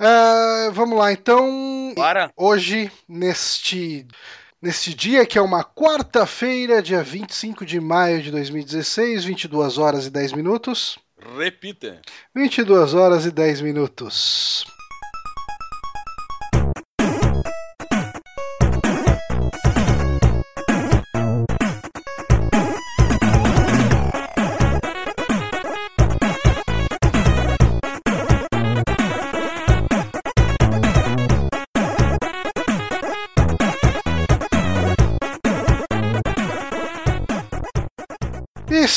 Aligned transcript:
Uh, 0.00 0.72
vamos 0.72 0.98
lá, 0.98 1.12
então. 1.12 1.92
Bora. 1.94 2.32
Hoje, 2.34 2.90
neste, 3.06 4.06
neste 4.60 4.94
dia, 4.94 5.26
que 5.26 5.36
é 5.36 5.42
uma 5.42 5.62
quarta-feira, 5.62 6.80
dia 6.80 7.02
25 7.02 7.66
de 7.66 7.78
maio 7.78 8.22
de 8.22 8.30
2016, 8.30 9.26
22 9.26 9.76
horas 9.76 10.06
e 10.06 10.10
10 10.10 10.32
minutos. 10.32 10.98
Repita. 11.36 12.00
22 12.34 12.94
horas 12.94 13.26
e 13.26 13.30
10 13.30 13.60
minutos. 13.60 14.64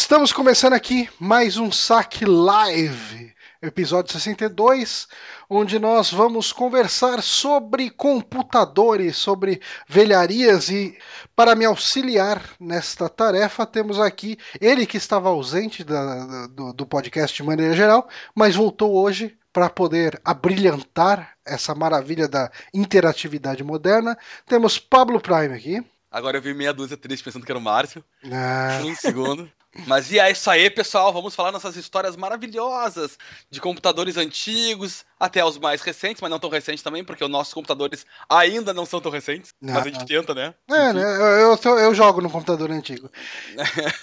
Estamos 0.04 0.34
começando 0.34 0.74
aqui 0.74 1.10
mais 1.18 1.56
um 1.56 1.72
saque 1.72 2.26
live, 2.26 3.34
episódio 3.62 4.12
62, 4.12 5.08
onde 5.50 5.80
nós 5.80 6.12
vamos 6.12 6.52
conversar 6.52 7.24
sobre 7.24 7.90
computadores, 7.90 9.16
sobre 9.16 9.62
velharias 9.88 10.68
e 10.68 11.00
para 11.34 11.56
me 11.56 11.64
auxiliar 11.64 12.44
nesta 12.60 13.08
tarefa 13.08 13.66
temos 13.66 13.98
aqui 13.98 14.38
ele 14.60 14.86
que 14.86 14.98
estava 14.98 15.30
ausente 15.30 15.86
da, 15.86 16.48
do, 16.48 16.74
do 16.74 16.86
podcast 16.86 17.36
de 17.36 17.48
maneira 17.48 17.74
geral, 17.74 18.10
mas 18.36 18.58
voltou 18.58 18.94
hoje 18.94 19.38
para 19.54 19.70
poder 19.70 20.20
abrilhantar 20.26 21.38
essa 21.46 21.74
maravilha 21.74 22.28
da 22.28 22.52
interatividade 22.74 23.64
moderna. 23.64 24.18
Temos 24.46 24.78
Pablo 24.78 25.22
Prime 25.22 25.56
aqui. 25.56 25.82
Agora 26.12 26.38
eu 26.38 26.42
vi 26.42 26.54
meia 26.54 26.74
dúzia 26.74 26.98
triste 26.98 27.24
pensando 27.24 27.46
que 27.46 27.52
era 27.52 27.58
o 27.58 27.62
Márcio. 27.62 28.04
Ah. 28.30 28.82
Um 28.84 28.94
segundo. 28.96 29.50
Mas 29.88 30.12
e 30.12 30.20
é 30.20 30.32
isso 30.32 30.50
aí, 30.50 30.70
pessoal. 30.70 31.12
Vamos 31.12 31.34
falar 31.34 31.52
nossas 31.52 31.76
histórias 31.76 32.16
maravilhosas 32.16 33.18
de 33.50 33.60
computadores 33.60 34.18
antigos 34.18 35.04
até 35.20 35.44
os 35.44 35.58
mais 35.58 35.82
recentes, 35.82 36.22
mas 36.22 36.30
não 36.30 36.38
tão 36.38 36.50
recentes 36.50 36.84
também, 36.84 37.04
porque 37.04 37.24
os 37.24 37.30
nossos 37.30 37.54
computadores 37.54 38.06
ainda 38.30 38.74
não 38.74 38.86
são 38.86 39.02
tão 39.02 39.12
recentes. 39.12 39.54
Não, 39.60 39.74
mas 39.74 39.84
a 39.84 39.86
gente 39.90 40.00
não. 40.00 40.06
tenta, 40.06 40.36
né? 40.36 40.54
É, 40.70 40.94
né? 40.94 41.02
Eu, 41.02 41.58
eu, 41.64 41.80
eu, 41.80 41.96
jogo 41.96 42.22
no 42.22 42.30
computador 42.30 42.70
antigo. 42.72 43.10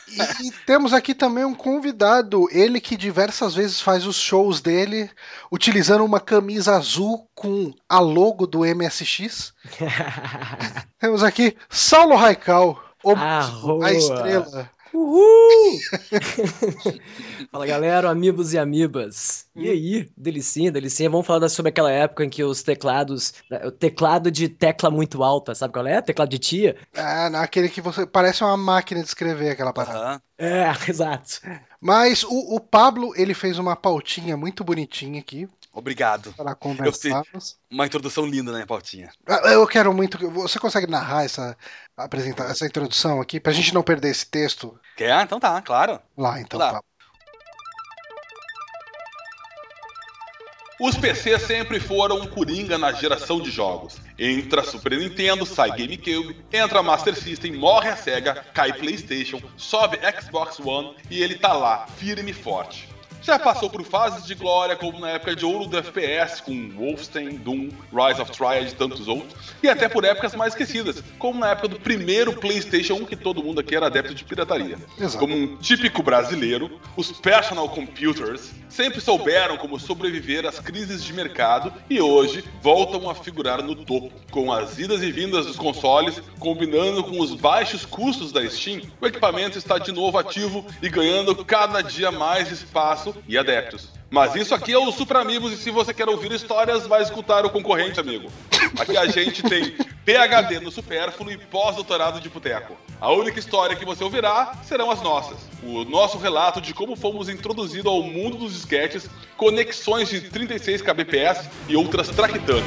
e, 0.08 0.48
e, 0.48 0.52
temos 0.66 0.92
aqui 0.92 1.14
também 1.14 1.44
um 1.44 1.54
convidado, 1.54 2.48
ele 2.50 2.80
que 2.80 2.96
diversas 2.96 3.54
vezes 3.54 3.80
faz 3.80 4.06
os 4.06 4.16
shows 4.16 4.60
dele 4.60 5.10
utilizando 5.52 6.04
uma 6.04 6.20
camisa 6.20 6.74
azul 6.74 7.28
com 7.34 7.72
a 7.88 8.00
logo 8.00 8.46
do 8.46 8.60
MSX. 8.60 9.52
temos 10.98 11.22
aqui 11.22 11.56
Saulo 11.68 12.16
Raical. 12.16 12.82
O, 13.02 13.14
a 13.82 13.92
estrela. 13.92 14.70
Uhul! 14.92 15.78
Fala 17.50 17.66
galera, 17.66 18.10
amigos 18.10 18.52
e 18.52 18.58
amibas. 18.58 19.46
E 19.54 19.68
hum. 19.68 19.70
aí, 19.70 20.10
delicinha, 20.16 20.70
delicinha. 20.70 21.10
Vamos 21.10 21.26
falar 21.26 21.48
sobre 21.48 21.70
aquela 21.70 21.90
época 21.90 22.24
em 22.24 22.28
que 22.28 22.42
os 22.42 22.62
teclados. 22.62 23.34
O 23.64 23.70
teclado 23.70 24.30
de 24.30 24.48
tecla 24.48 24.90
muito 24.90 25.22
alta, 25.22 25.54
sabe 25.54 25.72
qual 25.72 25.86
é? 25.86 26.00
Teclado 26.00 26.30
de 26.30 26.38
tia? 26.38 26.76
Ah, 26.94 27.30
não, 27.30 27.40
aquele 27.40 27.68
que 27.68 27.80
você. 27.80 28.06
Parece 28.06 28.42
uma 28.42 28.56
máquina 28.56 29.00
de 29.00 29.06
escrever 29.06 29.50
aquela 29.50 29.72
parada. 29.72 30.14
Uhum. 30.14 30.20
É, 30.46 30.72
exato. 30.88 31.40
Mas 31.80 32.24
o, 32.24 32.56
o 32.56 32.60
Pablo, 32.60 33.12
ele 33.16 33.34
fez 33.34 33.58
uma 33.58 33.76
pautinha 33.76 34.36
muito 34.36 34.64
bonitinha 34.64 35.20
aqui. 35.20 35.48
Obrigado. 35.72 36.32
Para 36.34 36.54
conversarmos. 36.54 37.56
Uma 37.70 37.86
introdução 37.86 38.26
linda 38.26 38.52
minha 38.52 38.66
pautinha. 38.66 39.10
Ah, 39.26 39.52
eu 39.52 39.66
quero 39.66 39.94
muito. 39.94 40.18
Você 40.30 40.58
consegue 40.58 40.86
narrar 40.86 41.24
essa, 41.24 41.56
apresentar, 41.96 42.50
essa 42.50 42.66
introdução 42.66 43.20
aqui, 43.20 43.38
pra 43.38 43.52
gente 43.52 43.72
não 43.72 43.82
perder 43.82 44.10
esse 44.10 44.26
texto? 44.26 44.78
Quer? 44.96 45.22
Então 45.22 45.38
tá, 45.38 45.62
claro. 45.62 46.00
Lá, 46.16 46.40
então 46.40 46.58
tá. 46.58 46.80
Os 50.80 50.96
PCs 50.96 51.42
sempre 51.42 51.78
foram 51.78 52.22
um 52.22 52.26
coringa 52.26 52.78
na 52.78 52.90
geração 52.90 53.38
de 53.38 53.50
jogos. 53.50 53.98
Entra 54.18 54.64
Super 54.64 54.98
Nintendo, 54.98 55.44
sai 55.44 55.68
GameCube, 55.72 56.42
entra 56.50 56.82
Master 56.82 57.14
System, 57.14 57.52
morre 57.52 57.90
a 57.90 57.96
Sega, 57.96 58.46
cai 58.54 58.72
PlayStation, 58.72 59.42
sobe 59.58 59.98
Xbox 60.18 60.58
One 60.58 60.96
e 61.10 61.22
ele 61.22 61.34
tá 61.34 61.52
lá, 61.52 61.86
firme 61.86 62.30
e 62.30 62.34
forte. 62.34 62.88
Já 63.22 63.38
passou 63.38 63.68
por 63.68 63.84
fases 63.84 64.24
de 64.24 64.34
glória, 64.34 64.74
como 64.76 64.98
na 64.98 65.10
época 65.10 65.36
de 65.36 65.44
ouro 65.44 65.66
do 65.66 65.76
FPS, 65.76 66.42
com 66.42 66.70
Wolfenstein, 66.70 67.36
Doom, 67.36 67.68
Rise 67.92 68.20
of 68.20 68.32
Triad 68.32 68.70
e 68.70 68.74
tantos 68.74 69.06
outros, 69.08 69.52
e 69.62 69.68
até 69.68 69.88
por 69.88 70.04
épocas 70.04 70.34
mais 70.34 70.54
esquecidas, 70.54 71.02
como 71.18 71.38
na 71.38 71.50
época 71.50 71.68
do 71.68 71.78
primeiro 71.78 72.32
PlayStation 72.32 72.94
1, 72.94 73.04
que 73.04 73.16
todo 73.16 73.42
mundo 73.42 73.60
aqui 73.60 73.76
era 73.76 73.86
adepto 73.86 74.14
de 74.14 74.24
pirataria. 74.24 74.78
Exato. 74.98 75.18
Como 75.18 75.36
um 75.36 75.56
típico 75.58 76.02
brasileiro, 76.02 76.80
os 76.96 77.12
personal 77.12 77.68
computers 77.68 78.52
sempre 78.68 79.00
souberam 79.00 79.56
como 79.56 79.78
sobreviver 79.78 80.46
às 80.46 80.58
crises 80.58 81.04
de 81.04 81.12
mercado 81.12 81.72
e 81.90 82.00
hoje 82.00 82.44
voltam 82.62 83.10
a 83.10 83.14
figurar 83.14 83.62
no 83.62 83.74
topo. 83.74 84.12
Com 84.30 84.52
as 84.52 84.78
idas 84.78 85.02
e 85.02 85.10
vindas 85.12 85.46
dos 85.46 85.56
consoles, 85.56 86.22
combinando 86.38 87.02
com 87.02 87.20
os 87.20 87.34
baixos 87.34 87.84
custos 87.84 88.32
da 88.32 88.48
Steam, 88.48 88.82
o 89.00 89.06
equipamento 89.06 89.58
está 89.58 89.76
de 89.76 89.92
novo 89.92 90.16
ativo 90.16 90.64
e 90.80 90.88
ganhando 90.88 91.44
cada 91.44 91.82
dia 91.82 92.10
mais 92.10 92.50
espaço 92.50 93.09
e 93.26 93.36
adeptos. 93.38 93.88
Mas 94.10 94.34
isso 94.34 94.54
aqui 94.54 94.72
é 94.72 94.78
o 94.78 94.90
Supra 94.90 95.20
Amigos 95.20 95.52
e 95.52 95.56
se 95.56 95.70
você 95.70 95.94
quer 95.94 96.08
ouvir 96.08 96.32
histórias, 96.32 96.86
vai 96.86 97.00
escutar 97.00 97.46
o 97.46 97.50
concorrente, 97.50 98.00
amigo. 98.00 98.28
Aqui 98.78 98.96
a 98.96 99.06
gente 99.06 99.42
tem 99.44 99.76
PHD 100.04 100.58
no 100.60 100.70
supérfluo 100.70 101.30
e 101.30 101.38
pós-doutorado 101.38 102.20
de 102.20 102.28
boteco. 102.28 102.76
A 103.00 103.12
única 103.12 103.38
história 103.38 103.76
que 103.76 103.84
você 103.84 104.02
ouvirá 104.02 104.52
serão 104.64 104.90
as 104.90 105.00
nossas. 105.00 105.38
O 105.62 105.84
nosso 105.84 106.18
relato 106.18 106.60
de 106.60 106.74
como 106.74 106.96
fomos 106.96 107.28
introduzidos 107.28 107.86
ao 107.86 108.02
mundo 108.02 108.36
dos 108.36 108.52
disquetes, 108.52 109.08
conexões 109.36 110.08
de 110.08 110.20
36 110.22 110.82
kbps 110.82 111.48
e 111.68 111.76
outras 111.76 112.08
traquitanas. 112.08 112.64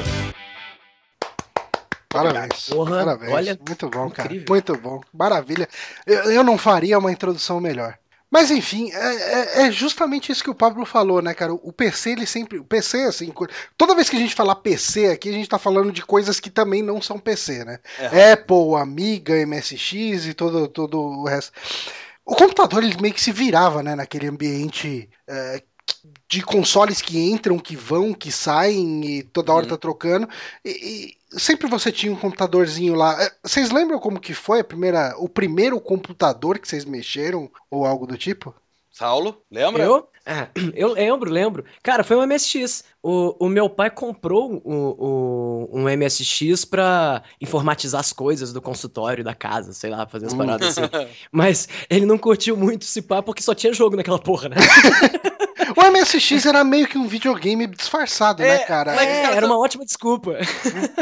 Parabéns. 2.13 2.69
Porra, 2.69 2.97
Parabéns. 2.97 3.33
Olha, 3.33 3.59
muito 3.67 3.89
bom, 3.89 4.09
cara. 4.11 4.27
Incrível. 4.27 4.45
Muito 4.49 4.77
bom. 4.77 5.01
Maravilha. 5.11 5.67
Eu, 6.05 6.31
eu 6.31 6.43
não 6.43 6.59
faria 6.59 6.99
uma 6.99 7.11
introdução 7.11 7.59
melhor. 7.59 7.97
Mas 8.33 8.49
enfim, 8.49 8.91
é, 8.91 8.97
é, 8.97 9.67
é, 9.67 9.71
justamente 9.71 10.31
isso 10.31 10.43
que 10.43 10.49
o 10.49 10.55
Pablo 10.55 10.87
falou, 10.87 11.21
né, 11.21 11.35
cara? 11.35 11.53
O 11.53 11.71
PC, 11.71 12.13
ele 12.13 12.25
sempre. 12.25 12.57
O 12.57 12.63
PC, 12.63 13.03
assim, 13.03 13.31
toda 13.77 13.93
vez 13.93 14.09
que 14.09 14.15
a 14.15 14.19
gente 14.19 14.33
falar 14.33 14.55
PC 14.55 15.05
aqui, 15.11 15.29
a 15.29 15.33
gente 15.33 15.47
tá 15.47 15.59
falando 15.59 15.91
de 15.91 16.03
coisas 16.03 16.39
que 16.39 16.49
também 16.49 16.81
não 16.81 16.99
são 16.99 17.19
PC, 17.19 17.63
né? 17.63 17.77
É. 17.99 18.31
Apple, 18.33 18.73
Amiga, 18.81 19.35
MSX 19.45 20.25
e 20.25 20.33
todo, 20.33 20.67
todo 20.67 20.99
o 20.99 21.25
resto. 21.25 21.53
O 22.25 22.35
computador, 22.35 22.83
ele 22.83 22.99
meio 22.99 23.13
que 23.13 23.21
se 23.21 23.31
virava, 23.31 23.83
né, 23.83 23.93
naquele 23.93 24.27
ambiente 24.27 25.07
é, 25.27 25.61
de 26.27 26.41
consoles 26.41 27.03
que 27.03 27.19
entram, 27.19 27.59
que 27.59 27.75
vão, 27.75 28.15
que 28.15 28.31
saem 28.31 29.05
e 29.05 29.21
toda 29.21 29.53
hora 29.53 29.65
uhum. 29.65 29.69
tá 29.69 29.77
trocando. 29.77 30.27
E, 30.65 30.71
e, 30.71 31.17
sempre 31.37 31.69
você 31.69 31.91
tinha 31.91 32.11
um 32.11 32.15
computadorzinho 32.15 32.95
lá. 32.95 33.21
É, 33.21 33.31
vocês 33.43 33.71
lembram 33.71 33.99
como 33.99 34.19
que 34.19 34.33
foi 34.33 34.59
a 34.59 34.63
primeira, 34.63 35.15
o 35.17 35.27
primeiro 35.27 35.79
computador 35.79 36.59
que 36.59 36.67
vocês 36.67 36.85
mexeram 36.85 37.49
ou 37.69 37.85
algo 37.85 38.05
do 38.07 38.17
tipo? 38.17 38.53
Saulo, 38.91 39.41
lembra? 39.49 39.83
Eu? 39.83 40.07
É, 40.25 40.47
eu 40.75 40.93
lembro, 40.93 41.29
lembro. 41.29 41.65
Cara, 41.81 42.03
foi 42.03 42.15
um 42.15 42.25
MSX. 42.25 42.83
O, 43.01 43.45
o 43.45 43.49
meu 43.49 43.69
pai 43.69 43.89
comprou 43.89 44.61
o, 44.63 45.69
o, 45.73 45.79
um 45.79 45.83
MSX 45.83 46.63
pra 46.63 47.23
informatizar 47.41 47.99
as 47.99 48.13
coisas 48.13 48.53
do 48.53 48.61
consultório, 48.61 49.23
da 49.23 49.33
casa, 49.35 49.73
sei 49.73 49.89
lá, 49.89 50.05
fazer 50.05 50.27
as 50.27 50.33
paradas 50.33 50.77
assim. 50.77 50.89
Mas 51.31 51.67
ele 51.89 52.05
não 52.05 52.17
curtiu 52.17 52.55
muito 52.55 52.83
esse 52.83 53.01
pá 53.01 53.21
porque 53.21 53.41
só 53.41 53.53
tinha 53.53 53.73
jogo 53.73 53.97
naquela 53.97 54.19
porra, 54.19 54.49
né? 54.49 54.55
O 55.75 55.91
MSX 55.91 56.45
era 56.45 56.63
meio 56.63 56.87
que 56.87 56.97
um 56.97 57.07
videogame 57.07 57.67
disfarçado, 57.67 58.41
né, 58.41 58.49
é, 58.49 58.57
né, 58.59 58.63
cara? 58.65 59.03
É, 59.03 59.23
era 59.35 59.45
uma 59.45 59.57
ótima 59.57 59.85
desculpa. 59.85 60.37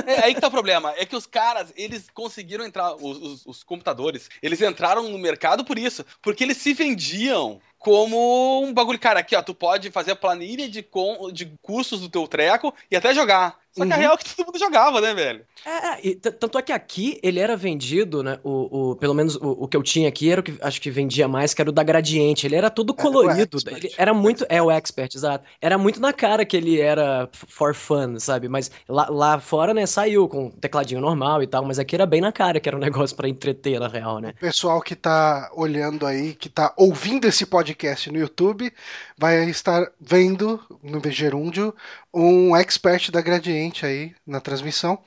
É, 0.06 0.26
aí 0.26 0.34
que 0.34 0.42
tá 0.42 0.48
o 0.48 0.52
problema. 0.52 0.94
É 0.98 1.06
que 1.06 1.16
os 1.16 1.26
caras, 1.26 1.72
eles 1.76 2.08
conseguiram 2.14 2.66
entrar, 2.66 2.96
os, 2.96 3.18
os, 3.18 3.46
os 3.46 3.64
computadores, 3.64 4.30
eles 4.42 4.62
entraram 4.62 5.08
no 5.10 5.18
mercado 5.18 5.64
por 5.64 5.78
isso. 5.78 6.06
Porque 6.22 6.44
eles 6.44 6.58
se 6.58 6.74
vendiam 6.74 7.60
como 7.78 8.64
um 8.64 8.74
bagulho, 8.74 9.00
cara, 9.00 9.20
aqui, 9.20 9.36
ó, 9.36 9.42
tu 9.42 9.56
pode 9.56 9.90
fazer 9.90 10.12
a 10.12 10.16
planilha 10.16 10.70
de, 10.70 10.84
com, 10.84 11.32
de 11.32 11.52
custos 11.62 12.00
do 12.00 12.10
teu 12.10 12.28
treco 12.28 12.74
e 12.90 12.96
até 12.96 13.14
jogar. 13.14 13.61
Só 13.74 13.84
que 13.86 13.88
uhum. 13.88 13.94
a 13.94 13.98
real 13.98 14.14
é 14.14 14.18
que 14.18 14.36
todo 14.36 14.46
mundo 14.48 14.60
jogava, 14.60 15.00
né, 15.00 15.14
velho? 15.14 15.46
É, 15.66 16.08
e 16.08 16.16
tanto 16.16 16.58
é 16.58 16.62
que 16.62 16.74
aqui 16.74 17.20
ele 17.24 17.40
era 17.40 17.56
vendido, 17.56 18.22
né? 18.22 18.38
O, 18.44 18.92
o 18.92 18.96
pelo 18.98 19.14
menos 19.14 19.36
o, 19.36 19.64
o, 19.64 19.68
que 19.68 19.78
eu 19.78 19.84
tinha 19.84 20.10
aqui 20.10 20.30
era 20.30 20.42
o 20.42 20.44
que 20.44 20.56
acho 20.62 20.82
que 20.82 20.92
vendia 20.92 21.26
mais, 21.28 21.54
que 21.54 21.62
era 21.62 21.70
o 21.70 21.74
da 21.74 21.82
Gradiente. 21.82 22.46
Ele 22.46 22.56
era 22.58 22.70
todo 22.70 22.94
colorido. 22.94 23.58
É, 23.68 23.74
ele 23.74 23.94
era 23.98 24.14
muito. 24.14 24.46
É, 24.50 24.62
o 24.62 24.70
Expert, 24.70 25.16
exato. 25.16 25.46
Era 25.62 25.78
muito 25.78 26.02
na 26.02 26.12
cara 26.12 26.46
que 26.46 26.58
ele 26.58 26.82
era 26.82 27.30
for 27.32 27.74
fun, 27.74 28.20
sabe? 28.20 28.50
Mas 28.50 28.70
lá, 28.90 29.08
lá 29.10 29.40
fora, 29.40 29.74
né, 29.74 29.86
saiu 29.86 30.28
com 30.28 30.50
tecladinho 30.50 31.00
normal 31.00 31.42
e 31.42 31.48
tal, 31.48 31.64
mas 31.64 31.80
aqui 31.80 31.96
era 31.96 32.06
bem 32.06 32.20
na 32.20 32.32
cara 32.32 32.60
que 32.60 32.68
era 32.68 32.76
um 32.76 32.82
negócio 32.82 33.16
para 33.16 33.30
entreter, 33.30 33.80
na 33.80 33.88
real, 33.88 34.20
né? 34.20 34.34
O 34.38 34.42
pessoal 34.42 34.82
que 34.82 34.96
tá 34.96 35.50
olhando 35.56 36.06
aí, 36.06 36.34
que 36.34 36.50
tá 36.50 36.74
ouvindo 36.76 37.26
esse 37.26 37.46
podcast 37.46 38.12
no 38.12 38.18
YouTube, 38.18 38.74
vai 39.22 39.48
estar 39.52 39.88
vendo 40.00 40.60
no 40.82 41.00
Gerúndio 41.12 41.76
um 42.12 42.56
expert 42.56 43.12
da 43.12 43.22
Gradiente 43.22 43.86
aí 43.86 44.16
na 44.26 44.42
transmissão, 44.42 44.98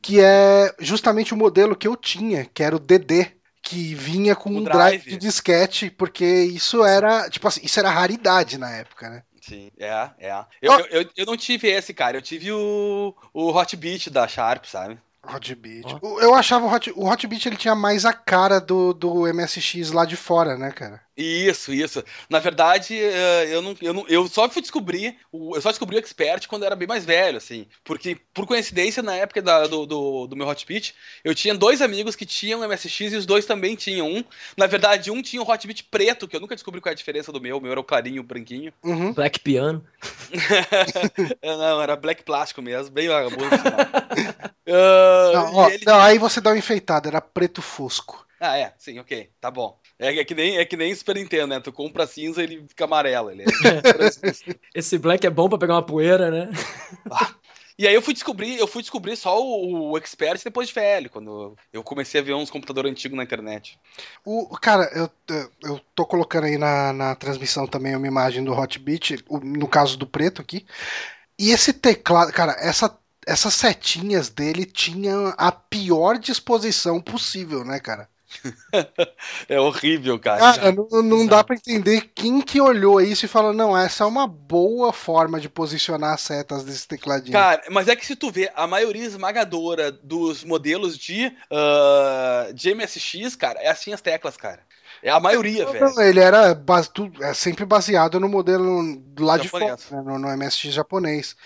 que 0.00 0.20
é 0.20 0.72
justamente 0.78 1.34
o 1.34 1.36
modelo 1.36 1.74
que 1.74 1.88
eu 1.88 1.96
tinha, 1.96 2.44
que 2.44 2.62
era 2.62 2.76
o 2.76 2.78
DD, 2.78 3.32
que 3.60 3.92
vinha 3.96 4.36
com 4.36 4.50
o 4.50 4.58
um 4.58 4.62
drive. 4.62 4.98
drive 4.98 5.10
de 5.10 5.16
disquete, 5.16 5.90
porque 5.90 6.24
isso 6.24 6.84
era, 6.84 7.28
tipo 7.28 7.48
assim, 7.48 7.62
isso 7.64 7.80
era 7.80 7.90
raridade 7.90 8.58
na 8.58 8.70
época, 8.70 9.10
né? 9.10 9.22
Sim, 9.40 9.72
é, 9.76 10.10
é. 10.20 10.44
Eu, 10.62 10.72
oh. 10.72 10.78
eu, 10.78 10.86
eu, 11.02 11.10
eu, 11.16 11.26
não 11.26 11.36
tive 11.36 11.68
esse, 11.68 11.92
cara. 11.92 12.16
Eu 12.16 12.22
tive 12.22 12.52
o, 12.52 13.12
o 13.32 13.50
Hot 13.50 13.76
Beat 13.76 14.08
da 14.08 14.28
Sharp, 14.28 14.66
sabe? 14.66 14.98
Hot 15.26 15.54
Beat. 15.56 15.84
Oh. 16.00 16.20
Eu 16.20 16.34
achava 16.34 16.64
o 16.64 16.72
Hot, 16.72 16.92
o 16.94 17.10
Hot 17.10 17.26
Beat 17.26 17.46
ele 17.46 17.56
tinha 17.56 17.74
mais 17.74 18.04
a 18.04 18.12
cara 18.12 18.60
do, 18.60 18.94
do 18.94 19.26
MSX 19.34 19.90
lá 19.90 20.04
de 20.04 20.16
fora, 20.16 20.56
né, 20.56 20.70
cara? 20.70 21.00
Isso, 21.16 21.72
isso. 21.72 22.02
Na 22.28 22.40
verdade, 22.40 22.98
eh, 22.98 23.46
eu 23.48 23.62
não, 23.62 23.76
eu 23.80 23.94
não, 23.94 24.04
eu 24.08 24.26
só 24.26 24.48
fui 24.48 24.60
descobrir, 24.60 25.16
eu 25.32 25.60
só 25.60 25.68
descobri 25.68 25.96
o 25.96 25.98
Expert 25.98 26.48
quando 26.48 26.62
eu 26.62 26.66
era 26.66 26.74
bem 26.74 26.88
mais 26.88 27.04
velho, 27.04 27.38
assim, 27.38 27.68
porque 27.84 28.18
por 28.32 28.46
coincidência 28.46 29.00
na 29.00 29.14
época 29.14 29.40
da, 29.40 29.68
do, 29.68 29.86
do, 29.86 30.26
do, 30.26 30.36
meu 30.36 30.48
Hot 30.48 30.66
Beat, 30.66 30.92
eu 31.22 31.32
tinha 31.32 31.54
dois 31.54 31.80
amigos 31.80 32.16
que 32.16 32.26
tinham 32.26 32.68
MSX 32.68 33.12
e 33.12 33.16
os 33.16 33.26
dois 33.26 33.46
também 33.46 33.76
tinham 33.76 34.08
um. 34.08 34.24
Na 34.56 34.66
verdade, 34.66 35.08
um 35.12 35.22
tinha 35.22 35.40
um 35.40 35.48
Hot 35.48 35.64
Beat 35.64 35.84
preto, 35.88 36.26
que 36.26 36.34
eu 36.34 36.40
nunca 36.40 36.56
descobri 36.56 36.80
qual 36.80 36.90
é 36.90 36.94
a 36.94 36.96
diferença 36.96 37.30
do 37.30 37.40
meu, 37.40 37.58
o 37.58 37.60
meu 37.60 37.70
era 37.70 37.80
o 37.80 37.84
clarinho, 37.84 38.20
o 38.20 38.24
branquinho. 38.24 38.72
Uhum. 38.82 39.12
Black 39.12 39.38
piano. 39.38 39.84
não, 41.40 41.80
era 41.80 41.94
black 41.94 42.24
plástico 42.24 42.60
mesmo, 42.60 42.92
bem 42.92 43.06
vagabundo. 43.06 43.54
uh, 44.66 45.32
não, 45.32 45.54
ó, 45.54 45.68
ele... 45.68 45.84
não, 45.86 46.00
aí 46.00 46.18
você 46.18 46.40
dá 46.40 46.50
uma 46.50 46.58
enfeitada, 46.58 47.08
era 47.08 47.20
preto 47.20 47.62
fosco. 47.62 48.26
Ah, 48.40 48.58
é, 48.58 48.74
sim, 48.76 48.98
ok, 48.98 49.30
tá 49.40 49.48
bom. 49.50 49.78
É, 49.98 50.18
é, 50.18 50.24
que 50.24 50.34
nem, 50.34 50.58
é 50.58 50.64
que 50.64 50.76
nem 50.76 50.94
Super 50.94 51.16
Nintendo, 51.16 51.46
né? 51.48 51.60
Tu 51.60 51.72
compra 51.72 52.06
cinza 52.06 52.42
ele 52.42 52.64
fica 52.68 52.84
amarelo. 52.84 53.30
Ele 53.30 53.42
é... 53.42 53.46
Esse 54.74 54.98
black 54.98 55.26
é 55.26 55.30
bom 55.30 55.48
pra 55.48 55.58
pegar 55.58 55.74
uma 55.74 55.86
poeira, 55.86 56.30
né? 56.30 56.50
Ah, 57.10 57.34
e 57.76 57.88
aí 57.88 57.94
eu 57.94 58.02
fui 58.02 58.14
descobrir, 58.14 58.56
eu 58.56 58.68
fui 58.68 58.82
descobrir 58.82 59.16
só 59.16 59.42
o, 59.42 59.90
o 59.90 59.98
Expert 59.98 60.40
depois 60.44 60.68
de 60.68 60.74
velho, 60.74 61.10
quando 61.10 61.56
eu 61.72 61.82
comecei 61.82 62.20
a 62.20 62.24
ver 62.24 62.34
uns 62.34 62.50
computadores 62.50 62.90
antigos 62.90 63.16
na 63.16 63.24
internet. 63.24 63.78
O, 64.24 64.56
cara, 64.58 64.88
eu, 64.94 65.10
eu 65.62 65.80
tô 65.94 66.06
colocando 66.06 66.44
aí 66.44 66.56
na, 66.56 66.92
na 66.92 67.14
transmissão 67.16 67.66
também 67.66 67.96
uma 67.96 68.06
imagem 68.06 68.44
do 68.44 68.52
Hotbit, 68.52 69.24
no 69.28 69.66
caso 69.66 69.96
do 69.96 70.06
preto 70.06 70.40
aqui. 70.40 70.64
E 71.36 71.50
esse 71.50 71.72
teclado, 71.72 72.32
cara, 72.32 72.52
essa, 72.60 72.96
essas 73.26 73.54
setinhas 73.54 74.28
dele 74.28 74.64
tinham 74.64 75.34
a 75.36 75.50
pior 75.50 76.16
disposição 76.16 77.00
possível, 77.00 77.64
né, 77.64 77.80
cara? 77.80 78.08
é 79.48 79.60
horrível, 79.60 80.18
cara. 80.18 80.40
Cara, 80.40 80.72
não, 80.72 81.02
não 81.02 81.26
dá 81.26 81.44
para 81.44 81.56
entender 81.56 82.10
quem 82.14 82.40
que 82.40 82.60
olhou 82.60 83.00
isso 83.00 83.24
e 83.24 83.28
falou, 83.28 83.52
não, 83.52 83.76
essa 83.76 84.04
é 84.04 84.06
uma 84.06 84.26
boa 84.26 84.92
forma 84.92 85.40
de 85.40 85.48
posicionar 85.48 86.14
as 86.14 86.20
setas 86.20 86.64
desse 86.64 86.86
tecladinho. 86.86 87.32
Cara, 87.32 87.62
mas 87.70 87.88
é 87.88 87.96
que 87.96 88.06
se 88.06 88.16
tu 88.16 88.30
vê, 88.30 88.50
a 88.54 88.66
maioria 88.66 89.04
esmagadora 89.04 89.92
dos 89.92 90.44
modelos 90.44 90.98
de, 90.98 91.26
uh, 91.50 92.52
de 92.52 92.74
MSX, 92.74 93.36
cara, 93.36 93.60
é 93.60 93.68
assim 93.68 93.92
as 93.92 94.00
teclas, 94.00 94.36
cara. 94.36 94.60
É 95.02 95.10
a 95.10 95.20
maioria, 95.20 95.64
não, 95.64 95.72
velho. 95.72 96.00
Ele 96.00 96.20
era 96.20 96.54
base, 96.54 96.88
é 97.20 97.34
sempre 97.34 97.64
baseado 97.66 98.18
no 98.18 98.28
modelo 98.28 99.02
lá 99.18 99.36
de 99.36 99.48
fora, 99.48 99.66
né, 99.66 99.76
no, 99.90 100.18
no 100.18 100.36
MSX 100.36 100.72
japonês. 100.72 101.36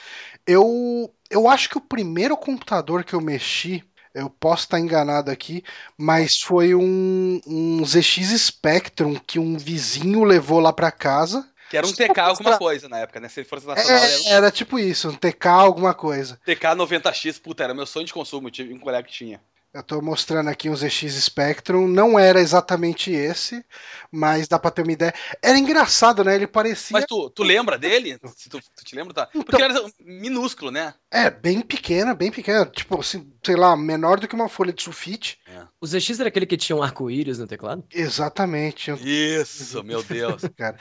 Eu, 0.46 1.12
eu 1.28 1.48
acho 1.48 1.68
que 1.68 1.76
o 1.76 1.80
primeiro 1.80 2.36
computador 2.36 3.02
que 3.02 3.14
eu 3.14 3.20
mexi 3.20 3.82
eu 4.14 4.30
posso 4.30 4.64
estar 4.64 4.78
enganado 4.78 5.30
aqui, 5.30 5.62
mas 5.96 6.40
foi 6.40 6.74
um, 6.74 7.40
um 7.46 7.84
ZX 7.84 8.38
Spectrum 8.38 9.14
que 9.14 9.38
um 9.38 9.56
vizinho 9.56 10.24
levou 10.24 10.60
lá 10.60 10.72
para 10.72 10.90
casa. 10.90 11.48
Que 11.70 11.76
era 11.76 11.86
um 11.86 11.92
TK 11.92 12.18
alguma 12.20 12.56
coisa 12.56 12.88
na 12.88 12.98
época, 12.98 13.20
né? 13.20 13.28
Se 13.28 13.44
fosse 13.44 13.66
nacional. 13.66 14.02
É, 14.02 14.26
era... 14.26 14.34
era 14.36 14.50
tipo 14.50 14.78
isso, 14.78 15.10
um 15.10 15.14
TK 15.14 15.46
alguma 15.48 15.92
coisa. 15.92 16.40
TK 16.44 16.68
90X, 16.76 17.40
puta, 17.40 17.64
era 17.64 17.74
meu 17.74 17.86
sonho 17.86 18.06
de 18.06 18.12
consumo, 18.14 18.50
tive 18.50 18.72
um 18.72 18.78
colega 18.78 19.06
que 19.06 19.12
tinha. 19.12 19.40
Eu 19.72 19.82
estou 19.82 20.00
mostrando 20.00 20.48
aqui 20.48 20.70
um 20.70 20.74
ZX 20.74 21.12
Spectrum, 21.22 21.86
não 21.86 22.18
era 22.18 22.40
exatamente 22.40 23.12
esse, 23.12 23.62
mas 24.10 24.48
dá 24.48 24.58
para 24.58 24.70
ter 24.70 24.82
uma 24.82 24.92
ideia. 24.92 25.14
Era 25.42 25.58
engraçado, 25.58 26.24
né? 26.24 26.34
Ele 26.34 26.46
parecia. 26.46 26.94
Mas 26.94 27.04
tu, 27.04 27.28
tu 27.28 27.42
lembra 27.42 27.76
dele? 27.76 28.18
Se 28.34 28.48
tu, 28.48 28.58
tu 28.60 28.84
te 28.84 28.96
lembra, 28.96 29.12
tá? 29.12 29.26
Porque 29.26 29.54
então, 29.54 29.60
era 29.60 29.84
minúsculo, 30.00 30.70
né? 30.70 30.94
É, 31.10 31.30
bem 31.30 31.60
pequena, 31.60 32.14
bem 32.14 32.30
pequena. 32.30 32.64
Tipo, 32.64 32.98
assim, 32.98 33.30
sei 33.48 33.56
lá, 33.56 33.74
menor 33.74 34.20
do 34.20 34.28
que 34.28 34.34
uma 34.34 34.46
folha 34.46 34.74
de 34.74 34.82
sulfite. 34.82 35.38
É. 35.46 35.62
O 35.80 35.86
ZX 35.86 36.20
era 36.20 36.28
aquele 36.28 36.44
que 36.44 36.56
tinha 36.58 36.76
um 36.76 36.82
arco-íris 36.82 37.38
no 37.38 37.46
teclado? 37.46 37.82
Exatamente. 37.94 38.90
Isso, 39.02 39.82
meu 39.82 40.02
Deus. 40.02 40.42
Cara. 40.54 40.76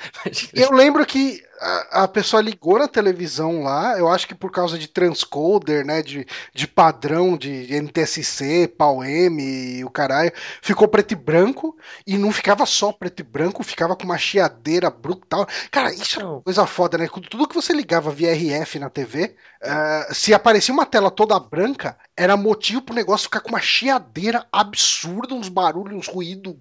Eu 0.54 0.74
lembro 0.74 1.06
que 1.06 1.42
a, 1.62 2.04
a, 2.04 2.08
pessoa 2.10 2.42
ligou 2.42 2.78
na 2.78 2.90
televisão 2.90 3.64
lá, 3.64 3.98
eu 3.98 4.10
acho 4.10 4.28
que 4.28 4.36
por 4.36 4.52
causa 4.52 4.78
de 4.78 4.90
transcoder, 4.90 5.86
né, 5.86 6.02
de, 6.02 6.28
de 6.54 6.68
padrão 6.68 7.38
de 7.38 7.74
NTSC, 7.74 8.68
PAL-M 8.78 9.42
e 9.42 9.86
o 9.86 9.90
caralho, 9.90 10.34
ficou 10.62 10.90
preto 10.90 11.14
e 11.14 11.16
branco, 11.16 11.78
e 12.06 12.18
não 12.18 12.34
ficava 12.34 12.66
só 12.66 12.92
preto 12.92 13.22
e 13.22 13.24
branco, 13.24 13.64
ficava 13.64 13.96
com 13.96 14.04
uma 14.04 14.18
chiadeira 14.18 14.90
brutal. 14.90 15.48
Cara, 15.72 15.94
isso 15.94 16.20
é 16.20 16.26
uma 16.26 16.42
coisa 16.42 16.68
foda, 16.68 16.98
né? 16.98 17.08
Tudo 17.30 17.48
que 17.48 17.56
você 17.56 17.72
ligava 17.72 18.12
via 18.12 18.34
RF 18.34 18.78
na 18.78 18.90
TV, 18.90 19.36
uh, 19.64 20.14
se 20.14 20.34
aparecia 20.34 20.74
uma 20.74 20.86
tela 20.86 21.10
toda 21.10 21.40
branca, 21.40 21.98
era 22.18 22.36
motivo 22.36 22.82
pro 22.82 22.96
negócio 22.96 23.26
ficar 23.26 23.42
com 23.42 23.50
uma 23.50 23.62
chiadeira 23.62 24.44
absurda, 24.52 25.36
uns 25.36 25.48
barulhos, 25.48 25.96
uns 25.96 26.08
ruídos. 26.08 26.56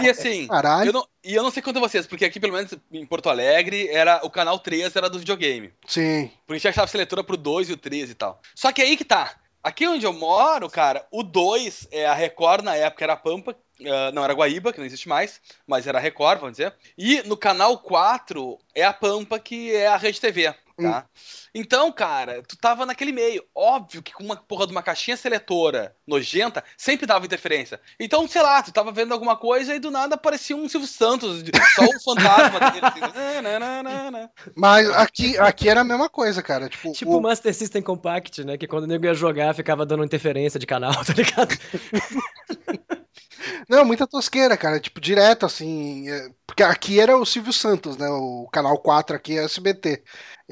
E 0.00 0.08
assim, 0.08 0.46
caralho. 0.46 0.90
Eu 0.90 0.92
não, 0.92 1.08
e 1.24 1.34
eu 1.34 1.42
não 1.42 1.50
sei 1.50 1.60
quanto 1.60 1.80
vocês, 1.80 2.06
porque 2.06 2.24
aqui, 2.24 2.38
pelo 2.38 2.52
menos 2.52 2.72
em 2.92 3.04
Porto 3.04 3.28
Alegre, 3.28 3.88
era 3.88 4.20
o 4.24 4.30
canal 4.30 4.60
3 4.60 4.94
era 4.94 5.10
do 5.10 5.18
videogame. 5.18 5.72
Sim. 5.84 6.30
Porque 6.46 6.52
a 6.52 6.56
gente 6.58 6.68
achava 6.68 6.86
seletora 6.86 7.24
pro 7.24 7.36
2 7.36 7.70
e 7.70 7.72
o 7.72 7.76
3 7.76 8.10
e 8.10 8.14
tal. 8.14 8.40
Só 8.54 8.70
que 8.70 8.80
aí 8.80 8.96
que 8.96 9.04
tá. 9.04 9.34
Aqui 9.64 9.86
onde 9.88 10.06
eu 10.06 10.12
moro, 10.12 10.70
cara, 10.70 11.06
o 11.10 11.22
2, 11.22 11.88
é, 11.90 12.06
a 12.06 12.14
Record 12.14 12.62
na 12.62 12.76
época 12.76 13.02
era 13.02 13.14
a 13.14 13.16
Pampa, 13.16 13.56
uh, 13.80 14.12
não, 14.12 14.22
era 14.22 14.34
Guaíba, 14.34 14.72
que 14.72 14.78
não 14.78 14.84
existe 14.84 15.08
mais, 15.08 15.40
mas 15.66 15.86
era 15.86 15.98
a 15.98 16.00
Record, 16.00 16.38
vamos 16.38 16.58
dizer. 16.58 16.74
E 16.98 17.22
no 17.22 17.36
canal 17.36 17.78
4 17.78 18.58
é 18.74 18.84
a 18.84 18.92
Pampa, 18.92 19.38
que 19.38 19.74
é 19.74 19.86
a 19.86 19.96
Rede 19.96 20.20
TV 20.20 20.54
tá? 20.76 21.06
Hum. 21.06 21.18
Então, 21.54 21.92
cara, 21.92 22.42
tu 22.42 22.56
tava 22.56 22.84
naquele 22.84 23.12
meio. 23.12 23.44
Óbvio 23.54 24.02
que 24.02 24.12
com 24.12 24.24
uma 24.24 24.36
porra 24.36 24.66
de 24.66 24.72
uma 24.72 24.82
caixinha 24.82 25.16
seletora 25.16 25.94
nojenta, 26.06 26.64
sempre 26.76 27.06
dava 27.06 27.24
interferência. 27.24 27.80
Então, 27.98 28.26
sei 28.26 28.42
lá, 28.42 28.62
tu 28.62 28.72
tava 28.72 28.92
vendo 28.92 29.12
alguma 29.12 29.36
coisa 29.36 29.74
e 29.74 29.78
do 29.78 29.90
nada 29.90 30.14
aparecia 30.14 30.56
um 30.56 30.68
Silvio 30.68 30.88
Santos, 30.88 31.42
só 31.74 31.84
o 31.84 32.00
fantasma 32.02 32.70
dele. 32.70 32.86
Assim, 32.86 33.00
Mas 34.56 34.88
aqui, 34.90 35.38
aqui 35.38 35.68
era 35.68 35.82
a 35.82 35.84
mesma 35.84 36.08
coisa, 36.08 36.42
cara. 36.42 36.68
Tipo, 36.68 36.92
tipo 36.92 37.16
o 37.16 37.20
Master 37.20 37.54
System 37.54 37.82
Compact, 37.82 38.44
né? 38.44 38.58
Que 38.58 38.66
quando 38.66 38.84
o 38.84 38.86
nego 38.88 39.04
ia 39.04 39.14
jogar, 39.14 39.54
ficava 39.54 39.86
dando 39.86 40.04
interferência 40.04 40.58
de 40.58 40.66
canal, 40.66 40.92
tá 41.04 41.12
ligado? 41.12 41.54
Não, 43.68 43.84
muita 43.84 44.06
tosqueira, 44.06 44.56
cara. 44.56 44.80
Tipo, 44.80 45.00
direto, 45.00 45.46
assim. 45.46 46.08
É, 46.08 46.28
porque 46.46 46.62
aqui 46.62 47.00
era 47.00 47.16
o 47.16 47.26
Silvio 47.26 47.52
Santos, 47.52 47.96
né? 47.96 48.08
O 48.08 48.48
canal 48.52 48.78
4 48.78 49.16
aqui 49.16 49.36
é 49.36 49.42
o 49.42 49.46
SBT. 49.46 50.02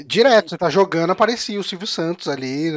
Direto, 0.07 0.51
você 0.51 0.59
tá 0.59 0.71
jogando, 0.71 1.11
aparecia 1.11 1.61
o 1.61 1.65
Silvio 1.65 1.87
Santos 1.87 2.29
ali, 2.29 2.71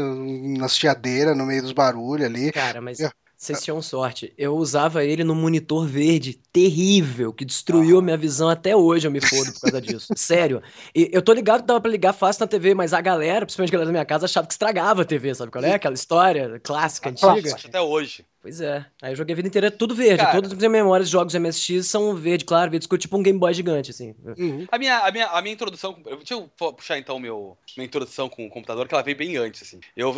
na 0.57 0.67
chiadeira, 0.67 1.33
no 1.33 1.45
meio 1.45 1.61
dos 1.61 1.71
barulhos 1.71 2.25
ali. 2.25 2.51
Cara, 2.51 2.81
mas. 2.81 2.99
Vocês 3.45 3.63
tinham 3.63 3.81
sorte. 3.81 4.33
Eu 4.37 4.55
usava 4.55 5.03
ele 5.03 5.23
no 5.23 5.35
monitor 5.35 5.85
verde, 5.85 6.33
terrível, 6.51 7.31
que 7.31 7.45
destruiu 7.45 7.99
a 7.99 8.01
minha 8.01 8.17
visão 8.17 8.49
até 8.49 8.75
hoje. 8.75 9.05
Eu 9.05 9.11
me 9.11 9.21
fodo 9.21 9.53
por 9.53 9.61
causa 9.61 9.81
disso. 9.81 10.07
Sério. 10.17 10.63
E 10.95 11.09
eu 11.11 11.21
tô 11.21 11.31
ligado 11.31 11.61
que 11.61 11.67
dava 11.67 11.79
pra 11.79 11.91
ligar 11.91 12.13
fácil 12.13 12.41
na 12.41 12.47
TV, 12.47 12.73
mas 12.73 12.93
a 12.93 13.01
galera, 13.01 13.45
principalmente 13.45 13.69
a 13.69 13.73
galera 13.73 13.87
da 13.87 13.91
minha 13.91 14.05
casa, 14.05 14.25
achava 14.25 14.47
que 14.47 14.53
estragava 14.53 15.03
a 15.03 15.05
TV, 15.05 15.35
sabe 15.35 15.51
qual 15.51 15.63
é? 15.63 15.73
Aquela 15.73 15.93
história 15.93 16.59
clássica, 16.63 17.09
antiga. 17.09 17.55
Até 17.63 17.79
hoje. 17.79 18.25
Pois 18.45 18.61
é. 18.61 18.85
Aí 19.01 19.11
eu 19.11 19.15
joguei 19.15 19.33
a 19.33 19.35
vida 19.37 19.47
inteira 19.47 19.71
tudo 19.71 19.95
verde. 19.95 20.17
Cara, 20.17 20.33
Todas 20.33 20.51
as 20.51 20.57
minhas 20.59 20.71
memórias 20.71 21.07
de 21.07 21.13
jogos 21.13 21.33
MSX 21.33 21.87
são 21.87 22.15
verde, 22.15 22.45
claro, 22.45 22.69
verde 22.69 22.83
escuro, 22.83 23.01
tipo 23.01 23.17
um 23.17 23.23
Game 23.23 23.39
Boy 23.39 23.51
gigante, 23.51 23.89
assim. 23.89 24.13
Uhum. 24.23 24.67
A, 24.71 24.77
minha, 24.77 24.99
a, 24.99 25.11
minha, 25.11 25.27
a 25.29 25.41
minha 25.41 25.53
introdução. 25.55 25.97
Deixa 26.05 26.35
eu 26.35 26.47
puxar 26.47 26.99
então 26.99 27.17
meu, 27.17 27.57
minha 27.75 27.87
introdução 27.87 28.29
com 28.29 28.45
o 28.45 28.49
computador, 28.51 28.87
que 28.87 28.93
ela 28.93 29.01
veio 29.01 29.17
bem 29.17 29.35
antes, 29.35 29.63
assim. 29.63 29.79
Eu, 29.97 30.13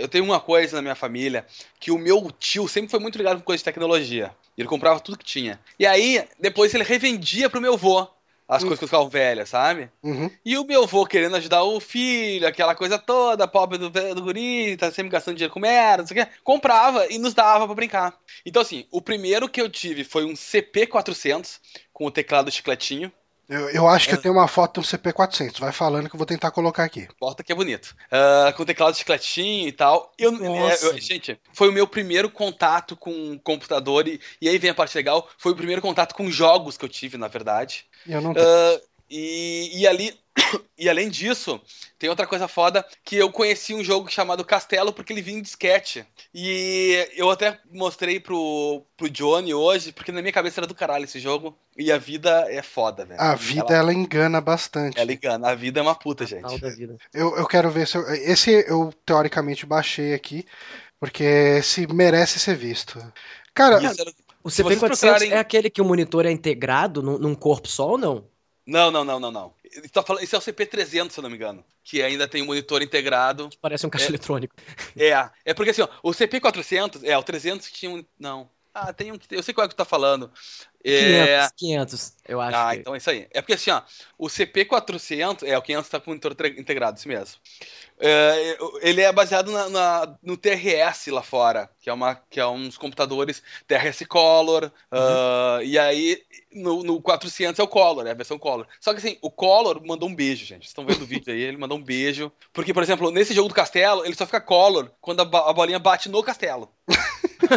eu 0.00 0.06
tenho 0.06 0.22
uma 0.22 0.38
coisa 0.38 0.76
na 0.76 0.82
minha 0.82 0.94
família 0.94 1.44
que 1.80 1.90
o 1.90 1.98
meu 1.98 2.30
tio 2.38 2.68
sempre 2.72 2.90
foi 2.90 3.00
muito 3.00 3.18
ligado 3.18 3.38
com 3.38 3.44
coisa 3.44 3.60
de 3.60 3.64
tecnologia. 3.64 4.34
Ele 4.56 4.68
comprava 4.68 5.00
tudo 5.00 5.18
que 5.18 5.24
tinha. 5.24 5.60
E 5.78 5.86
aí, 5.86 6.24
depois 6.38 6.74
ele 6.74 6.84
revendia 6.84 7.48
pro 7.48 7.60
meu 7.60 7.74
avô 7.74 8.08
as 8.48 8.62
uhum. 8.62 8.68
coisas 8.68 8.80
que 8.80 8.86
ficavam 8.86 9.08
velhas, 9.08 9.48
sabe? 9.48 9.88
Uhum. 10.02 10.30
E 10.44 10.58
o 10.58 10.64
meu 10.64 10.82
avô 10.82 11.06
querendo 11.06 11.36
ajudar 11.36 11.62
o 11.62 11.80
filho, 11.80 12.46
aquela 12.46 12.74
coisa 12.74 12.98
toda, 12.98 13.48
pobre 13.48 13.78
do, 13.78 13.88
do 13.88 14.22
guri, 14.22 14.76
tá 14.76 14.90
sempre 14.90 15.10
gastando 15.10 15.36
dinheiro 15.36 15.54
com 15.54 15.60
merda, 15.60 16.02
não 16.02 16.06
sei 16.06 16.20
o 16.20 16.26
quê, 16.26 16.32
comprava 16.44 17.06
e 17.10 17.18
nos 17.18 17.32
dava 17.32 17.64
para 17.64 17.74
brincar. 17.74 18.14
Então, 18.44 18.60
assim, 18.60 18.84
o 18.90 19.00
primeiro 19.00 19.48
que 19.48 19.60
eu 19.60 19.70
tive 19.70 20.04
foi 20.04 20.24
um 20.24 20.34
CP400 20.34 21.60
com 21.92 22.04
o 22.06 22.10
teclado 22.10 22.50
chicletinho. 22.50 23.10
Eu, 23.48 23.68
eu 23.70 23.88
acho 23.88 24.08
que 24.08 24.14
eu 24.14 24.20
tenho 24.20 24.34
uma 24.34 24.48
foto 24.48 24.80
do 24.80 24.86
CP400. 24.86 25.58
Vai 25.58 25.72
falando 25.72 26.08
que 26.08 26.14
eu 26.14 26.18
vou 26.18 26.26
tentar 26.26 26.50
colocar 26.50 26.84
aqui. 26.84 27.06
Porta 27.18 27.42
que 27.42 27.52
é 27.52 27.54
bonito. 27.54 27.94
Uh, 28.06 28.52
com 28.56 28.64
teclado 28.64 28.92
de 28.92 29.00
chicletinho 29.00 29.68
e 29.68 29.72
tal. 29.72 30.12
Eu, 30.16 30.32
é, 30.44 30.78
eu, 30.82 30.98
gente, 30.98 31.38
foi 31.52 31.68
o 31.68 31.72
meu 31.72 31.86
primeiro 31.86 32.30
contato 32.30 32.96
com 32.96 33.38
computador. 33.40 34.08
E, 34.08 34.20
e, 34.40 34.48
aí 34.48 34.58
vem 34.58 34.70
a 34.70 34.74
parte 34.74 34.96
legal. 34.96 35.28
Foi 35.36 35.52
o 35.52 35.56
primeiro 35.56 35.82
contato 35.82 36.14
com 36.14 36.30
jogos 36.30 36.78
que 36.78 36.84
eu 36.84 36.88
tive, 36.88 37.18
na 37.18 37.28
verdade. 37.28 37.84
Eu 38.06 38.20
não 38.20 38.32
uh, 38.32 38.80
e, 39.14 39.70
e 39.74 39.86
ali, 39.86 40.18
E 40.82 40.88
além 40.88 41.08
disso, 41.08 41.60
tem 41.96 42.10
outra 42.10 42.26
coisa 42.26 42.48
foda 42.48 42.84
que 43.04 43.16
eu 43.16 43.30
conheci 43.30 43.72
um 43.72 43.84
jogo 43.84 44.10
chamado 44.10 44.44
Castelo 44.44 44.92
porque 44.92 45.12
ele 45.12 45.22
vinha 45.22 45.38
em 45.38 45.42
disquete. 45.42 46.04
E 46.34 47.08
eu 47.14 47.30
até 47.30 47.56
mostrei 47.70 48.18
pro, 48.18 48.84
pro 48.96 49.08
Johnny 49.08 49.54
hoje, 49.54 49.92
porque 49.92 50.10
na 50.10 50.20
minha 50.20 50.32
cabeça 50.32 50.58
era 50.58 50.66
do 50.66 50.74
caralho 50.74 51.04
esse 51.04 51.20
jogo. 51.20 51.56
E 51.78 51.92
a 51.92 51.98
vida 51.98 52.46
é 52.48 52.62
foda, 52.62 53.04
velho. 53.04 53.20
A 53.20 53.36
vida, 53.36 53.66
ela, 53.68 53.76
ela 53.76 53.94
engana 53.94 54.40
bastante. 54.40 54.98
Ela 54.98 55.12
engana. 55.12 55.50
A 55.50 55.54
vida 55.54 55.78
é 55.78 55.82
uma 55.82 55.94
puta, 55.94 56.26
gente. 56.26 56.60
Eu, 57.14 57.36
eu 57.36 57.46
quero 57.46 57.70
ver 57.70 57.86
se 57.86 57.96
eu, 57.96 58.08
Esse 58.14 58.50
eu, 58.68 58.92
teoricamente, 59.06 59.64
baixei 59.64 60.14
aqui, 60.14 60.44
porque 60.98 61.22
esse 61.22 61.86
merece 61.86 62.40
ser 62.40 62.56
visto. 62.56 62.98
Cara... 63.54 63.78
o 64.42 64.48
CP400 64.48 64.78
procurarem... 64.80 65.30
é 65.30 65.38
aquele 65.38 65.70
que 65.70 65.80
o 65.80 65.84
monitor 65.84 66.26
é 66.26 66.32
integrado 66.32 67.02
num, 67.02 67.18
num 67.18 67.34
corpo 67.36 67.68
só 67.68 67.90
ou 67.90 67.98
não? 67.98 68.31
Não, 68.66 68.90
não, 68.90 69.04
não, 69.04 69.18
não, 69.18 69.30
não. 69.30 69.54
Tá 69.92 70.02
falando, 70.02 70.22
esse 70.22 70.34
é 70.34 70.38
o 70.38 70.40
CP300, 70.40 71.10
se 71.10 71.18
eu 71.18 71.22
não 71.22 71.30
me 71.30 71.36
engano. 71.36 71.64
Que 71.82 72.02
ainda 72.02 72.28
tem 72.28 72.42
um 72.42 72.46
monitor 72.46 72.80
integrado. 72.80 73.48
Que 73.48 73.58
parece 73.58 73.86
um 73.86 73.90
caixa 73.90 74.06
é, 74.06 74.08
eletrônico. 74.08 74.54
É, 74.96 75.30
é 75.44 75.54
porque 75.54 75.70
assim, 75.70 75.82
ó, 75.82 75.88
o 76.02 76.10
CP400, 76.10 77.00
é, 77.02 77.16
o 77.18 77.22
300 77.22 77.70
tinha 77.72 77.90
um. 77.90 78.04
Não. 78.18 78.48
Ah, 78.72 78.92
tem 78.92 79.12
um. 79.12 79.18
Eu 79.30 79.42
sei 79.42 79.52
qual 79.52 79.64
é 79.64 79.68
que 79.68 79.74
tu 79.74 79.78
tá 79.78 79.84
falando. 79.84 80.30
500, 80.84 81.52
500, 81.56 82.14
eu 82.28 82.40
acho. 82.40 82.56
Ah, 82.56 82.70
que... 82.72 82.80
então 82.80 82.94
é 82.94 82.98
isso 82.98 83.10
aí. 83.10 83.28
É 83.30 83.40
porque 83.40 83.54
assim, 83.54 83.70
ó, 83.70 83.82
o 84.18 84.26
CP400, 84.26 85.46
é, 85.46 85.56
o 85.56 85.62
500 85.62 85.88
tá 85.88 86.00
com 86.00 86.10
o 86.10 86.14
monitor 86.14 86.32
integrado, 86.46 86.98
isso 86.98 87.08
mesmo. 87.08 87.36
É, 88.04 88.58
ele 88.80 89.00
é 89.00 89.12
baseado 89.12 89.52
na, 89.52 89.68
na, 89.68 90.18
no 90.22 90.36
TRS 90.36 91.06
lá 91.06 91.22
fora, 91.22 91.70
que 91.80 91.88
é, 91.88 91.92
uma, 91.92 92.16
que 92.28 92.40
é 92.40 92.46
uns 92.46 92.76
computadores 92.76 93.42
TRS 93.68 94.04
Color, 94.08 94.72
uhum. 94.90 94.98
uh, 94.98 95.62
e 95.62 95.78
aí 95.78 96.20
no, 96.52 96.82
no 96.82 97.00
400 97.00 97.58
é 97.58 97.62
o 97.62 97.68
Color, 97.68 98.06
é 98.06 98.10
a 98.10 98.14
versão 98.14 98.38
Color. 98.38 98.66
Só 98.80 98.92
que 98.92 98.98
assim, 98.98 99.18
o 99.22 99.30
Color 99.30 99.80
mandou 99.86 100.08
um 100.08 100.14
beijo, 100.14 100.44
gente. 100.44 100.62
Vocês 100.62 100.70
estão 100.70 100.84
vendo 100.84 101.02
o 101.02 101.06
vídeo 101.06 101.32
aí, 101.32 101.40
ele 101.40 101.56
mandou 101.56 101.78
um 101.78 101.82
beijo. 101.82 102.32
Porque, 102.52 102.74
por 102.74 102.82
exemplo, 102.82 103.10
nesse 103.12 103.32
jogo 103.34 103.48
do 103.48 103.54
castelo, 103.54 104.04
ele 104.04 104.16
só 104.16 104.26
fica 104.26 104.40
Color 104.40 104.90
quando 105.00 105.20
a, 105.20 105.50
a 105.50 105.52
bolinha 105.52 105.78
bate 105.78 106.08
no 106.08 106.22
castelo. 106.24 106.72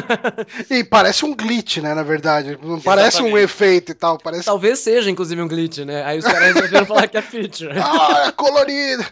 e 0.70 0.84
parece 0.84 1.25
um 1.25 1.36
glitch, 1.36 1.78
né, 1.78 1.94
na 1.94 2.04
verdade. 2.04 2.58
Não 2.62 2.80
parece 2.80 3.22
um 3.22 3.38
efeito 3.38 3.92
e 3.92 3.96
tal. 3.96 4.18
Parece... 4.18 4.46
Talvez 4.46 4.80
seja, 4.80 5.10
inclusive, 5.10 5.42
um 5.42 5.48
glitch, 5.48 5.80
né? 5.80 6.04
Aí 6.04 6.20
os 6.20 6.25
caras 6.25 6.54
resolveram 6.54 6.86
falar 6.86 7.08
que 7.08 7.18
é 7.18 7.22
feature. 7.22 7.72
ah, 7.80 8.25
é 8.28 8.32
colorido! 8.32 9.06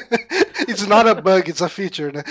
it's 0.68 0.86
not 0.86 1.08
a 1.08 1.14
bug, 1.14 1.50
it's 1.50 1.62
a 1.62 1.68
feature, 1.68 2.12
né? 2.12 2.22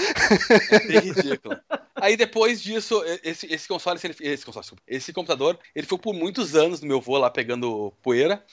É 0.90 1.00
ridículo. 1.00 1.58
Aí 1.96 2.18
depois 2.18 2.62
disso, 2.62 3.02
esse, 3.24 3.46
esse 3.54 3.68
console, 3.68 3.98
esse, 4.20 4.46
console, 4.46 4.66
esse 4.88 5.14
computador, 5.14 5.58
ele 5.74 5.88
foi 5.88 5.98
por 5.98 6.14
muitos 6.14 6.56
anos 6.56 6.82
no 6.82 6.88
meu 6.88 7.00
voo 7.00 7.18
lá 7.18 7.30
pegando 7.30 7.94
poeira. 8.02 8.44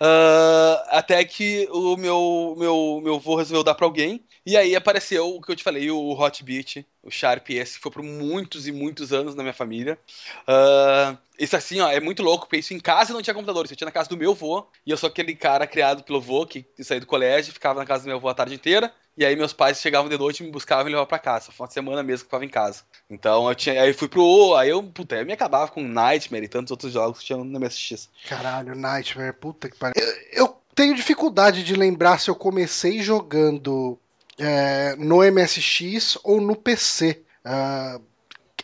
Uh, 0.00 0.76
até 0.88 1.24
que 1.24 1.66
o 1.70 1.96
meu, 1.96 2.54
meu, 2.58 3.00
meu 3.02 3.18
vô 3.18 3.36
resolveu 3.36 3.64
dar 3.64 3.74
pra 3.74 3.86
alguém. 3.86 4.22
E 4.44 4.56
aí 4.56 4.74
apareceu 4.74 5.28
o 5.28 5.40
que 5.40 5.52
eu 5.52 5.56
te 5.56 5.62
falei, 5.62 5.90
o 5.90 6.12
Hotbit, 6.12 6.86
o 7.02 7.10
Sharp 7.10 7.50
esse 7.50 7.76
que 7.76 7.82
foi 7.82 7.92
por 7.92 8.02
muitos 8.02 8.66
e 8.66 8.72
muitos 8.72 8.87
anos 9.12 9.34
na 9.34 9.42
minha 9.42 9.52
família. 9.52 9.98
Uh, 10.46 11.16
isso 11.38 11.56
assim, 11.56 11.80
ó, 11.80 11.88
é 11.88 12.00
muito 12.00 12.22
louco, 12.22 12.46
porque 12.46 12.58
isso 12.58 12.74
em 12.74 12.80
casa 12.80 13.12
não 13.12 13.22
tinha 13.22 13.34
computador, 13.34 13.64
isso 13.64 13.74
eu 13.74 13.76
tinha 13.76 13.86
na 13.86 13.92
casa 13.92 14.08
do 14.08 14.16
meu 14.16 14.34
vô, 14.34 14.66
e 14.84 14.90
eu 14.90 14.96
sou 14.96 15.08
aquele 15.08 15.34
cara 15.34 15.66
criado 15.66 16.02
pelo 16.02 16.20
vô 16.20 16.44
que 16.46 16.66
saiu 16.80 17.00
do 17.00 17.06
colégio, 17.06 17.52
ficava 17.52 17.78
na 17.78 17.86
casa 17.86 18.04
do 18.04 18.08
meu 18.08 18.16
avô 18.16 18.28
a 18.28 18.34
tarde 18.34 18.54
inteira, 18.54 18.92
e 19.16 19.24
aí 19.24 19.34
meus 19.34 19.52
pais 19.52 19.80
chegavam 19.80 20.08
de 20.08 20.16
noite, 20.16 20.44
me 20.44 20.50
buscavam 20.50 20.82
e 20.82 20.84
me 20.84 20.90
levavam 20.90 21.08
pra 21.08 21.18
casa. 21.18 21.50
Foi 21.50 21.66
uma 21.66 21.72
semana 21.72 22.04
mesmo 22.04 22.18
que 22.18 22.26
eu 22.26 22.28
ficava 22.28 22.44
em 22.44 22.48
casa. 22.48 22.82
Então 23.10 23.48
eu 23.48 23.54
tinha. 23.54 23.82
Aí 23.82 23.92
fui 23.92 24.06
pro. 24.06 24.54
Aí 24.54 24.68
eu, 24.68 24.80
puta, 24.80 25.16
eu 25.16 25.26
me 25.26 25.32
acabava 25.32 25.72
com 25.72 25.82
Nightmare 25.82 26.44
e 26.44 26.48
tantos 26.48 26.70
outros 26.70 26.92
jogos 26.92 27.18
que 27.18 27.24
tinha 27.24 27.36
no 27.36 27.58
MSX. 27.58 28.08
Caralho, 28.28 28.76
Nightmare, 28.76 29.32
puta 29.32 29.68
que 29.68 29.76
pariu. 29.76 29.94
Eu, 29.96 30.44
eu 30.44 30.56
tenho 30.72 30.94
dificuldade 30.94 31.64
de 31.64 31.74
lembrar 31.74 32.20
se 32.20 32.30
eu 32.30 32.36
comecei 32.36 33.02
jogando 33.02 33.98
é, 34.38 34.94
no 34.96 35.16
MSX 35.16 36.16
ou 36.22 36.40
no 36.40 36.54
PC. 36.54 37.20
Uh, 37.44 37.48
ah, 37.50 38.00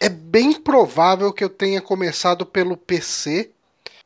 é 0.05 0.09
bem 0.11 0.53
provável 0.53 1.33
que 1.33 1.43
eu 1.43 1.49
tenha 1.49 1.81
começado 1.81 2.45
pelo 2.45 2.77
PC, 2.77 3.51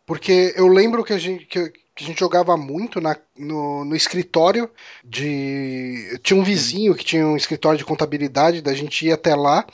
porque 0.07 0.55
eu 0.57 0.69
lembro 0.69 1.03
que 1.03 1.13
a 1.13 1.19
gente, 1.19 1.45
que, 1.45 1.71
que 1.71 2.05
a 2.05 2.07
gente 2.07 2.21
jogava 2.21 2.57
muito 2.57 3.01
na, 3.01 3.17
no, 3.37 3.85
no, 3.85 3.97
escritório 3.97 4.71
de. 5.05 6.17
Tinha 6.23 6.41
um 6.41 6.45
vizinho 6.45 6.95
que 6.95 7.05
tinha 7.05 7.27
um 7.27 7.37
escritório 7.37 7.77
de 7.77 7.85
contabilidade, 7.85 8.63
da 8.63 8.73
gente 8.75 9.07
ia 9.07 9.15
até 9.15 9.35
lá. 9.35 9.67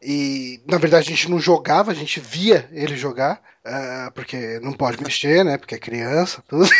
E 0.00 0.62
na 0.66 0.78
verdade 0.78 1.08
a 1.08 1.10
gente 1.14 1.30
não 1.30 1.38
jogava, 1.38 1.90
a 1.90 1.94
gente 1.94 2.20
via 2.20 2.66
ele 2.72 2.96
jogar, 2.96 3.42
uh, 3.66 4.10
porque 4.12 4.58
não 4.60 4.72
pode 4.72 5.02
mexer, 5.02 5.44
né? 5.44 5.58
Porque 5.58 5.74
é 5.74 5.78
criança, 5.78 6.42
tudo. 6.48 6.70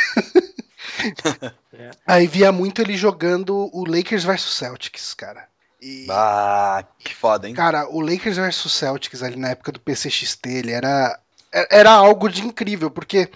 Aí 2.06 2.26
via 2.26 2.50
muito 2.50 2.80
ele 2.80 2.96
jogando 2.96 3.68
o 3.74 3.84
Lakers 3.84 4.24
versus 4.24 4.56
Celtics, 4.56 5.12
cara. 5.12 5.46
E, 5.80 6.06
ah, 6.10 6.84
que 6.98 7.14
foda, 7.14 7.48
hein? 7.48 7.54
Cara, 7.54 7.88
o 7.88 8.00
Lakers 8.00 8.36
versus 8.36 8.72
Celtics 8.72 9.22
ali 9.22 9.36
na 9.36 9.50
época 9.50 9.72
do 9.72 9.80
PCXT, 9.80 10.46
ele 10.46 10.72
era, 10.72 11.18
era 11.52 11.92
algo 11.92 12.28
de 12.28 12.42
incrível, 12.42 12.90
porque 12.90 13.30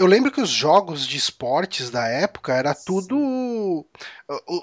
eu 0.00 0.06
lembro 0.06 0.32
que 0.32 0.40
os 0.40 0.48
jogos 0.48 1.06
de 1.06 1.18
esportes 1.18 1.90
da 1.90 2.06
época 2.08 2.54
era 2.54 2.74
tudo. 2.74 3.84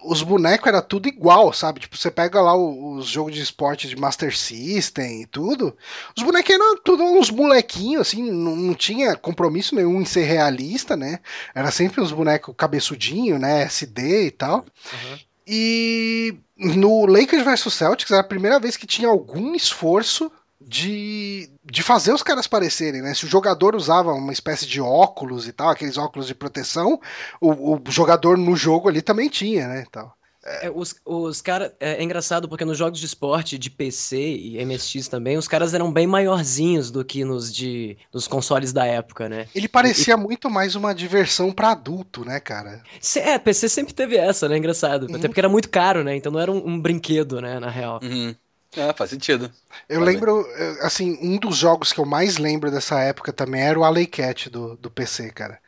Os 0.04 0.24
bonecos 0.24 0.68
era 0.68 0.82
tudo 0.82 1.08
igual, 1.08 1.54
sabe? 1.54 1.80
Tipo, 1.82 1.96
você 1.96 2.10
pega 2.10 2.42
lá 2.42 2.56
os 2.56 3.06
jogos 3.06 3.36
de 3.36 3.42
esporte 3.42 3.88
de 3.88 3.96
Master 3.96 4.36
System 4.36 5.22
e 5.22 5.26
tudo. 5.28 5.78
Os 6.18 6.24
bonecos 6.24 6.50
eram 6.56 6.82
tudo 6.82 7.04
uns 7.04 7.30
molequinhos, 7.30 8.08
assim, 8.08 8.32
não, 8.32 8.74
tinha 8.74 9.16
compromisso 9.16 9.76
nenhum 9.76 10.02
em 10.02 10.06
ser 10.06 10.24
realista, 10.24 10.98
né? 10.98 11.20
Era 11.54 11.70
sempre 11.70 12.02
os 12.02 12.12
bonecos 12.12 12.56
cabeçudinho, 12.58 13.38
né? 13.38 13.62
SD 13.62 14.26
e 14.26 14.32
tal. 14.32 14.66
Uhum. 14.92 15.20
E 15.48 16.38
no 16.58 17.06
Lakers 17.06 17.44
vs 17.44 17.74
Celtics 17.74 18.12
era 18.12 18.22
a 18.22 18.27
primeira 18.27 18.60
vez 18.60 18.75
que 18.75 18.86
tinha 18.86 19.08
algum 19.08 19.56
esforço 19.56 20.30
de, 20.60 21.50
de 21.63 21.82
fazer 21.82 22.12
os 22.13 22.24
caras 22.24 22.48
parecerem, 22.48 23.01
né? 23.01 23.13
Se 23.13 23.25
o 23.25 23.30
jogador 23.30 23.75
usava 23.75 24.12
uma 24.12 24.34
espécie 24.34 24.66
de 24.66 24.82
óculos 24.82 25.48
e 25.48 25.54
tal, 25.54 25.70
aqueles 25.70 25.98
óculos 25.98 26.27
de 26.27 26.36
proteção, 26.36 27.00
o, 27.39 27.75
o 27.75 27.82
jogador 27.88 28.38
no 28.38 28.56
jogo 28.56 28.89
ali 28.89 29.01
também 29.01 29.30
tinha, 29.30 29.68
né? 29.68 29.86
Tal. 29.92 30.13
É, 30.48 30.72
os, 30.74 30.96
os 31.06 31.42
caras. 31.42 31.72
É, 31.80 31.96
é, 31.96 32.04
engraçado 32.04 32.48
porque 32.48 32.63
nos 32.63 32.77
jogos 32.77 33.00
de 33.00 33.06
esporte 33.06 33.58
de 33.58 33.70
PC 33.70 34.18
e 34.18 34.66
MSX 34.66 35.10
também, 35.10 35.38
os 35.38 35.48
caras 35.48 35.74
eram 35.74 35.92
bem 35.92 36.08
maiorzinhos 36.08 36.89
do 36.89 37.04
que 37.04 37.25
nos 37.25 37.54
de 37.54 37.98
nos 38.13 38.27
consoles 38.27 38.72
da 38.72 38.86
época, 38.86 39.27
né? 39.27 39.48
Ele 39.54 39.68
parecia 39.68 40.13
e, 40.13 40.18
muito 40.18 40.50
mais 40.50 40.75
uma 40.75 40.96
diversão 40.96 41.51
para 41.51 41.72
adulto, 41.72 42.24
né, 42.24 42.39
cara? 42.39 42.82
É, 43.18 43.38
PC 43.38 43.68
sempre 43.68 43.94
teve 43.94 44.16
essa, 44.16 44.48
né? 44.48 44.58
Engraçado. 44.58 45.08
Uhum. 45.10 45.16
Até 45.16 45.27
porque 45.27 45.42
era 45.42 45.50
muito 45.50 45.70
caro, 45.70 46.04
né? 46.04 46.16
Então 46.16 46.32
não 46.32 46.39
era 46.39 46.51
um, 46.51 46.66
um 46.66 46.80
brinquedo, 46.80 47.42
né, 47.42 47.60
na 47.60 47.70
real. 47.70 48.00
Uhum. 48.01 48.34
É, 48.75 48.94
faz 48.94 49.10
sentido. 49.10 49.51
Eu 49.89 50.01
lembro, 50.01 50.46
assim, 50.82 51.18
um 51.22 51.38
dos 51.38 51.56
jogos 51.56 51.92
que 51.92 52.00
eu 52.00 52.06
mais 52.06 52.38
lembro 52.38 52.70
dessa 52.70 53.00
época 53.00 53.34
também 53.34 53.62
era 53.62 53.80
o 53.80 53.84
Alley 53.84 54.06
Cat 54.06 54.50
do, 54.50 54.77
do 54.77 54.92
PC, 54.92 55.32
cara. 55.32 55.60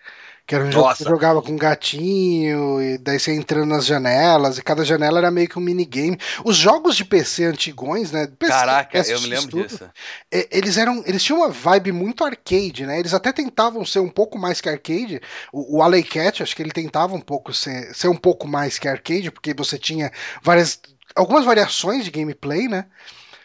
Que 0.49 0.55
era 0.55 0.63
um 0.63 0.71
jogo 0.71 0.91
que 0.91 0.97
você 0.97 1.03
jogava 1.03 1.43
com 1.43 1.51
um 1.51 1.57
gatinho, 1.57 2.81
e 2.81 2.97
daí 2.97 3.19
você 3.19 3.31
entrando 3.31 3.67
nas 3.67 3.85
janelas, 3.85 4.57
e 4.57 4.63
cada 4.63 4.83
janela 4.83 5.19
era 5.19 5.29
meio 5.29 5.47
que 5.47 5.59
um 5.59 5.61
minigame. 5.61 6.19
Os 6.43 6.55
jogos 6.55 6.95
de 6.95 7.05
PC 7.05 7.45
antigões, 7.45 8.11
né? 8.11 8.25
PC, 8.25 8.51
Caraca, 8.51 8.89
PC, 8.89 9.13
eu 9.13 9.21
me 9.21 9.27
lembro 9.27 9.47
tudo, 9.47 9.67
disso. 9.67 9.87
Eles 10.31 10.75
eram. 10.75 11.03
Eles 11.05 11.23
tinham 11.23 11.41
uma 11.41 11.49
vibe 11.49 11.91
muito 11.91 12.23
arcade, 12.23 12.83
né? 12.87 12.99
Eles 12.99 13.13
até 13.13 13.31
tentavam 13.31 13.85
ser 13.85 13.99
um 13.99 14.09
pouco 14.09 14.39
mais 14.39 14.59
que 14.59 14.67
arcade. 14.67 15.21
O, 15.53 15.77
o 15.77 15.83
Alley 15.83 16.01
Cat, 16.01 16.41
acho 16.41 16.55
que 16.55 16.63
ele 16.63 16.71
tentava 16.71 17.13
um 17.13 17.21
pouco 17.21 17.53
ser, 17.53 17.93
ser 17.93 18.07
um 18.07 18.17
pouco 18.17 18.47
mais 18.47 18.79
que 18.79 18.87
arcade, 18.87 19.29
porque 19.29 19.53
você 19.53 19.77
tinha 19.77 20.11
várias 20.41 20.81
algumas 21.15 21.45
variações 21.45 22.03
de 22.03 22.09
gameplay, 22.09 22.67
né? 22.67 22.85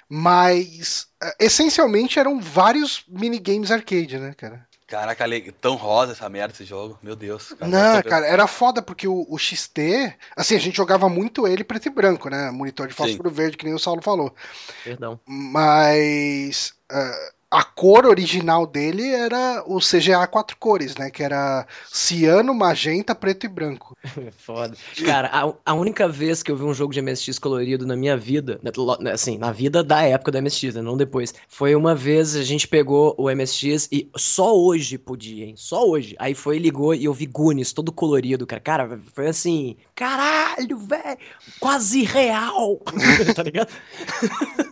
Mas 0.08 1.08
uh, 1.22 1.32
essencialmente 1.38 2.18
eram 2.18 2.40
vários 2.40 3.04
minigames 3.06 3.70
arcade, 3.70 4.18
né, 4.18 4.32
cara? 4.34 4.66
Caraca, 4.94 5.24
tão 5.60 5.74
rosa 5.74 6.12
essa 6.12 6.28
merda 6.28 6.54
esse 6.54 6.64
jogo, 6.64 6.96
meu 7.02 7.16
Deus. 7.16 7.52
Cara, 7.54 7.68
Não, 7.68 8.02
cara, 8.02 8.26
era 8.26 8.46
foda 8.46 8.80
porque 8.80 9.08
o, 9.08 9.26
o, 9.28 9.36
XT, 9.36 10.14
assim, 10.36 10.54
a 10.54 10.60
gente 10.60 10.76
jogava 10.76 11.08
muito 11.08 11.48
ele 11.48 11.64
preto 11.64 11.86
e 11.86 11.90
branco, 11.90 12.28
né? 12.28 12.52
Monitor 12.52 12.86
de 12.86 12.94
fósforo 12.94 13.28
Sim. 13.28 13.34
verde, 13.34 13.56
que 13.56 13.64
nem 13.64 13.74
o 13.74 13.78
Saulo 13.78 14.00
falou. 14.00 14.32
Perdão. 14.84 15.18
Mas. 15.26 16.74
Uh, 16.92 17.34
a 17.54 17.62
cor 17.62 18.04
original 18.04 18.66
dele 18.66 19.10
era 19.10 19.62
o 19.64 19.78
CGA 19.78 20.26
quatro 20.26 20.56
cores, 20.56 20.96
né? 20.96 21.08
Que 21.08 21.22
era 21.22 21.64
ciano, 21.88 22.52
magenta, 22.52 23.14
preto 23.14 23.46
e 23.46 23.48
branco. 23.48 23.96
Foda. 24.36 24.76
Cara, 25.06 25.28
a, 25.32 25.70
a, 25.70 25.72
única 25.72 26.08
vez 26.08 26.42
que 26.42 26.50
eu 26.50 26.56
vi 26.56 26.64
um 26.64 26.74
jogo 26.74 26.92
de 26.92 27.00
MSX 27.00 27.38
colorido 27.38 27.86
na 27.86 27.94
minha 27.94 28.16
vida, 28.16 28.58
né, 28.60 28.72
né, 28.98 29.12
assim, 29.12 29.38
na 29.38 29.52
vida 29.52 29.84
da 29.84 30.02
época 30.02 30.32
do 30.32 30.42
MSX, 30.42 30.74
né, 30.74 30.82
não 30.82 30.96
depois, 30.96 31.32
foi 31.46 31.76
uma 31.76 31.94
vez 31.94 32.34
a 32.34 32.42
gente 32.42 32.66
pegou 32.66 33.14
o 33.16 33.30
MSX 33.30 33.88
e 33.92 34.10
só 34.16 34.52
hoje 34.58 34.98
podia, 34.98 35.44
hein? 35.44 35.54
Só 35.56 35.88
hoje. 35.88 36.16
Aí 36.18 36.34
foi, 36.34 36.58
ligou 36.58 36.92
e 36.92 37.04
eu 37.04 37.14
vi 37.14 37.26
Goonies 37.26 37.72
todo 37.72 37.92
colorido, 37.92 38.48
cara. 38.48 38.60
Cara, 38.60 39.00
foi 39.14 39.28
assim, 39.28 39.76
caralho, 39.94 40.78
velho, 40.78 41.18
quase 41.60 42.02
real. 42.02 42.80
tá 43.34 43.42
ligado? 43.42 43.68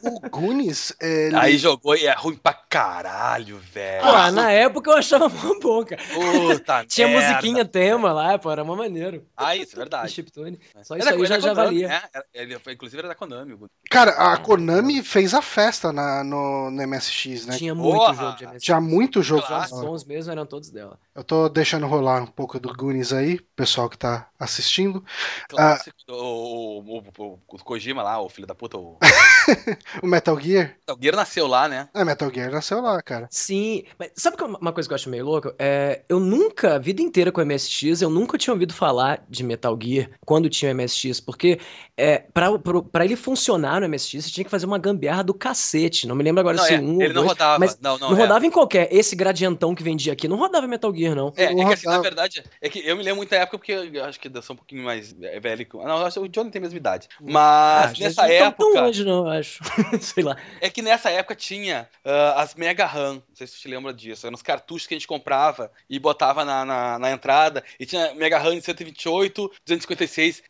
o 0.02 0.20
Goonies, 0.28 0.92
ele... 1.00 1.36
Aí 1.36 1.56
jogou 1.58 1.94
e 1.96 2.06
é 2.06 2.14
ruim 2.14 2.36
pra 2.36 2.52
caralho, 2.52 3.58
velho. 3.58 4.02
Pô, 4.02 4.30
na 4.32 4.50
época 4.50 4.90
eu 4.90 4.96
achava 4.96 5.26
uma 5.26 5.60
boa, 5.60 5.84
cara. 5.84 6.02
Puta 6.02 6.84
Tinha 6.88 7.08
merda. 7.08 7.28
musiquinha 7.28 7.64
tema 7.64 8.12
lá, 8.12 8.38
pô, 8.38 8.50
era 8.50 8.62
uma 8.62 8.74
maneiro. 8.74 9.24
Ah, 9.36 9.54
isso, 9.54 9.74
é 9.74 9.78
verdade. 9.78 10.12
Chiptune. 10.12 10.58
Só 10.82 10.96
isso 10.96 11.08
aí 11.08 11.26
já, 11.26 11.38
já 11.38 11.54
valia. 11.54 12.02
É, 12.12 12.24
ele 12.34 12.58
inclusive 12.70 12.98
era 12.98 13.08
da 13.08 13.14
Konami. 13.14 13.56
Cara, 13.90 14.10
a 14.12 14.36
Konami 14.36 15.02
fez 15.02 15.34
a 15.34 15.42
festa 15.42 15.92
na, 15.92 16.24
no, 16.24 16.70
no 16.70 16.86
MSX, 16.86 17.46
né? 17.46 17.56
Tinha 17.56 17.74
muito 17.74 17.96
Porra. 17.98 18.14
jogo 18.14 18.36
de 18.36 18.46
MSX. 18.46 18.62
Tinha 18.62 18.80
muito 18.80 19.22
jogo. 19.22 19.46
Claro. 19.46 19.64
Os 19.64 19.68
sons 19.68 20.04
mesmo 20.04 20.32
eram 20.32 20.46
todos 20.46 20.70
dela. 20.70 20.98
Eu 21.14 21.22
tô 21.22 21.48
deixando 21.48 21.86
rolar 21.86 22.22
um 22.22 22.26
pouco 22.26 22.58
do 22.58 22.72
Goonies 22.74 23.12
aí, 23.12 23.38
pessoal 23.54 23.88
que 23.88 23.98
tá 23.98 24.28
assistindo. 24.44 25.04
Clássico, 25.48 25.96
ah, 26.08 26.12
o, 26.12 26.78
o, 26.80 27.04
o, 27.18 27.38
o, 27.48 27.58
Kojima 27.58 28.02
lá, 28.02 28.20
o 28.20 28.28
filho 28.28 28.46
da 28.46 28.54
puta. 28.54 28.76
O, 28.76 28.98
o 30.02 30.06
Metal 30.06 30.38
Gear? 30.38 30.76
Metal 30.80 30.98
Gear 31.00 31.16
nasceu 31.16 31.46
lá, 31.46 31.68
né? 31.68 31.88
É, 31.94 32.04
Metal 32.04 32.30
Gear 32.32 32.50
nasceu 32.50 32.80
lá, 32.80 33.00
cara. 33.02 33.28
Sim, 33.30 33.84
mas 33.98 34.10
sabe 34.16 34.36
uma 34.42 34.72
coisa 34.72 34.88
que 34.88 34.92
eu 34.92 34.96
acho 34.96 35.10
meio 35.10 35.24
louco? 35.24 35.52
É, 35.58 36.02
eu 36.08 36.18
nunca, 36.18 36.76
a 36.76 36.78
vida 36.78 37.02
inteira 37.02 37.32
com 37.32 37.44
MSX, 37.44 38.02
eu 38.02 38.10
nunca 38.10 38.38
tinha 38.38 38.52
ouvido 38.52 38.74
falar 38.74 39.24
de 39.28 39.42
Metal 39.42 39.78
Gear 39.80 40.10
quando 40.24 40.48
tinha 40.48 40.74
MSX, 40.74 41.20
porque 41.20 41.58
é, 41.96 42.18
pra, 42.18 42.58
pra, 42.58 42.82
pra 42.82 43.04
ele 43.04 43.16
funcionar 43.16 43.80
no 43.80 43.88
MSX, 43.88 44.24
você 44.24 44.30
tinha 44.30 44.44
que 44.44 44.50
fazer 44.50 44.66
uma 44.66 44.78
gambiarra 44.78 45.22
do 45.22 45.34
cacete. 45.34 46.06
Não 46.06 46.16
me 46.16 46.24
lembro 46.24 46.40
agora 46.40 46.56
não, 46.56 46.64
se 46.64 46.74
é, 46.74 46.80
um 46.80 47.00
ele 47.02 47.12
não 47.12 47.22
dois, 47.22 47.28
rodava. 47.28 47.58
Mas 47.58 47.78
não, 47.80 47.98
não, 47.98 48.10
não 48.10 48.16
rodava 48.16 48.44
é. 48.44 48.48
em 48.48 48.50
qualquer. 48.50 48.88
Esse 48.90 49.14
gradientão 49.14 49.74
que 49.74 49.82
vendia 49.82 50.12
aqui 50.12 50.26
não 50.26 50.36
rodava 50.36 50.66
Metal 50.66 50.94
Gear, 50.94 51.14
não. 51.14 51.32
É, 51.36 51.44
é 51.44 51.54
que 51.54 51.62
assim, 51.62 51.86
na 51.86 52.00
verdade, 52.00 52.42
é 52.60 52.68
que 52.68 52.80
eu 52.80 52.96
me 52.96 53.02
lembro 53.02 53.18
muita 53.18 53.36
época, 53.36 53.58
porque 53.58 53.72
eu 53.72 54.04
acho 54.04 54.18
que 54.18 54.28
eu 54.38 54.42
sou 54.42 54.54
um 54.54 54.56
pouquinho 54.56 54.84
mais 54.84 55.12
velho. 55.12 55.68
Não, 55.74 56.04
acho 56.04 56.20
que 56.20 56.26
o 56.26 56.28
Johnny 56.28 56.50
tem 56.50 56.58
a 56.60 56.62
mesma 56.62 56.76
idade. 56.76 57.08
Hum. 57.20 57.32
Mas 57.32 57.90
ah, 57.90 57.94
nessa 57.98 58.26
época. 58.28 58.64
Não 58.64 58.72
tão 58.72 58.84
longe, 58.84 59.04
não, 59.04 59.28
acho. 59.28 59.62
Sei 60.00 60.22
lá. 60.22 60.36
É 60.60 60.68
que 60.70 60.82
nessa 60.82 61.10
época 61.10 61.34
tinha 61.34 61.88
uh, 62.04 62.38
as 62.38 62.54
Mega 62.54 62.86
RAM. 62.86 63.14
Não 63.14 63.22
sei 63.34 63.46
se 63.46 63.54
você 63.54 63.60
te 63.60 63.68
lembra 63.68 63.92
disso. 63.92 64.26
Eram 64.26 64.34
os 64.34 64.42
cartuchos 64.42 64.86
que 64.86 64.94
a 64.94 64.98
gente 64.98 65.06
comprava 65.06 65.70
e 65.88 65.98
botava 65.98 66.44
na, 66.44 66.64
na, 66.64 66.98
na 66.98 67.10
entrada. 67.10 67.62
E 67.78 67.86
tinha 67.86 68.14
Mega 68.14 68.38
RAM 68.38 68.54
de 68.54 68.62
128, 68.62 69.50
256 69.64 70.42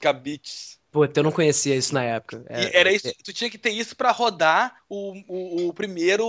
kbits. 0.00 0.78
Pô, 0.90 1.04
eu 1.04 1.22
não 1.22 1.30
conhecia 1.30 1.76
isso 1.76 1.92
na 1.92 2.02
época. 2.02 2.44
É, 2.48 2.80
era 2.80 2.90
isso, 2.90 3.12
tu 3.22 3.32
tinha 3.32 3.50
que 3.50 3.58
ter 3.58 3.70
isso 3.70 3.94
para 3.94 4.10
rodar 4.10 4.74
o, 4.88 5.12
o, 5.28 5.68
o 5.68 5.74
primeiro 5.74 6.24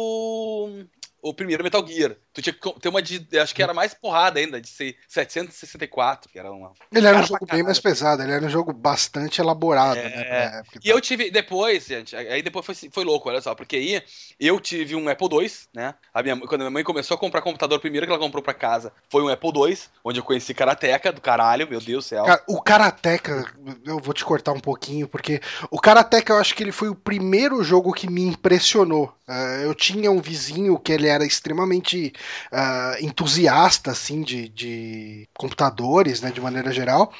o 1.22 1.34
primeiro 1.34 1.64
Metal 1.64 1.86
Gear. 1.86 2.16
Tu 2.34 2.42
tinha 2.42 2.54
que 2.54 2.80
ter 2.80 2.90
uma 2.90 3.02
de. 3.02 3.28
Acho 3.40 3.54
que 3.54 3.64
era 3.64 3.74
mais 3.74 3.94
porrada 3.94 4.40
ainda, 4.40 4.62
de 4.62 4.68
ser 4.68 4.96
764, 5.08 6.30
que 6.32 6.40
era 6.40 6.52
uma. 6.52 6.74
Ele 6.92 7.08
era 7.08 7.20
um 7.20 7.26
jogo 7.26 7.46
bem 7.46 7.64
mais 7.64 7.80
pesado, 7.80 8.24
ele 8.24 8.32
era 8.32 8.46
um 8.46 8.50
jogo 8.50 8.74
bastante 8.74 9.42
elaborado, 9.42 9.96
né, 9.96 10.12
é... 10.16 10.50
né? 10.52 10.64
E 10.84 10.90
eu 10.90 11.00
tive. 11.02 11.30
Depois, 11.32 11.86
gente, 11.86 12.16
aí 12.16 12.42
depois 12.42 12.66
foi, 12.66 12.76
foi 12.92 13.04
louco, 13.04 13.30
olha 13.30 13.42
só, 13.42 13.54
porque 13.56 13.76
aí 13.76 14.04
eu 14.40 14.60
tive 14.60 14.96
um 14.96 15.10
Apple 15.10 15.28
II, 15.32 15.52
né? 15.74 15.96
A 16.14 16.24
minha, 16.24 16.38
quando 16.38 16.62
a 16.62 16.66
minha 16.66 16.72
mãe 16.72 16.84
começou 16.84 17.16
a 17.16 17.18
comprar 17.18 17.42
computador, 17.42 17.80
primeiro 17.80 18.06
que 18.06 18.12
ela 18.12 18.22
comprou 18.22 18.44
pra 18.44 18.54
casa 18.54 18.92
foi 19.10 19.24
um 19.24 19.30
Apple 19.30 19.52
II, 19.54 19.78
onde 20.04 20.20
eu 20.20 20.24
conheci 20.24 20.54
Karateka 20.54 21.12
do 21.12 21.22
caralho, 21.22 21.68
meu 21.70 21.80
Deus 21.80 22.06
do 22.06 22.08
céu. 22.08 22.26
O 22.48 22.62
Karateka, 22.62 23.46
eu 23.86 24.00
vou 24.00 24.14
te 24.14 24.24
cortar 24.24 24.54
um 24.54 24.60
pouquinho, 24.60 25.08
porque 25.08 25.42
o 25.70 25.80
Karateka 25.80 26.34
eu 26.34 26.38
acho 26.38 26.56
que 26.56 26.64
ele 26.64 26.72
foi 26.72 26.90
o 26.90 26.96
primeiro 26.96 27.64
jogo 27.64 27.92
que 27.92 28.10
me 28.10 28.24
impressionou. 28.24 29.14
Uh, 29.28 29.62
eu 29.64 29.76
tinha 29.76 30.12
um 30.12 30.22
vizinho 30.22 30.78
que 30.80 30.92
ele 30.92 31.09
era 31.10 31.26
extremamente 31.26 32.14
uh, 32.52 33.04
entusiasta 33.04 33.92
assim 33.92 34.22
de, 34.22 34.50
de 34.50 35.28
computadores, 35.38 36.22
né, 36.22 36.32
de 36.32 36.42
maneira 36.42 36.72
geral. 36.72 37.14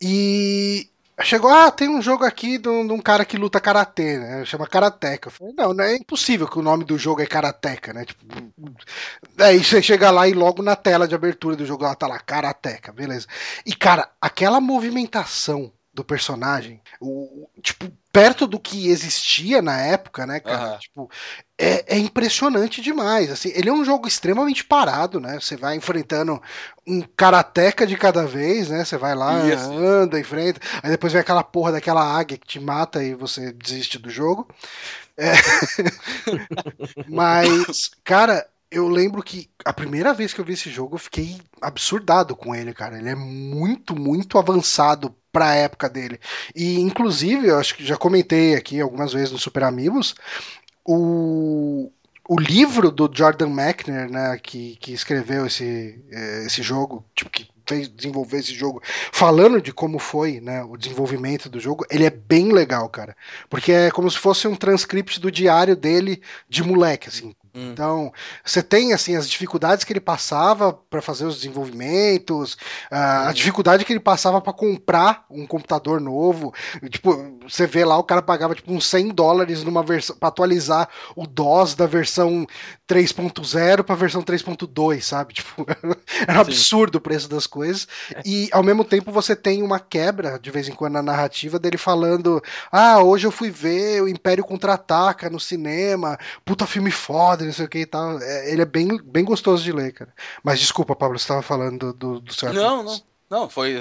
E 0.00 0.88
chegou, 1.20 1.50
ah, 1.50 1.70
tem 1.70 1.88
um 1.88 2.02
jogo 2.02 2.24
aqui 2.24 2.58
de 2.58 2.68
um, 2.68 2.86
de 2.86 2.92
um 2.92 3.00
cara 3.00 3.24
que 3.24 3.36
luta 3.36 3.60
karatê, 3.60 4.18
né? 4.18 4.44
Chama 4.44 4.66
Karateka. 4.66 5.28
Eu 5.28 5.32
falei, 5.32 5.54
não, 5.56 5.74
não 5.74 5.84
é 5.84 5.96
impossível 5.96 6.48
que 6.48 6.58
o 6.58 6.62
nome 6.62 6.84
do 6.84 6.98
jogo 6.98 7.20
é 7.20 7.26
Karateka, 7.26 7.92
né? 7.92 8.04
Tipo, 8.04 8.26
aí 9.38 9.62
você 9.62 9.82
chega 9.82 10.10
lá 10.10 10.26
e 10.28 10.32
logo 10.32 10.62
na 10.62 10.74
tela 10.74 11.06
de 11.06 11.14
abertura 11.14 11.56
do 11.56 11.66
jogo 11.66 11.84
lá 11.84 11.94
tá 11.94 12.06
lá, 12.06 12.18
Karateka, 12.18 12.92
beleza. 12.92 13.26
E 13.64 13.74
cara, 13.74 14.10
aquela 14.20 14.60
movimentação 14.60 15.72
do 15.94 16.02
personagem, 16.02 16.80
o, 17.00 17.46
tipo, 17.62 17.86
perto 18.10 18.46
do 18.46 18.58
que 18.58 18.88
existia 18.88 19.60
na 19.60 19.78
época, 19.78 20.26
né, 20.26 20.40
cara? 20.40 20.72
Uhum. 20.72 20.78
Tipo, 20.78 21.10
é, 21.62 21.94
é, 21.94 21.98
impressionante 21.98 22.80
demais. 22.80 23.30
Assim, 23.30 23.52
ele 23.54 23.68
é 23.68 23.72
um 23.72 23.84
jogo 23.84 24.08
extremamente 24.08 24.64
parado, 24.64 25.20
né? 25.20 25.38
Você 25.38 25.56
vai 25.56 25.76
enfrentando 25.76 26.42
um 26.84 27.00
karateca 27.16 27.86
de 27.86 27.96
cada 27.96 28.26
vez, 28.26 28.68
né? 28.68 28.84
Você 28.84 28.98
vai 28.98 29.14
lá, 29.14 29.46
Isso. 29.46 29.72
anda, 29.72 30.18
enfrenta, 30.18 30.60
aí 30.82 30.90
depois 30.90 31.12
vem 31.12 31.20
aquela 31.20 31.44
porra 31.44 31.70
daquela 31.70 32.02
águia 32.02 32.36
que 32.36 32.48
te 32.48 32.58
mata 32.58 33.04
e 33.04 33.14
você 33.14 33.52
desiste 33.52 33.96
do 33.96 34.10
jogo. 34.10 34.48
É... 35.16 35.34
Mas, 37.08 37.92
cara, 38.02 38.44
eu 38.68 38.88
lembro 38.88 39.22
que 39.22 39.48
a 39.64 39.72
primeira 39.72 40.12
vez 40.12 40.34
que 40.34 40.40
eu 40.40 40.44
vi 40.44 40.54
esse 40.54 40.68
jogo, 40.68 40.96
eu 40.96 40.98
fiquei 40.98 41.40
absurdado 41.60 42.34
com 42.34 42.52
ele, 42.52 42.74
cara. 42.74 42.98
Ele 42.98 43.10
é 43.10 43.14
muito, 43.14 43.94
muito 43.94 44.36
avançado 44.36 45.14
pra 45.30 45.54
época 45.54 45.88
dele. 45.88 46.18
E, 46.54 46.80
inclusive, 46.80 47.48
eu 47.48 47.58
acho 47.58 47.76
que 47.76 47.84
já 47.84 47.96
comentei 47.96 48.54
aqui 48.54 48.80
algumas 48.80 49.12
vezes 49.12 49.30
no 49.30 49.38
Super 49.38 49.64
Amigos, 49.64 50.14
o, 50.84 51.90
o 52.28 52.40
livro 52.40 52.90
do 52.90 53.10
Jordan 53.12 53.48
Mechner, 53.48 54.10
né, 54.10 54.38
que, 54.42 54.76
que 54.76 54.92
escreveu 54.92 55.46
esse, 55.46 56.02
eh, 56.10 56.44
esse 56.46 56.62
jogo, 56.62 57.04
tipo, 57.14 57.30
que 57.30 57.48
fez 57.66 57.88
desenvolver 57.88 58.38
esse 58.38 58.54
jogo, 58.54 58.82
falando 59.12 59.60
de 59.60 59.72
como 59.72 59.98
foi, 59.98 60.40
né, 60.40 60.62
o 60.64 60.76
desenvolvimento 60.76 61.48
do 61.48 61.60
jogo, 61.60 61.86
ele 61.90 62.04
é 62.04 62.10
bem 62.10 62.52
legal, 62.52 62.88
cara. 62.88 63.16
Porque 63.48 63.72
é 63.72 63.90
como 63.90 64.10
se 64.10 64.18
fosse 64.18 64.48
um 64.48 64.56
transcript 64.56 65.20
do 65.20 65.30
diário 65.30 65.76
dele 65.76 66.20
de 66.48 66.62
moleque, 66.62 67.08
assim, 67.08 67.34
Hum. 67.54 67.70
Então, 67.72 68.12
você 68.44 68.62
tem 68.62 68.92
assim 68.94 69.14
as 69.14 69.28
dificuldades 69.28 69.84
que 69.84 69.92
ele 69.92 70.00
passava 70.00 70.72
para 70.72 71.02
fazer 71.02 71.26
os 71.26 71.36
desenvolvimentos, 71.36 72.56
a 72.90 73.28
hum. 73.28 73.32
dificuldade 73.32 73.84
que 73.84 73.92
ele 73.92 74.00
passava 74.00 74.40
para 74.40 74.52
comprar 74.52 75.26
um 75.30 75.46
computador 75.46 76.00
novo. 76.00 76.54
Tipo, 76.90 77.38
você 77.42 77.66
vê 77.66 77.84
lá 77.84 77.98
o 77.98 78.04
cara 78.04 78.22
pagava 78.22 78.54
tipo 78.54 78.72
uns 78.72 78.86
100 78.86 79.08
dólares 79.08 79.62
numa 79.62 79.82
versão 79.82 80.16
para 80.16 80.28
atualizar 80.28 80.88
o 81.14 81.26
DOS 81.26 81.74
da 81.74 81.86
versão 81.86 82.46
3.0 82.88 83.82
para 83.82 83.94
a 83.94 83.98
versão 83.98 84.22
3.2, 84.22 85.02
sabe? 85.02 85.34
Tipo, 85.42 85.66
era 86.26 86.38
um 86.38 86.40
absurdo 86.40 86.96
o 86.96 87.00
preço 87.00 87.28
das 87.28 87.46
coisas. 87.46 87.86
E 88.24 88.48
ao 88.52 88.62
mesmo 88.62 88.84
tempo 88.84 89.10
você 89.10 89.34
tem 89.34 89.62
uma 89.62 89.80
quebra 89.80 90.38
de 90.38 90.50
vez 90.50 90.68
em 90.68 90.72
quando 90.72 90.94
na 90.94 91.02
narrativa 91.02 91.58
dele 91.58 91.76
falando: 91.76 92.40
"Ah, 92.70 93.02
hoje 93.02 93.26
eu 93.26 93.32
fui 93.32 93.50
ver 93.50 94.02
o 94.02 94.08
Império 94.08 94.44
Contra-Ataca 94.44 95.28
no 95.28 95.40
cinema, 95.40 96.18
puta 96.44 96.66
filme 96.66 96.90
foda" 96.90 97.41
não 97.44 97.52
sei 97.52 97.66
o 97.66 97.68
que 97.68 97.78
e 97.80 97.86
tal. 97.86 98.20
É, 98.20 98.50
ele 98.50 98.62
é 98.62 98.66
bem, 98.66 98.98
bem 99.02 99.24
gostoso 99.24 99.62
de 99.62 99.72
ler, 99.72 99.92
cara. 99.92 100.12
Mas 100.42 100.60
desculpa, 100.60 100.96
Pablo, 100.96 101.18
você 101.18 101.24
estava 101.24 101.42
falando 101.42 101.92
do, 101.92 102.20
do, 102.20 102.34
seu 102.34 102.52
Não, 102.52 102.82
não. 102.82 103.12
Não, 103.32 103.48
foi, 103.48 103.76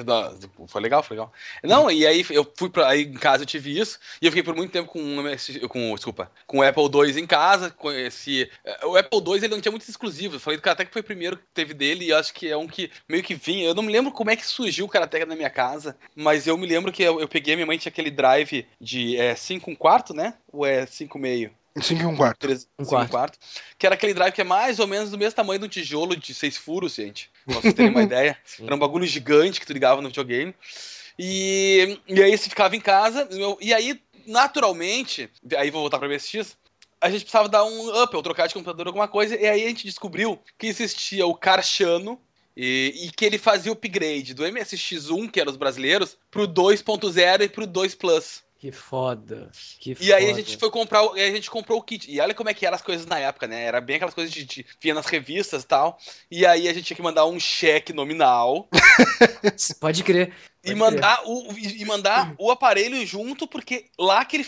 foi 0.65 0.81
legal, 0.81 1.03
foi 1.03 1.17
legal. 1.17 1.33
Não, 1.61 1.91
e 1.91 2.07
aí 2.07 2.25
eu 2.29 2.49
fui 2.55 2.69
pra. 2.69 2.87
Aí 2.87 3.01
em 3.01 3.15
casa 3.15 3.43
eu 3.43 3.45
tive 3.45 3.77
isso, 3.77 3.99
e 4.21 4.25
eu 4.25 4.31
fiquei 4.31 4.41
por 4.41 4.55
muito 4.55 4.71
tempo 4.71 4.89
com, 4.89 5.01
com 5.67 5.93
desculpa, 5.93 6.31
com 6.47 6.59
o 6.59 6.63
Apple 6.63 6.83
II 6.85 7.19
em 7.19 7.27
casa. 7.27 7.69
Conheci. 7.69 8.49
Eh, 8.63 8.85
o 8.85 8.95
Apple 8.95 9.19
II 9.19 9.35
ele 9.35 9.49
não 9.49 9.59
tinha 9.59 9.69
muitos 9.69 9.89
exclusivos. 9.89 10.35
Eu 10.35 10.39
falei 10.39 10.57
do 10.57 10.63
Karateka 10.63 10.87
que 10.87 10.93
foi 10.93 11.01
o 11.01 11.03
primeiro 11.03 11.35
que 11.35 11.43
teve 11.53 11.73
dele, 11.73 12.05
e 12.05 12.13
acho 12.13 12.33
que 12.33 12.47
é 12.47 12.55
um 12.55 12.65
que 12.65 12.89
meio 13.09 13.21
que 13.21 13.35
vinha. 13.35 13.65
Eu 13.65 13.75
não 13.75 13.83
me 13.83 13.91
lembro 13.91 14.13
como 14.13 14.29
é 14.29 14.37
que 14.37 14.47
surgiu 14.47 14.85
o 14.85 14.89
Karateka 14.89 15.25
na 15.25 15.35
minha 15.35 15.49
casa, 15.49 15.97
mas 16.15 16.47
eu 16.47 16.57
me 16.57 16.65
lembro 16.65 16.89
que 16.89 17.03
eu, 17.03 17.19
eu 17.19 17.27
peguei, 17.27 17.55
minha 17.55 17.67
mãe 17.67 17.77
tinha 17.77 17.91
aquele 17.91 18.09
drive 18.09 18.65
de 18.79 19.17
5 19.35 19.69
é, 19.69 19.73
um 19.73 19.75
quarto, 19.75 20.13
né? 20.13 20.35
Ou 20.49 20.65
é 20.65 20.85
5 20.85 21.19
meio? 21.19 21.51
5 21.79 22.01
e 22.01 22.05
um 22.05 22.17
quarto. 22.17 22.39
3, 22.39 22.67
um 22.77 22.85
quarto. 22.85 23.07
Um 23.07 23.11
quarto. 23.11 23.39
Que 23.77 23.85
era 23.85 23.95
aquele 23.95 24.13
drive 24.13 24.33
que 24.33 24.41
é 24.41 24.43
mais 24.43 24.79
ou 24.79 24.87
menos 24.87 25.11
do 25.11 25.17
mesmo 25.17 25.35
tamanho 25.35 25.59
de 25.59 25.65
um 25.65 25.69
tijolo 25.69 26.15
de 26.15 26.33
seis 26.33 26.57
furos, 26.57 26.95
gente. 26.95 27.29
Pra 27.45 27.55
vocês 27.55 27.73
terem 27.73 27.91
uma 27.91 28.03
ideia. 28.03 28.37
Era 28.61 28.75
um 28.75 28.79
bagulho 28.79 29.05
gigante 29.05 29.59
que 29.59 29.65
tu 29.65 29.73
ligava 29.73 30.01
no 30.01 30.09
videogame. 30.09 30.53
E, 31.17 31.99
e 32.07 32.21
aí 32.21 32.37
você 32.37 32.49
ficava 32.49 32.75
em 32.75 32.81
casa. 32.81 33.27
E 33.61 33.73
aí, 33.73 34.01
naturalmente, 34.27 35.29
aí 35.55 35.71
vou 35.71 35.81
voltar 35.81 35.99
pra 35.99 36.09
MSX. 36.09 36.57
A 36.99 37.09
gente 37.09 37.21
precisava 37.21 37.49
dar 37.49 37.63
um 37.63 38.03
up, 38.03 38.15
ou 38.15 38.21
trocar 38.21 38.47
de 38.47 38.53
computador 38.53 38.87
alguma 38.87 39.07
coisa. 39.07 39.35
E 39.35 39.47
aí 39.47 39.63
a 39.63 39.67
gente 39.67 39.85
descobriu 39.85 40.39
que 40.57 40.67
existia 40.67 41.25
o 41.25 41.33
Carchano, 41.33 42.19
e, 42.55 43.05
e, 43.05 43.11
que 43.11 43.25
ele 43.25 43.37
fazia 43.37 43.71
o 43.71 43.75
upgrade 43.75 44.33
do 44.33 44.43
MSX1, 44.43 45.31
que 45.31 45.39
era 45.39 45.49
os 45.49 45.55
brasileiros, 45.55 46.17
pro 46.29 46.47
2.0 46.47 47.41
e 47.41 47.49
pro 47.49 47.65
2 47.65 47.95
Plus. 47.95 48.43
Que 48.61 48.71
foda. 48.71 49.49
Que 49.79 49.93
e 49.93 49.95
foda. 49.95 50.15
aí 50.17 50.29
a 50.29 50.33
gente 50.35 50.55
foi 50.55 50.69
comprar, 50.69 51.03
e 51.15 51.21
a 51.21 51.31
gente 51.31 51.49
comprou 51.49 51.79
o 51.79 51.81
kit. 51.81 52.05
E 52.07 52.19
olha 52.19 52.31
como 52.31 52.47
é 52.47 52.53
que 52.53 52.63
eram 52.63 52.75
as 52.75 52.81
coisas 52.83 53.07
na 53.07 53.17
época, 53.17 53.47
né? 53.47 53.63
Era 53.63 53.81
bem 53.81 53.95
aquelas 53.95 54.13
coisas 54.13 54.31
de, 54.31 54.45
de 54.45 54.63
via 54.79 54.93
nas 54.93 55.07
revistas 55.07 55.63
e 55.63 55.65
tal. 55.65 55.97
E 56.29 56.45
aí 56.45 56.69
a 56.69 56.73
gente 56.73 56.85
tinha 56.85 56.95
que 56.95 57.01
mandar 57.01 57.25
um 57.25 57.39
cheque 57.39 57.91
nominal. 57.91 58.69
Pode 59.81 60.03
crer. 60.03 60.31
E 60.63 60.75
mandar, 60.75 61.23
o, 61.25 61.51
e 61.57 61.83
mandar 61.85 62.35
o 62.37 62.51
aparelho 62.51 63.03
junto, 63.03 63.47
porque 63.47 63.85
lá 63.97 64.23
que 64.23 64.37
ele. 64.37 64.47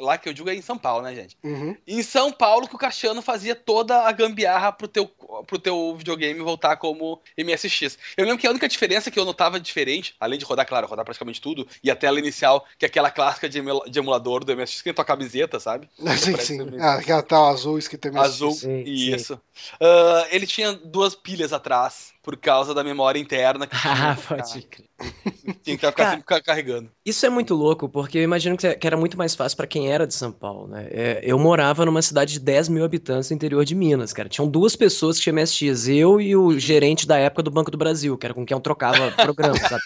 Lá 0.00 0.18
que 0.18 0.28
eu 0.28 0.34
digo 0.34 0.50
é 0.50 0.54
em 0.54 0.60
São 0.60 0.76
Paulo, 0.76 1.02
né, 1.02 1.14
gente? 1.14 1.38
Uhum. 1.42 1.74
Em 1.86 2.02
São 2.02 2.30
Paulo 2.30 2.68
que 2.68 2.74
o 2.74 2.78
Cassiano 2.78 3.22
fazia 3.22 3.54
toda 3.54 4.02
a 4.02 4.12
gambiarra 4.12 4.72
pro 4.72 4.86
teu, 4.86 5.06
pro 5.46 5.58
teu 5.58 5.96
videogame 5.96 6.38
voltar 6.40 6.76
como 6.76 7.18
MSX. 7.38 7.96
Eu 8.14 8.26
lembro 8.26 8.38
que 8.38 8.46
a 8.46 8.50
única 8.50 8.68
diferença 8.68 9.10
que 9.10 9.18
eu 9.18 9.24
notava 9.24 9.58
diferente, 9.58 10.14
além 10.20 10.38
de 10.38 10.44
rodar, 10.44 10.66
claro, 10.66 10.86
rodar 10.86 11.04
praticamente 11.04 11.40
tudo, 11.40 11.66
e 11.82 11.90
a 11.90 11.96
tela 11.96 12.18
inicial, 12.18 12.66
que 12.78 12.84
é 12.84 12.88
aquela 12.88 13.10
clássica 13.10 13.48
de, 13.48 13.58
emulador 13.98 14.44
do 14.44 14.54
MSX, 14.54 14.78
que 14.78 14.84
tem 14.84 14.94
tua 14.94 15.04
camiseta, 15.04 15.58
sabe? 15.58 15.88
Sim, 16.18 16.36
sim. 16.36 16.78
Ah, 16.78 16.94
aquela 16.94 17.22
tal 17.22 17.48
azul 17.48 17.78
escrita 17.78 18.10
MSX. 18.10 18.24
Azul, 18.24 18.52
sim, 18.52 18.82
isso. 18.86 19.40
Sim. 19.54 19.74
Uh, 19.76 20.26
ele 20.30 20.46
tinha 20.46 20.72
duas 20.72 21.14
pilhas 21.14 21.52
atrás 21.52 22.13
por 22.24 22.38
causa 22.38 22.72
da 22.72 22.82
memória 22.82 23.20
interna. 23.20 23.66
Que 23.66 23.76
ah, 23.86 24.16
pode 24.26 24.62
crer. 24.62 24.88
Tinha 25.62 25.76
que 25.76 25.86
ficar 25.86 26.10
sempre 26.12 26.42
carregando. 26.42 26.90
Isso 27.04 27.26
é 27.26 27.28
muito 27.28 27.54
louco, 27.54 27.88
porque 27.88 28.18
eu 28.18 28.22
imagino 28.22 28.56
que 28.56 28.86
era 28.86 28.96
muito 28.96 29.18
mais 29.18 29.34
fácil 29.34 29.56
para 29.56 29.66
quem 29.66 29.92
era 29.92 30.06
de 30.06 30.14
São 30.14 30.32
Paulo, 30.32 30.66
né? 30.68 30.86
É, 30.90 31.20
eu 31.22 31.38
morava 31.38 31.84
numa 31.84 32.00
cidade 32.00 32.34
de 32.34 32.40
10 32.40 32.70
mil 32.70 32.84
habitantes 32.84 33.28
no 33.28 33.36
interior 33.36 33.64
de 33.64 33.74
Minas, 33.74 34.12
cara. 34.12 34.28
Tinham 34.28 34.48
duas 34.48 34.74
pessoas 34.74 35.18
que 35.18 35.24
tinham 35.24 35.34
MSX, 35.34 35.88
eu 35.88 36.20
e 36.20 36.34
o 36.34 36.58
gerente 36.58 37.06
da 37.06 37.18
época 37.18 37.42
do 37.42 37.50
Banco 37.50 37.70
do 37.70 37.76
Brasil, 37.76 38.16
que 38.16 38.26
era 38.26 38.34
com 38.34 38.46
quem 38.46 38.54
eu 38.54 38.60
trocava 38.60 39.10
programa, 39.20 39.58
sabe? 39.58 39.82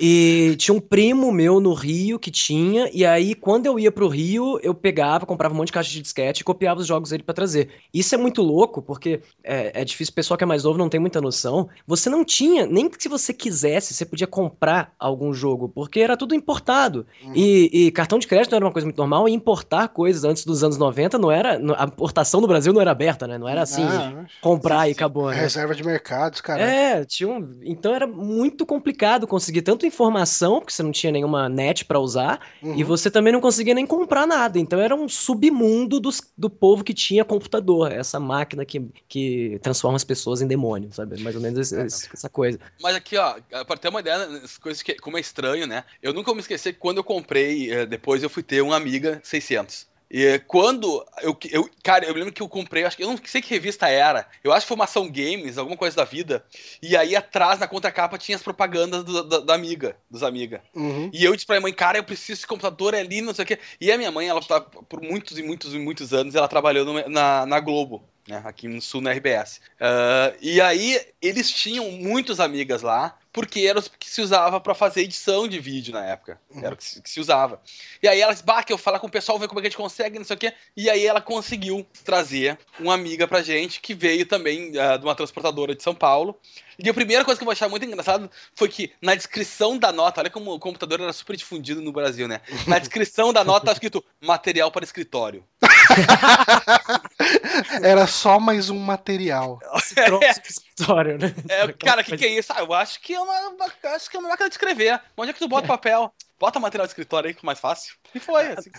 E 0.00 0.56
tinha 0.58 0.74
um 0.74 0.80
primo 0.80 1.32
meu 1.32 1.58
no 1.58 1.72
Rio 1.72 2.18
que 2.18 2.30
tinha, 2.30 2.90
e 2.92 3.06
aí 3.06 3.34
quando 3.34 3.66
eu 3.66 3.78
ia 3.78 3.90
pro 3.90 4.08
Rio, 4.08 4.58
eu 4.62 4.74
pegava, 4.74 5.24
comprava 5.24 5.54
um 5.54 5.56
monte 5.56 5.68
de 5.68 5.72
caixa 5.72 5.90
de 5.90 6.02
disquete 6.02 6.40
e 6.40 6.44
copiava 6.44 6.80
os 6.80 6.86
jogos 6.86 7.10
dele 7.10 7.22
para 7.22 7.34
trazer. 7.34 7.70
Isso 7.94 8.14
é 8.14 8.18
muito 8.18 8.42
louco, 8.42 8.82
porque 8.82 9.20
é, 9.42 9.80
é 9.80 9.84
difícil, 9.84 10.12
o 10.12 10.14
pessoal 10.14 10.36
que 10.36 10.44
é 10.44 10.46
mais 10.46 10.64
novo 10.64 10.76
não 10.76 10.88
tem 10.88 11.00
muita 11.00 11.20
noção 11.20 11.45
você 11.86 12.10
não 12.10 12.24
tinha, 12.24 12.66
nem 12.66 12.88
que 12.88 13.02
se 13.02 13.08
você 13.08 13.32
quisesse, 13.32 13.94
você 13.94 14.04
podia 14.04 14.26
comprar 14.26 14.92
algum 14.98 15.32
jogo, 15.32 15.68
porque 15.68 16.00
era 16.00 16.16
tudo 16.16 16.34
importado. 16.34 17.06
Uhum. 17.24 17.32
E, 17.34 17.86
e, 17.86 17.90
cartão 17.90 18.18
de 18.18 18.26
crédito 18.26 18.52
não 18.52 18.56
era 18.56 18.66
uma 18.66 18.72
coisa 18.72 18.86
muito 18.86 18.98
normal, 18.98 19.28
e 19.28 19.32
importar 19.32 19.88
coisas 19.88 20.24
antes 20.24 20.44
dos 20.44 20.62
anos 20.62 20.76
90 20.76 21.18
não 21.18 21.30
era. 21.30 21.60
A 21.76 21.84
importação 21.84 22.40
no 22.40 22.46
Brasil 22.46 22.72
não 22.72 22.80
era 22.80 22.90
aberta, 22.90 23.26
né? 23.26 23.38
Não 23.38 23.48
era 23.48 23.62
assim, 23.62 23.82
ah, 23.82 24.24
comprar 24.40 24.84
sim, 24.84 24.88
e 24.88 24.92
acabou. 24.92 25.30
Né? 25.30 25.36
Reserva 25.36 25.74
de 25.74 25.84
mercados, 25.84 26.40
cara. 26.40 26.62
É, 26.62 27.04
tinha 27.04 27.28
um, 27.28 27.58
então 27.62 27.94
era 27.94 28.06
muito 28.06 28.64
complicado 28.64 29.26
conseguir 29.26 29.62
tanto 29.62 29.86
informação, 29.86 30.60
porque 30.60 30.72
você 30.72 30.82
não 30.82 30.92
tinha 30.92 31.12
nenhuma 31.12 31.48
net 31.48 31.84
para 31.84 31.98
usar, 31.98 32.40
uhum. 32.62 32.74
e 32.74 32.84
você 32.84 33.10
também 33.10 33.32
não 33.32 33.40
conseguia 33.40 33.74
nem 33.74 33.86
comprar 33.86 34.26
nada. 34.26 34.58
Então 34.58 34.78
era 34.80 34.94
um 34.94 35.08
submundo 35.08 36.00
dos, 36.00 36.20
do 36.36 36.50
povo 36.50 36.84
que 36.84 36.94
tinha 36.94 37.24
computador, 37.24 37.92
essa 37.92 38.18
máquina 38.18 38.64
que, 38.64 38.84
que 39.08 39.58
transforma 39.62 39.96
as 39.96 40.04
pessoas 40.04 40.40
em 40.40 40.46
demônios, 40.46 40.96
sabe? 40.96 41.22
Mais 41.36 41.42
ou 41.42 41.42
menos 41.42 41.72
esse, 41.72 41.80
esse, 41.86 42.08
essa 42.12 42.28
coisa. 42.28 42.58
Mas 42.80 42.96
aqui, 42.96 43.16
ó, 43.16 43.36
pra 43.64 43.76
ter 43.76 43.88
uma 43.88 44.00
ideia, 44.00 44.18
coisas 44.60 44.82
que, 44.82 44.94
como 44.96 45.16
é 45.16 45.20
estranho, 45.20 45.66
né? 45.66 45.84
Eu 46.02 46.12
nunca 46.12 46.26
vou 46.26 46.34
me 46.34 46.40
esquecer 46.40 46.72
que 46.72 46.78
quando 46.78 46.98
eu 46.98 47.04
comprei, 47.04 47.72
eh, 47.72 47.86
depois 47.86 48.22
eu 48.22 48.30
fui 48.30 48.42
ter 48.42 48.62
um 48.62 48.72
Amiga 48.72 49.20
600. 49.22 49.86
E 50.08 50.38
quando 50.46 51.04
eu, 51.20 51.36
eu. 51.50 51.68
Cara, 51.82 52.04
eu 52.04 52.14
lembro 52.14 52.32
que 52.32 52.40
eu 52.40 52.48
comprei, 52.48 52.84
acho 52.84 52.96
que 52.96 53.02
eu 53.02 53.08
não 53.08 53.18
sei 53.24 53.42
que 53.42 53.50
revista 53.52 53.88
era. 53.88 54.26
Eu 54.42 54.52
acho 54.52 54.64
que 54.64 54.68
foi 54.68 54.76
uma 54.76 54.84
ação 54.84 55.10
games, 55.10 55.58
alguma 55.58 55.76
coisa 55.76 55.96
da 55.96 56.04
vida. 56.04 56.44
E 56.80 56.96
aí 56.96 57.16
atrás, 57.16 57.58
na 57.58 57.66
contracapa, 57.66 58.16
tinha 58.16 58.36
as 58.36 58.42
propagandas 58.42 59.02
do, 59.02 59.24
da, 59.24 59.40
da, 59.40 59.54
amiga, 59.54 59.96
dos 60.08 60.22
amiga. 60.22 60.62
Uhum. 60.74 61.10
E 61.12 61.24
eu 61.24 61.34
disse 61.34 61.44
pra 61.44 61.56
minha 61.56 61.62
mãe, 61.62 61.72
cara, 61.72 61.98
eu 61.98 62.04
preciso 62.04 62.38
desse 62.38 62.46
computador 62.46 62.94
ali, 62.94 63.20
não 63.20 63.34
sei 63.34 63.44
o 63.44 63.48
quê. 63.48 63.58
E 63.80 63.90
a 63.90 63.98
minha 63.98 64.12
mãe, 64.12 64.28
ela 64.28 64.40
tá, 64.40 64.60
por 64.60 65.02
muitos 65.02 65.38
e 65.38 65.42
muitos 65.42 65.74
e 65.74 65.78
muitos 65.78 66.14
anos, 66.14 66.36
ela 66.36 66.46
trabalhou 66.46 66.84
no, 66.84 67.08
na, 67.08 67.44
na 67.44 67.58
Globo 67.58 68.08
né, 68.26 68.42
aqui 68.44 68.68
no 68.68 68.80
sul 68.80 69.00
na 69.00 69.12
RBS. 69.12 69.60
Uh, 69.80 70.36
e 70.40 70.60
aí 70.60 71.00
eles 71.20 71.50
tinham 71.50 71.90
muitas 71.92 72.40
amigas 72.40 72.82
lá, 72.82 73.16
porque 73.32 73.60
era 73.60 73.78
o 73.78 73.82
que 73.82 74.08
se 74.08 74.22
usava 74.22 74.58
para 74.58 74.74
fazer 74.74 75.02
edição 75.02 75.46
de 75.46 75.60
vídeo 75.60 75.92
na 75.92 76.04
época. 76.04 76.40
Uhum. 76.50 76.64
Era 76.64 76.74
o 76.74 76.76
que 76.76 76.84
se, 76.84 77.02
que 77.02 77.10
se, 77.10 77.20
usava. 77.20 77.60
E 78.02 78.08
aí 78.08 78.20
elas, 78.20 78.40
bah, 78.40 78.62
que 78.62 78.72
eu 78.72 78.78
falar 78.78 78.98
com 78.98 79.06
o 79.06 79.10
pessoal, 79.10 79.38
ver 79.38 79.46
como 79.46 79.60
é 79.60 79.62
que 79.62 79.66
a 79.66 79.70
gente 79.70 79.76
consegue, 79.76 80.18
não 80.18 80.24
sei 80.24 80.36
o 80.36 80.38
quê. 80.38 80.54
E 80.74 80.88
aí 80.88 81.06
ela 81.06 81.20
conseguiu 81.20 81.86
trazer 82.02 82.58
uma 82.80 82.94
amiga 82.94 83.28
pra 83.28 83.42
gente, 83.42 83.80
que 83.80 83.94
veio 83.94 84.24
também 84.24 84.70
uh, 84.70 84.98
de 84.98 85.04
uma 85.04 85.14
transportadora 85.14 85.74
de 85.74 85.82
São 85.82 85.94
Paulo. 85.94 86.38
E 86.78 86.88
a 86.88 86.94
primeira 86.94 87.24
coisa 87.24 87.38
que 87.38 87.42
eu 87.42 87.46
vou 87.46 87.52
achar 87.52 87.68
muito 87.68 87.84
engraçado 87.84 88.30
foi 88.54 88.68
que 88.68 88.92
na 89.00 89.14
descrição 89.14 89.78
da 89.78 89.92
nota, 89.92 90.20
olha 90.20 90.30
como 90.30 90.52
o 90.54 90.58
computador 90.58 91.00
era 91.00 91.12
super 91.12 91.36
difundido 91.36 91.80
no 91.80 91.92
Brasil, 91.92 92.26
né? 92.26 92.40
Na 92.66 92.78
descrição 92.78 93.32
da 93.32 93.44
nota 93.44 93.66
tá 93.66 93.72
escrito 93.72 94.04
material 94.20 94.70
para 94.70 94.84
escritório. 94.84 95.44
era 97.82 98.06
só 98.06 98.38
mais 98.38 98.70
um 98.70 98.78
material. 98.78 99.58
É. 100.22 100.30
escritório, 100.30 101.18
né? 101.18 101.34
É, 101.48 101.72
cara, 101.72 102.02
o 102.02 102.04
que, 102.04 102.16
que 102.16 102.26
é 102.26 102.38
isso? 102.38 102.52
Ah, 102.54 102.60
eu 102.60 102.72
acho 102.72 103.00
que 103.00 103.14
é 103.14 103.20
uma, 103.20 103.56
acho 103.94 104.10
que 104.10 104.16
é 104.16 104.20
uma 104.20 104.28
máquina 104.28 104.48
de 104.48 104.54
escrever. 104.54 105.00
Onde 105.16 105.30
é 105.30 105.32
que 105.32 105.38
tu 105.38 105.48
bota 105.48 105.66
papel? 105.66 106.12
Bota 106.38 106.60
material 106.60 106.86
de 106.86 106.90
escritório 106.90 107.28
aí 107.28 107.34
que 107.34 107.44
é 107.44 107.46
mais 107.46 107.58
fácil. 107.58 107.94
E 108.14 108.20
foi. 108.20 108.42
É, 108.42 108.54
assim. 108.58 108.70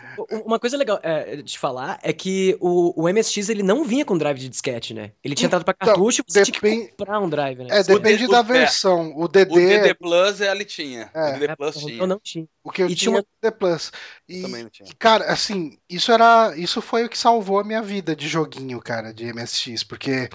Uma 0.46 0.60
coisa 0.60 0.78
legal 0.78 1.00
é, 1.02 1.38
de 1.38 1.58
falar 1.58 2.00
é 2.04 2.14
que 2.14 2.56
o, 2.60 3.04
o 3.04 3.12
MSX 3.12 3.50
ele 3.50 3.64
não 3.64 3.84
vinha 3.84 4.06
com 4.06 4.18
drive 4.18 4.38
de 4.38 4.48
disquete, 4.48 4.94
né? 4.94 5.12
Ele 5.24 5.34
tinha 5.34 5.48
entrado 5.48 5.66
pra 5.66 5.74
então, 5.76 5.96
cartucho 5.96 6.22
então, 6.22 6.42
e 6.42 6.46
você 6.46 6.52
tinha 6.52 6.60
que 6.60 6.88
comprar 6.90 7.20
um 7.20 7.28
drive, 7.28 7.64
né? 7.64 7.68
É, 7.72 7.84
depende 7.84 8.26
o 8.26 8.30
da 8.30 8.44
versão. 8.44 9.12
O 9.16 9.28
DD. 9.28 9.52
O 9.52 9.56
DD 9.56 9.94
Plus 9.96 10.40
ele 10.40 10.66
tinha. 10.66 11.10
É. 11.14 11.36
O 11.36 11.40
DD 11.40 11.56
Plus 11.56 11.76
tinha. 11.78 11.98
Eu 11.98 12.08
não 12.08 12.20
tinha. 12.20 12.48
O 12.64 12.72
que 12.72 12.84
eu 12.84 12.88
e 12.90 12.96
tinha, 12.96 13.12
tinha 13.12 13.22
o 13.22 13.26
DD 13.42 13.58
Plus. 13.58 13.92
E, 14.30 14.42
Também 14.42 14.64
não 14.64 14.70
tinha. 14.70 14.90
cara, 15.00 15.26
assim, 15.26 15.80
isso 15.90 16.12
era. 16.12 16.56
Isso 16.56 16.80
foi 16.80 17.06
o 17.06 17.10
que 17.10 17.18
salvou 17.18 17.60
a 17.60 17.64
minha 17.64 17.82
vida 17.82 18.16
de 18.16 18.28
joguinho, 18.28 18.80
cara, 18.80 19.12
de 19.12 19.34
MSX. 19.34 19.84
Porque 19.84 20.30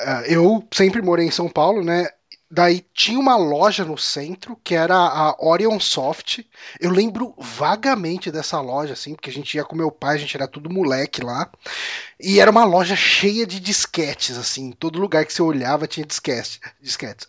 uh, 0.00 0.24
eu 0.26 0.66
sempre 0.72 1.02
morei 1.02 1.26
em 1.26 1.30
São 1.30 1.48
Paulo, 1.48 1.84
né? 1.84 2.08
Daí 2.54 2.86
tinha 2.94 3.18
uma 3.18 3.36
loja 3.36 3.84
no 3.84 3.98
centro 3.98 4.56
que 4.62 4.76
era 4.76 4.94
a 4.94 5.36
Orion 5.44 5.80
Soft. 5.80 6.38
Eu 6.78 6.92
lembro 6.92 7.34
vagamente 7.36 8.30
dessa 8.30 8.60
loja, 8.60 8.92
assim, 8.92 9.14
porque 9.16 9.28
a 9.28 9.32
gente 9.32 9.56
ia 9.56 9.64
com 9.64 9.74
meu 9.74 9.90
pai, 9.90 10.14
a 10.14 10.18
gente 10.18 10.36
era 10.36 10.46
tudo 10.46 10.70
moleque 10.70 11.20
lá. 11.20 11.50
E 12.26 12.40
era 12.40 12.50
uma 12.50 12.64
loja 12.64 12.96
cheia 12.96 13.46
de 13.46 13.60
disquetes, 13.60 14.38
assim. 14.38 14.72
Todo 14.72 14.98
lugar 14.98 15.26
que 15.26 15.32
você 15.32 15.42
olhava 15.42 15.86
tinha 15.86 16.06
disquete, 16.06 16.58
disquetes. 16.80 17.28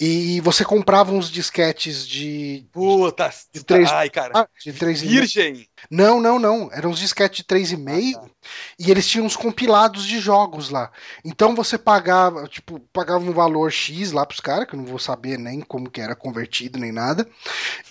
E 0.00 0.40
você 0.40 0.64
comprava 0.64 1.12
uns 1.12 1.30
disquetes 1.30 2.08
de. 2.08 2.66
Puta! 2.72 3.30
De 3.52 3.62
três, 3.62 3.92
ai, 3.92 4.08
cara. 4.08 4.32
Ah, 4.34 4.48
de 4.64 4.72
três 4.72 5.02
Virgem! 5.02 5.68
Não, 5.90 6.18
não, 6.18 6.38
não. 6.38 6.70
Eram 6.72 6.88
uns 6.88 6.98
disquetes 6.98 7.38
de 7.38 7.44
3,5 7.44 8.14
ah, 8.16 8.20
tá. 8.20 8.28
e 8.78 8.90
eles 8.90 9.06
tinham 9.06 9.26
uns 9.26 9.36
compilados 9.36 10.06
de 10.06 10.18
jogos 10.18 10.70
lá. 10.70 10.90
Então 11.22 11.54
você 11.54 11.76
pagava, 11.76 12.48
tipo, 12.48 12.80
pagava 12.94 13.22
um 13.22 13.32
valor 13.32 13.70
X 13.70 14.10
lá 14.10 14.24
pros 14.24 14.40
caras, 14.40 14.66
que 14.66 14.74
eu 14.74 14.78
não 14.78 14.86
vou 14.86 14.98
saber 14.98 15.38
nem 15.38 15.60
como 15.60 15.90
que 15.90 16.00
era 16.00 16.16
convertido 16.16 16.78
nem 16.78 16.92
nada. 16.92 17.28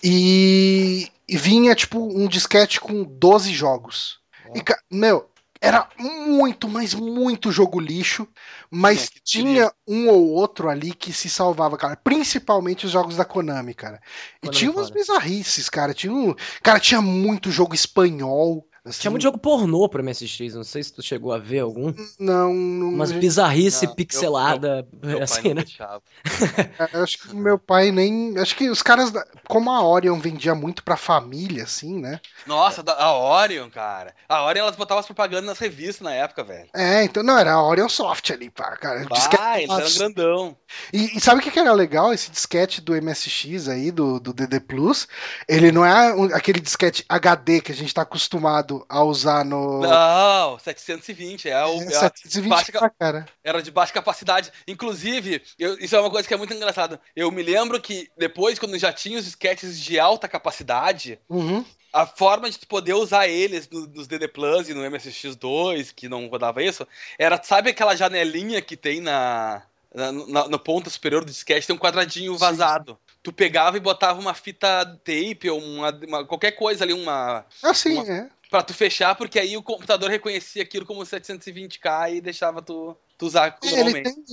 E, 0.04 1.08
e 1.28 1.38
vinha, 1.38 1.76
tipo, 1.76 2.00
um 2.00 2.28
disquete 2.28 2.80
com 2.80 3.04
12 3.04 3.54
jogos. 3.54 4.20
E, 4.56 4.64
meu, 4.96 5.29
era 5.62 5.90
muito, 5.98 6.70
mas 6.70 6.94
muito 6.94 7.52
jogo 7.52 7.80
lixo, 7.80 8.28
mas 8.72 9.06
é, 9.06 9.20
tinha 9.24 9.72
um 9.88 10.08
ou 10.08 10.30
outro 10.30 10.70
ali 10.70 10.94
que 10.94 11.12
se 11.12 11.30
salvava, 11.30 11.78
cara. 11.78 11.98
Principalmente 11.98 12.86
os 12.86 12.92
jogos 12.92 13.18
da 13.18 13.26
Konami, 13.26 13.74
cara. 13.74 14.02
E 14.38 14.48
Konami 14.48 14.58
tinha 14.58 14.72
umas 14.72 14.90
bizarrices, 14.90 15.70
cara. 15.70 15.94
Tinha 15.94 16.14
um, 16.14 16.34
cara, 16.64 16.80
tinha 16.80 17.02
muito 17.02 17.52
jogo 17.52 17.76
espanhol. 17.76 18.66
Assim, 18.90 19.02
Tinha 19.02 19.12
muito 19.12 19.24
jogo 19.24 19.38
pornô 19.38 19.88
pra 19.88 20.04
MSX, 20.04 20.56
não 20.56 20.64
sei 20.64 20.84
se 20.84 20.94
tu 20.94 21.02
chegou 21.02 21.32
a 21.32 21.38
ver 21.38 21.60
algum. 21.60 21.94
Não, 22.20 22.54
não. 22.54 22.90
Umas 22.90 23.12
bizarrice 23.12 23.86
não, 23.86 23.96
pixelada, 23.96 24.88
meu, 25.02 25.12
meu 25.12 25.24
assim, 25.24 25.54
né? 25.54 25.64
É, 26.80 26.98
eu 26.98 27.04
acho 27.04 27.18
que 27.18 27.36
meu 27.36 27.58
pai 27.58 27.92
nem. 27.92 28.38
Acho 28.38 28.56
que 28.56 28.70
os 28.70 28.82
caras. 28.82 29.12
Como 29.48 29.70
a 29.72 29.86
Orion 29.86 30.20
vendia 30.20 30.56
muito 30.56 30.84
pra 30.84 30.98
família, 30.98 31.64
assim, 31.64 32.00
né? 32.00 32.20
Nossa, 32.46 32.84
a 32.92 33.14
Orion, 33.14 33.70
cara. 33.70 34.14
A 34.28 34.44
Orion 34.46 34.64
elas 34.64 34.76
botavam 34.76 35.00
as 35.00 35.06
propagandas 35.06 35.46
nas 35.46 35.60
revistas 35.60 36.02
na 36.02 36.14
época, 36.14 36.44
velho. 36.44 36.70
É, 36.74 37.04
então 37.04 37.24
não, 37.24 37.38
era 37.38 37.54
a 37.54 37.64
Orion 37.64 37.90
Soft 37.90 38.32
ali, 38.32 38.50
pá, 38.50 38.76
cara. 38.78 39.06
Ah, 39.40 39.62
eles 39.62 39.70
eram 39.70 39.94
grandão. 39.94 40.58
E, 40.94 41.18
e, 41.18 41.22
sabe 41.22 41.40
o 41.40 41.44
que 41.44 41.60
era 41.60 41.72
legal? 41.72 42.14
Esse 42.14 42.32
disquete 42.32 42.82
do 42.82 42.94
MSX 42.94 43.68
aí, 43.68 43.92
do, 43.92 44.20
do 44.20 44.34
DD 44.34 44.60
Plus, 44.60 45.08
ele 45.48 45.72
não 45.72 45.86
é 45.86 46.14
aquele 46.34 46.60
disquete 46.60 47.06
HD 47.08 47.62
que 47.62 47.72
a 47.72 47.76
gente 47.76 47.94
tá 47.94 48.02
acostumado 48.02 48.79
a 48.88 49.04
usar 49.04 49.44
no. 49.44 49.82
Não, 49.82 50.60
720. 50.60 51.50
É, 51.50 51.66
o, 51.66 51.82
é, 51.82 51.90
720 51.90 52.46
é 52.46 52.50
baixa, 52.50 52.92
cara. 53.00 53.26
Era 53.44 53.62
de 53.62 53.72
baixa 53.72 53.94
capacidade. 53.94 54.52
Inclusive, 54.68 55.42
eu, 55.58 55.78
isso 55.80 55.96
é 55.96 56.00
uma 56.00 56.10
coisa 56.10 56.28
que 56.28 56.34
é 56.34 56.38
muito 56.38 56.54
engraçada. 56.54 57.00
Eu 57.16 57.32
me 57.32 57.44
lembro 57.44 57.82
que 57.82 58.10
depois, 58.18 58.60
quando 58.60 58.78
já 58.78 58.94
tinha 58.94 59.20
os 59.20 59.28
sketches 59.28 59.80
de 59.80 60.00
alta 60.00 60.28
capacidade, 60.28 61.20
uhum. 61.28 61.66
a 61.92 62.06
forma 62.06 62.50
de 62.50 62.60
poder 62.66 62.94
usar 62.94 63.28
eles 63.28 63.68
no, 63.70 63.88
nos 63.88 64.08
DD 64.08 64.28
Plus 64.28 64.70
e 64.70 64.74
no 64.74 64.82
MSX2, 64.82 65.94
que 65.96 66.08
não 66.08 66.28
rodava 66.28 66.64
isso, 66.64 66.88
era, 67.18 67.42
sabe 67.44 67.70
aquela 67.70 67.96
janelinha 67.96 68.62
que 68.62 68.78
tem 68.78 69.02
na. 69.02 69.64
Na, 69.92 70.12
na, 70.12 70.48
no 70.48 70.60
ponto 70.60 70.88
superior 70.88 71.26
do 71.26 71.32
disquete 71.32 71.66
tem 71.66 71.76
um 71.76 71.80
quadradinho 71.80 72.38
vazado. 72.38 72.92
Sim 72.92 73.10
tu 73.22 73.34
pegava 73.34 73.78
e 73.78 73.82
botava 73.82 74.20
uma 74.20 74.34
fita 74.34 74.86
tape 75.04 75.50
ou 75.50 75.60
uma, 75.60 75.92
uma 76.08 76.26
qualquer 76.26 76.52
coisa 76.52 76.84
ali, 76.84 76.94
uma. 76.94 77.46
Assim, 77.62 77.94
uma, 77.94 78.12
é. 78.12 78.30
Pra 78.50 78.64
tu 78.64 78.74
fechar, 78.74 79.16
porque 79.16 79.40
aí 79.40 79.56
o 79.56 79.62
computador 79.64 80.10
reconhecia 80.10 80.64
aquilo 80.64 80.86
como 80.86 81.02
720k 81.06 82.16
e 82.16 82.22
deixava 82.22 82.62
tu. 82.64 82.98
Tu 83.20 83.26
usar 83.26 83.48
é, 83.48 84.02
tem, 84.02 84.24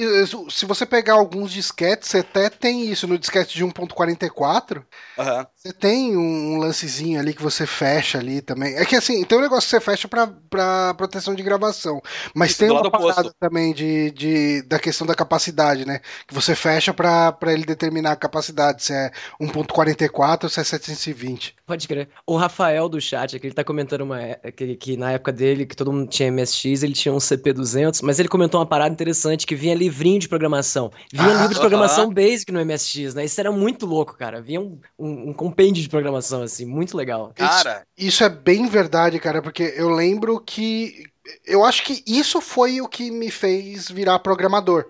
Se 0.49 0.65
você 0.65 0.87
pegar 0.87 1.15
alguns 1.15 1.51
disquetes, 1.51 2.09
você 2.09 2.19
até 2.19 2.49
tem 2.49 2.89
isso 2.89 3.09
no 3.09 3.19
disquete 3.19 3.57
de 3.57 3.65
1.44. 3.65 4.77
Uhum. 5.19 5.47
Você 5.57 5.73
tem 5.73 6.17
um 6.17 6.59
lancezinho 6.59 7.19
ali 7.19 7.35
que 7.35 7.43
você 7.43 7.67
fecha 7.67 8.19
ali 8.19 8.41
também. 8.41 8.77
É 8.77 8.85
que 8.85 8.95
assim, 8.95 9.25
tem 9.25 9.39
um 9.39 9.41
negócio 9.41 9.65
que 9.65 9.71
você 9.71 9.81
fecha 9.81 10.07
pra, 10.07 10.29
pra 10.49 10.95
proteção 10.95 11.35
de 11.35 11.43
gravação. 11.43 12.01
Mas 12.33 12.51
isso, 12.51 12.61
tem 12.61 12.71
uma 12.71 12.89
parada 12.89 13.23
oposto. 13.23 13.35
também 13.41 13.75
de, 13.75 14.13
de, 14.13 14.63
da 14.63 14.79
questão 14.79 15.05
da 15.05 15.17
capacidade, 15.17 15.85
né? 15.85 16.01
Que 16.25 16.33
você 16.33 16.55
fecha 16.55 16.95
pra, 16.95 17.33
pra 17.33 17.53
ele 17.53 17.65
determinar 17.65 18.13
a 18.13 18.17
capacidade, 18.17 18.85
se 18.85 18.93
é 18.93 19.11
1.44 19.41 20.45
ou 20.45 20.49
se 20.49 20.61
é 20.61 20.65
720. 20.65 21.57
Pode 21.67 21.89
crer. 21.89 22.09
O 22.25 22.37
Rafael 22.37 22.89
do 22.89 23.01
chat 23.01 23.35
aqui, 23.35 23.49
ele 23.49 23.55
tá 23.55 23.65
comentando 23.65 24.03
uma, 24.03 24.21
que, 24.55 24.77
que 24.77 24.97
na 24.97 25.11
época 25.11 25.33
dele, 25.33 25.67
que 25.67 25.75
todo 25.75 25.93
mundo 25.93 26.09
tinha 26.09 26.31
MSX, 26.31 26.85
ele 26.85 26.95
tinha 26.95 27.13
um 27.13 27.19
CP200, 27.19 28.03
mas 28.05 28.21
ele 28.21 28.29
comentou 28.29 28.61
uma 28.61 28.67
parada 28.77 28.93
interessante, 28.93 29.47
que 29.47 29.57
vinha 29.57 29.75
livrinho 29.75 30.19
de 30.19 30.29
programação. 30.29 30.93
Vinha 31.11 31.31
ah, 31.31 31.41
livro 31.43 31.55
de 31.55 31.61
programação 31.61 32.05
uh 32.05 32.11
-huh. 32.11 32.15
basic 32.15 32.53
no 32.53 32.63
MSX, 32.63 33.15
né? 33.15 33.25
Isso 33.25 33.41
era 33.41 33.51
muito 33.51 33.87
louco, 33.87 34.15
cara. 34.19 34.43
Vinha 34.43 34.61
um, 34.61 34.79
um, 34.99 35.31
um 35.31 35.33
compêndio 35.33 35.83
de 35.83 35.89
programação, 35.89 36.43
assim, 36.43 36.67
muito 36.67 36.95
legal. 36.95 37.33
Cara... 37.35 37.87
Isso, 37.97 38.09
isso 38.09 38.25
é 38.25 38.29
bem 38.29 38.69
verdade, 38.69 39.19
cara, 39.19 39.41
porque 39.41 39.73
eu 39.77 39.89
lembro 39.89 40.39
que... 40.39 41.05
Eu 41.45 41.65
acho 41.65 41.83
que 41.85 42.05
isso 42.07 42.41
foi 42.41 42.81
o 42.83 42.87
que 42.87 43.11
me 43.11 43.31
fez 43.31 43.91
virar 43.91 44.19
programador 44.19 44.87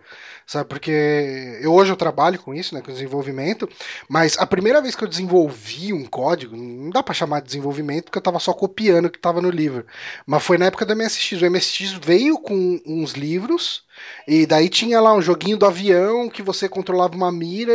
sabe? 0.47 0.69
Porque 0.69 1.59
eu 1.61 1.73
hoje 1.73 1.91
eu 1.93 1.97
trabalho 1.97 2.39
com 2.39 2.55
isso, 2.55 2.75
né, 2.75 2.81
com 2.83 2.93
desenvolvimento, 2.93 3.69
mas 4.09 4.39
a 4.39 4.47
primeira 4.47 4.81
vez 4.81 4.95
que 4.95 5.05
eu 5.05 5.09
desenvolvi 5.09 5.93
um 5.93 6.05
código, 6.07 6.57
não 6.57 6.91
dá 6.91 7.03
para 7.03 7.15
chamar 7.15 7.41
de 7.41 7.47
desenvolvimento 7.47 8.05
porque 8.05 8.19
eu 8.19 8.23
tava 8.23 8.39
só 8.39 8.53
copiando 8.53 9.07
o 9.07 9.11
que 9.11 9.19
tava 9.19 9.41
no 9.41 9.51
livro, 9.51 9.87
mas 10.27 10.43
foi 10.43 10.59
na 10.59 10.67
época 10.67 10.87
do 10.87 10.95
MSX. 10.97 11.43
O 11.43 11.51
MSX 11.51 11.93
veio 11.93 12.39
com 12.39 12.81
uns 12.87 13.13
livros 13.13 13.86
e 14.27 14.47
daí 14.47 14.69
tinha 14.69 15.01
lá 15.01 15.15
um 15.15 15.23
joguinho 15.23 15.57
do 15.57 15.67
avião 15.67 16.29
que 16.29 16.43
você 16.43 16.69
controlava 16.69 17.15
uma 17.15 17.31
mira 17.31 17.73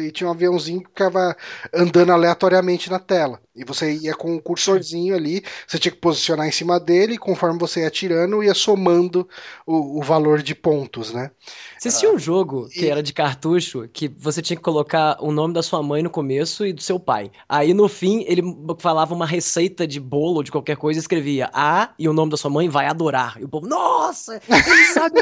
e 0.00 0.10
tinha 0.10 0.28
um 0.28 0.32
aviãozinho 0.32 0.80
que 0.80 0.88
ficava 0.88 1.36
andando 1.74 2.12
aleatoriamente 2.12 2.90
na 2.90 2.98
tela. 2.98 3.40
E 3.54 3.64
você 3.64 3.92
ia 3.92 4.14
com 4.14 4.34
um 4.34 4.38
cursorzinho 4.38 5.14
ali, 5.14 5.42
você 5.66 5.78
tinha 5.78 5.92
que 5.92 5.98
posicionar 5.98 6.46
em 6.46 6.52
cima 6.52 6.78
dele, 6.78 7.14
e 7.14 7.18
conforme 7.18 7.58
você 7.58 7.80
ia 7.80 7.88
atirando, 7.88 8.42
ia 8.42 8.54
somando 8.54 9.28
o, 9.66 9.98
o 9.98 10.02
valor 10.02 10.40
de 10.42 10.54
pontos, 10.54 11.12
né? 11.12 11.30
Você 11.78 11.90
tinha 11.90 12.12
um 12.12 12.18
jogo 12.18 12.68
que 12.68 12.84
e... 12.84 12.88
era 12.88 13.02
de 13.02 13.12
cartucho 13.12 13.88
que 13.92 14.08
você 14.08 14.40
tinha 14.40 14.56
que 14.56 14.62
colocar 14.62 15.16
o 15.20 15.32
nome 15.32 15.52
da 15.52 15.62
sua 15.62 15.82
mãe 15.82 16.02
no 16.02 16.10
começo 16.10 16.64
e 16.64 16.72
do 16.72 16.80
seu 16.80 16.98
pai. 16.98 17.30
Aí 17.48 17.74
no 17.74 17.88
fim 17.88 18.24
ele 18.26 18.42
falava 18.78 19.14
uma 19.14 19.26
receita 19.26 19.86
de 19.86 19.98
bolo, 19.98 20.42
de 20.42 20.52
qualquer 20.52 20.76
coisa, 20.76 20.98
e 20.98 21.02
escrevia 21.02 21.50
A 21.52 21.90
e 21.98 22.08
o 22.08 22.12
nome 22.12 22.30
da 22.30 22.36
sua 22.36 22.50
mãe 22.50 22.68
vai 22.68 22.86
adorar. 22.86 23.36
E 23.40 23.44
o 23.44 23.48
povo, 23.48 23.66
nossa, 23.66 24.40
ele 24.48 24.84
sabe. 24.92 25.20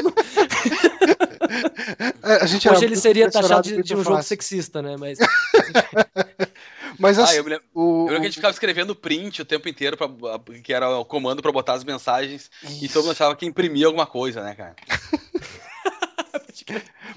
É, 2.23 2.43
Hoje 2.43 2.85
ele 2.85 2.95
seria 2.95 3.29
taxado 3.29 3.63
de, 3.63 3.81
de 3.81 3.95
um 3.95 4.03
jogo 4.03 4.21
sexista, 4.21 4.81
né? 4.81 4.95
Mas. 4.97 5.17
Mas 6.99 7.17
assim, 7.17 7.33
ah, 7.33 7.37
eu, 7.37 7.43
me 7.45 7.51
lembro, 7.51 7.65
o, 7.73 7.81
eu 7.81 8.05
lembro 8.05 8.15
que 8.15 8.21
a 8.21 8.25
gente 8.25 8.35
ficava 8.35 8.51
escrevendo 8.51 8.93
print 8.93 9.41
o 9.41 9.45
tempo 9.45 9.69
inteiro, 9.69 9.95
pra, 9.95 10.09
que 10.61 10.73
era 10.73 10.97
o 10.97 11.05
comando 11.05 11.41
para 11.41 11.51
botar 11.51 11.73
as 11.73 11.85
mensagens, 11.85 12.51
Isso. 12.61 12.83
e 12.83 12.89
todo 12.89 13.03
mundo 13.03 13.13
achava 13.13 13.35
que 13.37 13.45
imprimia 13.45 13.85
alguma 13.85 14.05
coisa, 14.05 14.43
né, 14.43 14.53
cara? 14.53 14.75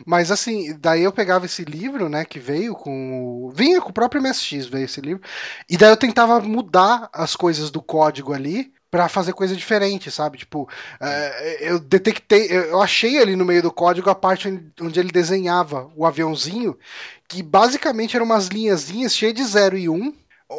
Mas 0.07 0.31
assim, 0.31 0.77
daí 0.79 1.03
eu 1.03 1.12
pegava 1.12 1.46
esse 1.46 1.64
livro, 1.64 2.09
né, 2.09 2.25
que 2.25 2.38
veio 2.38 2.75
com. 2.75 3.51
Vinha 3.53 3.81
com 3.81 3.90
o 3.90 3.92
próprio 3.92 4.22
MSX, 4.22 4.66
veio 4.66 4.85
esse 4.85 5.01
livro. 5.01 5.22
E 5.68 5.77
daí 5.77 5.90
eu 5.90 5.96
tentava 5.96 6.40
mudar 6.40 7.11
as 7.12 7.35
coisas 7.35 7.70
do 7.70 7.83
código 7.83 8.33
ali 8.33 8.72
para 8.92 9.09
fazer 9.09 9.33
coisa 9.33 9.57
diferente, 9.57 10.11
sabe? 10.11 10.37
Tipo, 10.37 10.68
é, 11.00 11.70
eu 11.70 11.78
detectei, 11.78 12.48
eu 12.50 12.78
achei 12.83 13.18
ali 13.18 13.35
no 13.35 13.42
meio 13.42 13.62
do 13.62 13.72
código 13.72 14.11
a 14.11 14.14
parte 14.14 14.62
onde 14.78 15.00
ele 15.00 15.11
desenhava 15.11 15.90
o 15.96 16.05
aviãozinho, 16.05 16.78
que 17.26 17.42
basicamente 17.42 18.14
eram 18.14 18.26
umas 18.26 18.48
linhazinhas 18.48 19.16
cheias 19.16 19.35
de 19.35 19.44
0 19.44 19.78
e 19.78 19.88
1, 19.88 19.94
um, 19.94 20.12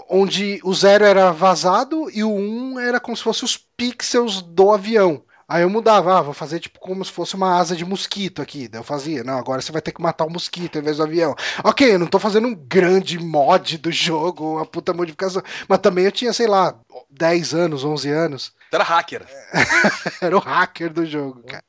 onde 0.10 0.60
o 0.64 0.74
0 0.74 1.06
era 1.06 1.32
vazado 1.32 2.10
e 2.10 2.24
o 2.24 2.32
1 2.32 2.74
um 2.74 2.80
era 2.80 3.00
como 3.00 3.16
se 3.16 3.22
fosse 3.22 3.46
os 3.46 3.56
pixels 3.56 4.42
do 4.42 4.72
avião. 4.72 5.24
Aí 5.48 5.64
eu 5.64 5.70
mudava, 5.70 6.18
ah, 6.18 6.22
vou 6.22 6.34
fazer 6.34 6.60
tipo 6.60 6.80
como 6.80 7.04
se 7.04 7.12
fosse 7.12 7.36
uma 7.36 7.58
asa 7.58 7.76
de 7.76 7.86
mosquito 7.86 8.42
aqui. 8.42 8.68
Daí 8.68 8.80
eu 8.80 8.84
fazia, 8.84 9.24
não, 9.24 9.38
agora 9.38 9.62
você 9.62 9.72
vai 9.72 9.82
ter 9.82 9.92
que 9.92 10.02
matar 10.02 10.26
o 10.26 10.28
um 10.28 10.34
mosquito 10.34 10.78
em 10.78 10.82
vez 10.82 10.98
do 10.98 11.04
avião. 11.04 11.36
Ok, 11.64 11.94
eu 11.94 12.00
não 12.00 12.08
tô 12.08 12.20
fazendo 12.20 12.48
um 12.48 12.56
grande 12.56 13.20
mod 13.20 13.78
do 13.78 13.92
jogo, 13.92 14.56
uma 14.56 14.66
puta 14.66 14.94
modificação. 14.94 15.42
Mas 15.68 15.80
também 15.80 16.06
eu 16.06 16.12
tinha, 16.12 16.34
sei 16.34 16.48
lá, 16.48 16.76
10 17.10 17.54
anos, 17.54 17.84
11 17.84 18.10
anos. 18.10 18.54
Você 18.70 18.76
era 18.76 18.84
hacker. 18.84 19.28
era 20.22 20.36
o 20.36 20.40
hacker 20.40 20.92
do 20.92 21.06
jogo, 21.06 21.44
cara. 21.44 21.64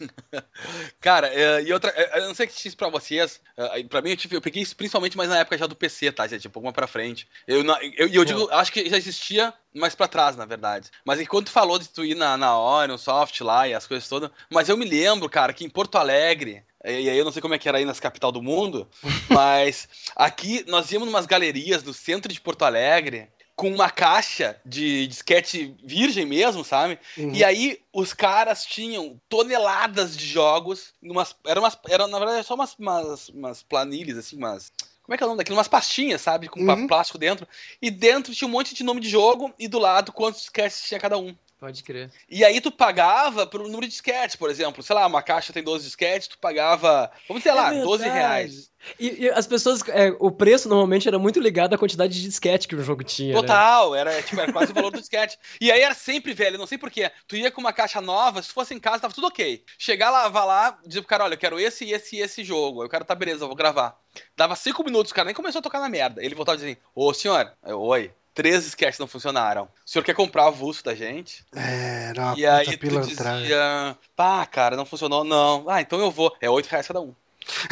Cara, 1.00 1.28
é, 1.28 1.62
e 1.62 1.72
outra, 1.72 1.92
é, 1.94 2.18
eu 2.18 2.28
não 2.28 2.34
sei 2.34 2.46
o 2.46 2.48
que 2.48 2.76
pra 2.76 2.88
vocês. 2.88 3.40
É, 3.56 3.82
pra 3.84 4.02
mim, 4.02 4.10
eu, 4.10 4.16
tive, 4.16 4.36
eu 4.36 4.40
peguei 4.40 4.62
isso 4.62 4.76
principalmente 4.76 5.16
mais 5.16 5.28
na 5.28 5.38
época 5.38 5.58
já 5.58 5.66
do 5.66 5.76
PC, 5.76 6.12
tá? 6.12 6.26
Já, 6.26 6.38
tipo, 6.38 6.60
uma 6.60 6.72
pra 6.72 6.86
frente. 6.86 7.28
Eu, 7.46 7.64
eu, 7.96 8.08
eu 8.08 8.24
digo, 8.24 8.48
acho 8.50 8.72
que 8.72 8.88
já 8.88 8.96
existia 8.96 9.52
mais 9.74 9.94
pra 9.94 10.08
trás, 10.08 10.36
na 10.36 10.44
verdade. 10.44 10.90
Mas 11.04 11.20
enquanto 11.20 11.46
tu 11.46 11.52
falou 11.52 11.78
de 11.78 11.88
tu 11.88 12.04
ir 12.04 12.14
na, 12.14 12.36
na 12.36 12.58
Orion, 12.58 12.98
Soft 12.98 13.40
lá 13.40 13.68
e 13.68 13.74
as 13.74 13.86
coisas 13.86 14.08
todas. 14.08 14.30
Mas 14.50 14.68
eu 14.68 14.76
me 14.76 14.84
lembro, 14.84 15.28
cara, 15.28 15.52
que 15.52 15.64
em 15.64 15.70
Porto 15.70 15.96
Alegre. 15.96 16.64
E 16.84 17.10
aí 17.10 17.18
eu 17.18 17.24
não 17.24 17.32
sei 17.32 17.42
como 17.42 17.54
é 17.54 17.58
que 17.58 17.68
era 17.68 17.78
aí 17.78 17.84
nas 17.84 17.98
capital 17.98 18.30
do 18.30 18.40
mundo, 18.40 18.88
mas 19.28 19.88
aqui 20.14 20.64
nós 20.68 20.90
íamos 20.92 21.08
umas 21.08 21.26
galerias 21.26 21.82
no 21.82 21.92
centro 21.92 22.32
de 22.32 22.40
Porto 22.40 22.64
Alegre 22.64 23.28
com 23.58 23.68
uma 23.74 23.90
caixa 23.90 24.56
de 24.64 25.08
disquete 25.08 25.74
virgem 25.82 26.24
mesmo, 26.24 26.62
sabe? 26.62 26.96
Uhum. 27.16 27.34
E 27.34 27.42
aí 27.42 27.80
os 27.92 28.14
caras 28.14 28.64
tinham 28.64 29.20
toneladas 29.28 30.16
de 30.16 30.24
jogos, 30.24 30.94
umas, 31.02 31.34
eram 31.44 31.62
umas, 31.62 31.76
eram 31.88 32.06
na 32.06 32.20
verdade 32.20 32.46
só 32.46 32.54
umas, 32.54 32.76
umas, 32.78 33.28
umas 33.30 33.62
planilhas, 33.64 34.16
assim, 34.16 34.36
umas 34.36 34.70
como 35.02 35.14
é 35.14 35.16
que 35.16 35.24
é 35.24 35.26
o 35.26 35.28
nome 35.30 35.38
daquilo? 35.38 35.56
Umas 35.56 35.66
pastinhas, 35.66 36.20
sabe? 36.20 36.48
Com 36.48 36.60
uhum. 36.60 36.86
plástico 36.86 37.18
dentro. 37.18 37.48
E 37.82 37.90
dentro 37.90 38.32
tinha 38.32 38.46
um 38.46 38.50
monte 38.50 38.74
de 38.74 38.84
nome 38.84 39.00
de 39.00 39.08
jogo 39.08 39.52
e 39.58 39.66
do 39.66 39.78
lado 39.78 40.12
quantos 40.12 40.42
disquetes 40.42 40.82
tinha 40.82 41.00
cada 41.00 41.18
um. 41.18 41.34
Pode 41.58 41.82
crer. 41.82 42.08
E 42.30 42.44
aí 42.44 42.60
tu 42.60 42.70
pagava 42.70 43.44
por 43.44 43.60
número 43.60 43.82
de 43.82 43.88
disquetes, 43.88 44.36
por 44.36 44.48
exemplo. 44.48 44.80
Sei 44.80 44.94
lá, 44.94 45.04
uma 45.06 45.22
caixa 45.22 45.52
tem 45.52 45.62
12 45.62 45.84
disquetes, 45.84 46.28
tu 46.28 46.38
pagava, 46.38 47.10
vamos 47.26 47.42
dizer 47.42 47.50
é 47.50 47.54
lá, 47.54 47.70
verdade. 47.70 47.84
12 47.84 48.08
reais. 48.08 48.70
E, 48.98 49.24
e, 49.24 49.30
as 49.30 49.44
pessoas, 49.44 49.82
é, 49.88 50.14
o 50.20 50.30
preço 50.30 50.68
normalmente 50.68 51.08
era 51.08 51.18
muito 51.18 51.40
ligado 51.40 51.74
à 51.74 51.78
quantidade 51.78 52.14
de 52.14 52.22
disquete 52.22 52.68
que 52.68 52.76
o 52.76 52.82
jogo 52.82 53.02
tinha. 53.02 53.34
Né? 53.34 53.40
Total, 53.40 53.90
né? 53.90 54.00
era, 54.00 54.22
tipo, 54.22 54.40
era 54.40 54.52
quase 54.52 54.70
o 54.70 54.74
valor 54.74 54.92
do 54.92 55.00
disquete. 55.00 55.36
E 55.60 55.72
aí 55.72 55.80
era 55.80 55.94
sempre, 55.94 56.32
velho, 56.32 56.58
não 56.58 56.66
sei 56.66 56.78
porquê. 56.78 57.10
Tu 57.26 57.36
ia 57.36 57.50
com 57.50 57.60
uma 57.60 57.72
caixa 57.72 58.00
nova, 58.00 58.40
se 58.40 58.52
fosse 58.52 58.72
em 58.72 58.78
casa, 58.78 59.00
tava 59.00 59.14
tudo 59.14 59.26
ok. 59.26 59.64
Chegar 59.76 60.10
lá, 60.10 60.28
vai 60.28 60.46
lá, 60.46 60.78
dizer 60.86 61.00
pro 61.00 61.08
cara, 61.08 61.24
olha, 61.24 61.34
eu 61.34 61.38
quero 61.38 61.58
esse, 61.58 61.90
esse 61.90 62.16
e 62.16 62.20
esse 62.20 62.44
jogo. 62.44 62.82
Aí 62.82 62.86
o 62.86 62.90
cara, 62.90 63.04
tá, 63.04 63.16
beleza, 63.16 63.42
eu 63.42 63.48
vou 63.48 63.56
gravar. 63.56 63.98
Dava 64.36 64.54
cinco 64.54 64.84
minutos, 64.84 65.10
o 65.10 65.14
cara 65.14 65.26
nem 65.26 65.34
começou 65.34 65.58
a 65.58 65.62
tocar 65.62 65.80
na 65.80 65.88
merda. 65.88 66.24
Ele 66.24 66.36
voltava 66.36 66.56
e 66.56 66.58
dizia 66.58 66.72
assim, 66.72 66.80
ô 66.94 67.12
senhor, 67.12 67.52
eu, 67.66 67.80
oi, 67.80 68.12
três 68.38 68.64
sketches 68.66 69.00
não 69.00 69.08
funcionaram. 69.08 69.64
O 69.64 69.68
senhor 69.84 70.04
quer 70.04 70.14
comprar 70.14 70.46
o 70.48 70.52
vulso 70.52 70.84
da 70.84 70.94
gente? 70.94 71.44
É, 71.52 72.12
não, 72.14 72.38
E 72.38 72.46
aí 72.46 72.76
tu 72.76 73.00
dizia, 73.00 73.98
pá, 74.14 74.46
cara, 74.46 74.76
não 74.76 74.86
funcionou, 74.86 75.24
não. 75.24 75.68
Ah, 75.68 75.80
então 75.80 75.98
eu 75.98 76.08
vou. 76.08 76.32
É 76.40 76.48
oito 76.48 76.68
reais 76.68 76.86
cada 76.86 77.00
um. 77.00 77.12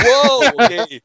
Uou, 0.02 0.40
ok. 0.59 1.02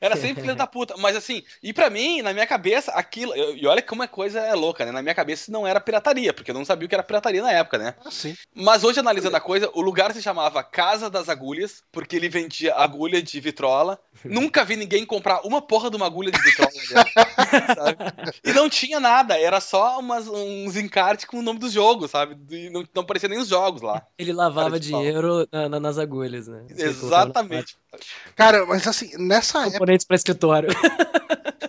Era 0.00 0.16
sempre 0.16 0.42
filho 0.42 0.54
da 0.54 0.66
puta. 0.66 0.94
Mas 0.96 1.16
assim, 1.16 1.42
e 1.62 1.72
para 1.72 1.90
mim, 1.90 2.22
na 2.22 2.32
minha 2.32 2.46
cabeça, 2.46 2.92
aquilo. 2.92 3.34
E 3.34 3.66
olha 3.66 3.82
como 3.82 4.02
a 4.02 4.08
coisa 4.08 4.40
é 4.40 4.54
louca, 4.54 4.84
né? 4.84 4.92
Na 4.92 5.02
minha 5.02 5.14
cabeça 5.14 5.50
não 5.50 5.66
era 5.66 5.80
pirataria, 5.80 6.32
porque 6.32 6.50
eu 6.50 6.54
não 6.54 6.64
sabia 6.64 6.86
o 6.86 6.88
que 6.88 6.94
era 6.94 7.02
pirataria 7.02 7.42
na 7.42 7.50
época, 7.50 7.78
né? 7.78 7.94
Ah, 8.04 8.10
sim. 8.10 8.36
Mas 8.54 8.84
hoje, 8.84 9.00
analisando 9.00 9.36
a 9.36 9.40
coisa, 9.40 9.70
o 9.74 9.80
lugar 9.80 10.12
se 10.12 10.22
chamava 10.22 10.62
Casa 10.62 11.10
das 11.10 11.28
Agulhas, 11.28 11.82
porque 11.90 12.16
ele 12.16 12.28
vendia 12.28 12.74
agulha 12.74 13.22
de 13.22 13.40
vitrola. 13.40 13.98
Nunca 14.24 14.64
vi 14.64 14.76
ninguém 14.76 15.04
comprar 15.04 15.40
uma 15.44 15.60
porra 15.60 15.90
de 15.90 15.96
uma 15.96 16.06
agulha 16.06 16.30
de 16.30 16.40
vitrola. 16.40 16.70
E 18.44 18.52
não 18.52 18.68
tinha 18.68 19.00
nada, 19.00 19.38
era 19.38 19.60
só 19.60 19.98
umas, 19.98 20.26
uns 20.28 20.76
encartes 20.76 21.24
com 21.24 21.38
o 21.38 21.42
nome 21.42 21.58
dos 21.58 21.72
jogos, 21.72 22.10
sabe? 22.10 22.36
E 22.50 22.70
não, 22.70 22.84
não 22.94 23.02
aparecia 23.02 23.28
nem 23.28 23.38
os 23.38 23.48
jogos 23.48 23.82
lá. 23.82 24.02
Ele 24.18 24.32
lavava 24.32 24.78
dinheiro 24.78 25.46
na, 25.50 25.68
na, 25.68 25.80
nas 25.80 25.98
agulhas, 25.98 26.48
né? 26.48 26.64
Exatamente. 26.70 27.76
Cara, 28.36 28.64
mas 28.66 28.86
assim, 28.86 29.10
nessa 29.18 29.64
Componentes 29.64 30.04
época... 30.04 30.06
para 30.06 30.16
escritório. 30.16 30.68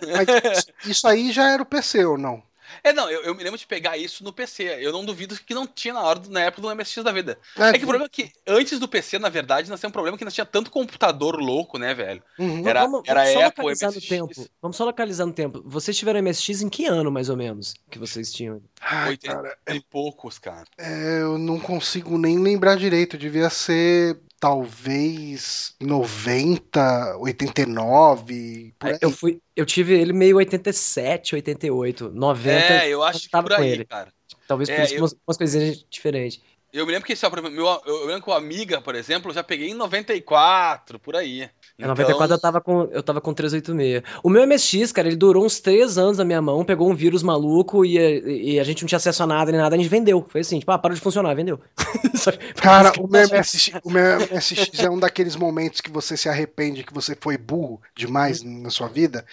Mas 0.06 0.66
isso 0.84 1.06
aí 1.08 1.32
já 1.32 1.50
era 1.50 1.62
o 1.62 1.66
PC 1.66 2.04
ou 2.04 2.18
não? 2.18 2.42
É, 2.82 2.92
não, 2.92 3.10
eu, 3.10 3.22
eu, 3.22 3.34
me 3.34 3.42
lembro 3.42 3.58
de 3.58 3.66
pegar 3.66 3.96
isso 3.96 4.24
no 4.24 4.32
PC. 4.32 4.64
Eu 4.80 4.92
não 4.92 5.04
duvido 5.04 5.36
que 5.36 5.54
não 5.54 5.66
tinha 5.66 5.94
na 5.94 6.02
hora 6.02 6.20
na 6.28 6.42
época 6.42 6.62
do 6.62 6.74
MSX 6.74 7.04
da 7.04 7.12
vida. 7.12 7.38
É, 7.56 7.70
é 7.70 7.72
que 7.72 7.84
o 7.84 7.88
problema 7.88 8.06
é 8.06 8.08
que 8.08 8.32
antes 8.46 8.78
do 8.78 8.88
PC, 8.88 9.18
na 9.18 9.28
verdade, 9.28 9.68
nós 9.68 9.80
tínhamos 9.80 9.92
um 9.92 9.92
problema 9.92 10.18
que 10.18 10.24
nós 10.24 10.34
tinha 10.34 10.44
tanto 10.44 10.70
computador 10.70 11.36
louco, 11.36 11.78
né, 11.78 11.94
velho? 11.94 12.22
Uhum. 12.38 12.66
Era, 12.66 12.82
vamos, 12.82 13.02
era 13.06 13.24
vamos 13.24 13.42
Apple, 13.42 13.62
localizar 13.62 13.88
MSX. 13.88 14.02
no 14.02 14.08
tempo. 14.08 14.50
Vamos 14.62 14.76
só 14.76 14.84
localizar 14.84 15.26
no 15.26 15.32
tempo. 15.32 15.62
Vocês 15.64 15.96
tiveram 15.96 16.22
MSX 16.22 16.62
em 16.62 16.68
que 16.68 16.86
ano, 16.86 17.10
mais 17.10 17.28
ou 17.28 17.36
menos, 17.36 17.74
que 17.90 17.98
vocês 17.98 18.32
tinham? 18.32 18.62
Ai, 18.80 19.10
80 19.10 19.34
cara, 19.34 19.58
e 19.68 19.76
é... 19.76 19.80
poucos, 19.90 20.38
cara. 20.38 20.64
É, 20.78 21.22
eu 21.22 21.38
não 21.38 21.58
consigo 21.58 22.18
nem 22.18 22.38
lembrar 22.38 22.76
direito. 22.76 23.18
Devia 23.18 23.50
ser 23.50 24.18
talvez 24.38 25.74
90, 25.80 27.16
89. 27.18 28.74
Por 28.78 28.88
é, 28.88 28.92
aí. 28.92 28.98
Eu 29.00 29.10
fui, 29.10 29.40
eu 29.54 29.64
tive 29.64 29.94
ele 29.94 30.12
meio 30.12 30.36
87, 30.36 31.34
88, 31.34 32.10
90. 32.10 32.50
É, 32.50 32.88
eu 32.88 33.02
acho 33.02 33.22
que 33.22 33.30
por 33.30 33.52
aí, 33.52 33.84
cara. 33.84 34.12
Talvez 34.46 34.68
é, 34.68 34.76
por 34.76 34.84
isso 34.84 34.94
eu... 34.94 35.02
umas, 35.02 35.16
umas 35.26 35.36
coisinhas 35.36 35.84
diferentes. 35.88 36.40
Eu 36.72 36.84
me 36.84 36.92
lembro 36.92 37.06
que 37.06 37.14
esse 37.14 37.24
é 37.24 37.28
o 37.28 37.50
meu, 37.50 37.66
eu 37.86 38.06
lembro 38.06 38.22
que 38.22 38.30
o 38.30 38.34
Amiga, 38.34 38.82
por 38.82 38.94
exemplo, 38.94 39.30
eu 39.30 39.34
já 39.34 39.42
peguei 39.42 39.70
em 39.70 39.74
94, 39.74 40.98
por 40.98 41.16
aí. 41.16 41.48
Em 41.78 41.86
94 41.86 42.24
então 42.24 42.36
eu 42.36 42.40
tava, 42.40 42.60
com, 42.60 42.88
eu 42.90 43.02
tava 43.02 43.20
com 43.20 43.34
386. 43.34 44.02
O 44.22 44.30
meu 44.30 44.46
MSX, 44.46 44.92
cara, 44.92 45.08
ele 45.08 45.16
durou 45.16 45.44
uns 45.44 45.60
3 45.60 45.98
anos 45.98 46.16
na 46.16 46.24
minha 46.24 46.40
mão, 46.40 46.64
pegou 46.64 46.90
um 46.90 46.94
vírus 46.94 47.22
maluco 47.22 47.84
e, 47.84 48.54
e 48.54 48.58
a 48.58 48.64
gente 48.64 48.82
não 48.82 48.88
tinha 48.88 48.96
acesso 48.96 49.22
a 49.22 49.26
nada 49.26 49.52
nem 49.52 49.60
nada, 49.60 49.74
a 49.74 49.78
gente 49.78 49.88
vendeu. 49.88 50.24
Foi 50.26 50.40
assim, 50.40 50.58
tipo, 50.58 50.72
ah, 50.72 50.78
parou 50.78 50.94
de 50.94 51.02
funcionar, 51.02 51.34
vendeu. 51.34 51.60
cara, 52.56 52.92
o 52.98 53.06
meu, 53.06 53.28
MSX, 53.28 53.72
o 53.84 53.90
meu 53.90 54.20
MSX 54.20 54.78
é 54.78 54.88
um 54.88 54.98
daqueles 54.98 55.36
momentos 55.36 55.82
que 55.82 55.90
você 55.90 56.16
se 56.16 56.30
arrepende 56.30 56.82
que 56.82 56.94
você 56.94 57.14
foi 57.20 57.36
burro 57.36 57.78
demais 57.94 58.42
na 58.42 58.70
sua 58.70 58.88
vida. 58.88 59.26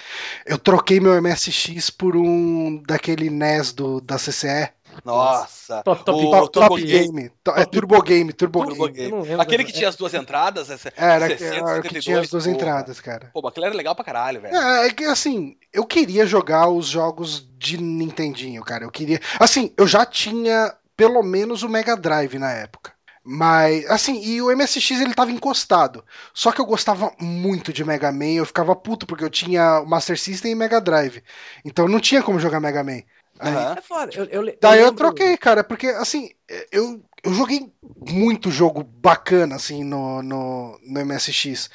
Eu 0.46 0.58
troquei 0.58 1.00
meu 1.00 1.20
MSX 1.22 1.90
por 1.90 2.18
um 2.18 2.84
daquele 2.86 3.30
NES 3.30 3.72
do, 3.72 4.02
da 4.02 4.18
CCE. 4.18 4.70
Nossa. 5.04 5.82
Top, 5.84 6.04
top, 6.04 6.22
top, 6.22 6.52
top 6.52 6.84
game. 6.84 7.32
Top, 7.44 7.60
é 7.60 7.66
Turbo 7.66 8.02
Game, 8.02 8.34
Turbo, 8.34 8.66
Turbo 8.66 8.90
Game. 8.90 9.24
game. 9.24 9.42
Aquele 9.42 9.64
que 9.64 9.72
tinha 9.72 9.90
as 9.90 9.96
duas 9.96 10.14
entradas, 10.14 10.70
essa, 10.70 10.92
era 10.96 11.28
60, 11.28 11.56
era 11.56 11.66
72, 11.68 11.88
que 11.88 12.00
tinha 12.00 12.20
as 12.20 12.30
duas 12.30 12.48
entradas, 12.48 13.00
cara. 13.00 13.30
Pô, 13.34 13.48
aquele 13.48 13.66
era 13.66 13.76
legal 13.76 13.96
pra 13.96 14.06
caralho, 14.06 14.42
velho. 14.42 14.56
É, 14.56 14.88
é 14.88 14.92
que 14.92 15.04
assim, 15.06 15.56
eu 15.72 15.86
queria 15.86 16.26
jogar 16.26 16.68
os 16.70 16.88
jogos 16.88 17.48
de 17.58 17.78
Nintendinho, 17.78 18.64
cara. 18.64 18.84
Eu 18.84 18.92
queria. 18.92 19.20
Assim, 19.40 19.74
eu 19.78 19.88
já 19.88 20.06
tinha 20.06 20.74
pelo 20.96 21.24
menos 21.24 21.64
o 21.64 21.70
Mega 21.70 21.96
Drive 21.96 22.38
na 22.38 22.52
época. 22.52 22.94
Mas, 23.26 23.90
assim, 23.90 24.22
e 24.22 24.42
o 24.42 24.54
MSX 24.56 25.00
ele 25.00 25.14
tava 25.14 25.32
encostado. 25.32 26.04
Só 26.34 26.52
que 26.52 26.60
eu 26.60 26.66
gostava 26.66 27.14
muito 27.20 27.72
de 27.72 27.84
Mega 27.86 28.12
Man, 28.12 28.34
eu 28.34 28.46
ficava 28.46 28.76
puto 28.76 29.08
porque 29.08 29.24
eu 29.24 29.30
tinha 29.30 29.80
o 29.80 29.86
Master 29.86 30.20
System 30.20 30.52
e 30.52 30.56
Mega 30.56 30.82
Drive. 30.82 31.24
Então 31.64 31.88
não 31.88 32.02
tinha 32.02 32.22
como 32.22 32.40
jogar 32.40 32.60
Mega 32.60 32.84
Man. 32.84 33.02
Uhum. 33.42 33.74
É 33.78 33.82
foda. 33.82 34.12
Eu, 34.16 34.26
eu, 34.26 34.58
Daí 34.62 34.80
eu, 34.80 34.88
eu 34.88 34.94
troquei, 34.94 35.36
cara, 35.38 35.64
porque 35.64 35.88
assim, 35.88 36.30
eu, 36.72 37.04
eu 37.24 37.34
joguei 37.34 37.72
muito 38.10 38.52
jogo 38.52 38.84
bacana, 38.84 39.56
assim, 39.56 39.84
no, 39.84 40.22
no, 40.22 40.80
no 40.84 41.06
MSX. 41.06 41.70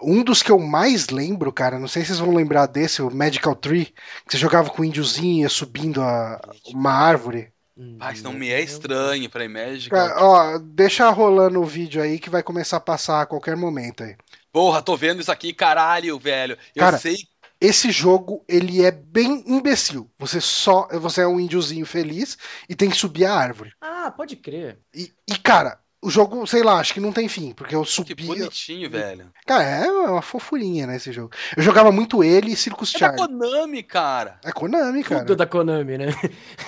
Um 0.00 0.22
dos 0.22 0.42
que 0.42 0.50
eu 0.50 0.58
mais 0.58 1.08
lembro, 1.08 1.52
cara, 1.52 1.78
não 1.78 1.88
sei 1.88 2.02
se 2.02 2.08
vocês 2.08 2.18
vão 2.18 2.34
lembrar 2.34 2.66
desse, 2.66 3.02
o 3.02 3.10
Magical 3.10 3.54
Tree, 3.54 3.86
que 3.86 3.94
você 4.30 4.38
jogava 4.38 4.70
com 4.70 4.82
o 4.82 4.84
índiozinho 4.84 5.48
subindo 5.50 6.00
a, 6.00 6.40
uma 6.68 6.92
árvore. 6.92 7.52
Mas 7.98 8.22
não 8.22 8.32
me 8.32 8.50
é 8.50 8.60
estranho 8.60 9.28
pra 9.30 9.48
Magical 9.48 10.08
Cara, 10.08 10.24
ó, 10.24 10.58
deixa 10.58 11.08
rolando 11.10 11.60
o 11.60 11.64
vídeo 11.64 12.02
aí 12.02 12.18
que 12.18 12.30
vai 12.30 12.42
começar 12.42 12.76
a 12.76 12.80
passar 12.80 13.22
a 13.22 13.26
qualquer 13.26 13.56
momento 13.56 14.04
aí. 14.04 14.14
Porra, 14.52 14.82
tô 14.82 14.96
vendo 14.96 15.20
isso 15.20 15.32
aqui, 15.32 15.52
caralho, 15.54 16.18
velho. 16.18 16.58
Eu 16.74 16.80
cara, 16.80 16.98
sei 16.98 17.16
esse 17.62 17.92
jogo, 17.92 18.44
ele 18.48 18.84
é 18.84 18.90
bem 18.90 19.44
imbecil. 19.46 20.10
Você 20.18 20.40
só. 20.40 20.88
Você 20.98 21.20
é 21.20 21.26
um 21.26 21.38
índiozinho 21.38 21.86
feliz 21.86 22.36
e 22.68 22.74
tem 22.74 22.90
que 22.90 22.96
subir 22.96 23.24
a 23.24 23.34
árvore. 23.34 23.72
Ah, 23.80 24.10
pode 24.10 24.34
crer. 24.34 24.80
E, 24.92 25.12
e 25.30 25.38
cara, 25.38 25.78
o 26.02 26.10
jogo, 26.10 26.44
sei 26.44 26.64
lá, 26.64 26.80
acho 26.80 26.92
que 26.92 26.98
não 26.98 27.12
tem 27.12 27.28
fim, 27.28 27.52
porque 27.52 27.76
eu 27.76 27.84
subi. 27.84 28.16
Que 28.16 28.26
bonitinho, 28.26 28.90
velho. 28.90 29.32
Cara, 29.46 29.62
é 29.62 29.88
uma 29.88 30.20
fofurinha, 30.20 30.88
né, 30.88 30.96
esse 30.96 31.12
jogo. 31.12 31.30
Eu 31.56 31.62
jogava 31.62 31.92
muito 31.92 32.24
ele 32.24 32.50
e 32.50 32.56
Circus 32.56 32.92
é 32.96 32.98
Charlie. 32.98 33.22
É 33.22 33.28
da 33.28 33.28
Konami, 33.28 33.82
cara. 33.84 34.40
É 34.44 34.50
Konami, 34.50 35.04
cara. 35.04 35.24
Tudo 35.24 35.36
da 35.36 35.46
Konami, 35.46 35.98
né? 35.98 36.06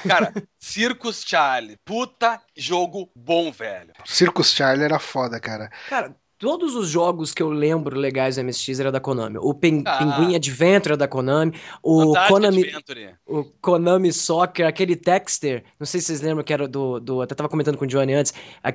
Cara, 0.06 0.32
Circus 0.60 1.24
Charlie. 1.26 1.76
Puta 1.84 2.40
jogo 2.56 3.10
bom, 3.16 3.50
velho. 3.50 3.92
Circus 4.04 4.52
Charlie 4.54 4.84
era 4.84 5.00
foda, 5.00 5.40
cara. 5.40 5.68
Cara, 5.88 6.14
Todos 6.38 6.74
os 6.74 6.88
jogos 6.88 7.32
que 7.32 7.42
eu 7.42 7.48
lembro 7.48 7.98
legais 7.98 8.36
do 8.36 8.44
MSX 8.44 8.80
era 8.80 8.90
da 8.90 9.00
Konami. 9.00 9.38
O 9.38 9.54
Pen 9.54 9.82
ah. 9.86 9.98
Pinguim 9.98 10.34
Adventure 10.34 10.90
era 10.90 10.96
da 10.96 11.08
Konami. 11.08 11.52
O 11.82 12.12
Konami, 12.28 12.64
Adventure. 12.64 13.14
o 13.26 13.44
Konami 13.60 14.12
Soccer, 14.12 14.66
aquele 14.66 14.96
Texter, 14.96 15.64
não 15.78 15.86
sei 15.86 16.00
se 16.00 16.06
vocês 16.06 16.20
lembram 16.20 16.44
que 16.44 16.52
era 16.52 16.66
do, 16.66 16.98
do 16.98 17.22
até 17.22 17.34
tava 17.34 17.48
comentando 17.48 17.78
com 17.78 17.84
o 17.84 17.88
Johnny 17.88 18.14
antes, 18.14 18.34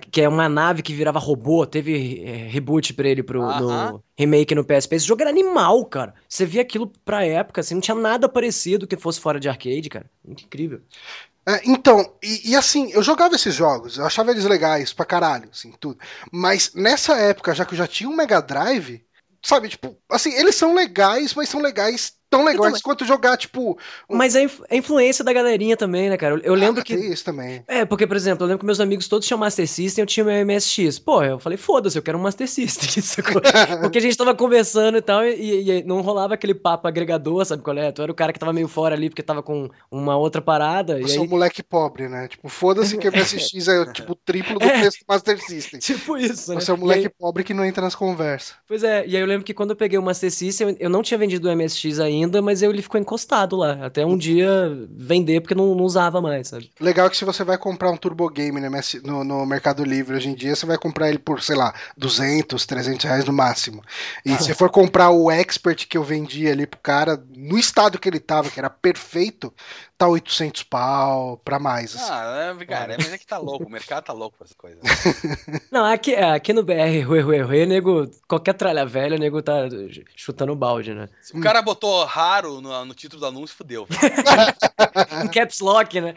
que 0.10 0.22
é 0.22 0.30
uma 0.30 0.48
nave 0.48 0.82
que 0.82 0.94
virava 0.94 1.20
robô, 1.20 1.66
teve 1.66 2.24
é, 2.24 2.48
reboot 2.48 2.94
pra 2.94 3.08
ele 3.08 3.22
pro, 3.22 3.42
no 3.42 4.04
remake 4.18 4.56
no 4.56 4.66
PSP. 4.66 4.96
Esse 4.96 5.08
jogo 5.08 5.22
era 5.22 5.30
animal, 5.30 5.86
cara. 5.86 6.14
Você 6.28 6.46
via 6.46 6.62
aquilo 6.62 6.92
pra 7.04 7.26
época, 7.26 7.62
assim, 7.62 7.76
não 7.76 7.82
tinha 7.82 7.96
nada 7.96 8.28
parecido 8.28 8.88
que 8.88 8.98
fosse 8.98 9.20
fora 9.20 9.40
de 9.40 9.50
arcade, 9.50 9.90
cara. 9.90 10.10
Muito 10.26 10.44
incrível. 10.44 10.82
É, 11.48 11.62
então, 11.66 12.16
e, 12.22 12.52
e, 12.52 12.56
assim, 12.56 12.92
eu 12.92 13.02
jogava 13.02 13.36
esses 13.36 13.56
jogos, 13.56 13.98
eu 13.98 14.06
achava 14.06 14.32
eles 14.32 14.44
legais 14.46 14.94
pra 14.94 15.06
caralho, 15.06 15.50
assim, 15.52 15.72
tudo. 15.80 16.00
Mas 16.32 16.74
nessa 16.76 17.16
época, 17.18 17.56
já 17.56 17.66
que 17.66 17.74
eu 17.74 17.78
já 17.78 17.88
tinha 17.88 18.10
um 18.10 18.16
Mega 18.16 18.42
Drive, 18.42 19.04
sabe, 19.44 19.70
tipo, 19.70 19.98
assim, 20.10 20.32
eles 20.34 20.56
são 20.56 20.74
legais, 20.74 21.34
mas 21.34 21.50
são 21.50 21.62
legais 21.62 22.14
tão 22.30 22.44
legais 22.44 22.70
então, 22.70 22.82
quanto 22.82 23.06
jogar, 23.06 23.38
tipo. 23.38 23.78
Um... 24.10 24.18
Mas 24.18 24.36
é 24.36 24.48
a 24.70 24.76
influência 24.76 25.24
da 25.24 25.34
galerinha 25.34 25.76
também, 25.76 26.10
né, 26.10 26.18
cara? 26.18 26.40
Eu, 26.44 26.54
lembro 26.54 26.82
ah, 26.82 26.84
que. 26.84 26.94
isso 26.94 27.26
também. 27.26 27.64
É, 27.68 27.86
porque, 27.86 28.06
por 28.06 28.16
exemplo, 28.16 28.44
eu 28.44 28.48
lembro 28.48 28.60
que 28.60 28.66
meus 28.66 28.80
amigos 28.80 29.08
todos 29.08 29.26
tinham 29.28 29.40
Master 29.40 29.68
System 29.68 30.04
eu 30.04 30.06
tinha 30.06 30.24
meu 30.24 30.46
MSX. 30.46 31.00
Pô, 31.00 31.24
eu 31.24 31.40
falei, 31.40 31.58
foda-se, 31.58 31.98
eu 31.98 32.04
quero 32.04 32.18
um 32.18 32.22
Master 32.22 32.48
System. 32.48 32.90
porque 33.82 33.98
a 33.98 34.02
gente 34.02 34.18
tava 34.18 34.36
conversando 34.36 34.98
e 34.98 35.02
tal, 35.02 35.26
e, 35.26 35.80
e, 35.80 35.84
não 35.84 36.02
rolava 36.02 36.34
aquele 36.34 36.54
papo 36.54 36.88
agregador, 36.88 37.44
sabe 37.46 37.64
qual 37.64 37.78
é? 37.78 37.92
Tu 37.92 38.02
era 38.02 38.12
o 38.12 38.16
cara 38.16 38.34
que 38.34 38.40
tava 38.40 38.54
meio 38.54 38.68
fora 38.68 38.96
ali 38.96 39.10
porque 39.10 39.24
tava 39.24 39.42
com 39.42 39.70
uma 39.90 40.18
outra 40.18 40.42
parada. 40.42 41.00
Eu 41.00 41.08
sou 41.08 41.22
aí... 41.22 41.28
um 41.28 41.30
moleque 41.30 41.64
pobre, 41.64 42.08
né? 42.08 42.28
Tipo, 42.28 42.50
foda-se 42.50 42.98
que 42.98 43.08
o 43.08 43.12
MSX 43.12 43.68
é 43.68 43.86
tipo 43.92 44.12
o 44.12 44.16
triplo 44.16 44.60
do 44.60 44.66
é, 44.66 44.80
preço 44.80 45.00
do 45.00 45.06
Master 45.08 45.42
System. 45.44 45.80
Tipo 45.80 46.18
isso, 46.18 46.54
né? 46.54 46.60
Você 46.60 46.72
é 46.72 46.74
um 46.74 46.78
moleque 46.78 47.08
aí... 47.08 47.10
pobre 47.10 47.44
que 47.44 47.54
não 47.54 47.66
entra 47.66 47.82
nas 47.82 47.96
conversas. 47.96 48.56
Pois 48.68 48.84
é, 48.84 49.06
e 49.08 49.16
aí 49.16 49.22
eu 49.22 49.28
lembro 49.28 49.44
que 49.46 49.54
quando 49.54 49.72
eu 49.72 49.76
peguei 49.76 49.98
o 49.98 50.04
Master 50.04 50.32
System, 50.32 50.76
eu 50.80 50.90
não 50.90 51.02
tinha 51.02 51.18
vendido 51.18 51.50
o 51.50 51.56
MSX 51.56 52.00
ainda, 52.00 52.19
mas 52.42 52.62
eu, 52.62 52.72
ele 52.72 52.82
ficou 52.82 53.00
encostado 53.00 53.56
lá. 53.56 53.86
Até 53.86 54.06
um 54.06 54.18
dia 54.18 54.50
vender, 54.90 55.42
porque 55.42 55.56
não, 55.56 55.76
não 55.76 55.84
usava 55.84 56.22
mais, 56.22 56.48
sabe? 56.48 56.72
Legal 56.80 57.10
que 57.10 57.18
se 57.18 57.26
você 57.26 57.44
vai 57.44 57.58
comprar 57.58 57.92
um 57.92 57.98
Turbo 57.98 58.30
Game 58.30 58.60
no, 59.04 59.24
no, 59.24 59.46
Mercado 59.46 59.84
Livre 59.84 60.16
hoje 60.16 60.30
em 60.30 60.36
dia, 60.36 60.56
você 60.56 60.66
vai 60.66 60.78
comprar 60.78 61.10
ele 61.10 61.20
por, 61.20 61.42
sei 61.42 61.56
lá, 61.56 61.74
200, 61.98 62.66
300 62.66 63.06
reais 63.06 63.26
no 63.26 63.34
máximo. 63.34 63.84
E 64.26 64.36
se 64.38 64.54
for 64.54 64.70
comprar 64.70 65.10
o 65.10 65.30
Expert 65.30 65.88
que 65.88 65.98
eu 65.98 66.04
vendi 66.04 66.48
ali 66.48 66.66
pro 66.66 66.80
cara, 66.80 67.22
no 67.36 67.58
estado 67.58 68.00
que 68.00 68.08
ele 68.08 68.20
tava, 68.20 68.50
que 68.50 68.60
era 68.60 68.70
perfeito, 68.70 69.54
tá 70.00 70.08
800 70.08 70.64
pau 70.64 71.36
pra 71.44 71.60
mais. 71.60 71.94
Assim. 71.94 72.10
Ah, 72.10 72.56
é, 72.58 72.66
cara, 72.66 72.94
é, 72.94 72.98
mas 72.98 73.12
é 73.12 73.18
que 73.18 73.28
tá 73.28 73.38
louco, 73.38 73.66
o 73.66 73.70
mercado 73.70 74.06
tá 74.06 74.14
louco 74.14 74.38
com 74.38 74.46
essas 74.46 74.56
coisas. 74.56 74.80
Não, 75.70 75.84
aqui, 75.84 76.16
aqui 76.16 76.54
no 76.54 76.64
BR, 76.64 77.04
Rui, 77.06 77.20
Rui, 77.20 77.42
Rui, 77.42 77.66
nego, 77.66 78.10
qualquer 78.26 78.54
tralha 78.54 78.86
velha, 78.86 79.18
nego 79.18 79.42
tá 79.42 79.68
chutando 80.16 80.56
balde, 80.56 80.94
né? 80.94 81.10
Se 81.22 81.38
o 81.38 81.42
cara 81.42 81.62
botou 81.62 82.06
raro 82.06 82.62
no, 82.62 82.86
no 82.86 82.94
título 82.94 83.20
do 83.20 83.26
anúncio, 83.26 83.58
fudeu. 83.58 83.86
caps 85.34 85.60
lock, 85.60 86.00
né? 86.00 86.16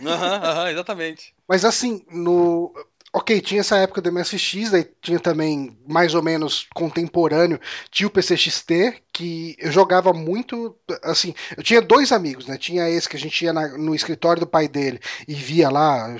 Aham, 0.00 0.40
aham, 0.44 0.70
exatamente. 0.70 1.34
Mas 1.48 1.64
assim, 1.64 2.06
no 2.12 2.72
ok, 3.12 3.40
tinha 3.40 3.60
essa 3.60 3.78
época 3.78 4.00
do 4.00 4.12
MSX, 4.12 4.74
aí 4.74 4.88
tinha 5.02 5.18
também, 5.18 5.76
mais 5.88 6.14
ou 6.14 6.22
menos 6.22 6.68
contemporâneo, 6.72 7.60
tinha 7.90 8.06
o 8.06 8.10
PCXT, 8.10 9.02
que 9.14 9.54
eu 9.60 9.70
jogava 9.70 10.12
muito, 10.12 10.76
assim, 11.04 11.32
eu 11.56 11.62
tinha 11.62 11.80
dois 11.80 12.10
amigos, 12.10 12.48
né? 12.48 12.58
Tinha 12.58 12.90
esse 12.90 13.08
que 13.08 13.16
a 13.16 13.18
gente 13.18 13.44
ia 13.44 13.52
na, 13.52 13.68
no 13.68 13.94
escritório 13.94 14.40
do 14.40 14.46
pai 14.46 14.66
dele 14.66 15.00
e 15.28 15.34
via 15.34 15.70
lá 15.70 16.16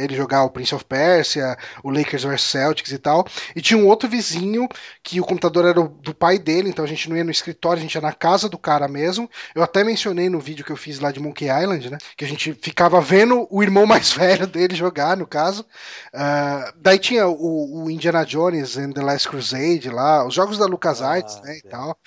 ele 0.00 0.16
jogar 0.16 0.44
o 0.44 0.50
Prince 0.50 0.74
of 0.74 0.82
Persia, 0.86 1.58
o 1.84 1.90
Lakers 1.90 2.24
vs 2.24 2.40
Celtics 2.40 2.90
e 2.90 2.98
tal. 2.98 3.26
E 3.54 3.60
tinha 3.60 3.78
um 3.78 3.86
outro 3.86 4.08
vizinho 4.08 4.66
que 5.02 5.20
o 5.20 5.24
computador 5.24 5.66
era 5.66 5.74
do 5.74 6.14
pai 6.14 6.38
dele, 6.38 6.70
então 6.70 6.82
a 6.82 6.88
gente 6.88 7.10
não 7.10 7.18
ia 7.18 7.22
no 7.22 7.30
escritório, 7.30 7.80
a 7.80 7.82
gente 7.82 7.94
ia 7.94 8.00
na 8.00 8.14
casa 8.14 8.48
do 8.48 8.56
cara 8.56 8.88
mesmo. 8.88 9.30
Eu 9.54 9.62
até 9.62 9.84
mencionei 9.84 10.30
no 10.30 10.40
vídeo 10.40 10.64
que 10.64 10.72
eu 10.72 10.76
fiz 10.76 10.98
lá 11.00 11.12
de 11.12 11.20
Monkey 11.20 11.48
Island, 11.50 11.90
né? 11.90 11.98
Que 12.16 12.24
a 12.24 12.28
gente 12.28 12.54
ficava 12.54 12.98
vendo 12.98 13.46
o 13.50 13.62
irmão 13.62 13.84
mais 13.86 14.10
velho 14.10 14.46
dele 14.46 14.74
jogar, 14.74 15.18
no 15.18 15.26
caso. 15.26 15.66
Uh, 16.14 16.72
daí 16.76 16.98
tinha 16.98 17.28
o, 17.28 17.84
o, 17.84 17.90
Indiana 17.90 18.24
Jones 18.24 18.78
and 18.78 18.92
the 18.92 19.02
Last 19.02 19.28
Crusade 19.28 19.90
lá, 19.90 20.26
os 20.26 20.32
jogos 20.32 20.56
da 20.56 20.64
LucasArts, 20.64 21.36
ah, 21.36 21.42
né, 21.42 21.58
e 21.58 21.68
tal 21.68 21.98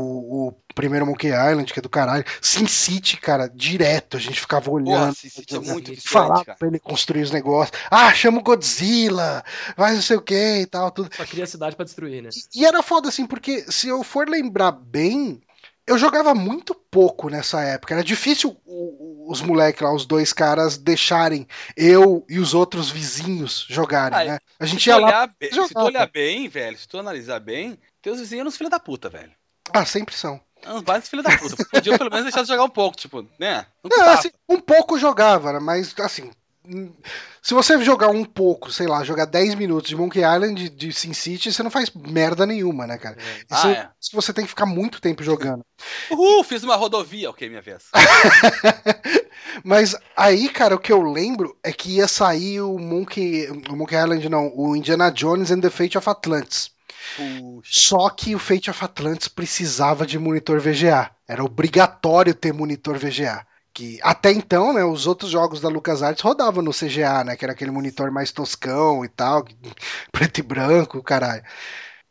o, 0.00 0.48
o 0.48 0.52
primeiro 0.74 1.06
Monkey 1.06 1.28
Island, 1.28 1.72
que 1.72 1.78
é 1.78 1.82
do 1.82 1.88
caralho. 1.88 2.24
Sin 2.40 2.66
City, 2.66 3.16
cara, 3.16 3.48
direto, 3.48 4.16
a 4.16 4.20
gente 4.20 4.40
ficava 4.40 4.70
olhando. 4.70 5.14
Sin 5.14 5.28
City 5.28 5.56
é 5.56 5.58
muito 5.60 5.94
Falar 6.08 6.44
pra 6.44 6.68
ele 6.68 6.78
construir 6.78 7.22
os 7.22 7.30
negócios. 7.30 7.78
Ah, 7.90 8.12
chama 8.14 8.38
o 8.38 8.42
Godzilla, 8.42 9.44
vai 9.76 9.94
não 9.94 10.02
sei 10.02 10.16
o 10.16 10.22
que 10.22 10.60
e 10.60 10.66
tal, 10.66 10.90
tudo. 10.90 11.10
Só 11.14 11.24
cria 11.24 11.44
a 11.44 11.46
cidade 11.46 11.76
pra 11.76 11.84
destruir, 11.84 12.22
né? 12.22 12.30
E, 12.54 12.60
e 12.60 12.64
era 12.64 12.82
foda 12.82 13.08
assim, 13.08 13.26
porque 13.26 13.64
se 13.70 13.88
eu 13.88 14.02
for 14.02 14.28
lembrar 14.28 14.72
bem, 14.72 15.40
eu 15.86 15.98
jogava 15.98 16.34
muito 16.34 16.74
pouco 16.74 17.28
nessa 17.28 17.62
época. 17.62 17.94
Era 17.94 18.02
difícil 18.02 18.56
os 18.66 19.42
moleques 19.42 19.82
lá, 19.82 19.92
os 19.92 20.06
dois 20.06 20.32
caras, 20.32 20.76
deixarem 20.76 21.46
eu 21.76 22.24
e 22.28 22.38
os 22.38 22.54
outros 22.54 22.90
vizinhos 22.90 23.66
jogarem, 23.68 24.18
ah, 24.18 24.24
né? 24.32 24.38
A 24.58 24.66
gente 24.66 24.86
ia 24.86 24.96
lá. 24.96 25.26
Bem, 25.26 25.50
se 25.50 25.74
tu 25.74 25.80
olhar 25.80 26.10
bem, 26.10 26.48
velho, 26.48 26.76
se 26.76 26.88
tu 26.88 26.98
analisar 26.98 27.40
bem, 27.40 27.78
teus 28.00 28.18
vizinhos 28.18 28.40
eram 28.40 28.48
os 28.48 28.56
filhos 28.56 28.70
da 28.70 28.80
puta, 28.80 29.08
velho. 29.08 29.32
Ah, 29.72 29.84
sempre 29.84 30.14
são. 30.14 30.40
Os 30.66 30.82
básicos 30.82 31.10
filho 31.10 31.22
da 31.22 31.36
puta. 31.36 31.64
Podiam 31.66 31.98
pelo 31.98 32.10
menos 32.10 32.24
deixar 32.24 32.42
de 32.42 32.48
jogar 32.48 32.64
um 32.64 32.70
pouco, 32.70 32.96
tipo, 32.96 33.26
né? 33.38 33.66
Não, 33.84 34.08
assim, 34.10 34.30
um 34.48 34.60
pouco 34.60 34.98
jogava, 34.98 35.52
né? 35.52 35.58
mas 35.58 35.94
assim, 35.98 36.30
Se 37.42 37.52
você 37.52 37.82
jogar 37.84 38.08
um 38.08 38.24
pouco, 38.24 38.72
sei 38.72 38.86
lá, 38.86 39.04
jogar 39.04 39.26
10 39.26 39.54
minutos 39.54 39.90
de 39.90 39.96
Monkey 39.96 40.20
Island 40.20 40.54
de, 40.54 40.70
de 40.70 40.92
SimCity, 40.92 41.52
você 41.52 41.62
não 41.62 41.70
faz 41.70 41.90
merda 41.94 42.46
nenhuma, 42.46 42.86
né, 42.86 42.96
cara? 42.96 43.18
É. 43.20 43.44
Ah, 43.50 43.70
é. 43.70 43.90
você 44.12 44.32
tem 44.32 44.44
que 44.44 44.50
ficar 44.50 44.64
muito 44.64 45.00
tempo 45.00 45.22
jogando. 45.22 45.62
Uhul, 46.10 46.42
fiz 46.42 46.62
uma 46.62 46.76
rodovia, 46.76 47.28
ok, 47.28 47.48
minha 47.50 47.60
vez. 47.60 47.84
Mas 49.62 49.94
aí, 50.16 50.48
cara, 50.48 50.74
o 50.74 50.78
que 50.78 50.92
eu 50.92 51.02
lembro 51.02 51.56
é 51.62 51.70
que 51.70 51.96
ia 51.96 52.08
sair 52.08 52.62
o 52.62 52.78
Monkey, 52.78 53.50
o 53.68 53.76
Monkey 53.76 53.96
Island, 53.96 54.28
não, 54.30 54.50
o 54.56 54.74
Indiana 54.74 55.10
Jones 55.10 55.50
and 55.50 55.60
the 55.60 55.70
Fate 55.70 55.98
of 55.98 56.08
Atlantis. 56.08 56.70
Puxa. 57.16 57.70
Só 57.70 58.10
que 58.10 58.34
o 58.34 58.38
Fate 58.38 58.70
of 58.70 58.84
Atlantis 58.84 59.28
precisava 59.28 60.06
de 60.06 60.18
monitor 60.18 60.60
VGA. 60.60 61.10
Era 61.26 61.44
obrigatório 61.44 62.34
ter 62.34 62.52
monitor 62.52 62.98
VGA 62.98 63.46
que 63.74 63.98
até 64.02 64.30
então, 64.30 64.72
né, 64.72 64.84
os 64.84 65.04
outros 65.04 65.32
jogos 65.32 65.60
da 65.60 65.68
LucasArts 65.68 66.22
rodavam 66.22 66.62
no 66.62 66.70
CGA, 66.70 67.24
né, 67.24 67.36
que 67.36 67.44
era 67.44 67.52
aquele 67.52 67.72
monitor 67.72 68.10
mais 68.12 68.30
toscão 68.30 69.04
e 69.04 69.08
tal, 69.08 69.44
preto 70.12 70.38
e 70.38 70.42
branco, 70.42 71.02
caralho. 71.02 71.42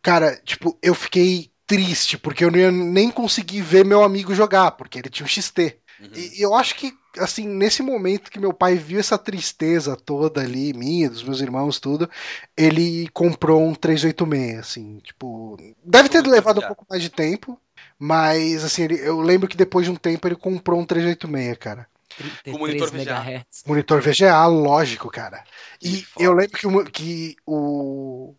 Cara, 0.02 0.36
tipo, 0.44 0.78
eu 0.84 0.94
fiquei 0.94 1.50
triste 1.66 2.18
porque 2.18 2.44
eu 2.44 2.52
não 2.52 2.60
ia 2.60 2.70
nem 2.70 3.10
conseguir 3.10 3.62
ver 3.62 3.86
meu 3.86 4.04
amigo 4.04 4.36
jogar, 4.36 4.72
porque 4.72 5.00
ele 5.00 5.10
tinha 5.10 5.26
um 5.26 5.30
XT. 5.30 5.80
Uhum. 6.02 6.10
E 6.14 6.42
eu 6.44 6.54
acho 6.54 6.76
que, 6.76 6.94
assim, 7.18 7.48
nesse 7.48 7.82
momento 7.82 8.32
que 8.32 8.40
meu 8.40 8.54
pai 8.54 8.76
viu 8.76 9.00
essa 9.00 9.18
tristeza 9.18 9.96
toda 9.96 10.42
ali, 10.42 10.74
minha, 10.74 11.10
dos 11.10 11.24
meus 11.24 11.42
irmãos, 11.42 11.80
tudo, 11.80 12.10
ele 12.56 13.08
comprou 13.10 13.64
um 13.64 13.74
386, 13.74 14.60
assim, 14.60 15.00
tipo. 15.00 15.58
Deve 15.84 16.10
ter 16.10 16.26
levado 16.26 16.60
um 16.60 16.68
pouco 16.68 16.86
mais 16.90 17.02
de 17.02 17.10
tempo, 17.10 17.60
mas, 17.98 18.64
assim, 18.64 18.84
ele, 18.84 19.00
eu 19.00 19.20
lembro 19.22 19.48
que 19.48 19.58
depois 19.58 19.86
de 19.86 19.92
um 19.92 19.96
tempo 19.96 20.28
ele 20.28 20.36
comprou 20.36 20.80
um 20.80 20.86
386, 20.86 21.58
cara. 21.58 21.88
Com 22.46 22.60
monitor 22.60 22.92
VGA. 22.92 23.46
Monitor 23.66 24.02
VGA, 24.02 24.46
lógico, 24.46 25.10
cara. 25.10 25.44
E 25.82 26.06
eu 26.20 26.32
lembro 26.34 26.58
que, 26.58 26.92
que 26.92 27.36
o, 27.46 28.36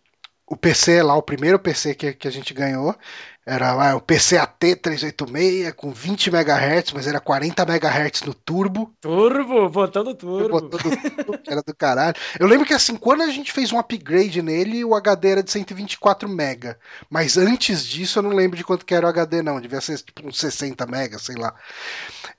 o 0.47 0.57
PC 0.57 1.03
lá, 1.03 1.17
o 1.17 1.23
primeiro 1.23 1.59
PC 1.59 1.95
que, 1.95 2.13
que 2.13 2.29
a 2.29 2.31
gente 2.31 2.55
ganhou, 2.55 2.97
era 3.47 3.73
ah, 3.73 3.97
o 3.97 4.01
PCAT 4.01 4.77
386 4.77 5.73
com 5.75 5.93
20 5.93 6.31
MHz, 6.31 6.93
mas 6.95 7.07
era 7.07 7.21
40 7.21 7.63
MHz 7.63 8.23
no 8.23 8.33
turbo. 8.33 8.95
Turbo, 9.01 9.69
botando 9.69 10.15
turbo. 10.15 10.49
Botando 10.49 10.81
turbo, 11.27 11.39
era 11.47 11.63
do 11.63 11.75
caralho. 11.75 12.17
Eu 12.39 12.47
lembro 12.47 12.67
que 12.67 12.73
assim, 12.73 12.97
quando 12.97 13.23
a 13.23 13.29
gente 13.29 13.53
fez 13.53 13.71
um 13.71 13.79
upgrade 13.79 14.41
nele, 14.41 14.83
o 14.83 14.95
HD 14.95 15.29
era 15.29 15.43
de 15.43 15.51
124 15.51 16.27
MB. 16.27 16.77
Mas 17.11 17.37
antes 17.37 17.85
disso 17.87 18.19
eu 18.19 18.23
não 18.23 18.31
lembro 18.31 18.57
de 18.57 18.65
quanto 18.65 18.87
que 18.87 18.95
era 18.95 19.07
o 19.07 19.11
HD 19.11 19.43
não, 19.43 19.61
devia 19.61 19.81
ser 19.81 19.99
tipo 19.99 20.27
uns 20.27 20.39
60 20.39 20.87
MB, 20.87 21.19
sei 21.19 21.37
lá. 21.37 21.55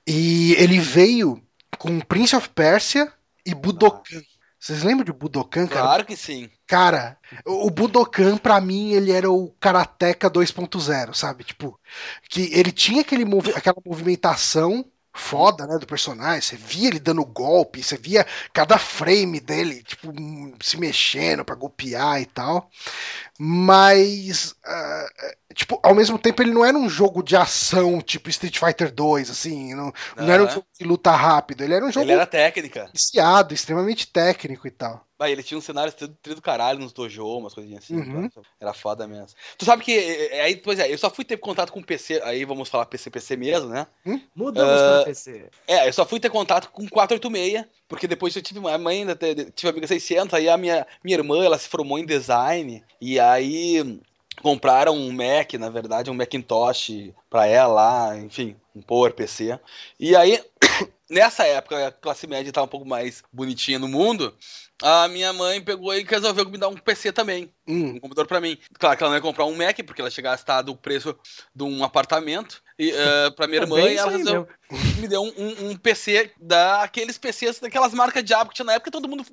E 0.04 0.54
ele 0.54 0.80
veio 0.80 1.40
com 1.78 2.00
Prince 2.00 2.34
of 2.34 2.48
Persia 2.48 3.12
e 3.44 3.54
Budokan. 3.54 4.20
Vocês 4.58 4.82
lembram 4.82 5.04
de 5.04 5.12
Budokan, 5.12 5.66
cara? 5.66 5.82
Claro 5.82 6.04
que 6.06 6.16
sim. 6.16 6.50
Cara, 6.66 7.18
o 7.44 7.70
Budokan, 7.70 8.36
pra 8.38 8.60
mim, 8.60 8.92
ele 8.92 9.12
era 9.12 9.30
o 9.30 9.50
Karateka 9.60 10.28
2.0, 10.28 11.14
sabe? 11.14 11.44
Tipo, 11.44 11.78
que 12.28 12.52
ele 12.52 12.72
tinha 12.72 13.02
aquele 13.02 13.24
movi 13.24 13.52
aquela 13.54 13.76
movimentação 13.84 14.84
foda, 15.16 15.66
né, 15.66 15.78
do 15.78 15.86
personagem. 15.86 16.40
Você 16.42 16.56
via 16.56 16.88
ele 16.88 16.98
dando 17.00 17.24
golpe, 17.24 17.82
você 17.82 17.96
via 17.96 18.26
cada 18.52 18.78
frame 18.78 19.40
dele, 19.40 19.82
tipo, 19.82 20.12
se 20.60 20.76
mexendo 20.78 21.44
para 21.44 21.54
golpear 21.54 22.20
e 22.20 22.26
tal. 22.26 22.70
Mas, 23.38 24.52
uh, 24.52 25.54
tipo, 25.54 25.78
ao 25.82 25.94
mesmo 25.94 26.18
tempo 26.18 26.42
ele 26.42 26.52
não 26.52 26.64
era 26.64 26.76
um 26.76 26.88
jogo 26.88 27.22
de 27.22 27.36
ação, 27.36 28.00
tipo 28.00 28.30
Street 28.30 28.58
Fighter 28.58 28.92
2, 28.92 29.30
assim, 29.30 29.74
não, 29.74 29.92
não 30.16 30.30
era 30.30 30.44
um 30.44 30.48
jogo 30.48 30.66
de 30.78 30.86
luta 30.86 31.10
rápido, 31.10 31.62
ele 31.62 31.74
era 31.74 31.84
um 31.84 31.92
jogo... 31.92 32.04
Ele 32.04 32.12
era 32.12 32.26
técnica. 32.26 32.90
Viciado, 32.92 33.52
extremamente 33.52 34.06
técnico 34.06 34.66
e 34.66 34.70
tal. 34.70 35.06
Ah, 35.18 35.30
ele 35.30 35.42
tinha 35.42 35.56
um 35.56 35.62
cenário 35.62 35.92
tudo 35.92 36.34
do 36.34 36.42
caralho 36.42 36.78
nos 36.78 36.92
dojo, 36.92 37.24
umas 37.24 37.54
coisinhas 37.54 37.84
assim. 37.84 37.96
Uhum. 37.96 38.30
Era 38.60 38.74
foda 38.74 39.06
mesmo. 39.06 39.28
Tu 39.56 39.64
sabe 39.64 39.82
que. 39.82 39.92
É, 39.92 40.36
é, 40.36 40.40
aí, 40.42 40.56
pois 40.56 40.78
é, 40.78 40.92
eu 40.92 40.98
só 40.98 41.08
fui 41.08 41.24
ter 41.24 41.38
contato 41.38 41.72
com 41.72 41.82
PC. 41.82 42.20
Aí 42.22 42.44
vamos 42.44 42.68
falar 42.68 42.84
PC, 42.84 43.08
PC 43.08 43.34
mesmo, 43.34 43.70
né? 43.70 43.86
Hum? 44.04 44.20
Mudamos 44.34 44.74
uh, 44.74 44.94
pra 44.96 45.04
PC. 45.04 45.48
É, 45.66 45.88
eu 45.88 45.92
só 45.94 46.04
fui 46.04 46.20
ter 46.20 46.28
contato 46.28 46.70
com 46.70 46.86
486, 46.86 47.64
porque 47.88 48.06
depois 48.06 48.34
eu 48.34 48.42
tive 48.42 48.58
uma 48.58 48.76
mãe 48.78 49.00
ainda, 49.00 49.16
tive 49.54 49.70
amiga 49.70 49.86
600, 49.86 50.34
aí 50.34 50.48
a 50.48 50.56
minha, 50.56 50.86
minha 51.04 51.16
irmã, 51.16 51.44
ela 51.44 51.58
se 51.58 51.68
formou 51.68 51.98
em 51.98 52.06
design, 52.06 52.82
e 53.00 53.20
aí 53.20 54.00
compraram 54.42 54.96
um 54.96 55.12
Mac, 55.12 55.54
na 55.54 55.70
verdade, 55.70 56.10
um 56.10 56.14
Macintosh 56.14 57.12
pra 57.28 57.46
ela 57.46 57.72
lá, 57.72 58.16
enfim, 58.16 58.56
um 58.74 58.82
Power 58.82 59.12
PC. 59.12 59.58
E 59.98 60.14
aí, 60.14 60.42
nessa 61.08 61.44
época, 61.46 61.88
a 61.88 61.92
classe 61.92 62.26
média 62.26 62.50
estava 62.50 62.66
um 62.66 62.70
pouco 62.70 62.86
mais 62.86 63.22
bonitinha 63.32 63.78
no 63.78 63.88
mundo, 63.88 64.34
a 64.82 65.08
minha 65.08 65.32
mãe 65.32 65.60
pegou 65.60 65.94
e 65.94 66.04
resolveu 66.04 66.48
me 66.50 66.58
dar 66.58 66.68
um 66.68 66.76
PC 66.76 67.10
também. 67.10 67.50
Hum. 67.66 67.94
Um 67.94 68.00
computador 68.00 68.26
para 68.26 68.40
mim. 68.40 68.58
Claro 68.78 68.96
que 68.96 69.02
ela 69.02 69.10
não 69.10 69.16
ia 69.16 69.22
comprar 69.22 69.46
um 69.46 69.56
Mac, 69.56 69.78
porque 69.86 70.02
ela 70.02 70.10
chegava 70.10 70.34
a 70.34 70.38
estar 70.38 70.62
do 70.62 70.76
preço 70.76 71.16
de 71.54 71.64
um 71.64 71.82
apartamento. 71.82 72.62
E, 72.78 72.92
uh, 72.92 73.32
pra 73.34 73.46
minha 73.46 73.62
irmã, 73.62 73.80
e 73.80 73.96
ela 73.96 74.10
resolveu, 74.10 74.46
me 74.98 75.08
deu 75.08 75.22
um, 75.22 75.32
um, 75.38 75.70
um, 75.70 75.76
PC 75.76 76.30
daqueles 76.38 77.16
PCs, 77.16 77.58
daquelas 77.58 77.94
marcas 77.94 78.22
de 78.22 78.34
aba 78.34 78.50
que 78.50 78.56
tinha 78.56 78.66
na 78.66 78.74
época, 78.74 78.90
todo 78.90 79.08
mundo. 79.08 79.24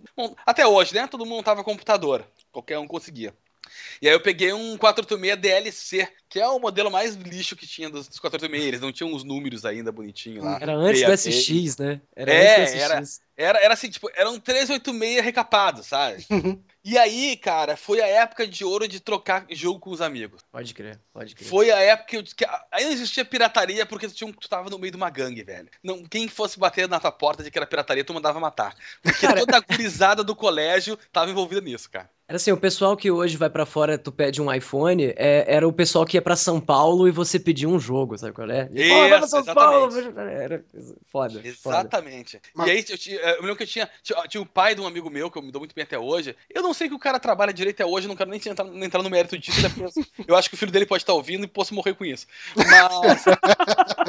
Até 0.45 0.65
hoje, 0.65 0.95
né? 0.95 1.07
Todo 1.07 1.25
mundo 1.25 1.37
montava 1.37 1.61
computador. 1.61 2.25
Qualquer 2.53 2.79
um 2.79 2.87
conseguia. 2.87 3.33
E 4.01 4.07
aí 4.07 4.13
eu 4.13 4.19
peguei 4.19 4.53
um 4.53 4.77
486 4.77 5.39
DLC, 5.39 6.07
que 6.29 6.39
é 6.39 6.47
o 6.47 6.59
modelo 6.59 6.89
mais 6.91 7.15
lixo 7.15 7.55
que 7.55 7.67
tinha 7.67 7.89
dos, 7.89 8.07
dos 8.07 8.19
486. 8.19 8.67
Eles 8.67 8.81
não 8.81 8.91
tinham 8.91 9.13
os 9.13 9.23
números 9.23 9.65
ainda 9.65 9.91
bonitinhos 9.91 10.43
lá. 10.43 10.57
Era 10.61 10.75
antes 10.75 11.03
do 11.03 11.11
SX, 11.11 11.77
né? 11.77 12.01
Era 12.15 12.33
é, 12.33 12.61
antes 12.61 12.73
do 12.73 12.77
SX. 12.77 12.83
Era, 12.83 13.03
era, 13.35 13.59
era 13.59 13.73
assim, 13.73 13.89
tipo, 13.89 14.09
era 14.15 14.29
um 14.29 14.39
386 14.39 15.23
recapado, 15.23 15.83
sabe? 15.83 16.25
Uhum. 16.33 16.59
E 16.85 16.97
aí, 16.97 17.37
cara, 17.37 17.77
foi 17.77 18.01
a 18.01 18.07
época 18.07 18.45
de 18.45 18.65
ouro 18.65 18.87
de 18.89 18.99
trocar 18.99 19.45
jogo 19.51 19.79
com 19.79 19.91
os 19.91 20.01
amigos. 20.01 20.41
Pode 20.51 20.73
crer, 20.73 20.99
pode 21.13 21.33
crer. 21.33 21.47
Foi 21.47 21.71
a 21.71 21.79
época 21.79 22.09
que, 22.09 22.17
eu, 22.17 22.23
que 22.23 22.45
aí 22.71 22.83
não 22.83 22.91
existia 22.91 23.23
pirataria 23.23 23.85
porque 23.85 24.07
tu, 24.09 24.13
tinha 24.13 24.33
tu 24.33 24.49
tava 24.49 24.69
no 24.69 24.77
meio 24.77 24.91
de 24.91 24.97
uma 24.97 25.09
gangue, 25.09 25.43
velho. 25.43 25.69
Não, 25.81 26.03
quem 26.03 26.27
fosse 26.27 26.59
bater 26.59 26.89
na 26.89 26.99
tua 26.99 27.11
porta 27.11 27.41
de 27.41 27.49
que 27.49 27.57
era 27.57 27.65
pirataria, 27.65 28.03
tu 28.03 28.13
mandava 28.13 28.37
matar. 28.37 28.75
Porque 29.01 29.25
cara... 29.25 29.39
toda 29.39 29.55
a 29.55 29.61
gurizada 29.61 30.25
do 30.25 30.35
colégio 30.35 30.97
tava 31.09 31.31
envolvida 31.31 31.61
nisso, 31.61 31.89
cara. 31.89 32.09
Era 32.27 32.37
assim, 32.37 32.51
o 32.51 32.57
pessoal 32.57 32.95
que 32.95 33.11
hoje 33.11 33.35
vai 33.35 33.49
para 33.49 33.65
fora, 33.65 33.97
tu 33.97 34.11
pede 34.11 34.41
um 34.41 34.51
iPhone, 34.51 35.13
é, 35.17 35.45
era 35.45 35.67
o 35.67 35.73
pessoal 35.73 36.05
que 36.05 36.15
ia 36.15 36.21
para 36.21 36.37
São 36.37 36.59
Paulo 36.59 37.07
e 37.07 37.11
você 37.11 37.37
pedia 37.37 37.67
um 37.67 37.77
jogo, 37.77 38.17
sabe 38.17 38.31
qual 38.31 38.49
é? 38.49 38.69
E, 38.73 38.81
Isso, 38.81 38.95
vai 38.95 39.09
pra 39.09 39.27
São 39.27 39.39
exatamente. 39.41 40.13
Paulo! 40.13 40.19
Era 40.31 40.65
foda. 41.11 41.41
Exatamente. 41.43 42.41
Foda. 42.55 42.67
E 42.67 42.71
aí, 42.71 42.85
eu, 42.87 42.97
eu, 43.31 43.41
lembro 43.41 43.55
que 43.55 43.63
eu 43.63 43.67
tinha, 43.67 43.89
tinha, 44.01 44.21
tinha, 44.27 44.41
o 44.41 44.45
pai 44.45 44.73
de 44.73 44.81
um 44.81 44.87
amigo 44.87 45.09
meu, 45.09 45.29
que 45.29 45.37
eu 45.37 45.41
me 45.41 45.51
dou 45.51 45.59
muito 45.59 45.75
bem 45.75 45.83
até 45.83 45.97
hoje. 45.97 46.35
Eu 46.49 46.63
não 46.63 46.73
sei 46.73 46.87
que 46.87 46.95
o 46.95 46.99
cara 46.99 47.19
trabalha 47.19 47.53
direito 47.53 47.75
até 47.81 47.85
hoje, 47.85 48.07
não 48.07 48.15
quero 48.15 48.29
nem 48.29 48.39
entrar, 48.43 48.63
nem 48.63 48.85
entrar 48.85 49.03
no 49.03 49.09
mérito 49.09 49.37
disso, 49.37 49.59
eu 50.27 50.35
acho 50.35 50.49
que 50.49 50.55
o 50.55 50.57
filho 50.57 50.71
dele 50.71 50.85
pode 50.85 51.03
estar 51.03 51.13
ouvindo 51.13 51.43
e 51.43 51.47
posso 51.47 51.73
morrer 51.73 51.93
com 51.93 52.05
isso. 52.05 52.25
Mas, 52.55 53.23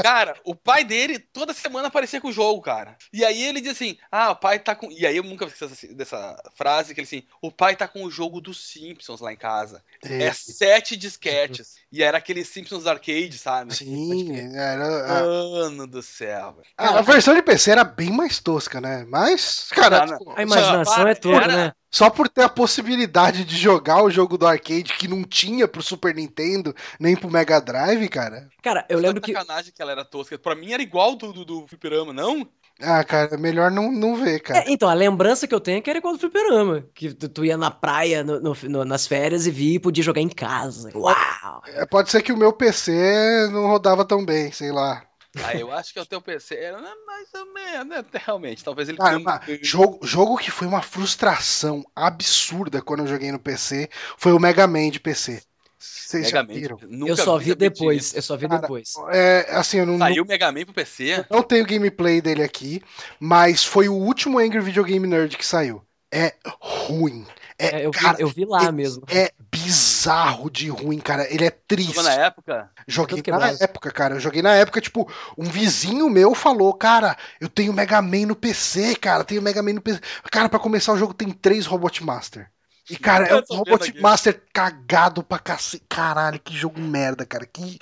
cara, 0.02 0.36
o 0.44 0.54
pai 0.54 0.84
dele 0.84 1.18
toda 1.18 1.52
semana 1.52 1.88
aparecia 1.88 2.20
com 2.20 2.28
o 2.28 2.32
jogo, 2.32 2.60
cara. 2.62 2.96
E 3.12 3.24
aí 3.24 3.42
ele 3.42 3.60
diz 3.60 3.72
assim: 3.72 3.96
ah, 4.10 4.30
o 4.30 4.36
pai 4.36 4.58
tá 4.58 4.74
com. 4.74 4.90
E 4.90 5.06
aí 5.06 5.16
eu 5.16 5.22
nunca 5.22 5.46
vi 5.46 5.54
dessa, 5.94 6.42
frase, 6.54 6.94
que 6.94 7.00
ele 7.00 7.06
assim: 7.06 7.22
o 7.40 7.50
pai 7.50 7.76
tá 7.76 7.88
com 7.88 8.04
o 8.04 8.10
jogo 8.10 8.40
do 8.40 8.54
Sim 8.54 8.84
Simpsons 8.84 9.20
lá 9.20 9.32
em 9.32 9.36
casa. 9.36 9.82
É, 10.04 10.24
é 10.24 10.32
sete 10.32 10.96
disquetes. 10.96 11.76
e 11.90 12.02
era 12.02 12.18
aquele 12.18 12.44
Simpsons 12.44 12.86
Arcade, 12.86 13.38
sabe? 13.38 13.74
Sim, 13.74 14.54
era. 14.56 15.24
Mano 15.24 15.86
do 15.86 16.02
céu. 16.02 16.60
Ah, 16.76 16.98
a 16.98 17.02
versão 17.02 17.34
de 17.34 17.42
PC 17.42 17.70
era 17.70 17.84
bem 17.84 18.10
mais 18.10 18.38
tosca, 18.38 18.80
né? 18.80 19.03
Mas, 19.08 19.68
cara. 19.70 20.06
Tipo, 20.06 20.34
a 20.36 20.42
imaginação 20.42 21.08
é 21.08 21.14
tudo, 21.14 21.46
né? 21.46 21.72
Só 21.90 22.10
por 22.10 22.28
ter 22.28 22.42
a 22.42 22.48
possibilidade 22.48 23.44
de 23.44 23.56
jogar 23.56 24.02
o 24.02 24.10
jogo 24.10 24.36
do 24.36 24.46
arcade 24.46 24.94
que 24.94 25.06
não 25.06 25.22
tinha 25.22 25.68
pro 25.68 25.80
Super 25.80 26.12
Nintendo, 26.12 26.74
nem 26.98 27.14
pro 27.14 27.30
Mega 27.30 27.60
Drive, 27.60 28.08
cara. 28.08 28.48
Cara, 28.62 28.84
eu 28.88 28.98
lembro 28.98 29.20
que. 29.20 29.32
sacanagem 29.32 29.72
que 29.72 29.80
ela 29.80 29.92
era 29.92 30.04
tosca. 30.04 30.36
Pra 30.36 30.56
mim 30.56 30.72
era 30.72 30.82
igual 30.82 31.14
do, 31.14 31.32
do, 31.32 31.44
do 31.44 31.68
Fliperama, 31.68 32.12
não? 32.12 32.48
Ah, 32.80 33.04
cara, 33.04 33.34
é 33.34 33.36
melhor 33.36 33.70
não, 33.70 33.92
não 33.92 34.16
ver, 34.16 34.40
cara. 34.40 34.58
É, 34.58 34.64
então, 34.66 34.88
a 34.88 34.94
lembrança 34.94 35.46
que 35.46 35.54
eu 35.54 35.60
tenho 35.60 35.78
é 35.78 35.80
que 35.80 35.88
era 35.88 35.98
igual 35.98 36.14
do 36.14 36.18
fliperama. 36.18 36.84
Que 36.92 37.14
tu, 37.14 37.28
tu 37.28 37.44
ia 37.44 37.56
na 37.56 37.70
praia 37.70 38.24
no, 38.24 38.40
no, 38.40 38.56
no, 38.64 38.84
nas 38.84 39.06
férias 39.06 39.46
e 39.46 39.50
via 39.50 39.76
e 39.76 39.80
podia 39.80 40.02
jogar 40.02 40.20
em 40.20 40.28
casa. 40.28 40.90
Uau! 40.94 41.62
É, 41.68 41.86
pode 41.86 42.10
ser 42.10 42.22
que 42.22 42.32
o 42.32 42.36
meu 42.36 42.52
PC 42.52 43.48
não 43.52 43.68
rodava 43.68 44.04
tão 44.04 44.24
bem, 44.24 44.50
sei 44.50 44.72
lá. 44.72 45.04
Ah, 45.42 45.56
eu 45.56 45.72
acho 45.72 45.92
que 45.92 46.00
o 46.00 46.06
teu 46.06 46.20
PC 46.20 46.54
era 46.54 46.80
mais 46.80 47.28
ou 47.34 47.52
menos, 47.52 47.86
né? 47.88 48.04
Realmente, 48.24 48.62
talvez 48.62 48.88
ele... 48.88 48.98
Cara, 48.98 49.40
jogo, 49.62 50.06
jogo 50.06 50.36
que 50.36 50.50
foi 50.50 50.66
uma 50.66 50.82
frustração 50.82 51.84
absurda 51.94 52.80
quando 52.82 53.00
eu 53.00 53.06
joguei 53.06 53.32
no 53.32 53.38
PC 53.38 53.88
foi 54.16 54.32
o 54.32 54.38
Mega 54.38 54.66
Man 54.66 54.90
de 54.90 55.00
PC. 55.00 55.42
Vocês 55.78 56.30
já 56.30 56.42
viram? 56.42 56.78
eu 57.06 57.16
só 57.16 57.36
vi, 57.36 57.46
vi 57.46 57.54
depois. 57.54 58.14
Eu 58.14 58.22
só 58.22 58.36
vi 58.36 58.48
Cara, 58.48 58.60
depois. 58.60 58.94
É, 59.10 59.46
assim, 59.50 59.78
eu 59.78 59.86
não, 59.86 59.98
Saiu 59.98 60.22
o 60.22 60.26
Mega 60.26 60.50
Man 60.52 60.64
pro 60.64 60.74
PC? 60.74 61.26
Eu 61.28 61.36
não 61.36 61.42
tenho 61.42 61.66
gameplay 61.66 62.20
dele 62.20 62.42
aqui, 62.42 62.80
mas 63.18 63.64
foi 63.64 63.88
o 63.88 63.94
último 63.94 64.38
Angry 64.38 64.60
Video 64.60 64.84
Game 64.84 65.06
Nerd 65.06 65.36
que 65.36 65.44
saiu. 65.44 65.82
É 66.12 66.34
ruim. 66.60 67.26
É 67.64 67.80
É, 67.80 67.86
eu, 67.86 67.90
cara, 67.90 68.16
vi, 68.16 68.22
eu 68.22 68.28
vi 68.28 68.44
lá 68.44 68.64
é, 68.64 68.72
mesmo. 68.72 69.04
É 69.08 69.32
bizarro 69.50 70.50
de 70.50 70.68
ruim, 70.68 70.98
cara. 70.98 71.32
Ele 71.32 71.44
é 71.44 71.50
triste. 71.50 71.94
Jogou 71.94 72.02
na 72.02 72.12
época? 72.14 72.70
Joguei 72.86 73.22
na 73.26 73.48
época, 73.48 73.90
cara. 73.90 74.14
Eu 74.14 74.20
joguei 74.20 74.42
na 74.42 74.54
época, 74.54 74.80
tipo, 74.80 75.10
um 75.36 75.44
vizinho 75.44 76.08
meu 76.10 76.34
falou, 76.34 76.72
cara, 76.74 77.16
eu 77.40 77.48
tenho 77.48 77.72
Mega 77.72 78.00
Man 78.02 78.26
no 78.26 78.36
PC, 78.36 78.96
cara. 78.96 79.24
Tenho 79.24 79.42
Mega 79.42 79.62
Man 79.62 79.74
no 79.74 79.80
PC. 79.80 80.00
Cara, 80.30 80.48
para 80.48 80.58
começar 80.58 80.92
o 80.92 80.98
jogo 80.98 81.14
tem 81.14 81.30
três 81.30 81.66
Robot 81.66 82.04
Master. 82.04 82.50
E, 82.90 82.98
cara, 82.98 83.26
é 83.26 83.36
um 83.36 83.56
Robot 83.56 83.98
Master 83.98 84.42
cagado 84.52 85.22
pra 85.22 85.38
cacete. 85.38 85.82
Caralho, 85.88 86.38
que 86.38 86.54
jogo 86.54 86.78
merda, 86.78 87.24
cara. 87.24 87.46
Que, 87.46 87.78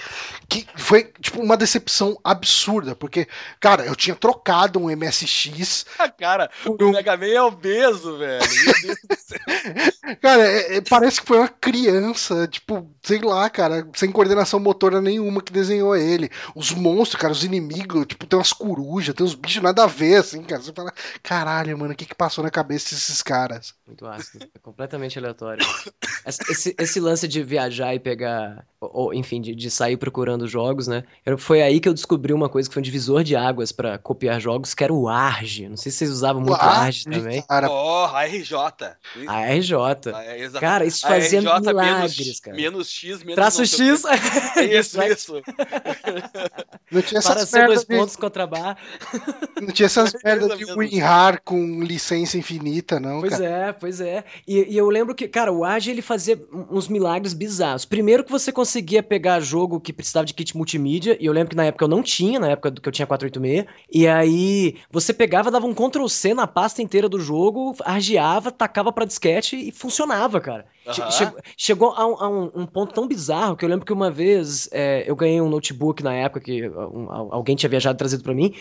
que 0.48 0.64
foi, 0.76 1.12
tipo, 1.20 1.40
uma 1.40 1.56
decepção 1.56 2.16
absurda. 2.22 2.94
Porque, 2.94 3.26
cara, 3.58 3.84
eu 3.84 3.96
tinha 3.96 4.14
trocado 4.14 4.78
um 4.78 4.88
MSX. 4.88 5.86
Ah, 5.98 6.08
cara, 6.08 6.50
o 6.64 6.84
um... 6.84 6.92
Mega 6.92 7.16
Man 7.16 7.26
é 7.26 7.42
obeso, 7.42 8.16
velho. 8.16 8.44
Meu 8.64 8.74
Deus 8.82 8.98
do 9.08 9.16
céu. 9.16 9.38
cara, 10.22 10.42
é, 10.46 10.76
é, 10.76 10.80
parece 10.82 11.20
que 11.20 11.26
foi 11.26 11.38
uma 11.38 11.48
criança, 11.48 12.46
tipo, 12.46 12.88
sei 13.02 13.18
lá, 13.20 13.50
cara, 13.50 13.88
sem 13.94 14.12
coordenação 14.12 14.60
motora 14.60 15.00
nenhuma 15.00 15.42
que 15.42 15.52
desenhou 15.52 15.96
ele. 15.96 16.30
Os 16.54 16.70
monstros, 16.70 17.20
cara, 17.20 17.32
os 17.32 17.42
inimigos, 17.42 18.06
tipo, 18.06 18.24
tem 18.24 18.38
umas 18.38 18.52
corujas, 18.52 19.14
tem 19.16 19.26
uns 19.26 19.34
bichos 19.34 19.62
nada 19.62 19.82
a 19.82 19.88
ver, 19.88 20.20
assim, 20.20 20.44
cara. 20.44 20.62
Você 20.62 20.72
fala, 20.72 20.92
caralho, 21.24 21.76
mano, 21.76 21.92
o 21.92 21.96
que 21.96 22.06
que 22.06 22.14
passou 22.14 22.44
na 22.44 22.50
cabeça 22.50 22.94
desses 22.94 23.20
caras? 23.20 23.74
Muito 23.84 24.06
ácido. 24.06 24.46
É 24.54 24.58
completamente 24.60 24.91
completamente 24.92 25.18
aleatório. 25.18 25.66
Esse, 26.24 26.74
esse, 26.78 27.00
lance 27.00 27.26
de 27.26 27.42
viajar 27.42 27.94
e 27.94 27.98
pegar, 27.98 28.64
ou, 28.80 29.12
enfim, 29.12 29.40
de, 29.40 29.54
de, 29.54 29.70
sair 29.70 29.96
procurando 29.96 30.46
jogos, 30.46 30.86
né? 30.86 31.02
Foi 31.36 31.60
aí 31.60 31.80
que 31.80 31.88
eu 31.88 31.94
descobri 31.94 32.32
uma 32.32 32.48
coisa 32.48 32.68
que 32.68 32.74
foi 32.74 32.80
um 32.80 32.84
divisor 32.84 33.24
de 33.24 33.34
águas 33.34 33.72
para 33.72 33.98
copiar 33.98 34.40
jogos, 34.40 34.72
que 34.72 34.84
era 34.84 34.92
o 34.92 35.08
ARG. 35.08 35.68
Não 35.68 35.76
sei 35.76 35.90
se 35.90 35.98
vocês 35.98 36.10
usavam 36.10 36.40
muito 36.40 36.56
o 36.56 36.62
ARG, 36.62 37.04
também. 37.04 37.42
Cara. 37.42 37.68
Oh, 37.68 38.04
ARJ. 38.06 38.54
ARJ. 39.26 39.74
Ah, 40.54 40.60
cara, 40.60 40.84
isso 40.84 41.00
fazia 41.00 41.40
milagres, 41.40 42.18
menos, 42.18 42.40
cara. 42.40 42.56
Menos 42.56 42.90
X, 42.90 43.18
menos 43.22 43.34
Traço 43.34 43.66
X. 43.66 44.04
isso, 44.70 45.02
isso. 45.02 45.42
Não 46.90 47.02
tinha 47.02 47.18
essas 47.18 47.34
Para 47.34 47.46
ser 47.46 47.66
dois 47.66 47.80
de... 47.80 47.86
pontos 47.86 48.14
contra 48.14 48.46
barra. 48.46 48.76
Não 49.60 49.72
tinha 49.72 49.86
essas 49.86 50.12
merdas 50.22 50.56
de 50.56 50.64
WinRAR 50.72 51.40
com 51.42 51.82
licença 51.82 52.38
infinita, 52.38 53.00
não, 53.00 53.20
pois 53.20 53.32
cara. 53.32 53.42
Pois 53.42 53.52
é, 53.52 53.72
pois 53.72 54.00
é. 54.00 54.24
E, 54.46 54.74
e 54.74 54.76
eu 54.76 54.81
lembro 54.88 55.14
que, 55.14 55.28
cara, 55.28 55.52
o 55.52 55.64
Age 55.64 55.90
ele 55.90 56.02
fazia 56.02 56.40
uns 56.70 56.88
milagres 56.88 57.32
bizarros. 57.34 57.84
Primeiro 57.84 58.24
que 58.24 58.30
você 58.30 58.52
conseguia 58.52 59.02
pegar 59.02 59.40
jogo 59.40 59.80
que 59.80 59.92
precisava 59.92 60.26
de 60.26 60.34
kit 60.34 60.56
multimídia, 60.56 61.16
e 61.20 61.26
eu 61.26 61.32
lembro 61.32 61.50
que 61.50 61.56
na 61.56 61.64
época 61.64 61.84
eu 61.84 61.88
não 61.88 62.02
tinha, 62.02 62.38
na 62.38 62.50
época 62.50 62.72
que 62.72 62.88
eu 62.88 62.92
tinha 62.92 63.06
486, 63.06 63.66
e 63.92 64.06
aí 64.06 64.76
você 64.90 65.12
pegava, 65.12 65.50
dava 65.50 65.66
um 65.66 65.74
Ctrl 65.74 66.06
C 66.08 66.34
na 66.34 66.46
pasta 66.46 66.82
inteira 66.82 67.08
do 67.08 67.20
jogo, 67.20 67.74
argeava, 67.84 68.50
tacava 68.50 68.92
pra 68.92 69.04
disquete 69.04 69.56
e 69.56 69.72
funcionava, 69.72 70.40
cara. 70.40 70.66
Uhum. 70.86 71.10
Chegou, 71.10 71.40
chegou 71.56 71.90
a, 71.92 72.06
um, 72.06 72.14
a 72.14 72.28
um, 72.28 72.50
um, 72.62 72.66
ponto 72.66 72.92
tão 72.92 73.06
bizarro 73.06 73.56
que 73.56 73.64
eu 73.64 73.68
lembro 73.68 73.86
que 73.86 73.92
uma 73.92 74.10
vez 74.10 74.68
é, 74.72 75.04
eu 75.06 75.14
ganhei 75.14 75.40
um 75.40 75.48
notebook 75.48 76.02
na 76.02 76.12
época 76.12 76.40
que 76.40 76.68
um, 76.68 77.08
alguém 77.30 77.54
tinha 77.54 77.70
viajado 77.70 77.96
e 77.96 77.98
trazido 77.98 78.24
para 78.24 78.34
mim, 78.34 78.52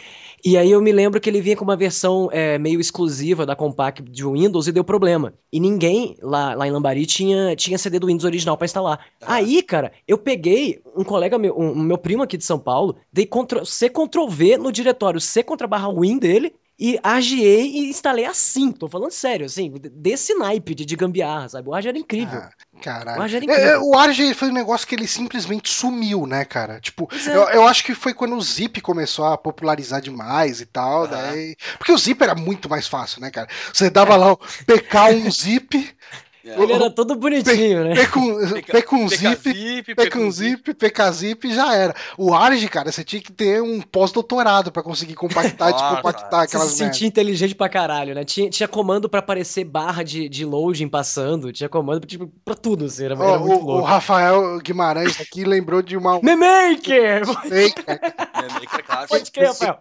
e 0.44 0.58
aí 0.58 0.72
eu 0.72 0.82
me 0.82 0.92
lembro 0.92 1.20
que 1.20 1.30
ele 1.30 1.42
vinha 1.42 1.56
com 1.56 1.64
uma 1.64 1.76
versão 1.76 2.30
é, 2.32 2.58
meio 2.58 2.80
exclusiva 2.80 3.46
da 3.46 3.56
Compaq 3.56 4.02
de 4.02 4.26
Windows 4.26 4.68
e 4.68 4.72
deu 4.72 4.84
problema. 4.84 5.34
E 5.52 5.60
ninguém 5.60 6.16
lá, 6.22 6.54
lá 6.56 6.68
em 6.68 6.72
Lambari 6.72 7.06
tinha, 7.06 7.56
tinha 7.56 7.78
CD 7.78 8.00
do 8.00 8.08
Windows 8.08 8.26
original 8.26 8.58
para 8.58 8.66
instalar. 8.66 9.06
Uhum. 9.22 9.28
Aí, 9.28 9.62
cara, 9.62 9.92
eu 10.08 10.18
peguei 10.18 10.82
um 10.96 11.04
colega 11.04 11.38
meu, 11.38 11.58
um, 11.58 11.76
meu 11.76 11.98
primo 11.98 12.24
aqui 12.24 12.38
de 12.38 12.44
São 12.44 12.60
Paulo, 12.60 12.96
dei 13.12 13.26
Ctrl, 13.26 13.64
C 13.66 13.90
Ctrl 13.90 14.28
V 14.28 14.58
no 14.58 14.72
diretório 14.72 15.20
C 15.20 15.44
contra 15.44 15.68
barra 15.68 15.92
Win 15.92 16.18
dele 16.18 16.54
e 16.82 17.00
argiei 17.04 17.68
e 17.68 17.90
instalei 17.92 18.26
assim. 18.26 18.72
Tô 18.72 18.90
falando 18.90 19.12
sério, 19.12 19.46
assim, 19.46 19.72
desse 19.94 20.34
naipe 20.34 20.74
de, 20.74 20.84
de 20.84 20.96
gambiarra, 20.96 21.48
sabe? 21.48 21.70
O 21.70 21.76
Arge 21.76 21.90
era 21.90 21.98
incrível. 21.98 22.40
Ah, 22.40 22.50
caralho. 22.82 23.20
O 23.20 23.22
Arge 23.22 23.36
era 23.36 23.46
incrível. 23.46 23.70
É, 23.70 23.80
o 23.80 23.96
Arge 23.96 24.34
foi 24.34 24.50
um 24.50 24.54
negócio 24.54 24.88
que 24.88 24.96
ele 24.96 25.06
simplesmente 25.06 25.72
sumiu, 25.72 26.26
né, 26.26 26.44
cara? 26.44 26.80
Tipo, 26.80 27.08
é. 27.14 27.30
eu, 27.30 27.44
eu, 27.50 27.68
acho 27.68 27.84
que 27.84 27.94
foi 27.94 28.16
quando 28.16 28.36
o 28.36 28.42
Zip 28.42 28.82
começou 28.82 29.26
a 29.26 29.38
popularizar 29.38 30.02
demais 30.02 30.60
e 30.60 30.66
tal, 30.66 31.08
daí... 31.08 31.56
Porque 31.78 31.92
o 31.92 31.98
Zip 32.00 32.20
era 32.24 32.34
muito 32.34 32.68
mais 32.68 32.88
fácil, 32.88 33.22
né, 33.22 33.30
cara? 33.30 33.48
Você 33.72 33.88
dava 33.88 34.16
lá 34.16 34.32
o 34.32 34.38
PK 34.38 35.14
um 35.24 35.30
Zip... 35.30 35.96
Ele 36.44 36.74
era 36.74 36.90
todo 36.90 37.16
bonitinho, 37.16 37.84
né? 37.84 37.96
P 37.96 38.08
com, 38.08 38.38
P 38.64 38.82
com 38.82 39.08
zip, 39.08 39.96
P 39.96 40.10
com 40.10 40.32
zip, 40.32 40.74
PK 40.74 41.12
zip 41.12 41.54
já 41.54 41.76
era. 41.76 41.96
O 42.18 42.34
Arge, 42.34 42.68
cara, 42.68 42.92
você 42.92 43.04
tinha 43.04 43.22
que 43.22 43.32
ter 43.32 43.62
um 43.62 43.80
pós-doutorado 43.82 44.72
para 44.72 44.82
conseguir 44.82 45.14
compactar 45.14 45.70
e 45.70 45.74
descompactar 45.74 46.42
aquelas 46.42 46.68
Você 46.68 46.74
se 46.74 46.78
sentia 46.84 47.08
inteligente 47.08 47.54
pra 47.54 47.70
caralho, 47.70 48.16
né? 48.16 48.24
Tinha, 48.24 48.50
tinha 48.50 48.68
comando 48.68 49.08
para 49.08 49.20
aparecer 49.20 49.64
barra 49.64 50.04
de, 50.04 50.28
de 50.28 50.44
loading 50.44 50.88
passando, 50.88 51.52
tinha 51.52 51.70
comando 51.70 52.08
tipo, 52.08 52.28
pra 52.44 52.56
tudo, 52.56 52.86
assim, 52.86 53.06
era, 53.06 53.14
era 53.14 53.38
muito 53.38 53.64
louco. 53.64 53.82
O 53.82 53.82
Rafael 53.82 54.60
Guimarães 54.60 55.22
aqui 55.22 55.44
lembrou 55.44 55.82
de 55.82 55.96
uma... 55.96 56.20
Memaker! 56.22 57.22
Memaker! 57.28 58.00
Memaker, 58.42 58.86
claro. 58.86 59.08
Pode 59.08 59.32
crer, 59.32 59.48
Rafael. 59.48 59.80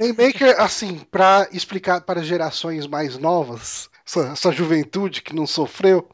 Memaker, 0.00 0.60
assim, 0.60 1.00
pra 1.10 1.48
explicar 1.52 2.00
para 2.02 2.22
gerações 2.22 2.86
mais 2.86 3.18
novas, 3.18 3.89
essa, 4.10 4.32
essa 4.32 4.52
juventude 4.52 5.22
que 5.22 5.34
não 5.34 5.46
sofreu. 5.46 6.08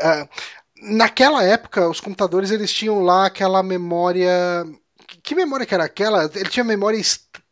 Uh, 0.00 0.28
naquela 0.82 1.44
época, 1.44 1.88
os 1.88 2.00
computadores 2.00 2.50
eles 2.50 2.72
tinham 2.72 3.02
lá 3.02 3.26
aquela 3.26 3.62
memória. 3.62 4.30
Que 5.22 5.34
memória 5.34 5.66
que 5.66 5.74
era 5.74 5.84
aquela? 5.84 6.30
Ele 6.34 6.48
tinha 6.48 6.64
memória 6.64 7.00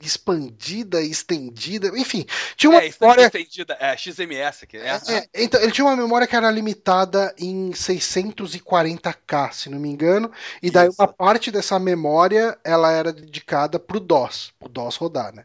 expandida, 0.01 1.01
estendida, 1.01 1.89
enfim. 1.97 2.27
Tinha 2.57 2.71
uma 2.71 2.83
é, 2.83 2.91
memória. 3.01 3.27
Estendida, 3.27 3.77
é, 3.79 3.97
XMS. 3.97 4.67
Que 4.67 4.79
é, 4.79 5.01
é, 5.09 5.29
então, 5.35 5.61
ele 5.61 5.73
tinha 5.73 5.85
uma 5.85 5.97
memória 5.97 6.27
que 6.27 6.35
era 6.37 6.51
limitada 6.51 7.35
em 7.39 7.71
640k, 7.71 9.53
se 9.53 9.71
não 9.71 9.79
me 9.79 9.89
engano. 9.89 10.31
E 10.63 10.71
daí 10.71 10.89
Isso. 10.89 11.01
uma 11.01 11.09
parte 11.09 11.51
dessa 11.51 11.79
memória 11.79 12.59
ela 12.65 12.91
era 12.91 13.13
dedicada 13.13 13.79
pro 13.79 14.01
DOS, 14.01 14.53
pro 14.59 14.69
DOS 14.69 14.97
rodar, 14.97 15.35
né? 15.35 15.45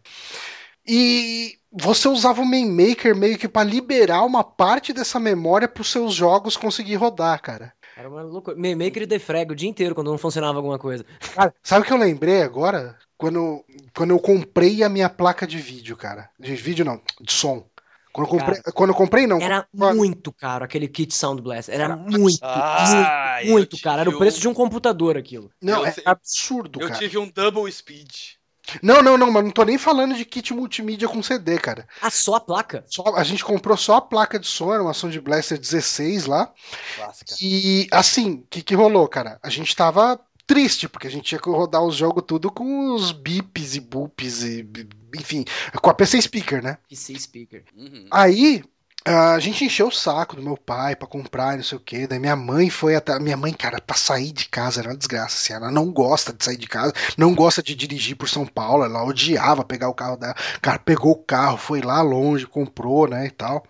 E 0.88 1.58
você 1.72 2.08
usava 2.08 2.42
o 2.42 2.46
main 2.46 2.72
maker 2.72 3.16
meio 3.16 3.38
que 3.38 3.48
para 3.48 3.68
liberar 3.68 4.24
uma 4.24 4.44
parte 4.44 4.94
dessa 4.94 5.20
memória 5.20 5.68
para 5.68 5.82
os 5.82 5.92
seus 5.92 6.14
jogos 6.14 6.56
conseguir 6.56 6.96
rodar, 6.96 7.42
cara. 7.42 7.74
Era 7.96 8.10
uma 8.10 8.22
loucura. 8.22 8.56
Main 8.56 8.76
maker 8.76 9.04
e 9.04 9.08
defrag 9.08 9.52
o 9.52 9.56
dia 9.56 9.68
inteiro 9.70 9.94
quando 9.94 10.12
não 10.12 10.18
funcionava 10.18 10.58
alguma 10.58 10.80
coisa. 10.80 11.06
Cara, 11.34 11.54
sabe 11.64 11.82
o 11.82 11.86
que 11.86 11.92
eu 11.92 11.98
lembrei 11.98 12.42
agora? 12.42 12.98
Quando, 13.18 13.66
quando 13.96 14.12
eu 14.12 14.20
comprei 14.20 14.84
a 14.84 14.90
minha 14.90 15.10
placa 15.10 15.48
de 15.48 15.58
vídeo, 15.58 15.98
cara. 15.98 16.30
De 16.40 16.56
vídeo 16.56 16.86
não, 16.86 17.02
de 17.20 17.34
som. 17.34 17.66
Quando 18.14 18.28
eu 18.28 18.32
comprei, 18.32 18.62
cara, 18.62 18.72
quando 18.74 18.90
eu 18.92 18.96
comprei 18.96 19.28
não. 19.28 19.40
Era 19.42 19.68
muito 19.74 20.32
caro 20.32 20.64
aquele 20.64 20.88
kit 20.88 21.14
Sound 21.14 21.42
Blast. 21.42 21.70
Era, 21.72 21.84
era 21.86 21.96
muito, 21.96 22.40
ah, 22.44 23.40
muito, 23.42 23.52
muito 23.52 23.82
caro. 23.82 24.02
Era 24.02 24.10
o 24.10 24.18
preço 24.18 24.40
de 24.40 24.48
um 24.48 24.54
computador 24.54 25.18
aquilo. 25.18 25.52
Não, 25.62 25.86
eu, 25.86 25.88
é 25.88 25.96
absurdo, 26.06 26.80
eu 26.80 26.88
cara. 26.88 26.96
Eu 26.96 27.00
tive 27.00 27.18
um 27.18 27.30
double 27.30 27.72
speed. 27.72 28.37
Não, 28.82 29.02
não, 29.02 29.18
não, 29.18 29.32
mas 29.32 29.44
não 29.44 29.52
tô 29.52 29.64
nem 29.64 29.78
falando 29.78 30.16
de 30.16 30.26
kit 30.26 30.54
multimídia 30.54 31.08
com 31.08 31.24
CD, 31.24 31.58
cara. 31.58 31.88
Ah, 32.02 32.10
só 32.10 32.36
a 32.36 32.40
placa? 32.40 32.84
Só, 32.88 33.04
a 33.16 33.24
gente 33.24 33.44
comprou 33.44 33.78
só 33.78 33.96
a 33.96 34.02
placa 34.02 34.40
de 34.40 34.48
som, 34.48 34.74
era 34.74 34.84
uma 34.84 34.94
Sound 34.94 35.20
Blaster 35.22 35.58
16 35.58 36.26
lá. 36.26 36.52
Clássica. 36.96 37.36
E 37.42 37.88
assim, 37.92 38.34
o 38.34 38.48
que, 38.50 38.62
que 38.62 38.76
rolou, 38.76 39.08
cara? 39.08 39.40
A 39.42 39.50
gente 39.50 39.76
tava 39.76 40.20
triste, 40.46 40.88
porque 40.88 41.08
a 41.08 41.12
gente 41.12 41.26
tinha 41.26 41.42
que 41.42 41.50
rodar 41.50 41.84
os 41.84 41.96
jogos 41.96 42.24
tudo 42.26 42.50
com 42.50 42.94
os 42.94 43.12
bips 43.12 43.76
e 43.76 43.80
boops 43.80 44.44
e. 44.44 44.68
Enfim, 45.16 45.46
com 45.82 45.90
a 45.90 45.94
PC 45.94 46.22
Speaker, 46.22 46.64
né? 46.64 46.78
PC 46.90 47.20
Speaker. 47.20 47.64
Uhum. 47.76 48.08
Aí, 48.12 48.64
a 49.08 49.40
gente 49.40 49.64
encheu 49.64 49.88
o 49.88 49.92
saco 49.92 50.36
do 50.36 50.42
meu 50.42 50.58
pai 50.58 50.96
para 50.96 51.08
comprar, 51.08 51.56
não 51.56 51.64
sei 51.64 51.78
o 51.78 51.82
que. 51.82 52.06
Daí 52.08 52.20
minha 52.20 52.36
mãe 52.36 52.70
foi 52.70 52.96
até. 52.96 53.18
Minha 53.20 53.38
mãe, 53.38 53.54
cara, 53.54 53.80
pra 53.82 53.96
sair 53.96 54.32
de 54.32 54.50
casa 54.50 54.82
era 54.82 54.90
uma 54.90 54.98
desgraça. 54.98 55.38
Assim, 55.38 55.54
ela 55.54 55.72
não 55.72 55.92
gosta 55.92 56.34
de 56.34 56.44
sair 56.44 56.58
de 56.58 56.68
casa, 56.68 56.94
não 57.18 57.34
gosta 57.34 57.64
de 57.64 57.74
dirigir 57.76 58.18
por 58.18 58.28
São 58.28 58.46
Paulo. 58.46 58.84
Ela 58.84 59.04
odiava 59.06 59.64
pegar 59.64 59.90
o 59.90 59.94
carro 59.94 60.18
dela. 60.18 60.36
Cara, 60.62 60.80
pegou 60.80 61.12
o 61.14 61.24
carro, 61.24 61.58
foi 61.58 61.82
lá 61.82 62.02
longe, 62.02 62.46
comprou, 62.46 63.08
né, 63.08 63.28
e 63.28 63.32
tal. 63.32 63.64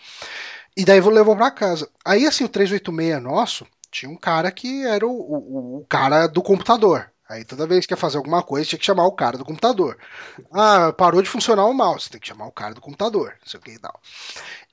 E 0.76 0.86
daí 0.86 1.02
levou 1.02 1.36
pra 1.36 1.52
casa. 1.52 1.90
Aí, 2.06 2.26
assim, 2.26 2.44
o 2.44 2.50
386 2.50 3.22
nosso, 3.22 3.66
tinha 3.92 4.10
um 4.12 4.18
cara 4.18 4.52
que 4.52 4.86
era 4.86 5.06
o, 5.06 5.12
o, 5.12 5.78
o 5.80 5.86
cara 5.88 6.28
do 6.28 6.42
computador. 6.42 7.12
Aí 7.30 7.44
toda 7.44 7.68
vez 7.68 7.86
que 7.86 7.94
ia 7.94 7.98
fazer 7.98 8.18
alguma 8.18 8.42
coisa, 8.42 8.66
tinha 8.66 8.80
que 8.80 8.86
chamar 8.86 9.06
o 9.06 9.12
cara 9.12 9.38
do 9.38 9.44
computador. 9.44 9.98
Ah, 10.54 10.94
parou 10.94 11.22
de 11.22 11.30
funcionar 11.30 11.66
o 11.66 11.74
mouse, 11.74 12.10
tem 12.10 12.22
que 12.22 12.28
chamar 12.28 12.48
o 12.48 12.52
cara 12.52 12.74
do 12.74 12.82
computador, 12.82 13.34
não 13.42 13.48
sei 13.48 13.60
o 13.60 13.64
que 13.64 13.72
e 13.72 13.80
tal. 13.80 14.00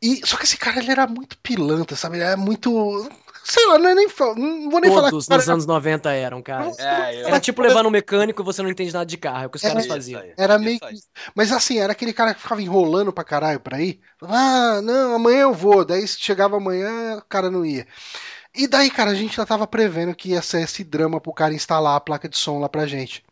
E, 0.01 0.21
só 0.25 0.37
que 0.37 0.45
esse 0.45 0.57
cara, 0.57 0.79
ele 0.79 0.91
era 0.91 1.07
muito 1.07 1.37
pilantra, 1.39 1.97
sabe? 1.97 2.17
Ele 2.17 2.25
era 2.25 2.37
muito. 2.37 3.11
Sei 3.43 3.67
lá, 3.67 3.79
não, 3.79 3.91
é 3.91 3.95
nem, 3.95 4.07
não 4.07 4.71
vou 4.71 4.81
nem 4.81 4.91
Todos 4.91 4.95
falar. 4.95 5.11
Todos 5.11 5.29
nos 5.29 5.49
anos 5.49 5.67
90 5.67 6.13
eram, 6.13 6.41
cara. 6.41 6.71
É, 6.79 7.23
eu... 7.23 7.29
Era 7.29 7.41
tipo 7.41 7.61
levar 7.61 7.83
no 7.83 7.91
mecânico 7.91 8.41
e 8.41 8.45
você 8.45 8.63
não 8.63 8.71
entende 8.71 8.93
nada 8.93 9.05
de 9.05 9.19
carro, 9.19 9.45
é 9.45 9.47
o 9.47 9.51
que 9.51 9.57
os 9.57 9.63
caras 9.63 9.87
faziam. 9.87 10.23
Era 10.39 10.59
meio. 10.59 10.79
Mas 11.35 11.53
assim, 11.53 11.79
era 11.79 11.93
aquele 11.93 12.13
cara 12.13 12.33
que 12.35 12.41
ficava 12.41 12.63
enrolando 12.63 13.13
pra 13.13 13.25
caralho 13.25 13.61
pra 13.61 13.81
ir. 13.81 14.01
Ah, 14.23 14.81
não, 14.83 15.17
amanhã 15.17 15.43
eu 15.43 15.53
vou. 15.53 15.85
Daí 15.85 16.07
chegava 16.09 16.57
amanhã, 16.57 17.19
o 17.19 17.23
cara 17.29 17.51
não 17.51 17.67
ia. 17.67 17.87
E 18.55 18.69
daí, 18.69 18.91
cara, 18.91 19.11
a 19.11 19.15
gente 19.15 19.37
já 19.37 19.45
tava 19.45 19.67
prevendo 19.67 20.15
que 20.15 20.31
ia 20.31 20.43
ser 20.43 20.63
esse 20.63 20.85
drama 20.85 21.21
pro 21.21 21.33
cara 21.33 21.55
instalar 21.55 21.97
a 21.97 22.01
placa 22.01 22.29
de 22.29 22.37
som 22.37 22.59
lá 22.61 22.69
pra 22.69 22.87
gente. 22.87 23.25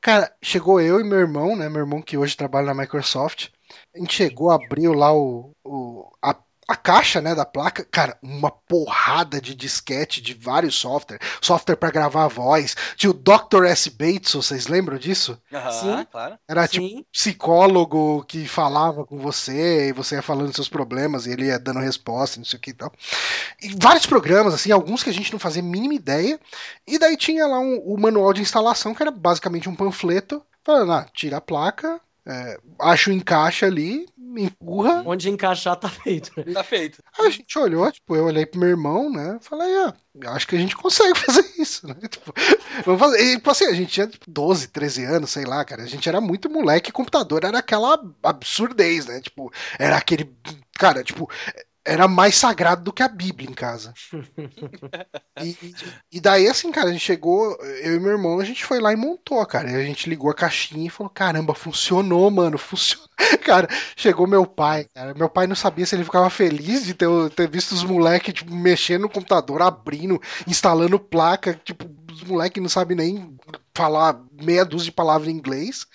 Cara, 0.00 0.34
chegou 0.42 0.80
eu 0.80 1.00
e 1.00 1.04
meu 1.04 1.18
irmão, 1.20 1.56
né? 1.56 1.68
Meu 1.68 1.80
irmão 1.80 2.02
que 2.02 2.16
hoje 2.18 2.36
trabalha 2.36 2.66
na 2.68 2.74
Microsoft. 2.82 3.50
A 3.94 3.98
gente 3.98 4.14
chegou, 4.14 4.50
abriu 4.50 4.92
lá 4.94 5.14
o, 5.14 5.52
o 5.64 6.10
a, 6.22 6.36
a 6.72 6.76
caixa, 6.76 7.20
né, 7.20 7.34
da 7.34 7.44
placa, 7.44 7.84
cara, 7.84 8.16
uma 8.22 8.50
porrada 8.50 9.40
de 9.40 9.54
disquete 9.54 10.22
de 10.22 10.34
vários 10.34 10.74
softwares, 10.74 11.26
software 11.40 11.76
para 11.76 11.90
gravar 11.90 12.24
a 12.24 12.28
voz. 12.28 12.74
Tinha 12.96 13.10
o 13.10 13.14
Dr. 13.14 13.64
S. 13.66 13.90
Bates, 13.90 14.32
vocês 14.32 14.66
lembram 14.66 14.98
disso? 14.98 15.38
Uhum, 15.52 15.70
Sim, 15.70 16.06
claro. 16.10 16.38
Era 16.48 16.66
tipo, 16.66 16.86
Sim. 16.86 16.96
tipo 16.96 17.08
psicólogo 17.12 18.24
que 18.24 18.46
falava 18.48 19.04
com 19.04 19.18
você 19.18 19.88
e 19.88 19.92
você 19.92 20.16
ia 20.16 20.22
falando 20.22 20.54
seus 20.54 20.68
problemas 20.68 21.26
e 21.26 21.30
ele 21.30 21.46
ia 21.46 21.58
dando 21.58 21.78
resposta, 21.78 22.38
não 22.38 22.44
sei 22.44 22.58
o 22.58 22.60
que 22.60 22.70
e 22.70 22.74
tal. 22.74 22.92
E 23.60 23.74
vários 23.80 24.06
programas, 24.06 24.54
assim, 24.54 24.72
alguns 24.72 25.02
que 25.02 25.10
a 25.10 25.14
gente 25.14 25.32
não 25.32 25.38
fazia 25.38 25.62
mínima 25.62 25.94
ideia. 25.94 26.40
E 26.86 26.98
daí 26.98 27.16
tinha 27.16 27.46
lá 27.46 27.58
um, 27.58 27.78
o 27.80 27.98
manual 27.98 28.32
de 28.32 28.42
instalação, 28.42 28.94
que 28.94 29.02
era 29.02 29.10
basicamente 29.10 29.68
um 29.68 29.76
panfleto, 29.76 30.42
falando, 30.64 30.92
ah, 30.92 31.06
tira 31.12 31.36
a 31.36 31.40
placa, 31.40 32.00
é, 32.26 32.56
acha 32.78 33.10
o 33.10 33.12
encaixe 33.12 33.64
ali, 33.64 34.06
empurra. 34.16 35.02
Onde 35.04 35.28
encaixar 35.28 35.76
tá 35.76 35.88
feito. 35.88 36.32
Né? 36.36 36.52
Tá 36.52 36.62
feito. 36.62 37.02
Aí 37.18 37.26
a 37.26 37.30
gente 37.30 37.58
olhou, 37.58 37.90
tipo, 37.90 38.14
eu 38.16 38.24
olhei 38.24 38.46
pro 38.46 38.60
meu 38.60 38.68
irmão, 38.68 39.10
né? 39.10 39.38
Falei, 39.40 39.68
ah, 39.78 39.94
acho 40.28 40.46
que 40.46 40.56
a 40.56 40.58
gente 40.58 40.76
consegue 40.76 41.18
fazer 41.18 41.44
isso, 41.58 41.86
né? 41.86 41.96
Tipo, 42.08 42.32
vamos 42.84 43.00
fazer. 43.00 43.22
E, 43.24 43.36
tipo 43.36 43.50
assim, 43.50 43.66
a 43.66 43.72
gente 43.72 43.92
tinha 43.92 44.06
tipo, 44.06 44.24
12, 44.30 44.68
13 44.68 45.04
anos, 45.04 45.30
sei 45.30 45.44
lá, 45.44 45.64
cara. 45.64 45.82
A 45.82 45.86
gente 45.86 46.08
era 46.08 46.20
muito 46.20 46.48
moleque, 46.48 46.92
computador 46.92 47.44
era 47.44 47.58
aquela 47.58 48.00
absurdez, 48.22 49.06
né? 49.06 49.20
Tipo, 49.20 49.52
era 49.78 49.96
aquele. 49.96 50.32
Cara, 50.78 51.02
tipo, 51.02 51.28
era 51.84 52.06
mais 52.06 52.36
sagrado 52.36 52.84
do 52.84 52.92
que 52.92 53.02
a 53.02 53.08
Bíblia 53.08 53.50
em 53.50 53.54
casa. 53.54 53.92
e, 55.42 55.56
e, 56.12 56.20
daí, 56.20 56.48
assim, 56.48 56.70
cara, 56.70 56.88
a 56.88 56.92
gente 56.92 57.04
chegou, 57.04 57.56
eu 57.82 57.96
e 57.96 58.00
meu 58.00 58.12
irmão, 58.12 58.38
a 58.38 58.44
gente 58.44 58.64
foi 58.64 58.80
lá 58.80 58.92
e 58.92 58.96
montou, 58.96 59.44
cara. 59.46 59.70
E 59.70 59.74
a 59.74 59.82
gente 59.84 60.08
ligou 60.08 60.30
a 60.30 60.34
caixinha 60.34 60.86
e 60.86 60.90
falou: 60.90 61.10
caramba, 61.10 61.54
funcionou, 61.54 62.30
mano, 62.30 62.56
funcionou. 62.56 63.08
Cara, 63.44 63.68
chegou 63.96 64.26
meu 64.26 64.44
pai, 64.46 64.86
cara. 64.94 65.14
Meu 65.14 65.28
pai 65.28 65.46
não 65.46 65.54
sabia 65.54 65.86
se 65.86 65.94
ele 65.94 66.04
ficava 66.04 66.28
feliz 66.28 66.84
de 66.84 66.92
ter, 66.94 67.08
ter 67.36 67.48
visto 67.48 67.72
os 67.72 67.84
moleques, 67.84 68.34
tipo, 68.34 68.52
mexendo 68.54 69.02
no 69.02 69.08
computador, 69.08 69.62
abrindo, 69.62 70.20
instalando 70.46 70.98
placa. 70.98 71.58
Tipo, 71.64 71.88
os 72.12 72.22
moleques 72.24 72.60
não 72.62 72.68
sabem 72.68 72.96
nem 72.96 73.36
falar 73.74 74.20
meia 74.40 74.64
dúzia 74.64 74.86
de 74.86 74.92
palavras 74.92 75.28
em 75.28 75.36
inglês 75.36 75.86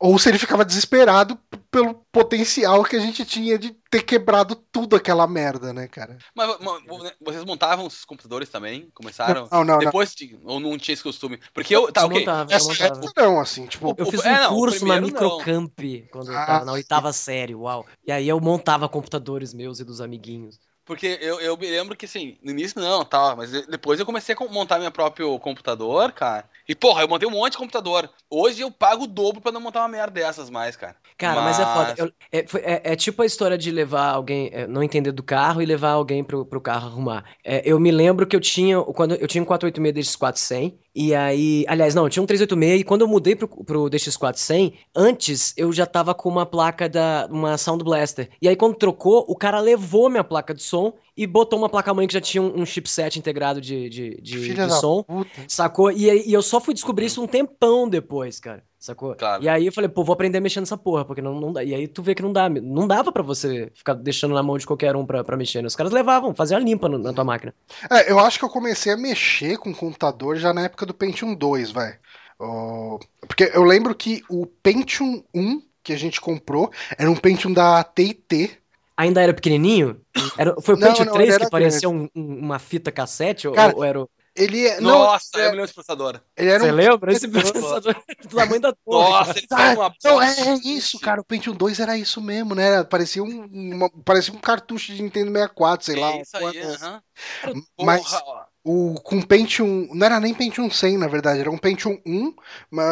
ou 0.00 0.18
se 0.18 0.28
ele 0.28 0.38
ficava 0.38 0.64
desesperado 0.64 1.36
pelo 1.70 1.94
potencial 2.12 2.84
que 2.84 2.96
a 2.96 3.00
gente 3.00 3.24
tinha 3.24 3.58
de 3.58 3.76
ter 3.90 4.02
quebrado 4.02 4.54
tudo 4.54 4.94
aquela 4.94 5.26
merda, 5.26 5.72
né, 5.72 5.88
cara? 5.88 6.18
Mas, 6.34 6.56
mas 6.60 7.14
vocês 7.20 7.44
montavam 7.44 7.86
os 7.86 8.04
computadores 8.04 8.48
também? 8.48 8.90
Começaram? 8.94 9.48
Não, 9.50 9.64
não, 9.64 9.78
Depois 9.78 10.14
não. 10.20 10.28
De, 10.28 10.38
ou 10.44 10.60
não 10.60 10.78
tinha 10.78 10.92
esse 10.92 11.02
costume? 11.02 11.40
Porque 11.52 11.74
eu. 11.74 11.90
Tá, 11.90 12.02
eu 12.02 12.06
ok. 12.06 12.20
Montava, 12.20 12.54
Essa 12.54 12.68
montava. 12.68 13.12
não, 13.16 13.40
assim, 13.40 13.66
tipo. 13.66 13.94
Eu 13.98 14.06
fiz 14.06 14.24
um 14.24 14.28
é, 14.28 14.42
não, 14.42 14.54
curso 14.54 14.86
na 14.86 15.00
Microcamp 15.00 15.78
não. 15.78 16.06
quando 16.10 16.28
eu 16.28 16.34
tava 16.34 16.64
na 16.64 16.72
ah, 16.72 16.74
oitava 16.74 17.12
série, 17.12 17.54
uau. 17.54 17.84
E 18.06 18.12
aí 18.12 18.28
eu 18.28 18.40
montava 18.40 18.88
computadores 18.88 19.52
meus 19.52 19.80
e 19.80 19.84
dos 19.84 20.00
amiguinhos. 20.00 20.60
Porque 20.88 21.18
eu, 21.20 21.38
eu 21.38 21.54
me 21.54 21.68
lembro 21.68 21.94
que, 21.94 22.06
assim, 22.06 22.38
no 22.42 22.50
início 22.50 22.80
não, 22.80 23.04
tá, 23.04 23.36
mas 23.36 23.52
depois 23.66 24.00
eu 24.00 24.06
comecei 24.06 24.34
a 24.34 24.44
montar 24.50 24.78
meu 24.78 24.90
próprio 24.90 25.38
computador, 25.38 26.10
cara. 26.12 26.48
E, 26.66 26.74
porra, 26.74 27.02
eu 27.02 27.08
montei 27.08 27.28
um 27.28 27.32
monte 27.32 27.52
de 27.52 27.58
computador. 27.58 28.08
Hoje 28.30 28.62
eu 28.62 28.70
pago 28.70 29.04
o 29.04 29.06
dobro 29.06 29.38
pra 29.38 29.52
não 29.52 29.60
montar 29.60 29.80
uma 29.80 29.88
merda 29.88 30.12
dessas 30.12 30.48
mais, 30.48 30.76
cara. 30.76 30.96
Cara, 31.18 31.42
mas, 31.42 31.58
mas 31.58 31.68
é 31.68 31.74
foda. 31.74 31.94
Eu, 31.98 32.12
é, 32.32 32.38
é, 32.38 32.92
é, 32.92 32.96
tipo 32.96 33.20
a 33.20 33.26
história 33.26 33.58
de 33.58 33.70
levar 33.70 34.12
alguém, 34.12 34.48
é, 34.52 34.66
não 34.66 34.82
entender 34.82 35.12
do 35.12 35.22
carro 35.22 35.60
e 35.60 35.66
levar 35.66 35.90
alguém 35.90 36.24
pro, 36.24 36.46
pro 36.46 36.60
carro 36.60 36.86
arrumar. 36.86 37.24
É, 37.44 37.60
eu 37.64 37.78
me 37.78 37.90
lembro 37.90 38.26
que 38.26 38.36
eu 38.36 38.40
tinha, 38.40 38.80
quando 38.80 39.14
eu 39.14 39.26
tinha 39.26 39.42
um 39.42 39.46
486 39.46 39.94
desses 39.94 40.16
400, 40.16 40.78
e 40.94 41.14
aí, 41.14 41.64
aliás, 41.68 41.94
não, 41.94 42.04
eu 42.04 42.10
tinha 42.10 42.22
um 42.22 42.26
386 42.26 42.80
e 42.80 42.84
quando 42.84 43.02
eu 43.02 43.08
mudei 43.08 43.34
pro, 43.34 43.48
pro 43.48 43.90
DX400, 43.90 44.74
antes 44.94 45.54
eu 45.56 45.72
já 45.72 45.86
tava 45.86 46.14
com 46.14 46.28
uma 46.28 46.46
placa 46.46 46.88
da 46.88 47.28
uma 47.30 47.58
Sound 47.58 47.82
Blaster. 47.82 48.28
E 48.40 48.48
aí 48.48 48.56
quando 48.56 48.76
trocou, 48.76 49.24
o 49.28 49.36
cara 49.36 49.58
levou 49.60 50.08
minha 50.08 50.24
placa 50.24 50.54
de 50.54 50.62
som 50.62 50.77
e 51.16 51.26
botou 51.26 51.58
uma 51.58 51.68
placa 51.68 51.92
mãe 51.92 52.06
que 52.06 52.14
já 52.14 52.20
tinha 52.20 52.42
um, 52.42 52.60
um 52.60 52.66
chipset 52.66 53.18
integrado 53.18 53.60
de, 53.60 53.88
de, 53.88 54.20
de, 54.20 54.54
de 54.54 54.72
som. 54.74 55.02
Puta. 55.02 55.30
Sacou? 55.48 55.90
E, 55.90 56.28
e 56.28 56.32
eu 56.32 56.42
só 56.42 56.60
fui 56.60 56.74
descobrir 56.74 57.06
isso 57.06 57.22
um 57.22 57.26
tempão 57.26 57.88
depois, 57.88 58.38
cara. 58.40 58.62
Sacou? 58.78 59.14
Claro. 59.16 59.42
E 59.42 59.48
aí 59.48 59.66
eu 59.66 59.72
falei, 59.72 59.88
pô, 59.88 60.04
vou 60.04 60.12
aprender 60.12 60.38
a 60.38 60.40
mexer 60.40 60.60
nessa 60.60 60.76
porra, 60.76 61.04
porque 61.04 61.20
não, 61.20 61.34
não 61.40 61.52
dá. 61.52 61.64
E 61.64 61.74
aí 61.74 61.88
tu 61.88 62.00
vê 62.02 62.14
que 62.14 62.22
não 62.22 62.32
dá. 62.32 62.48
Não 62.48 62.86
dava 62.86 63.10
para 63.10 63.22
você 63.22 63.70
ficar 63.74 63.94
deixando 63.94 64.34
na 64.34 64.42
mão 64.42 64.56
de 64.56 64.66
qualquer 64.66 64.94
um 64.94 65.04
pra, 65.04 65.24
pra 65.24 65.36
mexer. 65.36 65.60
Né? 65.60 65.66
Os 65.66 65.74
caras 65.74 65.92
levavam, 65.92 66.34
faziam 66.34 66.58
a 66.58 66.62
limpa 66.62 66.88
no, 66.88 66.96
na 66.96 67.12
tua 67.12 67.24
máquina. 67.24 67.52
É, 67.90 68.10
eu 68.10 68.20
acho 68.20 68.38
que 68.38 68.44
eu 68.44 68.48
comecei 68.48 68.92
a 68.92 68.96
mexer 68.96 69.58
com 69.58 69.70
o 69.70 69.74
computador 69.74 70.36
já 70.36 70.52
na 70.54 70.62
época 70.62 70.86
do 70.86 70.94
Pentium 70.94 71.34
2, 71.34 71.72
vai. 71.72 71.98
Oh, 72.38 73.00
porque 73.26 73.50
eu 73.52 73.64
lembro 73.64 73.92
que 73.96 74.22
o 74.30 74.46
Pentium 74.46 75.24
1 75.34 75.60
que 75.82 75.92
a 75.92 75.98
gente 75.98 76.20
comprou 76.20 76.70
era 76.96 77.10
um 77.10 77.16
Pentium 77.16 77.52
da 77.52 77.82
TT. 77.82 78.58
Ainda 78.98 79.22
era 79.22 79.32
pequenininho? 79.32 80.00
Era, 80.36 80.60
foi 80.60 80.74
o 80.74 80.78
Pentium 80.80 81.04
não, 81.04 81.12
3 81.12 81.38
que 81.38 81.48
parecia 81.48 81.88
um, 81.88 82.08
uma 82.12 82.58
fita 82.58 82.90
cassete? 82.90 83.48
Cara, 83.52 83.72
ou, 83.72 83.78
ou 83.78 83.84
era 83.84 84.02
o... 84.02 84.10
Ele 84.34 84.66
é. 84.66 84.80
Nossa, 84.80 85.28
não, 85.34 85.40
é, 85.40 85.46
eu 85.46 85.50
me 85.50 85.56
lembro 85.56 85.66
desse 85.66 85.74
processador. 85.74 86.20
Ele 86.36 86.50
era 86.50 86.64
Você 86.64 86.72
um... 86.72 86.74
lembra? 86.74 87.12
Esse 87.12 87.26
processador 87.30 87.96
do 88.22 88.36
tamanho 88.36 88.60
da 88.60 88.72
torre. 88.72 89.10
Nossa, 89.10 89.38
ele 89.38 89.46
ah, 89.52 89.72
uma 89.74 89.94
Não, 90.04 90.22
é, 90.22 90.48
é 90.48 90.54
isso, 90.64 90.98
cara. 90.98 91.20
O 91.20 91.24
Pentium 91.24 91.54
2 91.54 91.78
era 91.78 91.96
isso 91.96 92.20
mesmo, 92.20 92.56
né? 92.56 92.82
Parecia 92.84 93.22
um, 93.22 93.46
uma, 93.46 93.90
parecia 94.04 94.34
um 94.34 94.38
cartucho 94.38 94.92
de 94.92 95.00
Nintendo 95.00 95.30
64, 95.32 95.86
sei 95.86 95.96
é 95.96 96.00
lá. 96.00 96.16
Isso 96.16 96.36
aí, 96.36 96.58
aham. 96.58 97.02
Uh 97.46 97.50
-huh. 97.50 97.62
Mas 97.80 98.22
o, 98.68 99.00
com 99.00 99.22
Pentium. 99.22 99.88
Não 99.94 100.04
era 100.04 100.20
nem 100.20 100.34
Pentium 100.34 100.70
100, 100.70 100.98
na 100.98 101.08
verdade. 101.08 101.40
Era 101.40 101.50
um 101.50 101.56
Pentium 101.56 101.98
1 102.04 102.34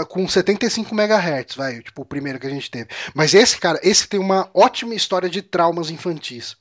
com 0.08 0.26
75 0.26 0.94
MHz, 0.94 1.54
vai. 1.54 1.80
Tipo, 1.82 2.00
o 2.00 2.06
primeiro 2.06 2.40
que 2.40 2.46
a 2.46 2.50
gente 2.50 2.70
teve. 2.70 2.88
Mas 3.14 3.34
esse, 3.34 3.58
cara, 3.58 3.78
esse 3.82 4.08
tem 4.08 4.18
uma 4.18 4.48
ótima 4.54 4.94
história 4.94 5.28
de 5.28 5.42
traumas 5.42 5.90
infantis. 5.90 6.52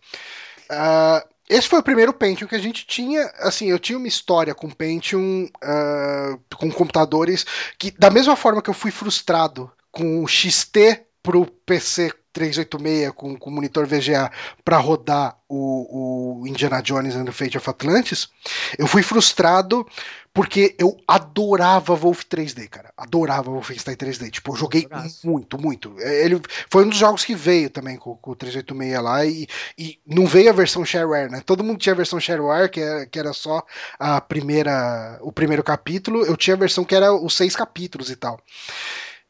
Uh, 0.70 1.26
esse 1.48 1.70
foi 1.70 1.80
o 1.80 1.84
primeiro 1.84 2.12
Pentium 2.12 2.48
que 2.48 2.56
a 2.56 2.60
gente 2.60 2.86
tinha. 2.86 3.32
Assim, 3.40 3.68
eu 3.68 3.80
tinha 3.80 3.98
uma 3.98 4.08
história 4.08 4.54
com 4.54 4.70
Pentium, 4.70 5.46
uh, 5.64 6.58
com 6.58 6.70
computadores, 6.70 7.46
que 7.80 7.92
da 7.92 8.10
mesma 8.10 8.36
forma 8.36 8.62
que 8.62 8.70
eu 8.70 8.74
fui 8.74 8.92
frustrado 8.92 9.72
com 9.94 10.22
o 10.22 10.28
XT 10.28 11.05
pro 11.26 11.46
PC 11.66 12.14
386 12.32 13.12
com, 13.16 13.36
com 13.36 13.50
monitor 13.50 13.88
VGA 13.88 14.32
para 14.64 14.78
rodar 14.78 15.38
o, 15.50 16.42
o, 16.42 16.48
Indiana 16.48 16.82
Jones 16.82 17.16
and 17.16 17.26
the 17.26 17.32
Fate 17.32 17.58
of 17.58 17.70
Atlantis, 17.70 18.30
eu 18.78 18.86
fui 18.86 19.02
frustrado 19.02 19.88
porque 20.34 20.76
eu 20.78 20.98
adorava 21.08 21.96
Wolf 21.96 22.24
3D, 22.26 22.68
cara. 22.68 22.92
Adorava 22.98 23.50
Wolfenstein 23.50 23.96
3D. 23.96 24.30
Tipo, 24.30 24.52
eu 24.52 24.58
joguei 24.58 24.86
muito, 25.24 25.58
muito. 25.58 25.96
É, 26.00 26.26
ele 26.26 26.42
foi 26.70 26.84
um 26.84 26.90
dos 26.90 26.98
jogos 26.98 27.24
que 27.24 27.34
veio 27.34 27.70
também 27.70 27.96
com, 27.96 28.18
com 28.18 28.32
o 28.32 28.36
386 28.36 29.02
lá 29.02 29.26
e, 29.26 29.48
e 29.78 29.98
não 30.06 30.28
veio 30.28 30.50
a 30.50 30.54
versão 30.54 30.84
shareware, 30.84 31.32
né? 31.32 31.42
Todo 31.46 31.64
mundo 31.64 31.80
tinha 31.80 31.94
a 31.94 31.96
versão 31.96 32.20
shareware, 32.20 32.70
que 32.70 32.82
era, 32.82 33.06
que 33.06 33.18
era 33.18 33.32
só 33.32 33.64
a 33.98 34.20
primeira, 34.20 35.18
o 35.22 35.32
primeiro 35.32 35.64
capítulo. 35.64 36.26
Eu 36.26 36.36
tinha 36.36 36.54
a 36.54 36.60
versão 36.60 36.84
que 36.84 36.94
era 36.96 37.14
os 37.14 37.34
seis 37.34 37.56
capítulos 37.56 38.10
e 38.10 38.18
tal. 38.18 38.38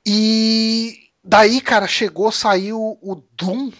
E 0.03 1.04
Daí, 1.27 1.59
cara, 1.59 1.87
chegou, 1.87 2.31
saiu 2.31 2.99
o 3.01 3.15
Doom 3.35 3.71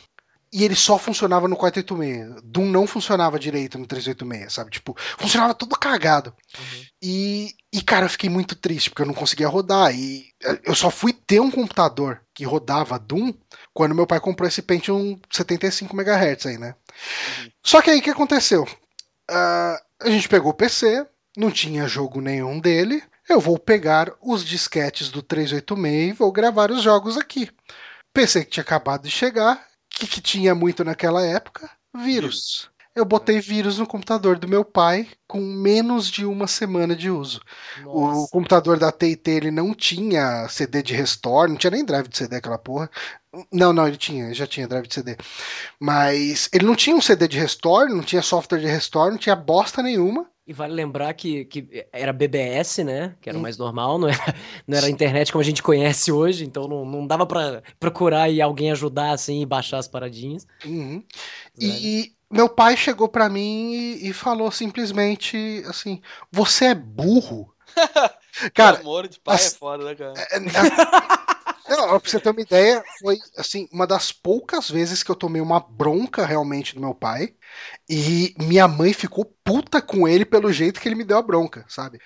e 0.52 0.64
ele 0.64 0.74
só 0.74 0.98
funcionava 0.98 1.48
no 1.48 1.56
486. 1.56 2.42
Doom 2.44 2.66
não 2.66 2.88
funcionava 2.88 3.38
direito 3.38 3.78
no 3.78 3.86
386, 3.86 4.52
sabe? 4.52 4.72
Tipo, 4.72 4.96
funcionava 5.18 5.54
tudo 5.54 5.78
cagado. 5.78 6.34
Uhum. 6.58 6.86
E, 7.04 7.54
e, 7.72 7.82
cara, 7.84 8.06
eu 8.06 8.10
fiquei 8.10 8.30
muito 8.30 8.56
triste, 8.56 8.90
porque 8.90 9.04
eu 9.04 9.06
não 9.06 9.14
conseguia 9.14 9.48
rodar. 9.48 9.94
E 9.94 10.26
eu 10.64 10.74
só 10.74 10.90
fui 10.90 11.14
ter 11.14 11.40
um 11.40 11.52
computador 11.52 12.22
que 12.34 12.44
rodava 12.44 12.98
Doom 12.98 13.32
quando 13.74 13.94
meu 13.94 14.08
pai 14.08 14.20
comprou 14.20 14.48
esse 14.48 14.62
Pentium 14.62 15.20
75 15.30 15.96
MHz 15.96 16.46
aí, 16.48 16.58
né? 16.58 16.74
Uhum. 17.40 17.52
Só 17.64 17.80
que 17.80 17.92
aí 17.92 18.00
o 18.00 18.02
que 18.02 18.10
aconteceu? 18.10 18.64
Uh, 19.30 19.78
a 20.02 20.10
gente 20.10 20.28
pegou 20.28 20.52
o 20.52 20.56
PC, 20.56 21.06
não 21.38 21.52
tinha 21.52 21.88
jogo 21.88 22.22
nenhum 22.22 22.60
dele 22.60 23.04
eu 23.28 23.40
vou 23.40 23.58
pegar 23.58 24.12
os 24.22 24.44
disquetes 24.44 25.10
do 25.10 25.22
386 25.22 26.10
e 26.10 26.14
vou 26.14 26.32
gravar 26.32 26.72
os 26.72 26.82
jogos 26.82 27.18
aqui. 27.18 27.50
PC 28.14 28.46
que 28.46 28.52
tinha 28.52 28.64
acabado 28.64 29.04
de 29.04 29.12
chegar, 29.12 29.66
que, 29.96 30.08
que 30.08 30.22
tinha 30.22 30.54
muito 30.54 30.84
naquela 30.84 31.26
época? 31.26 31.70
Vírus. 31.94 32.70
Eu 32.94 33.04
botei 33.04 33.42
vírus 33.42 33.78
no 33.78 33.86
computador 33.86 34.40
do 34.40 34.48
meu 34.48 34.64
pai 34.64 35.10
com 35.28 35.42
menos 35.42 36.08
de 36.08 36.26
uma 36.26 36.48
semana 36.48 36.96
de 36.96 37.10
uso. 37.10 37.42
Nossa. 37.82 38.20
O 38.22 38.28
computador 38.30 38.80
da 38.80 38.90
TT 38.90 39.32
ele 39.32 39.52
não 39.52 39.74
tinha 39.74 40.48
CD 40.48 40.82
de 40.82 40.94
restore, 40.94 41.52
não 41.52 41.58
tinha 41.58 41.72
nem 41.72 41.84
drive 41.84 42.08
de 42.08 42.18
CD 42.18 42.38
aquela 42.38 42.58
porra. 42.58 42.90
Não, 43.52 43.74
não, 43.74 43.88
ele 43.88 43.98
tinha, 43.98 44.34
já 44.34 44.48
tinha 44.48 44.68
drive 44.68 44.88
de 44.88 44.94
CD. 44.94 45.18
Mas 45.80 46.50
ele 46.54 46.66
não 46.66 46.76
tinha 46.76 46.96
um 46.96 47.02
CD 47.02 47.28
de 47.28 47.40
restore, 47.40 47.94
não 47.94 48.04
tinha 48.04 48.22
software 48.22 48.60
de 48.60 48.68
restore, 48.68 49.12
não 49.12 49.18
tinha 49.18 49.36
bosta 49.36 49.82
nenhuma. 49.82 50.28
E 50.48 50.54
vale 50.54 50.74
lembrar 50.74 51.12
que, 51.16 51.46
que 51.46 51.88
era 51.92 52.14
BBS, 52.14 52.84
né? 52.84 53.16
Que 53.20 53.30
era 53.30 53.38
o 53.38 53.42
mais 53.42 53.58
normal, 53.58 53.98
não 53.98 54.08
era, 54.08 54.36
não 54.68 54.78
era 54.78 54.90
internet 54.90 55.32
como 55.32 55.42
a 55.42 55.46
gente 55.46 55.64
conhece 55.64 56.12
hoje, 56.12 56.46
então 56.46 56.68
não, 56.68 56.86
não 56.86 57.08
dava 57.08 57.26
para 57.26 57.64
procurar 57.80 58.30
e 58.30 58.40
alguém 58.40 58.72
ajudar 58.72 59.12
assim 59.12 59.42
e 59.42 59.46
baixar 59.46 59.80
as 59.80 59.88
paradinhas. 59.88 60.46
Uhum. 60.64 61.04
E 61.60 62.14
meu 62.30 62.48
pai 62.48 62.78
chegou 62.78 63.10
para 63.10 63.28
mim 63.28 63.74
e, 63.74 64.10
e, 64.10 64.14
falou 64.14 64.52
simplesmente 64.52 65.64
assim: 65.68 66.00
Você 66.32 66.66
é 66.66 66.76
burro? 66.76 67.52
cara, 68.54 68.80
amor 68.82 69.08
de 69.08 69.20
pai 69.20 69.38
é 69.38 69.50
foda, 69.50 69.84
né, 69.84 69.96
cara? 69.96 70.14
Não, 71.68 72.00
pra 72.00 72.10
você 72.10 72.20
ter 72.20 72.30
uma 72.30 72.42
ideia, 72.42 72.84
foi 73.00 73.18
assim, 73.38 73.68
uma 73.72 73.88
das 73.88 74.12
poucas 74.12 74.70
vezes 74.70 75.02
que 75.02 75.10
eu 75.10 75.16
tomei 75.16 75.42
uma 75.42 75.60
bronca 75.60 76.24
realmente 76.24 76.76
do 76.76 76.82
meu 76.82 76.94
pai. 76.94 77.34
E 77.90 78.36
minha 78.40 78.68
mãe 78.68 78.94
ficou 78.94 79.26
puta 79.44 79.82
com 79.82 80.08
ele 80.08 80.26
pelo 80.26 80.52
jeito 80.54 80.80
que 80.80 80.88
ele 80.88 80.96
me 80.96 81.04
deu 81.04 81.18
a 81.18 81.22
bronca, 81.24 81.66
sabe? 81.68 82.00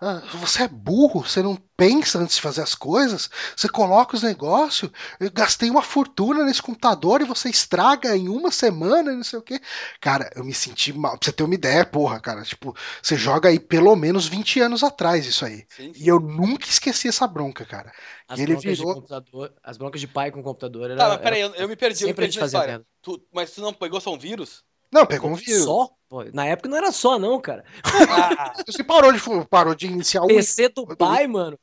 Ah, 0.00 0.20
você 0.34 0.64
é 0.64 0.68
burro, 0.68 1.22
você 1.22 1.40
não 1.42 1.56
pensa 1.76 2.18
antes 2.18 2.36
de 2.36 2.42
fazer 2.42 2.62
as 2.62 2.74
coisas, 2.74 3.30
você 3.56 3.68
coloca 3.68 4.16
os 4.16 4.22
negócios, 4.22 4.90
eu 5.20 5.30
gastei 5.30 5.70
uma 5.70 5.82
fortuna 5.82 6.44
nesse 6.44 6.60
computador 6.60 7.20
e 7.20 7.24
você 7.24 7.48
estraga 7.48 8.16
em 8.16 8.28
uma 8.28 8.50
semana 8.50 9.12
e 9.12 9.16
não 9.16 9.24
sei 9.24 9.38
o 9.38 9.42
que. 9.42 9.60
Cara, 10.00 10.28
eu 10.34 10.44
me 10.44 10.52
senti 10.52 10.92
mal, 10.92 11.16
pra 11.16 11.24
você 11.24 11.32
ter 11.32 11.44
uma 11.44 11.54
ideia, 11.54 11.86
porra, 11.86 12.20
cara, 12.20 12.42
tipo, 12.42 12.74
você 13.00 13.16
joga 13.16 13.48
aí 13.48 13.58
pelo 13.58 13.94
menos 13.94 14.26
20 14.26 14.60
anos 14.60 14.82
atrás 14.82 15.26
isso 15.26 15.44
aí. 15.44 15.64
Sim, 15.68 15.94
sim. 15.94 16.04
E 16.04 16.08
eu 16.08 16.18
nunca 16.20 16.66
esqueci 16.66 17.08
essa 17.08 17.26
bronca, 17.26 17.64
cara. 17.64 17.92
As, 18.28 18.40
ele 18.40 18.52
broncas 18.54 18.78
virou... 18.78 18.94
de 18.94 19.00
computador, 19.00 19.54
as 19.62 19.76
broncas 19.76 20.00
de 20.00 20.08
pai 20.08 20.30
com 20.30 20.42
computador 20.42 20.90
era, 20.90 20.96
Tá, 20.98 21.08
mas 21.08 21.18
peraí, 21.18 21.40
eu, 21.40 21.54
eu 21.54 21.68
me 21.68 21.76
perdi, 21.76 22.02
eu 22.04 22.08
me 22.08 22.14
perdi 22.14 22.38
na 22.38 22.46
história. 22.46 22.86
Tu, 23.00 23.26
mas 23.32 23.52
tu 23.52 23.60
não 23.60 23.72
pegou 23.72 24.00
só 24.00 24.12
um 24.12 24.18
vírus? 24.18 24.64
Não, 24.94 25.04
pegou 25.04 25.28
um 25.28 25.34
vírus. 25.34 25.64
Só? 25.64 25.90
Pô, 26.08 26.22
na 26.32 26.46
época 26.46 26.68
não 26.68 26.76
era 26.76 26.92
só, 26.92 27.18
não, 27.18 27.40
cara. 27.40 27.64
Ah, 27.82 28.52
você 28.64 28.84
parou 28.84 29.12
de, 29.12 29.20
parou 29.50 29.74
de 29.74 29.88
iniciar 29.88 30.22
o. 30.22 30.28
PC 30.28 30.68
do 30.68 30.86
pai, 30.96 31.26
mano. 31.26 31.58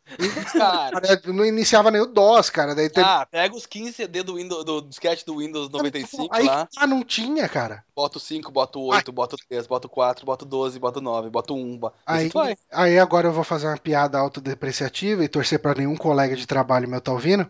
Cara, 0.52 1.00
não 1.28 1.46
iniciava 1.46 1.90
nem 1.90 2.02
o 2.02 2.06
DOS, 2.06 2.50
cara. 2.50 2.76
Daí 2.76 2.90
teve... 2.90 3.08
Ah, 3.08 3.26
pega 3.26 3.56
os 3.56 3.66
15 3.66 3.94
CD 3.94 4.22
do, 4.22 4.36
Windows, 4.36 4.66
do 4.66 4.82
disquete 4.82 5.26
do 5.26 5.38
Windows 5.38 5.70
95 5.70 6.28
aí, 6.36 6.46
lá. 6.46 6.68
Ah, 6.76 6.86
não 6.86 7.04
tinha, 7.04 7.48
cara. 7.48 7.86
Bota 7.96 8.18
o 8.18 8.22
5, 8.22 8.52
bota 8.52 8.78
o 8.78 8.88
8, 8.88 9.10
ah. 9.10 9.14
bota 9.14 9.36
o 9.36 9.40
3, 9.48 9.66
bota 9.66 9.88
o 9.88 9.90
4, 9.90 10.26
bota 10.26 10.44
o 10.44 10.48
12, 10.48 10.78
bota 10.78 11.00
o 11.00 11.02
9, 11.02 11.30
bota 11.30 11.54
o 11.54 11.56
1. 11.56 11.80
Aí, 12.06 12.30
aí 12.70 13.00
agora 13.00 13.30
eu 13.30 13.32
vou 13.32 13.46
fazer 13.46 13.68
uma 13.68 13.78
piada 13.78 14.20
autodepreciativa 14.20 15.24
e 15.24 15.30
torcer 15.30 15.60
pra 15.60 15.74
nenhum 15.74 15.96
colega 15.96 16.36
de 16.36 16.46
trabalho 16.46 16.90
meu 16.90 17.00
tá 17.00 17.14
ouvindo. 17.14 17.50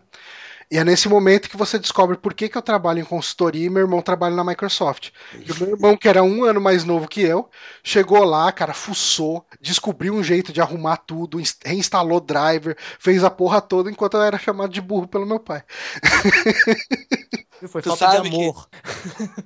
E 0.70 0.78
é 0.78 0.84
nesse 0.84 1.08
momento 1.08 1.48
que 1.48 1.56
você 1.56 1.78
descobre 1.78 2.16
por 2.16 2.34
que, 2.34 2.48
que 2.48 2.56
eu 2.56 2.62
trabalho 2.62 3.00
em 3.00 3.04
consultoria 3.04 3.66
e 3.66 3.70
meu 3.70 3.82
irmão 3.82 4.02
trabalha 4.02 4.34
na 4.34 4.44
Microsoft. 4.44 5.10
E 5.44 5.52
o 5.52 5.56
meu 5.56 5.70
irmão, 5.70 5.96
que 5.96 6.08
era 6.08 6.22
um 6.22 6.44
ano 6.44 6.60
mais 6.60 6.84
novo 6.84 7.08
que 7.08 7.20
eu, 7.20 7.48
chegou 7.82 8.24
lá, 8.24 8.50
cara, 8.52 8.74
fuçou, 8.74 9.46
descobriu 9.60 10.14
um 10.14 10.22
jeito 10.22 10.52
de 10.52 10.60
arrumar 10.60 10.98
tudo, 10.98 11.40
reinstalou 11.64 12.20
driver, 12.20 12.76
fez 12.98 13.22
a 13.24 13.30
porra 13.30 13.60
toda 13.60 13.90
enquanto 13.90 14.16
eu 14.16 14.22
era 14.22 14.38
chamado 14.38 14.72
de 14.72 14.80
burro 14.80 15.06
pelo 15.06 15.26
meu 15.26 15.38
pai. 15.40 15.62
Foi 17.68 17.82
tu 17.82 17.96
falta 17.96 18.20
de 18.20 18.28
amor. 18.28 18.68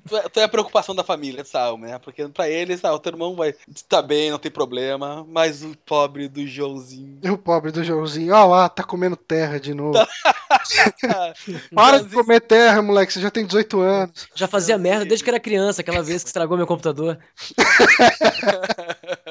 Tu 0.09 0.17
é, 0.17 0.29
tu 0.29 0.41
é, 0.41 0.45
a 0.45 0.49
preocupação 0.49 0.95
da 0.95 1.03
família, 1.03 1.45
sabe, 1.45 1.83
né? 1.83 1.99
Porque 1.99 2.27
pra 2.29 2.49
eles, 2.49 2.85
ah, 2.85 2.95
o 2.95 2.99
teu 2.99 3.13
irmão 3.13 3.35
vai 3.35 3.55
estar 3.75 4.03
bem, 4.03 4.31
não 4.31 4.39
tem 4.39 4.51
problema, 4.51 5.27
mas 5.29 5.63
o 5.63 5.75
pobre 5.85 6.29
do 6.29 6.47
Joãozinho. 6.47 7.19
O 7.33 7.39
pobre 7.39 7.71
do 7.73 7.83
Joãozinho, 7.85 8.35
ó 8.35 8.47
lá, 8.47 8.69
tá 8.69 8.83
comendo 8.83 9.17
terra 9.17 9.59
de 9.59 9.75
novo. 9.75 9.99
Para 11.75 12.03
de 12.03 12.15
comer 12.15 12.41
terra, 12.41 12.83
moleque, 12.83 13.13
você 13.13 13.21
já 13.21 13.31
tem 13.31 13.45
18 13.47 13.81
anos. 13.81 14.29
Já 14.35 14.47
fazia 14.47 14.79
merda 14.79 15.05
desde 15.05 15.25
que 15.25 15.31
era 15.31 15.41
criança, 15.41 15.81
aquela 15.81 16.03
vez 16.03 16.23
que 16.23 16.29
estragou 16.29 16.57
meu 16.57 16.67
computador. 16.67 17.19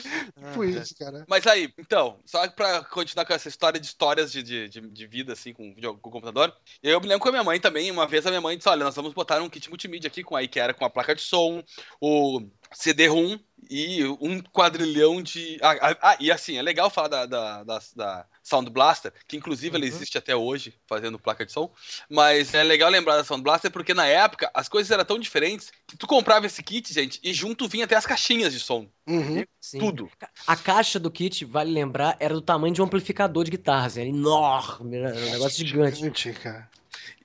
tipo 0.50 0.64
isso, 0.64 0.94
cara. 0.96 1.24
Mas 1.28 1.46
aí, 1.46 1.72
então, 1.78 2.20
só 2.24 2.48
pra 2.48 2.84
continuar 2.84 3.24
com 3.24 3.32
essa 3.32 3.48
história 3.48 3.78
de 3.78 3.86
histórias 3.86 4.32
de, 4.32 4.42
de, 4.42 4.68
de, 4.68 4.80
de 4.80 5.06
vida, 5.06 5.32
assim, 5.32 5.52
com, 5.52 5.74
com 5.74 6.08
o 6.08 6.12
computador, 6.12 6.54
eu 6.82 7.00
me 7.00 7.06
lembro 7.06 7.22
com 7.22 7.28
a 7.28 7.32
minha 7.32 7.44
mãe 7.44 7.60
também, 7.60 7.90
uma 7.90 8.06
vez 8.06 8.26
a 8.26 8.30
minha 8.30 8.40
mãe 8.40 8.56
disse, 8.56 8.68
olha, 8.68 8.84
nós 8.84 8.96
vamos 8.96 9.12
botar 9.12 9.40
um 9.42 9.48
kit 9.48 9.68
multimídia 9.68 10.08
aqui, 10.08 10.22
com 10.22 10.36
aí 10.36 10.48
que 10.48 10.60
era 10.60 10.74
com 10.74 10.84
a 10.84 10.90
placa 10.90 11.14
de 11.14 11.22
som, 11.22 11.62
o 12.00 12.40
CD-ROM 12.72 13.38
e 13.70 14.04
um 14.20 14.40
quadrilhão 14.40 15.22
de... 15.22 15.58
Ah, 15.62 15.76
ah, 15.80 15.96
ah, 16.02 16.16
e 16.20 16.30
assim, 16.30 16.56
é 16.56 16.62
legal 16.62 16.90
falar 16.90 17.08
da, 17.08 17.26
da, 17.26 17.64
da, 17.64 17.78
da 17.94 18.26
Sound 18.42 18.70
Blaster, 18.70 19.12
que 19.26 19.36
inclusive 19.36 19.70
uhum. 19.70 19.82
ela 19.82 19.86
existe 19.86 20.18
até 20.18 20.34
hoje, 20.34 20.74
fazendo 20.86 21.18
placa 21.18 21.46
de 21.46 21.52
som. 21.52 21.72
Mas 22.08 22.54
é 22.54 22.62
legal 22.62 22.90
lembrar 22.90 23.16
da 23.16 23.24
Sound 23.24 23.42
Blaster 23.42 23.70
porque 23.70 23.94
na 23.94 24.06
época 24.06 24.50
as 24.54 24.68
coisas 24.68 24.90
eram 24.90 25.04
tão 25.04 25.18
diferentes 25.18 25.72
que 25.86 25.96
tu 25.96 26.06
comprava 26.06 26.46
esse 26.46 26.62
kit, 26.62 26.92
gente, 26.92 27.20
e 27.22 27.32
junto 27.32 27.68
vinha 27.68 27.84
até 27.84 27.96
as 27.96 28.06
caixinhas 28.06 28.52
de 28.52 28.60
som. 28.60 28.88
Uhum. 29.06 29.44
Tudo. 29.78 30.10
A 30.46 30.56
caixa 30.56 30.98
do 30.98 31.10
kit, 31.10 31.44
vale 31.44 31.72
lembrar, 31.72 32.16
era 32.20 32.34
do 32.34 32.40
tamanho 32.40 32.74
de 32.74 32.82
um 32.82 32.84
amplificador 32.84 33.44
de 33.44 33.50
guitarra, 33.50 33.86
assim, 33.86 34.00
era 34.00 34.08
enorme, 34.08 34.96
era 34.96 35.14
um 35.14 35.30
negócio 35.30 35.66
gigante. 35.66 36.32
cara. 36.32 36.68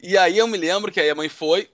E 0.02 0.18
aí 0.18 0.38
eu 0.38 0.48
me 0.48 0.58
lembro 0.58 0.92
que 0.92 1.00
aí 1.00 1.10
a 1.10 1.16
mãe 1.16 1.28
foi, 1.28 1.70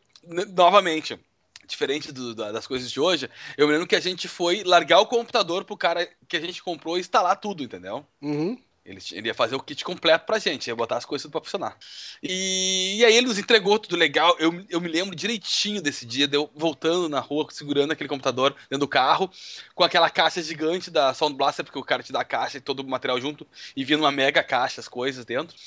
novamente, 0.53 1.19
diferente 1.65 2.11
do, 2.11 2.33
das 2.33 2.67
coisas 2.67 2.91
de 2.91 2.99
hoje, 2.99 3.29
eu 3.57 3.67
me 3.67 3.73
lembro 3.73 3.87
que 3.87 3.95
a 3.95 3.99
gente 3.99 4.27
foi 4.27 4.63
largar 4.63 4.99
o 4.99 5.07
computador 5.07 5.65
pro 5.65 5.77
cara 5.77 6.07
que 6.27 6.37
a 6.37 6.41
gente 6.41 6.61
comprou 6.63 6.97
e 6.97 7.01
instalar 7.01 7.35
tudo, 7.37 7.63
entendeu? 7.63 8.05
Uhum. 8.21 8.57
Ele, 8.85 9.01
ele, 9.13 9.27
ia 9.29 9.33
fazer 9.33 9.55
o 9.55 9.59
kit 9.59 9.83
completo 9.83 10.27
pra 10.27 10.37
gente, 10.37 10.67
ia 10.67 10.75
botar 10.75 10.97
as 10.97 11.05
coisas 11.05 11.29
pra 11.29 11.41
funcionar. 11.41 11.75
E, 12.21 12.97
e 12.99 13.05
aí 13.05 13.15
ele 13.15 13.25
nos 13.25 13.39
entregou 13.39 13.79
tudo 13.79 13.95
legal. 13.95 14.35
Eu, 14.37 14.63
eu 14.69 14.79
me 14.79 14.87
lembro 14.87 15.15
direitinho 15.15 15.81
desse 15.81 16.05
dia, 16.05 16.27
de 16.27 16.37
eu 16.37 16.51
voltando 16.55 17.09
na 17.09 17.19
rua, 17.19 17.47
segurando 17.49 17.91
aquele 17.91 18.07
computador 18.07 18.55
dentro 18.69 18.85
do 18.85 18.87
carro, 18.87 19.27
com 19.73 19.83
aquela 19.83 20.07
caixa 20.07 20.39
gigante 20.43 20.91
da 20.91 21.15
Sound 21.15 21.35
Blaster, 21.35 21.65
porque 21.65 21.79
o 21.79 21.83
cara 21.83 22.03
te 22.03 22.11
dá 22.11 22.21
a 22.21 22.25
caixa 22.25 22.59
e 22.59 22.61
todo 22.61 22.81
o 22.81 22.87
material 22.87 23.19
junto, 23.19 23.47
e 23.75 23.83
vinha 23.83 23.97
numa 23.97 24.11
mega 24.11 24.43
caixa 24.43 24.79
as 24.79 24.87
coisas 24.87 25.25
dentro. 25.25 25.57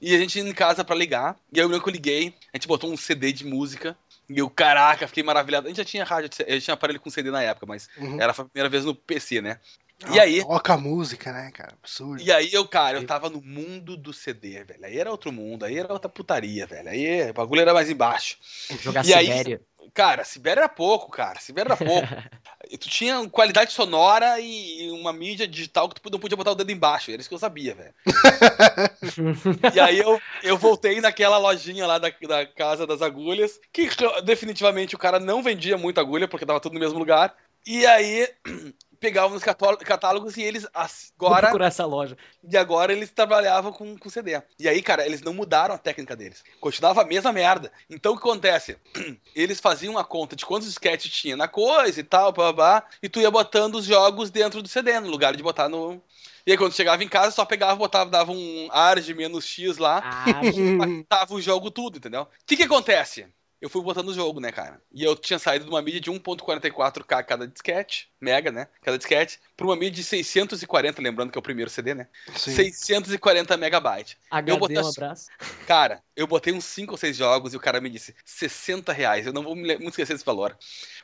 E 0.00 0.14
a 0.14 0.18
gente 0.18 0.38
indo 0.38 0.48
em 0.48 0.54
casa 0.54 0.84
para 0.84 0.94
ligar, 0.94 1.36
e 1.52 1.58
aí 1.58 1.64
eu 1.64 1.68
lembro 1.68 1.82
que 1.82 1.88
eu 1.88 1.92
liguei, 1.92 2.32
a 2.52 2.56
gente 2.56 2.68
botou 2.68 2.90
um 2.90 2.96
CD 2.96 3.32
de 3.32 3.44
música, 3.44 3.98
e 4.30 4.38
eu, 4.38 4.48
caraca, 4.48 5.08
fiquei 5.08 5.24
maravilhado. 5.24 5.66
A 5.66 5.70
gente 5.70 5.78
já 5.78 5.84
tinha 5.84 6.04
rádio, 6.04 6.30
a 6.46 6.52
gente 6.52 6.62
tinha 6.62 6.74
aparelho 6.74 7.00
com 7.00 7.10
CD 7.10 7.32
na 7.32 7.42
época, 7.42 7.66
mas 7.66 7.88
uhum. 7.98 8.20
era 8.20 8.30
a 8.30 8.44
primeira 8.44 8.68
vez 8.68 8.84
no 8.84 8.94
PC, 8.94 9.40
né? 9.40 9.58
E 10.12 10.18
aí. 10.18 10.42
Toca 10.42 10.76
música, 10.76 11.32
né, 11.32 11.50
cara? 11.52 11.74
Absurdo. 11.82 12.22
E 12.22 12.32
aí 12.32 12.48
eu, 12.52 12.66
cara, 12.66 12.98
eu 12.98 13.06
tava 13.06 13.28
no 13.28 13.42
mundo 13.42 13.96
do 13.96 14.12
CD, 14.12 14.64
velho. 14.64 14.84
Aí 14.84 14.98
era 14.98 15.10
outro 15.10 15.32
mundo, 15.32 15.64
aí 15.64 15.76
era 15.76 15.92
outra 15.92 16.08
putaria, 16.08 16.64
velho. 16.64 16.88
Aí 16.88 17.30
o 17.30 17.34
bagulho 17.34 17.60
era 17.60 17.74
mais 17.74 17.90
embaixo. 17.90 18.38
Jogar 18.80 19.04
e 19.04 19.08
Sibéria. 19.08 19.56
Aí, 19.56 19.69
cara, 19.94 20.24
Sibéria 20.24 20.60
era 20.60 20.68
pouco, 20.68 21.10
cara. 21.10 21.40
Sibéria 21.40 21.72
era 21.72 21.76
pouco. 21.76 22.06
tu 22.78 22.88
tinha 22.88 23.28
qualidade 23.28 23.72
sonora 23.72 24.38
e 24.40 24.90
uma 24.92 25.12
mídia 25.12 25.46
digital 25.46 25.88
que 25.88 26.00
tu 26.00 26.10
não 26.10 26.18
podia 26.18 26.36
botar 26.36 26.52
o 26.52 26.54
dedo 26.54 26.70
embaixo. 26.70 27.10
Era 27.10 27.20
isso 27.20 27.28
que 27.28 27.34
eu 27.34 27.38
sabia, 27.38 27.74
velho. 27.74 27.94
e 29.74 29.80
aí 29.80 29.98
eu, 29.98 30.20
eu 30.42 30.56
voltei 30.56 31.00
naquela 31.00 31.38
lojinha 31.38 31.86
lá 31.86 31.98
da, 31.98 32.10
da 32.10 32.46
Casa 32.46 32.86
das 32.86 33.02
Agulhas, 33.02 33.60
que 33.72 33.88
definitivamente 34.24 34.94
o 34.94 34.98
cara 34.98 35.18
não 35.18 35.42
vendia 35.42 35.76
muita 35.76 36.00
agulha, 36.00 36.28
porque 36.28 36.46
tava 36.46 36.60
tudo 36.60 36.74
no 36.74 36.80
mesmo 36.80 36.98
lugar. 36.98 37.34
E 37.66 37.84
aí 37.86 38.28
pegavam 39.00 39.30
nos 39.30 39.42
catálogos 39.42 40.36
e 40.36 40.42
eles 40.42 40.66
agora. 40.74 41.08
Vou 41.18 41.40
procurar 41.40 41.66
essa 41.66 41.86
loja. 41.86 42.16
E 42.48 42.56
agora 42.56 42.92
eles 42.92 43.10
trabalhavam 43.10 43.72
com, 43.72 43.96
com 43.96 44.10
CD. 44.10 44.40
E 44.58 44.68
aí, 44.68 44.82
cara, 44.82 45.06
eles 45.06 45.22
não 45.22 45.32
mudaram 45.32 45.74
a 45.74 45.78
técnica 45.78 46.14
deles. 46.14 46.44
Continuava 46.60 47.00
a 47.00 47.04
mesma 47.04 47.32
merda. 47.32 47.72
Então 47.88 48.12
o 48.12 48.16
que 48.16 48.22
acontece? 48.22 48.76
Eles 49.34 49.60
faziam 49.60 49.96
a 49.96 50.04
conta 50.04 50.36
de 50.36 50.44
quantos 50.44 50.68
sketches 50.68 51.12
tinha 51.12 51.36
na 51.36 51.48
coisa 51.48 51.98
e 51.98 52.04
tal, 52.04 52.32
blá, 52.32 52.52
blá, 52.52 52.80
blá, 52.80 52.88
e 53.02 53.08
tu 53.08 53.20
ia 53.20 53.30
botando 53.30 53.76
os 53.76 53.86
jogos 53.86 54.30
dentro 54.30 54.60
do 54.60 54.68
CD, 54.68 55.00
no 55.00 55.08
lugar 55.08 55.34
de 55.34 55.42
botar 55.42 55.68
no. 55.68 56.02
E 56.46 56.52
aí, 56.52 56.58
quando 56.58 56.74
chegava 56.74 57.02
em 57.02 57.08
casa, 57.08 57.30
só 57.30 57.44
pegava, 57.44 57.76
botava, 57.76 58.10
dava 58.10 58.32
um 58.32 58.68
ar 58.70 59.00
de 59.00 59.14
menos 59.14 59.46
X 59.46 59.78
lá, 59.78 60.02
ah, 60.04 60.44
e 60.44 61.04
tava 61.04 61.34
o 61.34 61.40
jogo 61.40 61.70
tudo, 61.70 61.98
entendeu? 61.98 62.22
O 62.22 62.28
que 62.46 62.56
que 62.56 62.64
acontece? 62.64 63.26
eu 63.60 63.68
fui 63.68 63.82
botando 63.82 64.08
o 64.08 64.14
jogo, 64.14 64.40
né, 64.40 64.50
cara? 64.50 64.80
E 64.90 65.04
eu 65.04 65.14
tinha 65.14 65.38
saído 65.38 65.66
de 65.66 65.70
uma 65.70 65.82
mídia 65.82 66.00
de 66.00 66.10
1.44k 66.10 67.24
cada 67.24 67.46
disquete, 67.46 68.09
mega, 68.20 68.52
né? 68.52 68.68
Cada 68.82 68.98
disquete, 68.98 69.40
pra 69.56 69.66
uma 69.66 69.76
mídia 69.76 69.92
de 69.92 70.04
640, 70.04 71.00
lembrando 71.00 71.30
que 71.30 71.38
é 71.38 71.40
o 71.40 71.42
primeiro 71.42 71.70
CD, 71.70 71.94
né? 71.94 72.06
Sim. 72.36 72.52
640 72.52 73.56
megabytes. 73.56 74.16
HD, 74.30 74.52
eu 74.52 74.58
botei, 74.58 74.78
um 74.78 74.88
abraço. 74.88 75.28
Cara, 75.66 76.02
eu 76.14 76.26
botei 76.26 76.52
uns 76.52 76.64
5 76.64 76.92
ou 76.92 76.98
6 76.98 77.16
jogos 77.16 77.54
e 77.54 77.56
o 77.56 77.60
cara 77.60 77.80
me 77.80 77.88
disse 77.88 78.14
60 78.24 78.92
reais. 78.92 79.26
Eu 79.26 79.32
não 79.32 79.42
vou 79.42 79.56
me 79.56 79.74
esquecer 79.86 80.12
desse 80.12 80.24
valor. 80.24 80.56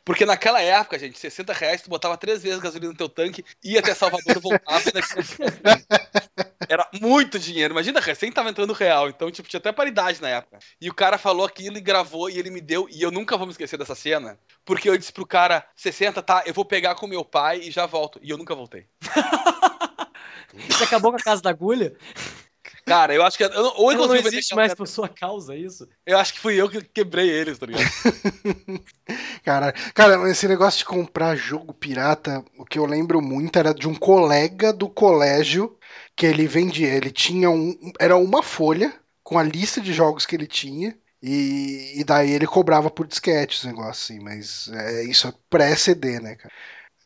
Porque 0.04 0.24
naquela 0.24 0.60
época, 0.60 0.98
gente, 0.98 1.18
60 1.18 1.52
reais, 1.52 1.82
tu 1.82 1.90
botava 1.90 2.16
três 2.16 2.42
vezes 2.42 2.60
gasolina 2.60 2.92
no 2.92 2.98
teu 2.98 3.08
tanque, 3.08 3.44
ia 3.64 3.80
até 3.80 3.94
Salvador, 3.94 4.38
voltava 4.40 4.84
e 4.88 4.92
Era 6.68 6.88
muito 7.00 7.38
dinheiro. 7.38 7.74
Imagina, 7.74 8.00
recém 8.00 8.32
tava 8.32 8.50
entrando 8.50 8.72
real. 8.72 9.08
Então, 9.08 9.30
tipo, 9.30 9.48
tinha 9.48 9.58
até 9.58 9.72
paridade 9.72 10.20
na 10.20 10.28
época. 10.28 10.58
E 10.80 10.88
o 10.88 10.94
cara 10.94 11.18
falou 11.18 11.46
aquilo 11.46 11.76
e 11.76 11.80
gravou 11.80 12.28
e 12.28 12.38
ele 12.38 12.50
me 12.50 12.60
deu. 12.60 12.88
E 12.90 13.02
eu 13.02 13.10
nunca 13.10 13.36
vou 13.36 13.46
me 13.46 13.52
esquecer 13.52 13.76
dessa 13.76 13.94
cena. 13.94 14.38
Porque 14.64 14.88
eu 14.88 14.98
disse 14.98 15.12
pro 15.12 15.26
cara, 15.26 15.64
60, 15.76 16.22
tá, 16.22 16.42
eu 16.46 16.54
vou 16.54 16.64
pegar 16.64 16.94
com 16.94 17.05
meu 17.09 17.24
pai 17.24 17.61
e 17.61 17.70
já 17.70 17.86
volto. 17.86 18.18
E 18.22 18.30
eu 18.30 18.38
nunca 18.38 18.54
voltei. 18.54 18.86
Você 20.68 20.84
acabou 20.84 21.11
com 21.11 21.18
a 21.18 21.22
casa 21.22 21.42
da 21.42 21.50
agulha? 21.50 21.96
Cara, 22.86 23.12
eu 23.12 23.24
acho 23.24 23.36
que. 23.36 23.42
Eu, 23.42 23.72
ou 23.76 23.92
não 23.94 24.14
existe 24.14 24.54
mais 24.54 24.72
por 24.72 24.86
sua 24.86 25.09
causa 25.09 25.57
isso? 25.57 25.88
Eu 26.07 26.16
acho 26.18 26.34
que 26.34 26.40
fui 26.40 26.54
eu 26.54 26.68
que 26.68 26.80
quebrei 26.82 27.28
eles, 27.28 27.59
tá 27.59 27.66
ligado? 27.66 27.84
cara, 29.42 29.72
cara, 29.92 30.30
esse 30.30 30.46
negócio 30.46 30.78
de 30.78 30.84
comprar 30.84 31.34
jogo 31.34 31.74
pirata, 31.74 32.44
o 32.57 32.64
que 32.64 32.78
eu 32.78 32.86
lembro 32.86 33.20
muito 33.20 33.59
era 33.59 33.74
de 33.74 33.88
um 33.88 33.94
colega 33.94 34.72
do 34.72 34.88
colégio 34.88 35.76
que 36.14 36.26
ele 36.26 36.46
vendia. 36.46 36.88
Ele 36.88 37.11
tinha 37.11 37.50
um. 37.50 37.76
Era 37.98 38.16
uma 38.16 38.40
folha 38.40 38.94
com 39.22 39.36
a 39.36 39.42
lista 39.42 39.80
de 39.80 39.92
jogos 39.92 40.24
que 40.24 40.36
ele 40.36 40.46
tinha. 40.46 40.96
E, 41.20 41.94
e 41.96 42.04
daí 42.04 42.30
ele 42.30 42.46
cobrava 42.46 42.88
por 42.88 43.07
disquete, 43.07 43.57
esse 43.57 43.66
negócio 43.66 43.90
assim, 44.14 44.20
mas 44.22 44.68
é, 44.68 45.02
isso 45.04 45.26
é 45.26 45.32
pré-CD, 45.50 46.20
né, 46.20 46.36
cara? 46.36 46.54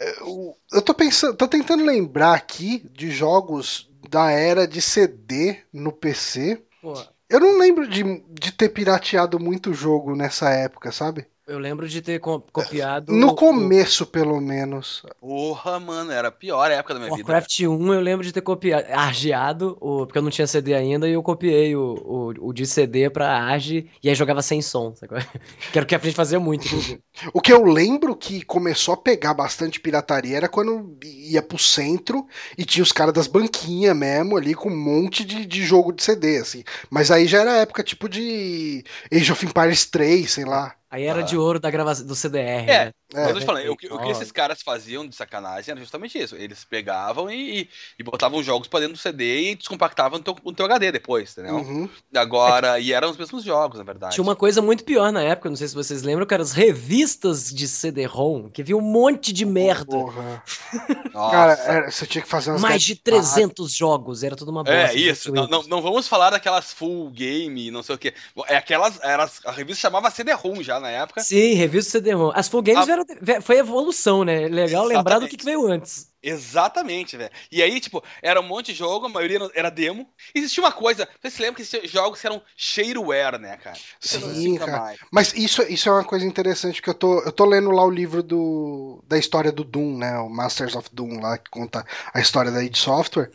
Eu, 0.01 0.57
eu 0.72 0.82
tô 0.82 0.94
pensando, 0.94 1.36
tô 1.36 1.46
tentando 1.46 1.84
lembrar 1.84 2.34
aqui 2.34 2.78
de 2.90 3.11
jogos 3.11 3.90
da 4.09 4.30
era 4.30 4.66
de 4.66 4.80
CD 4.80 5.62
no 5.72 5.92
PC. 5.92 6.64
Pô, 6.80 6.94
Eu 7.28 7.38
não 7.40 7.59
lembro 7.59 7.86
de, 7.88 8.03
de 8.30 8.53
ter 8.53 8.70
pirateado 8.70 9.38
muito 9.38 9.74
jogo 9.74 10.16
nessa 10.16 10.51
época, 10.51 10.90
sabe? 10.90 11.26
Eu 11.51 11.59
lembro 11.59 11.88
de 11.88 12.01
ter 12.01 12.20
copiado. 12.20 13.12
No 13.12 13.34
começo, 13.34 14.05
o... 14.05 14.07
pelo 14.07 14.40
menos. 14.40 15.03
Porra, 15.20 15.80
mano, 15.80 16.12
era 16.12 16.28
a 16.28 16.30
pior 16.30 16.70
época 16.70 16.94
da 16.94 17.01
minha 17.01 17.11
Warcraft 17.11 17.59
vida. 17.59 17.68
Warcraft 17.68 17.90
1 17.90 17.92
eu 17.92 18.01
lembro 18.01 18.24
de 18.24 18.32
ter 18.32 18.40
copiado, 18.40 18.86
argeado, 18.92 19.76
o, 19.80 20.07
porque 20.07 20.18
eu 20.18 20.22
não 20.22 20.30
tinha 20.30 20.46
CD 20.46 20.74
ainda, 20.74 21.09
e 21.09 21.12
eu 21.12 21.22
copiei 21.24 21.74
o, 21.74 22.34
o, 22.40 22.48
o 22.51 22.53
de 22.53 22.64
CD 22.68 23.11
pra 23.11 23.36
Arge, 23.36 23.90
e 24.01 24.09
aí 24.09 24.14
jogava 24.14 24.42
sem 24.42 24.62
som. 24.62 24.94
Sabe? 24.94 25.11
Que 25.72 25.78
era 25.78 25.84
o 25.84 25.88
que 25.88 25.94
a 25.96 25.98
gente 25.98 26.14
fazia 26.14 26.38
muito, 26.38 26.68
o 27.34 27.40
que 27.40 27.53
eu 27.53 27.64
lembro 27.64 28.14
que 28.14 28.44
começou 28.44 28.94
a 28.94 28.96
pegar 28.96 29.34
bastante 29.34 29.80
pirataria 29.80 30.36
era 30.36 30.48
quando 30.48 30.96
ia 31.05 31.42
pro 31.42 31.59
centro 31.59 32.26
e 32.57 32.64
tinha 32.64 32.82
os 32.82 32.92
caras 32.92 33.12
das 33.12 33.26
banquinhas 33.26 33.96
mesmo 33.96 34.36
ali 34.36 34.55
com 34.55 34.68
um 34.68 34.76
monte 34.76 35.24
de, 35.24 35.44
de 35.44 35.64
jogo 35.64 35.92
de 35.92 36.05
CD, 36.05 36.38
assim. 36.38 36.62
Mas 36.88 37.11
aí 37.11 37.26
já 37.26 37.40
era 37.40 37.57
época 37.59 37.82
tipo 37.82 38.09
de 38.09 38.84
Age 39.12 39.32
of 39.32 39.44
Empires 39.44 39.84
3, 39.86 40.30
sei 40.30 40.44
lá. 40.44 40.76
Aí 40.91 41.05
era 41.05 41.20
ah. 41.20 41.22
de 41.22 41.36
ouro 41.36 41.61
da 41.61 41.70
gravação 41.70 42.05
do 42.05 42.16
CDR. 42.16 42.68
É, 42.68 42.84
né? 42.86 42.93
mas 43.14 43.28
eu 43.28 43.34
tô 43.34 43.41
te 43.41 43.47
falando, 43.47 43.68
o, 43.68 43.72
o, 43.72 43.76
que 43.76 44.11
esses 44.11 44.32
caras 44.32 44.61
faziam 44.61 45.07
de 45.07 45.14
sacanagem 45.14 45.70
era 45.70 45.80
justamente 45.80 46.18
isso. 46.18 46.34
Eles 46.34 46.64
pegavam 46.64 47.30
e, 47.30 47.68
e 47.97 48.03
botavam 48.03 48.43
jogos 48.43 48.66
pra 48.66 48.80
dentro 48.80 48.95
do 48.95 48.99
CD 48.99 49.51
e 49.51 49.55
descompactavam 49.55 50.18
no 50.18 50.24
teu, 50.24 50.36
no 50.45 50.53
teu 50.53 50.66
HD 50.66 50.91
depois, 50.91 51.30
entendeu? 51.30 51.59
Uhum. 51.59 51.88
Agora, 52.12 52.76
é. 52.76 52.82
e 52.82 52.93
eram 52.93 53.09
os 53.09 53.16
mesmos 53.16 53.45
jogos, 53.45 53.78
na 53.78 53.84
verdade. 53.84 54.14
Tinha 54.14 54.24
uma 54.24 54.34
coisa 54.34 54.61
muito 54.61 54.82
pior 54.82 55.12
na 55.12 55.22
época, 55.22 55.49
não 55.49 55.55
sei 55.55 55.68
se 55.68 55.76
vocês 55.76 56.03
lembram, 56.03 56.26
que 56.26 56.34
eram 56.34 56.43
as 56.43 56.51
revistas 56.51 57.55
de 57.55 57.68
CD-ROM, 57.68 58.51
que 58.51 58.61
havia 58.61 58.76
um 58.76 58.80
monte 58.80 59.32
de 59.32 59.47
merda. 59.47 59.84
Porra. 59.84 60.43
Cara, 61.12 61.53
era, 61.53 61.91
você 61.91 62.05
tinha 62.05 62.22
que 62.22 62.28
fazer 62.28 62.51
umas 62.51 62.62
Mais 62.62 62.82
de 62.82 62.97
300 62.97 63.72
jogos, 63.72 64.24
era 64.24 64.34
tudo 64.34 64.51
uma 64.51 64.64
bosta. 64.64 64.93
É, 64.93 64.97
isso. 64.97 65.32
Não, 65.32 65.47
não, 65.47 65.62
não, 65.62 65.80
vamos 65.80 66.09
falar 66.09 66.30
daquelas 66.30 66.72
full 66.72 67.11
game, 67.11 67.70
não 67.70 67.84
sei 67.84 67.95
o 67.95 67.99
que. 67.99 68.12
É 68.49 68.57
aquelas, 68.57 68.99
eras, 69.05 69.41
a 69.45 69.53
revista 69.53 69.82
chamava 69.82 70.11
CD-ROM 70.11 70.61
já 70.64 70.80
na 70.81 70.91
época. 70.91 71.20
Sim, 71.20 71.55
revista 71.55 71.93
CD-ROM. 71.93 72.33
As 72.35 72.49
full 72.49 72.62
games 72.62 72.83
a... 72.83 72.87
vieram, 72.87 73.05
foi 73.43 73.59
evolução, 73.59 74.24
né? 74.24 74.41
Legal 74.41 74.64
Exatamente. 74.64 74.97
lembrar 74.97 75.18
do 75.18 75.28
que, 75.28 75.37
que 75.37 75.45
veio 75.45 75.66
antes. 75.66 76.11
Exatamente, 76.22 77.16
velho. 77.16 77.31
E 77.51 77.62
aí, 77.62 77.81
tipo, 77.81 78.05
era 78.20 78.41
um 78.41 78.47
monte 78.47 78.72
de 78.72 78.78
jogo, 78.78 79.07
a 79.07 79.09
maioria 79.09 79.39
era 79.55 79.70
demo. 79.70 80.07
Existia 80.35 80.62
uma 80.62 80.72
coisa, 80.72 81.09
você 81.20 81.31
se 81.31 81.41
lembra 81.41 81.57
que 81.57 81.62
esses 81.62 81.91
jogos 81.91 82.22
eram 82.22 82.43
shareware, 82.55 83.39
né, 83.39 83.57
cara? 83.57 83.78
Sim, 83.99 84.57
cara. 84.59 84.78
Mais. 84.78 84.99
Mas 85.11 85.35
isso, 85.35 85.62
isso 85.62 85.89
é 85.89 85.93
uma 85.93 86.05
coisa 86.05 86.26
interessante, 86.26 86.83
que 86.83 86.91
eu 86.91 86.95
tô, 86.95 87.20
eu 87.22 87.33
tô 87.33 87.47
lendo 87.47 87.70
lá 87.70 87.85
o 87.85 87.91
livro 87.91 88.22
do, 88.22 89.03
da 89.09 89.16
história 89.16 89.51
do 89.51 89.64
Doom, 89.64 89.97
né, 89.97 90.18
o 90.18 90.28
Masters 90.28 90.76
of 90.76 90.91
Doom 90.93 91.20
lá, 91.20 91.39
que 91.39 91.49
conta 91.49 91.87
a 92.12 92.20
história 92.20 92.51
da 92.51 92.62
id 92.62 92.76
Software. 92.76 93.31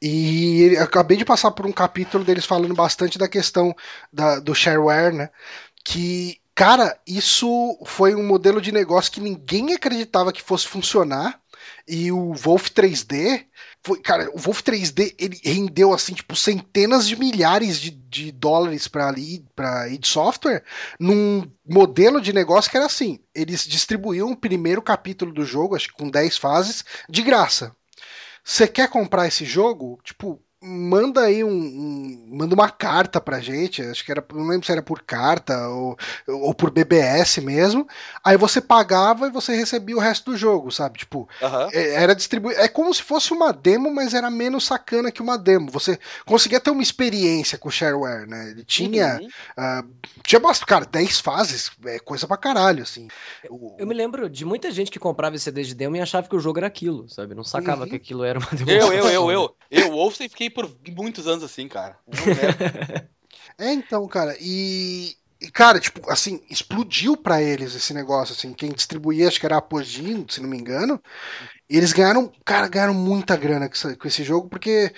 E 0.00 0.74
eu 0.74 0.82
acabei 0.82 1.16
de 1.16 1.24
passar 1.24 1.50
por 1.52 1.64
um 1.64 1.72
capítulo 1.72 2.22
deles 2.22 2.44
falando 2.44 2.74
bastante 2.74 3.18
da 3.18 3.28
questão 3.28 3.74
da, 4.12 4.38
do 4.40 4.54
shareware, 4.54 5.14
né, 5.14 5.30
que 5.82 6.38
Cara, 6.60 6.94
isso 7.06 7.48
foi 7.86 8.14
um 8.14 8.22
modelo 8.22 8.60
de 8.60 8.70
negócio 8.70 9.10
que 9.10 9.18
ninguém 9.18 9.72
acreditava 9.72 10.30
que 10.30 10.42
fosse 10.42 10.68
funcionar. 10.68 11.40
E 11.88 12.12
o 12.12 12.34
Wolf 12.34 12.68
3D, 12.68 13.46
foi, 13.82 13.98
cara, 14.02 14.30
o 14.34 14.38
Wolf 14.38 14.60
3D 14.60 15.14
ele 15.18 15.40
rendeu 15.42 15.90
assim, 15.94 16.12
tipo, 16.12 16.36
centenas 16.36 17.08
de 17.08 17.16
milhares 17.16 17.80
de, 17.80 17.90
de 17.90 18.30
dólares 18.30 18.86
para 18.86 19.14
para 19.54 19.88
id 19.88 20.04
Software 20.04 20.62
num 20.98 21.50
modelo 21.66 22.20
de 22.20 22.30
negócio 22.30 22.70
que 22.70 22.76
era 22.76 22.84
assim: 22.84 23.18
eles 23.34 23.66
distribuíam 23.66 24.30
o 24.30 24.36
primeiro 24.36 24.82
capítulo 24.82 25.32
do 25.32 25.46
jogo, 25.46 25.74
acho 25.74 25.88
que 25.88 25.94
com 25.94 26.10
10 26.10 26.36
fases, 26.36 26.84
de 27.08 27.22
graça. 27.22 27.74
Você 28.44 28.68
quer 28.68 28.90
comprar 28.90 29.26
esse 29.26 29.46
jogo? 29.46 29.98
Tipo, 30.04 30.38
manda 30.62 31.22
aí 31.22 31.42
um, 31.42 31.48
um, 31.48 32.28
manda 32.28 32.54
uma 32.54 32.68
carta 32.68 33.18
pra 33.18 33.40
gente, 33.40 33.80
acho 33.80 34.04
que 34.04 34.12
era, 34.12 34.22
não 34.32 34.46
lembro 34.46 34.66
se 34.66 34.72
era 34.72 34.82
por 34.82 35.02
carta 35.02 35.68
ou, 35.68 35.96
ou 36.28 36.54
por 36.54 36.70
BBS 36.70 37.38
mesmo. 37.38 37.88
Aí 38.22 38.36
você 38.36 38.60
pagava 38.60 39.26
e 39.26 39.30
você 39.30 39.56
recebia 39.56 39.96
o 39.96 40.00
resto 40.00 40.30
do 40.30 40.36
jogo, 40.36 40.70
sabe? 40.70 40.98
Tipo, 40.98 41.28
uhum. 41.40 41.68
era 41.72 42.14
distribuído, 42.14 42.60
é 42.60 42.68
como 42.68 42.92
se 42.92 43.02
fosse 43.02 43.32
uma 43.32 43.52
demo, 43.52 43.92
mas 43.92 44.12
era 44.12 44.30
menos 44.30 44.66
sacana 44.66 45.10
que 45.10 45.22
uma 45.22 45.38
demo. 45.38 45.70
Você 45.70 45.98
conseguia 46.26 46.60
ter 46.60 46.70
uma 46.70 46.82
experiência 46.82 47.56
com 47.56 47.68
o 47.68 47.72
shareware, 47.72 48.28
né? 48.28 48.50
Ele 48.50 48.64
tinha 48.64 49.18
uhum. 49.18 49.26
uh, 49.80 49.88
tinha 50.22 50.40
bastante, 50.40 50.68
cara, 50.68 50.84
10 50.84 51.20
fases, 51.20 51.70
é 51.86 51.98
coisa 51.98 52.26
pra 52.26 52.36
caralho, 52.36 52.82
assim. 52.82 53.08
Eu, 53.42 53.76
eu, 53.78 53.86
me 53.86 53.94
lembro 53.94 54.28
de 54.28 54.44
muita 54.44 54.70
gente 54.70 54.90
que 54.90 54.98
comprava 54.98 55.36
esse 55.36 55.44
CD 55.44 55.62
de 55.62 55.74
demo 55.74 55.96
e 55.96 56.00
achava 56.00 56.28
que 56.28 56.36
o 56.36 56.40
jogo 56.40 56.58
era 56.58 56.66
aquilo, 56.66 57.08
sabe? 57.08 57.34
Não 57.34 57.44
sacava 57.44 57.84
uhum. 57.84 57.88
que 57.88 57.96
aquilo 57.96 58.24
era 58.24 58.38
uma 58.38 58.50
demo. 58.52 58.70
Eu, 58.70 58.92
eu, 58.92 59.08
eu, 59.08 59.30
eu, 59.30 59.56
eu, 59.70 59.90
Wolfenstein 59.90 60.28
fiquei 60.28 60.49
por 60.50 60.70
muitos 60.96 61.26
anos 61.26 61.44
assim, 61.44 61.68
cara. 61.68 61.96
é, 63.58 63.72
então, 63.72 64.06
cara, 64.08 64.36
e, 64.40 65.16
e, 65.40 65.50
cara, 65.50 65.80
tipo, 65.80 66.10
assim, 66.10 66.42
explodiu 66.50 67.16
para 67.16 67.42
eles 67.42 67.74
esse 67.74 67.94
negócio, 67.94 68.34
assim, 68.34 68.52
quem 68.52 68.72
distribuía, 68.72 69.28
acho 69.28 69.40
que 69.40 69.46
era 69.46 69.56
a 69.56 69.58
Apogee, 69.58 70.24
se 70.28 70.40
não 70.40 70.48
me 70.48 70.58
engano, 70.58 71.00
e 71.68 71.76
eles 71.76 71.92
ganharam, 71.92 72.32
cara, 72.44 72.68
ganharam 72.68 72.94
muita 72.94 73.36
grana 73.36 73.68
com 73.68 74.08
esse 74.08 74.22
jogo, 74.24 74.48
porque 74.48 74.92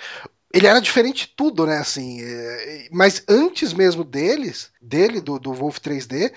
ele 0.53 0.67
era 0.67 0.79
diferente 0.79 1.27
de 1.27 1.33
tudo, 1.35 1.65
né, 1.65 1.77
assim, 1.77 2.21
é, 2.21 2.87
mas 2.91 3.23
antes 3.27 3.73
mesmo 3.73 4.03
deles, 4.03 4.71
dele, 4.81 5.21
do, 5.21 5.39
do 5.39 5.53
Wolf 5.53 5.79
3D, 5.79 6.31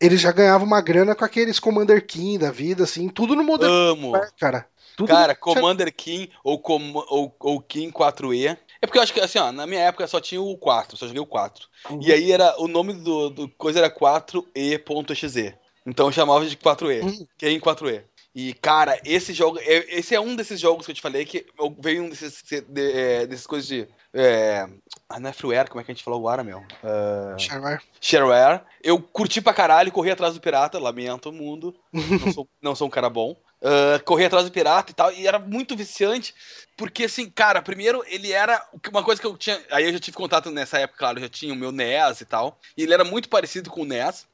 eles 0.00 0.20
já 0.20 0.30
ganhavam 0.30 0.66
uma 0.66 0.80
grana 0.80 1.14
com 1.14 1.24
aqueles 1.24 1.58
Commander 1.58 2.04
King 2.04 2.38
da 2.38 2.50
vida, 2.50 2.84
assim, 2.84 3.08
tudo 3.08 3.34
no 3.34 3.42
modelo. 3.42 3.72
Amo. 3.72 4.12
Cara, 4.38 4.66
tudo 4.96 5.08
cara, 5.08 5.34
Commander 5.34 5.94
King 5.94 6.30
ou, 6.42 6.58
Com 6.58 6.92
ou, 7.08 7.34
ou 7.38 7.60
King 7.60 7.92
4E 7.92 8.56
é 8.80 8.86
porque 8.86 8.98
eu 8.98 9.02
acho 9.02 9.12
que, 9.12 9.20
assim, 9.20 9.38
ó, 9.38 9.50
na 9.50 9.66
minha 9.66 9.80
época 9.80 10.06
só 10.06 10.20
tinha 10.20 10.40
o 10.40 10.56
4, 10.56 10.96
só 10.96 11.06
joguei 11.06 11.20
o 11.20 11.26
4. 11.26 11.66
Uhum. 11.90 12.00
E 12.02 12.12
aí 12.12 12.30
era, 12.30 12.54
o 12.60 12.68
nome 12.68 12.92
do, 12.92 13.30
do 13.30 13.48
coisa 13.48 13.78
era 13.78 13.90
4e.exe. 13.90 15.54
Então 15.86 16.06
eu 16.06 16.12
chamava 16.12 16.46
de 16.46 16.56
4e, 16.56 17.02
uhum. 17.02 17.26
em 17.42 17.60
4e. 17.60 18.02
E, 18.34 18.52
cara, 18.52 19.00
esse 19.02 19.32
jogo, 19.32 19.58
é, 19.60 19.98
esse 19.98 20.14
é 20.14 20.20
um 20.20 20.36
desses 20.36 20.60
jogos 20.60 20.84
que 20.84 20.92
eu 20.92 20.94
te 20.94 21.00
falei 21.00 21.24
que 21.24 21.46
veio 21.78 22.02
um 22.02 22.08
desses, 22.10 22.42
de, 22.42 22.92
é, 22.92 23.26
desses 23.26 23.46
coisas 23.46 23.66
de. 23.66 23.88
É, 24.12 24.68
ah, 25.08 25.18
não 25.18 25.30
é 25.30 25.32
freeware, 25.32 25.70
como 25.70 25.80
é 25.80 25.84
que 25.84 25.90
a 25.90 25.94
gente 25.94 26.04
falou 26.04 26.20
agora, 26.20 26.44
meu? 26.44 26.58
Uh, 26.58 27.38
shareware. 27.38 27.80
Shareware. 27.98 28.60
Eu 28.82 29.00
curti 29.00 29.40
pra 29.40 29.54
caralho, 29.54 29.90
corri 29.90 30.10
atrás 30.10 30.34
do 30.34 30.40
pirata, 30.40 30.78
lamento 30.78 31.30
o 31.30 31.32
mundo. 31.32 31.74
não, 31.90 32.32
sou, 32.32 32.48
não 32.60 32.74
sou 32.74 32.88
um 32.88 32.90
cara 32.90 33.08
bom. 33.08 33.34
Uh, 33.66 34.00
corri 34.04 34.24
atrás 34.24 34.44
do 34.44 34.52
pirata 34.52 34.92
e 34.92 34.94
tal, 34.94 35.12
e 35.12 35.26
era 35.26 35.40
muito 35.40 35.74
viciante, 35.74 36.32
porque 36.76 37.06
assim, 37.06 37.28
cara, 37.28 37.60
primeiro 37.60 38.04
ele 38.06 38.30
era 38.30 38.64
uma 38.92 39.02
coisa 39.02 39.20
que 39.20 39.26
eu 39.26 39.36
tinha. 39.36 39.60
Aí 39.72 39.84
eu 39.84 39.92
já 39.92 39.98
tive 39.98 40.16
contato 40.16 40.52
nessa 40.52 40.78
época, 40.78 41.00
claro, 41.00 41.18
eu 41.18 41.22
já 41.22 41.28
tinha 41.28 41.52
o 41.52 41.56
meu 41.56 41.72
NES 41.72 42.20
e 42.20 42.24
tal, 42.24 42.60
e 42.76 42.84
ele 42.84 42.94
era 42.94 43.02
muito 43.02 43.28
parecido 43.28 43.68
com 43.68 43.82
o 43.82 43.84
NES. 43.84 44.24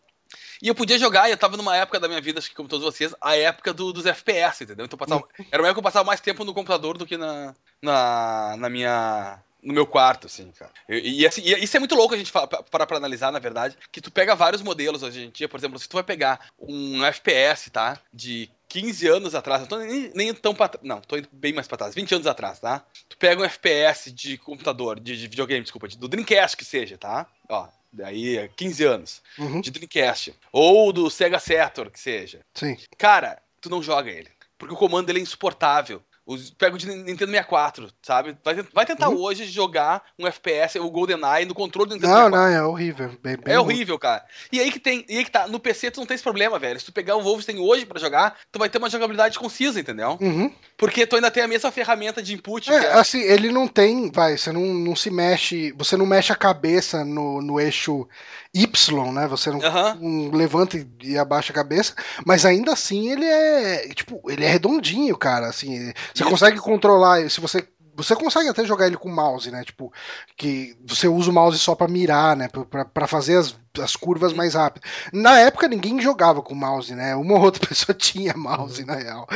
E 0.60 0.68
eu 0.68 0.74
podia 0.74 0.98
jogar, 0.98 1.28
e 1.28 1.32
eu 1.32 1.36
tava 1.36 1.56
numa 1.56 1.76
época 1.76 1.98
da 1.98 2.08
minha 2.08 2.20
vida, 2.20 2.38
acho 2.38 2.50
que 2.50 2.54
como 2.54 2.68
todos 2.68 2.84
vocês, 2.84 3.14
a 3.20 3.36
época 3.36 3.72
do, 3.72 3.92
dos 3.92 4.06
FPS, 4.06 4.64
entendeu? 4.64 4.84
Então 4.84 4.98
passava, 4.98 5.26
era 5.50 5.62
uma 5.62 5.68
época 5.68 5.74
que 5.74 5.78
eu 5.78 5.82
passava 5.82 6.04
mais 6.04 6.20
tempo 6.20 6.44
no 6.44 6.54
computador 6.54 6.98
do 6.98 7.06
que 7.06 7.16
na, 7.16 7.54
na, 7.80 8.56
na 8.58 8.68
minha 8.68 9.42
no 9.62 9.72
meu 9.72 9.86
quarto, 9.86 10.26
assim, 10.26 10.50
cara. 10.52 10.72
E, 10.88 11.22
e, 11.22 11.26
assim, 11.26 11.40
e 11.42 11.62
isso 11.62 11.76
é 11.76 11.80
muito 11.80 11.94
louco 11.94 12.14
a 12.14 12.18
gente 12.18 12.32
parar 12.32 12.86
pra 12.86 12.96
analisar, 12.96 13.30
na 13.30 13.38
verdade, 13.38 13.76
que 13.90 14.00
tu 14.00 14.10
pega 14.10 14.34
vários 14.34 14.60
modelos 14.60 15.02
hoje 15.02 15.24
em 15.24 15.30
dia, 15.30 15.48
por 15.48 15.58
exemplo, 15.58 15.78
se 15.78 15.88
tu 15.88 15.94
vai 15.94 16.02
pegar 16.02 16.48
um 16.58 17.04
FPS, 17.04 17.70
tá? 17.70 17.98
De 18.12 18.50
15 18.68 19.06
anos 19.06 19.34
atrás, 19.34 19.60
não 19.60 19.68
tô 19.68 19.78
nem, 19.78 20.10
nem 20.14 20.34
tão 20.34 20.54
pra 20.54 20.70
Não, 20.82 21.00
tô 21.00 21.16
indo 21.16 21.28
bem 21.30 21.52
mais 21.52 21.68
pra 21.68 21.76
trás, 21.76 21.94
20 21.94 22.14
anos 22.14 22.26
atrás, 22.26 22.58
tá? 22.58 22.84
Tu 23.08 23.16
pega 23.16 23.40
um 23.40 23.44
FPS 23.44 24.10
de 24.10 24.36
computador, 24.36 24.98
de, 24.98 25.16
de 25.16 25.28
videogame, 25.28 25.62
desculpa, 25.62 25.88
do 25.88 26.08
Dreamcast 26.08 26.56
que 26.56 26.64
seja, 26.64 26.98
tá? 26.98 27.26
Ó, 27.48 27.68
daí 27.92 28.48
15 28.56 28.84
anos, 28.84 29.22
uhum. 29.38 29.60
de 29.60 29.70
Dreamcast. 29.70 30.34
Ou 30.50 30.92
do 30.92 31.08
Sega 31.10 31.38
Saturn, 31.38 31.90
que 31.90 32.00
seja. 32.00 32.40
Sim. 32.54 32.76
Cara, 32.98 33.40
tu 33.60 33.70
não 33.70 33.82
joga 33.82 34.10
ele. 34.10 34.30
Porque 34.56 34.74
o 34.74 34.78
comando 34.78 35.06
dele 35.06 35.18
é 35.18 35.22
insuportável. 35.22 36.02
Os, 36.24 36.50
pega 36.50 36.76
o 36.76 36.78
de 36.78 36.86
Nintendo 36.86 37.32
64, 37.32 37.90
sabe? 38.00 38.36
Vai, 38.44 38.54
vai 38.72 38.86
tentar 38.86 39.08
uhum. 39.08 39.20
hoje 39.20 39.44
jogar 39.46 40.02
um 40.16 40.26
FPS, 40.26 40.78
o 40.78 40.88
GoldenEye, 40.88 41.44
no 41.44 41.54
controle 41.54 41.88
do 41.88 41.94
Nintendo 41.96 42.12
não, 42.12 42.30
64. 42.30 42.36
Não, 42.36 42.50
não, 42.50 42.56
é 42.56 42.64
horrível. 42.64 43.08
Bem, 43.20 43.36
bem 43.36 43.54
é 43.54 43.58
horrível, 43.58 43.98
cara. 43.98 44.24
E 44.52 44.60
aí 44.60 44.70
que 44.70 44.78
tem, 44.78 45.04
e 45.08 45.18
aí 45.18 45.24
que 45.24 45.30
tá, 45.30 45.48
no 45.48 45.58
PC 45.58 45.90
tu 45.90 45.98
não 45.98 46.06
tem 46.06 46.14
esse 46.14 46.22
problema, 46.22 46.60
velho. 46.60 46.78
Se 46.78 46.86
tu 46.86 46.92
pegar 46.92 47.16
o 47.16 47.22
Wolfenstein 47.22 47.58
hoje 47.58 47.84
para 47.84 47.98
jogar, 47.98 48.36
tu 48.52 48.58
vai 48.58 48.68
ter 48.68 48.78
uma 48.78 48.88
jogabilidade 48.88 49.38
concisa, 49.38 49.80
entendeu? 49.80 50.16
Uhum. 50.20 50.52
Porque 50.76 51.06
tu 51.06 51.16
ainda 51.16 51.30
tem 51.30 51.42
a 51.42 51.48
mesma 51.48 51.72
ferramenta 51.72 52.22
de 52.22 52.34
input. 52.34 52.70
É, 52.70 52.74
é... 52.74 52.92
assim, 52.92 53.20
ele 53.20 53.50
não 53.50 53.66
tem, 53.66 54.10
vai, 54.10 54.38
você 54.38 54.52
não, 54.52 54.62
não 54.62 54.94
se 54.94 55.10
mexe, 55.10 55.72
você 55.72 55.96
não 55.96 56.06
mexe 56.06 56.32
a 56.32 56.36
cabeça 56.36 57.04
no, 57.04 57.42
no 57.42 57.58
eixo 57.58 58.08
Y, 58.54 59.12
né? 59.12 59.26
Você 59.26 59.50
não, 59.50 59.58
uhum. 59.58 60.28
não 60.28 60.38
levanta 60.38 60.84
e 61.02 61.18
abaixa 61.18 61.52
a 61.52 61.54
cabeça, 61.54 61.94
mas 62.24 62.44
ainda 62.44 62.72
assim 62.72 63.10
ele 63.10 63.24
é, 63.24 63.88
tipo, 63.94 64.22
ele 64.30 64.44
é 64.44 64.48
redondinho, 64.48 65.16
cara, 65.16 65.46
assim, 65.46 65.92
você 66.14 66.24
consegue 66.24 66.58
controlar, 66.58 67.28
se 67.30 67.40
você 67.40 67.66
você 67.94 68.16
consegue 68.16 68.48
até 68.48 68.64
jogar 68.64 68.86
ele 68.86 68.96
com 68.96 69.08
mouse, 69.10 69.50
né? 69.50 69.64
Tipo, 69.64 69.92
que 70.36 70.76
você 70.84 71.06
usa 71.06 71.30
o 71.30 71.32
mouse 71.32 71.58
só 71.58 71.74
para 71.74 71.90
mirar, 71.90 72.36
né? 72.36 72.48
Para 72.92 73.06
fazer 73.06 73.36
as, 73.36 73.54
as 73.78 73.94
curvas 73.94 74.32
mais 74.32 74.54
rápidas. 74.54 74.90
Na 75.12 75.38
época 75.38 75.68
ninguém 75.68 76.00
jogava 76.00 76.42
com 76.42 76.54
mouse, 76.54 76.94
né? 76.94 77.14
Uma 77.14 77.34
ou 77.34 77.42
outra 77.42 77.64
pessoa 77.68 77.94
tinha 77.94 78.34
mouse, 78.34 78.84
na 78.84 78.94
real. 78.94 79.26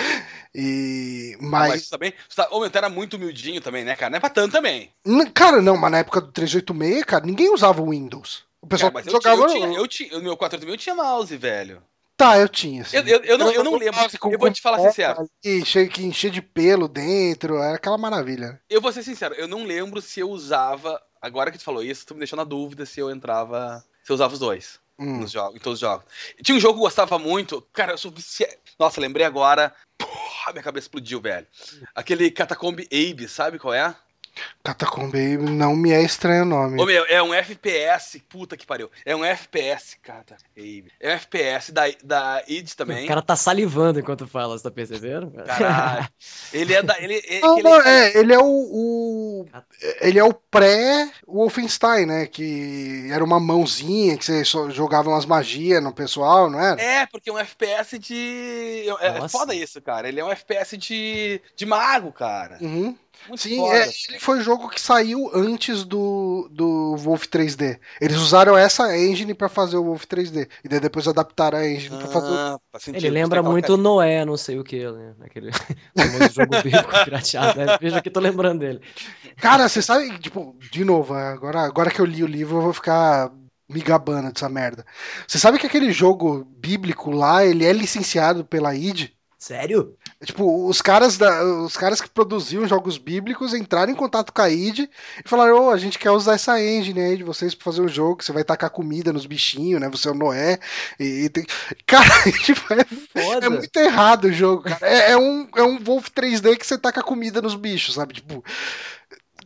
E. 0.54 1.36
Mas. 1.40 1.68
mas 1.68 1.88
também. 1.88 2.14
Tá, 2.34 2.48
meu 2.50 2.70
era 2.72 2.88
muito 2.88 3.16
humildinho 3.16 3.60
também, 3.60 3.84
né, 3.84 3.94
cara? 3.94 4.10
Não 4.10 4.16
é 4.16 4.20
pra 4.20 4.30
tanto 4.30 4.52
também. 4.52 4.90
Cara, 5.34 5.60
não, 5.60 5.76
mas 5.76 5.90
na 5.90 5.98
época 5.98 6.20
do 6.20 6.32
386, 6.32 7.04
cara, 7.04 7.26
ninguém 7.26 7.52
usava 7.52 7.82
o 7.82 7.90
Windows. 7.90 8.44
O 8.60 8.66
pessoal 8.66 8.90
cara, 8.90 9.10
jogava. 9.10 9.42
Eu 9.42 9.46
tinha, 9.48 9.58
eu 9.58 9.68
tinha, 9.68 9.78
eu 9.78 9.88
tinha, 9.88 10.18
o 10.18 10.22
meu 10.22 10.36
486 10.36 10.82
tinha 10.82 10.94
mouse, 10.94 11.36
velho. 11.36 11.82
Tá, 12.16 12.38
eu 12.38 12.48
tinha. 12.48 12.82
Assim. 12.82 12.96
Eu, 12.96 13.06
eu, 13.06 13.20
eu, 13.24 13.38
não, 13.38 13.52
eu 13.52 13.62
não 13.62 13.76
lembro. 13.76 14.18
Com, 14.18 14.32
eu 14.32 14.38
vou 14.38 14.50
te 14.50 14.62
falar 14.62 14.78
sincero. 14.78 15.28
Cheio, 15.64 15.90
que 15.90 16.02
enchia 16.02 16.30
de 16.30 16.40
pelo 16.40 16.88
dentro, 16.88 17.58
era 17.58 17.76
aquela 17.76 17.98
maravilha. 17.98 18.60
Eu 18.70 18.80
vou 18.80 18.90
ser 18.92 19.02
sincero, 19.02 19.34
eu 19.34 19.46
não 19.46 19.64
lembro 19.64 20.00
se 20.00 20.20
eu 20.20 20.30
usava. 20.30 21.00
Agora 21.20 21.50
que 21.50 21.58
tu 21.58 21.64
falou 21.64 21.82
isso, 21.82 22.06
tu 22.06 22.14
me 22.14 22.20
deixou 22.20 22.36
na 22.36 22.44
dúvida 22.44 22.86
se 22.86 23.00
eu 23.00 23.10
entrava. 23.10 23.84
Se 24.02 24.10
eu 24.10 24.14
usava 24.14 24.32
os 24.32 24.40
dois. 24.40 24.80
Hum. 24.98 25.18
Nos 25.18 25.30
jogos, 25.30 25.56
em 25.56 25.58
todos 25.58 25.76
os 25.76 25.80
jogos. 25.80 26.06
Tinha 26.42 26.56
um 26.56 26.60
jogo 26.60 26.74
que 26.74 26.78
eu 26.78 26.84
gostava 26.84 27.18
muito. 27.18 27.60
Cara, 27.72 27.92
eu 27.92 27.98
sou 27.98 28.10
viciado. 28.10 28.54
Nossa, 28.78 28.98
lembrei 28.98 29.26
agora. 29.26 29.74
Porra, 29.98 30.52
minha 30.52 30.62
cabeça 30.62 30.86
explodiu, 30.86 31.20
velho. 31.20 31.46
Aquele 31.94 32.30
Catacomb 32.30 32.80
Abe, 32.80 33.28
sabe 33.28 33.58
qual 33.58 33.74
é? 33.74 33.94
Catacomb 34.62 35.12
não 35.38 35.76
me 35.76 35.92
é 35.92 36.02
estranho 36.02 36.42
o 36.42 36.46
nome. 36.46 36.80
Ô, 36.80 36.86
meu, 36.86 37.04
é 37.06 37.22
um 37.22 37.32
FPS, 37.32 38.20
puta 38.28 38.56
que 38.56 38.66
pariu. 38.66 38.90
É 39.04 39.14
um 39.14 39.24
FPS, 39.24 39.96
cara. 40.02 40.24
É 41.00 41.08
um 41.08 41.12
FPS 41.12 41.72
da, 41.72 41.82
da 42.02 42.42
id 42.48 42.72
também. 42.74 43.04
O 43.04 43.08
cara 43.08 43.22
tá 43.22 43.36
salivando 43.36 44.00
enquanto 44.00 44.26
fala, 44.26 44.56
você 44.56 44.64
tá 44.64 44.70
percebendo? 44.70 45.30
Caralho. 45.30 46.08
ele 46.52 46.74
é 46.74 46.82
da. 46.82 46.98
Ele, 47.00 47.22
ele, 47.26 47.40
não, 47.40 47.58
não, 47.58 47.80
é, 47.80 48.18
ele 48.18 48.34
é 48.34 48.38
o, 48.38 48.44
o, 48.44 49.46
Ele 50.00 50.18
é 50.18 50.24
o 50.24 50.34
pré-Wolfenstein, 50.34 52.06
né? 52.06 52.26
Que 52.26 53.08
era 53.12 53.22
uma 53.24 53.38
mãozinha 53.38 54.16
que 54.16 54.24
você 54.24 54.44
jogava 54.44 55.08
umas 55.08 55.26
magias 55.26 55.82
no 55.82 55.92
pessoal, 55.92 56.50
não 56.50 56.60
era? 56.60 56.80
É, 56.80 57.06
porque 57.06 57.30
é 57.30 57.32
um 57.32 57.38
FPS 57.38 57.98
de. 57.98 58.84
É, 59.00 59.18
é 59.18 59.28
foda 59.28 59.54
isso, 59.54 59.80
cara. 59.80 60.08
Ele 60.08 60.20
é 60.20 60.24
um 60.24 60.30
FPS 60.30 60.76
de, 60.76 61.40
de 61.54 61.66
mago, 61.66 62.12
cara. 62.12 62.58
Uhum. 62.60 62.96
Muito 63.28 63.42
Sim, 63.42 63.56
foda, 63.56 63.76
é, 63.76 63.90
ele 64.08 64.20
foi 64.20 64.38
o 64.38 64.42
jogo 64.42 64.68
que 64.68 64.80
saiu 64.80 65.30
antes 65.34 65.84
do, 65.84 66.48
do 66.50 66.96
Wolf 66.96 67.24
3D. 67.24 67.78
Eles 68.00 68.16
usaram 68.18 68.56
essa 68.56 68.96
engine 68.96 69.34
para 69.34 69.48
fazer 69.48 69.76
o 69.76 69.84
Wolf 69.84 70.04
3D. 70.04 70.48
E 70.64 70.68
daí 70.68 70.78
depois 70.78 71.08
adaptaram 71.08 71.58
a 71.58 71.68
engine 71.68 71.96
ah, 71.96 71.98
pra 71.98 72.08
fazer 72.08 72.30
o. 72.30 72.34
Ah, 72.34 72.60
ele 72.86 73.10
lembra 73.10 73.42
muito 73.42 73.74
o 73.74 73.76
Noé, 73.76 74.24
não 74.24 74.36
sei 74.36 74.58
o 74.58 74.64
que, 74.64 74.88
né? 74.90 75.14
Aquele 75.20 75.50
famoso 75.96 76.34
jogo 76.34 76.62
bíblico 76.62 76.90
pirateado. 77.04 77.58
Né? 77.58 77.78
Veja 77.80 78.00
que 78.00 78.10
tô 78.10 78.20
lembrando 78.20 78.60
dele. 78.60 78.80
Cara, 79.36 79.68
você 79.68 79.82
sabe, 79.82 80.18
tipo, 80.18 80.56
de 80.70 80.84
novo, 80.84 81.12
agora, 81.14 81.60
agora 81.62 81.90
que 81.90 82.00
eu 82.00 82.06
li 82.06 82.22
o 82.22 82.28
livro, 82.28 82.58
eu 82.58 82.62
vou 82.62 82.72
ficar 82.72 83.32
me 83.68 83.80
gabando 83.80 84.32
dessa 84.32 84.48
merda. 84.48 84.86
Você 85.26 85.38
sabe 85.38 85.58
que 85.58 85.66
aquele 85.66 85.90
jogo 85.90 86.44
bíblico 86.56 87.10
lá, 87.10 87.44
ele 87.44 87.64
é 87.64 87.72
licenciado 87.72 88.44
pela 88.44 88.74
id? 88.74 89.10
Sério? 89.38 89.96
Tipo, 90.24 90.66
os 90.66 90.80
caras, 90.80 91.18
da, 91.18 91.44
os 91.44 91.76
caras 91.76 92.00
que 92.00 92.08
produziam 92.08 92.66
jogos 92.66 92.96
bíblicos 92.96 93.52
entraram 93.52 93.92
em 93.92 93.94
contato 93.94 94.32
com 94.32 94.40
a 94.40 94.48
id 94.48 94.78
e 94.78 94.88
falaram: 95.28 95.66
oh, 95.66 95.70
a 95.70 95.76
gente 95.76 95.98
quer 95.98 96.10
usar 96.10 96.34
essa 96.34 96.58
engine 96.62 97.00
aí 97.00 97.16
de 97.18 97.22
vocês 97.22 97.54
pra 97.54 97.64
fazer 97.64 97.82
um 97.82 97.88
jogo, 97.88 98.16
que 98.16 98.24
você 98.24 98.32
vai 98.32 98.42
tacar 98.42 98.70
comida 98.70 99.12
nos 99.12 99.26
bichinhos, 99.26 99.78
né? 99.78 99.90
Você 99.90 100.08
é 100.08 100.12
o 100.12 100.14
Noé. 100.14 100.58
E, 100.98 101.24
e 101.24 101.28
tem... 101.28 101.44
Cara, 101.86 102.08
tipo, 102.42 102.62
é, 102.72 103.44
é, 103.44 103.48
muito 103.50 103.76
errado 103.76 104.24
o 104.24 104.32
jogo, 104.32 104.62
cara. 104.62 104.88
É, 104.88 105.12
é, 105.12 105.16
um, 105.18 105.48
é 105.54 105.62
um 105.62 105.78
Wolf 105.78 106.08
3D 106.08 106.56
que 106.56 106.66
você 106.66 106.78
taca 106.78 107.02
comida 107.02 107.42
nos 107.42 107.54
bichos, 107.54 107.94
sabe? 107.94 108.14
Tipo. 108.14 108.42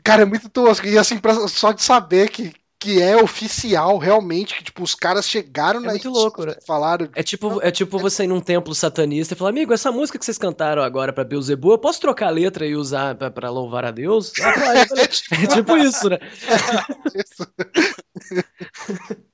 Cara, 0.04 0.22
é 0.22 0.24
muito 0.24 0.48
tosco. 0.48 0.86
E 0.86 0.96
assim, 0.96 1.18
pra, 1.18 1.34
só 1.48 1.72
de 1.72 1.82
saber 1.82 2.30
que, 2.30 2.52
que 2.80 3.00
é 3.02 3.14
oficial 3.14 3.98
realmente, 3.98 4.54
que 4.54 4.64
tipo, 4.64 4.82
os 4.82 4.94
caras 4.94 5.28
chegaram 5.28 5.80
é 5.80 5.82
na 5.82 5.90
muito 5.90 6.08
louco, 6.08 6.46
né? 6.46 6.54
falaram. 6.66 7.10
É 7.14 7.22
tipo, 7.22 7.60
é 7.62 7.70
tipo 7.70 7.98
você 7.98 8.24
ir 8.24 8.28
num 8.28 8.40
templo 8.40 8.74
satanista 8.74 9.34
e 9.34 9.36
falar, 9.36 9.50
amigo, 9.50 9.74
essa 9.74 9.92
música 9.92 10.18
que 10.18 10.24
vocês 10.24 10.38
cantaram 10.38 10.82
agora 10.82 11.12
pra 11.12 11.22
Beelzebub, 11.22 11.72
eu 11.72 11.78
posso 11.78 12.00
trocar 12.00 12.28
a 12.28 12.30
letra 12.30 12.66
e 12.66 12.74
usar 12.74 13.14
pra, 13.16 13.30
pra 13.30 13.50
louvar 13.50 13.84
a 13.84 13.90
Deus? 13.90 14.32
é, 14.38 14.86
tipo... 15.06 15.34
é 15.34 15.46
tipo 15.46 15.76
isso, 15.76 16.08
né? 16.08 16.18
É 16.18 17.20
isso. 17.20 17.46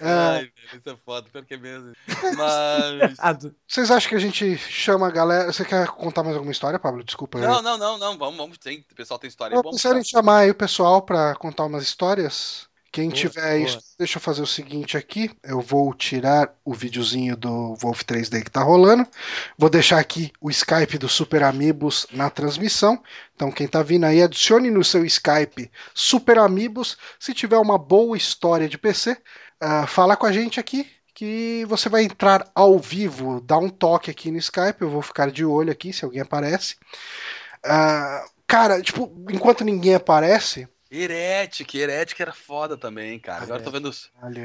Ai, 0.00 0.40
velho, 0.40 0.52
isso 0.74 0.90
é 0.90 0.96
foda, 1.18 1.28
pior 1.30 1.44
que 1.44 1.54
é 1.54 1.58
mesmo. 1.58 1.92
Mas. 2.36 3.18
Vocês 3.66 3.90
acham 3.90 4.08
que 4.08 4.14
a 4.14 4.20
gente 4.20 4.56
chama 4.56 5.08
a 5.08 5.10
galera. 5.10 5.52
Você 5.52 5.64
quer 5.64 5.86
contar 5.88 6.22
mais 6.22 6.36
alguma 6.36 6.52
história, 6.52 6.78
Pablo? 6.78 7.04
Desculpa. 7.04 7.38
Não, 7.38 7.62
não, 7.62 7.76
não, 7.76 7.98
não. 7.98 8.18
Vamos, 8.18 8.36
vamos. 8.36 8.58
Tem. 8.58 8.84
O 8.90 8.94
pessoal 8.94 9.18
tem 9.18 9.28
história. 9.28 9.60
Vamos 9.60 9.84
em 9.84 10.04
chamar 10.04 10.38
aí 10.38 10.50
o 10.50 10.54
pessoal 10.54 11.02
pra 11.02 11.34
contar 11.34 11.64
umas 11.64 11.82
histórias. 11.82 12.68
Quem 12.90 13.10
boa, 13.10 13.20
tiver 13.20 13.58
boa. 13.58 13.68
isso, 13.68 13.80
deixa 13.98 14.16
eu 14.16 14.22
fazer 14.22 14.40
o 14.40 14.46
seguinte 14.46 14.96
aqui. 14.96 15.30
Eu 15.42 15.60
vou 15.60 15.92
tirar 15.92 16.54
o 16.64 16.72
videozinho 16.72 17.36
do 17.36 17.74
Wolf 17.74 18.02
3D 18.02 18.42
que 18.42 18.50
tá 18.50 18.62
rolando. 18.62 19.06
Vou 19.58 19.68
deixar 19.68 19.98
aqui 19.98 20.32
o 20.40 20.48
Skype 20.48 20.96
do 20.96 21.06
Super 21.08 21.42
Amigos 21.42 22.06
na 22.10 22.30
transmissão. 22.30 23.00
Então, 23.36 23.52
quem 23.52 23.68
tá 23.68 23.82
vindo 23.82 24.04
aí, 24.04 24.22
adicione 24.22 24.70
no 24.70 24.82
seu 24.82 25.04
Skype 25.04 25.70
Super 25.92 26.38
Amigos. 26.38 26.96
Se 27.20 27.34
tiver 27.34 27.58
uma 27.58 27.76
boa 27.76 28.16
história 28.16 28.66
de 28.66 28.78
PC, 28.78 29.12
uh, 29.12 29.86
fala 29.86 30.16
com 30.16 30.24
a 30.24 30.32
gente 30.32 30.58
aqui 30.58 30.86
que 31.18 31.64
você 31.64 31.88
vai 31.88 32.04
entrar 32.04 32.48
ao 32.54 32.78
vivo, 32.78 33.40
dá 33.40 33.58
um 33.58 33.68
toque 33.68 34.08
aqui 34.08 34.30
no 34.30 34.38
Skype, 34.38 34.80
eu 34.80 34.88
vou 34.88 35.02
ficar 35.02 35.32
de 35.32 35.44
olho 35.44 35.72
aqui 35.72 35.92
se 35.92 36.04
alguém 36.04 36.20
aparece. 36.20 36.76
Uh, 37.66 38.30
cara, 38.46 38.80
tipo, 38.80 39.12
enquanto 39.28 39.64
ninguém 39.64 39.96
aparece, 39.96 40.68
Heretic, 40.90 41.74
Heretic 41.74 42.18
era 42.20 42.32
foda 42.32 42.76
também, 42.76 43.18
cara. 43.18 43.44
Agora 43.44 43.62
tô 43.62 43.70
vendo, 43.70 43.90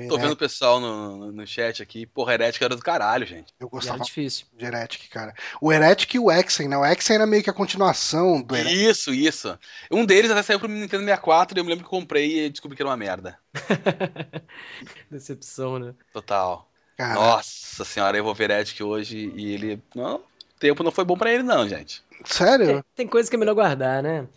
tô 0.10 0.18
vendo 0.18 0.34
o 0.34 0.38
pessoal 0.38 0.80
no, 0.80 1.32
no 1.32 1.48
chat 1.48 1.82
aqui. 1.82 2.06
Porra, 2.06 2.34
Heretic 2.34 2.62
era 2.62 2.76
do 2.76 2.82
caralho, 2.82 3.26
gente. 3.26 3.54
Eu 3.60 3.70
gostava 3.70 3.98
era 3.98 4.04
difícil. 4.04 4.46
de 4.54 4.66
Heretic, 4.66 5.10
cara. 5.10 5.34
O 5.62 5.72
Heretic 5.72 6.16
e 6.16 6.20
o 6.20 6.30
Exen, 6.30 6.68
né? 6.68 6.78
O 6.78 6.86
Exen 6.86 7.16
era 7.16 7.26
meio 7.26 7.42
que 7.42 7.50
a 7.50 7.54
continuação 7.54 8.42
do 8.42 8.56
Heretic. 8.56 8.78
Isso, 8.78 9.14
isso. 9.14 9.58
Um 9.90 10.06
deles 10.06 10.30
até 10.32 10.44
saiu 10.44 10.60
pro 10.60 10.68
Nintendo 10.68 11.04
64 11.04 11.58
e 11.58 11.60
eu 11.60 11.64
me 11.64 11.70
lembro 11.70 11.86
que 11.86 11.90
comprei 11.90 12.46
e 12.46 12.50
descobri 12.50 12.76
que 12.76 12.84
era 12.84 12.90
uma 12.90 12.98
merda. 12.98 13.40
Decepção, 15.10 15.80
né? 15.80 15.94
Total. 16.12 16.70
Nossa 17.00 17.86
senhora, 17.86 18.18
eu 18.18 18.24
vou 18.24 18.36
ver 18.36 18.52
Heretic 18.52 18.82
hoje 18.82 19.32
e 19.36 19.54
ele. 19.54 19.82
Não, 19.96 20.18
o 20.18 20.60
tempo 20.60 20.84
não 20.84 20.92
foi 20.92 21.04
bom 21.04 21.18
para 21.18 21.32
ele, 21.32 21.44
não, 21.44 21.68
gente. 21.68 22.04
Sério? 22.24 22.80
É, 22.80 22.84
tem 22.96 23.08
coisa 23.08 23.30
que 23.30 23.36
é 23.36 23.40
melhor 23.40 23.56
guardar, 23.56 24.02
né? 24.02 24.28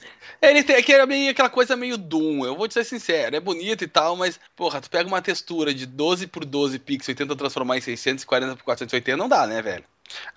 Ele 0.43 0.63
tem 0.63 0.83
que 0.83 0.93
era 0.93 1.07
meio 1.07 1.31
aquela 1.31 1.49
coisa 1.49 1.77
meio 1.77 1.97
Doom. 1.97 2.45
Eu 2.45 2.57
vou 2.57 2.69
te 2.69 2.75
ser 2.75 2.85
sincero, 2.85 3.37
é 3.37 3.41
bonito 3.41 3.85
e 3.85 3.89
tal, 3.89 4.17
mas, 4.17 4.39
porra, 4.55 4.81
tu 4.81 4.91
pega 4.91 5.09
uma 5.09 5.23
textura 5.23 5.73
de 5.73 5.87
12 5.87 6.27
por 6.27 6.45
12 6.45 6.79
pixels 6.79 7.09
e 7.09 7.15
tenta 7.15 7.37
transformar 7.37 7.79
em 7.79 7.81
640 7.81 8.57
por 8.57 8.65
480, 8.65 9.17
não 9.17 9.29
dá, 9.29 9.47
né, 9.47 9.63
velho? 9.63 9.85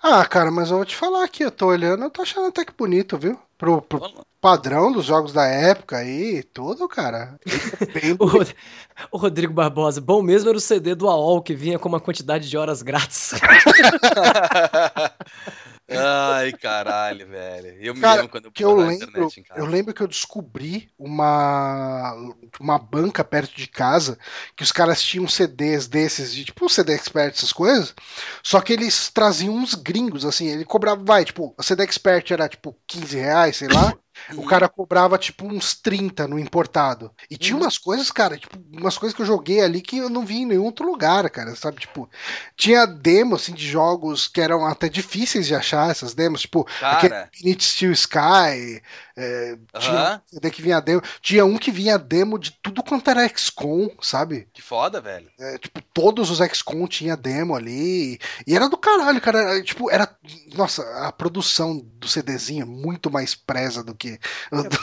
Ah, 0.02 0.24
cara, 0.24 0.50
mas 0.50 0.70
eu 0.70 0.76
vou 0.76 0.86
te 0.86 0.96
falar 0.96 1.24
aqui, 1.24 1.44
eu 1.44 1.50
tô 1.50 1.66
olhando, 1.66 2.04
eu 2.04 2.10
tô 2.10 2.22
achando 2.22 2.46
até 2.46 2.64
que 2.64 2.72
bonito, 2.72 3.16
viu? 3.16 3.38
Pro, 3.56 3.82
pro 3.82 4.24
padrão 4.40 4.90
dos 4.90 5.04
jogos 5.04 5.32
da 5.32 5.46
época 5.46 5.98
aí, 5.98 6.42
tudo, 6.42 6.88
cara. 6.88 7.38
É 9.02 9.06
o, 9.12 9.18
Rodrigo 9.18 9.52
Barbosa, 9.52 10.00
bom 10.00 10.22
mesmo 10.22 10.48
era 10.48 10.58
o 10.58 10.60
CD 10.60 10.94
do 10.94 11.08
AOL 11.08 11.42
que 11.42 11.54
vinha 11.54 11.78
com 11.78 11.88
uma 11.88 12.00
quantidade 12.00 12.48
de 12.48 12.56
horas 12.56 12.82
grátis. 12.82 13.32
Ai, 15.92 16.52
caralho, 16.52 17.26
velho. 17.26 17.76
Eu 17.80 17.94
me 17.94 18.00
Cara, 18.00 18.22
lembro 18.22 18.30
quando 18.30 18.44
eu 18.46 18.52
que 18.52 18.64
eu 18.64 18.74
lembro, 18.74 19.28
Eu 19.56 19.66
lembro 19.66 19.92
que 19.92 20.00
eu 20.00 20.06
descobri 20.06 20.88
uma, 20.96 22.14
uma 22.60 22.78
banca 22.78 23.24
perto 23.24 23.56
de 23.56 23.66
casa 23.66 24.18
que 24.56 24.62
os 24.62 24.70
caras 24.70 25.02
tinham 25.02 25.26
CDs 25.26 25.88
desses, 25.88 26.32
de 26.32 26.44
tipo 26.44 26.68
CD 26.68 26.94
Expert, 26.94 27.34
essas 27.34 27.52
coisas. 27.52 27.94
Só 28.42 28.60
que 28.60 28.72
eles 28.72 29.10
traziam 29.10 29.54
uns 29.54 29.74
gringos, 29.74 30.24
assim. 30.24 30.46
Ele 30.48 30.64
cobrava, 30.64 31.02
vai, 31.02 31.24
tipo, 31.24 31.54
a 31.58 31.62
CD 31.62 31.82
Expert 31.82 32.30
era 32.30 32.48
tipo 32.48 32.76
15 32.86 33.16
reais, 33.18 33.56
sei 33.56 33.68
lá. 33.68 33.99
O 34.36 34.46
cara 34.46 34.68
cobrava 34.68 35.18
tipo 35.18 35.46
uns 35.46 35.74
30 35.74 36.26
no 36.28 36.38
importado. 36.38 37.12
E 37.30 37.36
tinha 37.36 37.56
uhum. 37.56 37.62
umas 37.62 37.78
coisas, 37.78 38.10
cara, 38.10 38.36
tipo, 38.36 38.58
umas 38.72 38.96
coisas 38.96 39.14
que 39.14 39.22
eu 39.22 39.26
joguei 39.26 39.60
ali 39.60 39.80
que 39.80 39.98
eu 39.98 40.08
não 40.08 40.24
vi 40.24 40.38
em 40.42 40.46
nenhum 40.46 40.64
outro 40.64 40.86
lugar, 40.86 41.28
cara, 41.30 41.54
sabe? 41.54 41.80
Tipo, 41.80 42.08
tinha 42.56 42.86
demo 42.86 43.36
assim 43.36 43.52
de 43.52 43.66
jogos 43.66 44.28
que 44.28 44.40
eram 44.40 44.66
até 44.66 44.88
difíceis 44.88 45.46
de 45.46 45.54
achar 45.54 45.90
essas 45.90 46.14
demos, 46.14 46.42
tipo, 46.42 46.64
cara. 46.64 46.96
aquele 46.96 47.14
Infinite 47.34 47.64
Steel 47.64 47.92
Sky, 47.92 48.82
é, 49.20 49.52
uhum. 49.52 49.80
tinha 49.80 50.22
um 50.32 50.50
que 50.50 50.62
vinha 50.62 50.80
demo. 50.80 51.02
Tinha 51.20 51.44
um 51.44 51.58
que 51.58 51.70
vinha 51.70 51.98
demo 51.98 52.38
de 52.38 52.52
tudo 52.62 52.82
quanto 52.82 53.10
era 53.10 53.28
XCOM, 53.28 53.90
sabe? 54.00 54.48
Que 54.52 54.62
foda, 54.62 55.00
velho. 55.00 55.28
É, 55.38 55.58
tipo, 55.58 55.82
todos 55.92 56.30
os 56.30 56.38
XCOM 56.38 56.86
tinha 56.86 57.16
demo 57.16 57.54
ali. 57.54 58.18
E 58.46 58.56
era 58.56 58.68
do 58.68 58.78
caralho, 58.78 59.20
cara. 59.20 59.38
Era, 59.38 59.62
tipo, 59.62 59.90
era 59.90 60.08
nossa, 60.54 60.82
a 61.06 61.12
produção 61.12 61.78
do 61.78 62.08
CDzinho 62.08 62.62
é 62.62 62.66
muito 62.66 63.10
mais 63.10 63.34
presa 63.34 63.84
do 63.84 63.94
que 63.94 64.18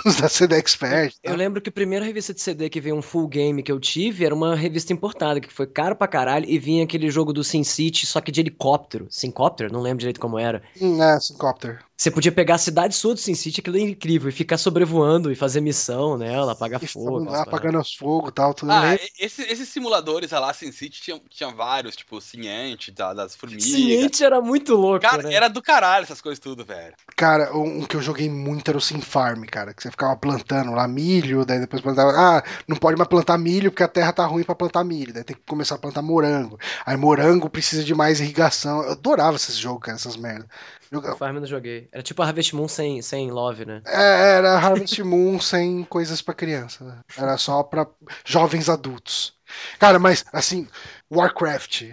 os 0.05 0.17
da 0.17 0.29
CD 0.29 0.55
Expert. 0.57 1.13
Tá? 1.13 1.31
Eu 1.31 1.35
lembro 1.35 1.61
que 1.61 1.69
a 1.69 1.73
primeira 1.73 2.05
revista 2.05 2.33
de 2.33 2.41
CD 2.41 2.69
que 2.69 2.81
veio 2.81 2.95
um 2.95 3.01
full 3.01 3.27
game 3.27 3.63
que 3.63 3.71
eu 3.71 3.79
tive 3.79 4.25
era 4.25 4.35
uma 4.35 4.55
revista 4.55 4.93
importada, 4.93 5.39
que 5.39 5.51
foi 5.51 5.67
caro 5.67 5.95
pra 5.95 6.07
caralho, 6.07 6.45
e 6.47 6.59
vinha 6.59 6.83
aquele 6.83 7.09
jogo 7.09 7.33
do 7.33 7.43
Sin 7.43 7.63
City, 7.63 8.05
só 8.05 8.21
que 8.21 8.31
de 8.31 8.41
helicóptero. 8.41 9.07
Sincopter? 9.09 9.71
Não 9.71 9.81
lembro 9.81 9.99
direito 9.99 10.19
como 10.19 10.37
era. 10.37 10.61
Hum, 10.79 11.01
é, 11.01 11.19
Sincopter. 11.19 11.86
Você 11.97 12.11
podia 12.11 12.31
pegar 12.31 12.55
a 12.55 12.59
cidade 12.59 12.93
sua 12.93 13.15
do 13.15 13.19
Sin 13.19 13.33
City, 13.33 13.59
aquilo 13.59 13.75
é 13.75 13.79
incrível, 13.79 14.29
e 14.29 14.31
ficar 14.31 14.59
sobrevoando 14.59 15.31
e 15.31 15.35
fazer 15.35 15.61
missão 15.61 16.15
nela, 16.15 16.51
apagar 16.51 16.81
e 16.83 16.85
fogo. 16.85 17.23
Lá, 17.23 17.41
apagando 17.41 17.79
os 17.79 17.95
fogo 17.95 18.29
e 18.29 18.31
tal, 18.31 18.53
tudo 18.53 18.71
ah, 18.71 18.95
esse, 19.17 19.41
esses 19.41 19.67
simuladores 19.67 20.29
lá, 20.29 20.53
Sin 20.53 20.71
City, 20.71 21.01
tinha, 21.01 21.19
tinha 21.27 21.49
vários, 21.49 21.95
tipo, 21.95 22.21
Ciente, 22.21 22.91
das 22.91 23.35
formigas. 23.35 23.63
Ciente 23.63 24.23
era 24.23 24.39
muito 24.39 24.75
louco, 24.75 24.99
Cara, 24.99 25.23
né? 25.23 25.33
era 25.33 25.47
do 25.47 25.59
caralho 25.59 26.03
essas 26.03 26.21
coisas 26.21 26.37
tudo, 26.37 26.63
velho. 26.63 26.93
Cara, 27.15 27.51
um 27.57 27.83
que 27.83 27.95
eu 27.95 28.01
joguei 28.01 28.29
muito 28.29 28.69
era 28.69 28.77
o 28.77 28.81
Sim 28.81 29.01
Farm, 29.01 29.43
cara, 29.45 29.73
que 29.73 29.81
você 29.81 29.89
ficava 29.89 30.15
plantando 30.15 30.73
lá 30.73 30.87
milho, 30.87 31.43
daí 31.45 31.59
depois 31.59 31.81
plantava, 31.81 32.11
ah, 32.11 32.43
não 32.67 32.77
pode 32.77 32.95
mais 32.95 33.09
plantar 33.09 33.39
milho 33.39 33.71
porque 33.71 33.81
a 33.81 33.87
terra 33.87 34.13
tá 34.13 34.23
ruim 34.23 34.43
para 34.43 34.53
plantar 34.53 34.83
milho, 34.83 35.11
daí 35.11 35.23
tem 35.23 35.35
que 35.35 35.41
começar 35.47 35.73
a 35.73 35.79
plantar 35.79 36.03
morango. 36.03 36.59
Aí 36.85 36.95
morango 36.95 37.49
precisa 37.49 37.83
de 37.83 37.95
mais 37.95 38.19
irrigação. 38.19 38.83
Eu 38.83 38.91
adorava 38.91 39.35
esses 39.35 39.57
jogos, 39.57 39.81
cara, 39.81 39.95
essas 39.95 40.15
merdas. 40.15 40.47
Joga... 40.91 41.15
Farm 41.15 41.35
eu 41.35 41.41
não 41.41 41.47
joguei. 41.47 41.87
Era 41.91 42.03
tipo 42.03 42.21
a 42.21 42.25
Harvest 42.25 42.55
Moon 42.55 42.67
sem, 42.67 43.01
sem 43.01 43.31
Love, 43.31 43.65
né? 43.65 43.81
É, 43.85 44.37
era 44.37 44.55
Harvest 44.55 45.01
Moon 45.03 45.39
sem 45.41 45.83
coisas 45.83 46.21
para 46.21 46.33
criança. 46.33 46.83
Né? 46.83 46.99
Era 47.17 47.37
só 47.37 47.63
para 47.63 47.87
jovens 48.25 48.69
adultos. 48.69 49.35
Cara, 49.79 49.97
mas 49.97 50.25
assim, 50.31 50.67
Warcraft. 51.11 51.83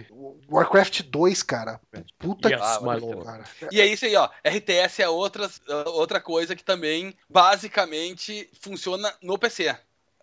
Warcraft 0.49 1.03
2, 1.03 1.43
cara. 1.43 1.79
Puta 2.19 2.49
yes, 2.49 2.59
que 2.59 2.83
pariu, 2.83 3.21
cara. 3.23 3.43
E 3.71 3.79
é 3.79 3.85
isso 3.85 4.05
aí, 4.05 4.15
ó. 4.15 4.29
RTS 4.45 5.01
é 5.01 5.09
outra, 5.09 5.49
outra 5.87 6.19
coisa 6.19 6.55
que 6.55 6.63
também 6.63 7.15
basicamente 7.29 8.49
funciona 8.59 9.13
no 9.21 9.37
PC. 9.37 9.75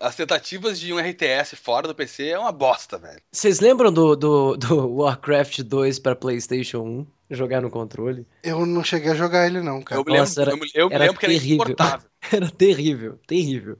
As 0.02 0.16
tentativas 0.16 0.80
de 0.80 0.92
um 0.92 0.98
RTS 0.98 1.54
fora 1.54 1.86
do 1.86 1.94
PC 1.94 2.30
é 2.30 2.38
uma 2.38 2.50
bosta, 2.50 2.98
velho. 2.98 3.22
Vocês 3.30 3.60
lembram 3.60 3.92
do, 3.92 4.16
do, 4.16 4.56
do 4.56 4.96
Warcraft 4.96 5.60
2 5.60 6.00
para 6.00 6.16
PlayStation 6.16 6.80
1? 6.80 7.06
Jogar 7.34 7.60
no 7.60 7.70
controle. 7.70 8.26
Eu 8.42 8.64
não 8.66 8.84
cheguei 8.84 9.10
a 9.10 9.14
jogar 9.14 9.46
ele, 9.46 9.60
não, 9.60 9.82
cara. 9.82 10.00
Eu 10.00 10.04
me 10.04 10.12
lembro, 10.12 10.28
Nossa, 10.28 10.42
era, 10.42 10.50
eu, 10.52 10.58
eu 10.74 10.88
me 10.88 10.98
lembro 10.98 11.18
que 11.18 11.26
era 11.26 11.34
insuportável. 11.34 12.08
era 12.32 12.50
terrível, 12.50 13.18
terrível. 13.26 13.78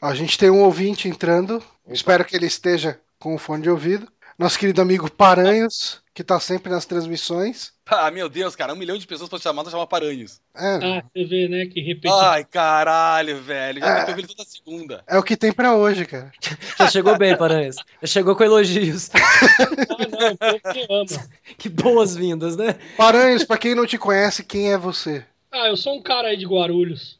A 0.00 0.14
gente 0.14 0.38
tem 0.38 0.50
um 0.50 0.62
ouvinte 0.62 1.08
entrando. 1.08 1.56
Opa. 1.56 1.92
Espero 1.94 2.24
que 2.24 2.36
ele 2.36 2.46
esteja 2.46 3.00
com 3.18 3.34
o 3.34 3.38
fone 3.38 3.62
de 3.62 3.70
ouvido. 3.70 4.08
Nosso 4.38 4.58
querido 4.58 4.82
amigo 4.82 5.10
Paranhos, 5.10 6.02
que 6.14 6.22
tá 6.22 6.38
sempre 6.38 6.70
nas 6.70 6.86
transmissões. 6.86 7.72
Ah, 7.86 8.08
meu 8.08 8.28
Deus, 8.28 8.54
cara, 8.54 8.72
um 8.72 8.76
milhão 8.76 8.96
de 8.96 9.06
pessoas 9.06 9.28
pra 9.28 9.38
chamar, 9.38 9.62
pra 9.62 9.72
chamar 9.72 9.88
Paranhos. 9.88 10.40
É. 10.54 10.76
Ah, 10.76 11.04
você 11.12 11.24
vê, 11.24 11.48
né, 11.48 11.66
que 11.66 11.80
repete. 11.80 12.14
Ai, 12.14 12.44
caralho, 12.44 13.42
velho. 13.42 13.80
Já 13.80 13.98
é, 13.98 14.14
que 14.14 14.26
toda 14.26 14.44
segunda. 14.44 15.02
É 15.08 15.18
o 15.18 15.22
que 15.24 15.36
tem 15.36 15.52
pra 15.52 15.74
hoje, 15.74 16.06
cara. 16.06 16.32
Já 16.78 16.88
chegou 16.88 17.18
bem, 17.18 17.36
Paranhos. 17.36 17.76
Já 18.00 18.06
chegou 18.06 18.36
com 18.36 18.44
elogios. 18.44 19.10
ah, 19.12 20.38
não, 20.40 20.54
o 20.54 20.72
que 20.72 20.86
ama. 20.88 21.28
Que 21.58 21.68
boas-vindas, 21.68 22.56
né? 22.56 22.76
Paranhos, 22.96 23.44
pra 23.44 23.58
quem 23.58 23.74
não 23.74 23.84
te 23.84 23.98
conhece, 23.98 24.44
quem 24.44 24.72
é 24.72 24.78
você? 24.78 25.24
Ah, 25.50 25.66
eu 25.66 25.76
sou 25.76 25.96
um 25.96 26.02
cara 26.02 26.28
aí 26.28 26.36
de 26.36 26.46
Guarulhos. 26.46 27.18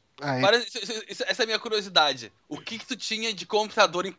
essa 1.27 1.43
é 1.43 1.45
a 1.45 1.47
minha 1.47 1.59
curiosidade. 1.59 2.33
O 2.49 2.59
que, 2.59 2.79
que 2.79 2.87
tu 2.87 2.97
tinha 2.97 3.35
de 3.35 3.45
computador 3.45 4.07
em, 4.07 4.15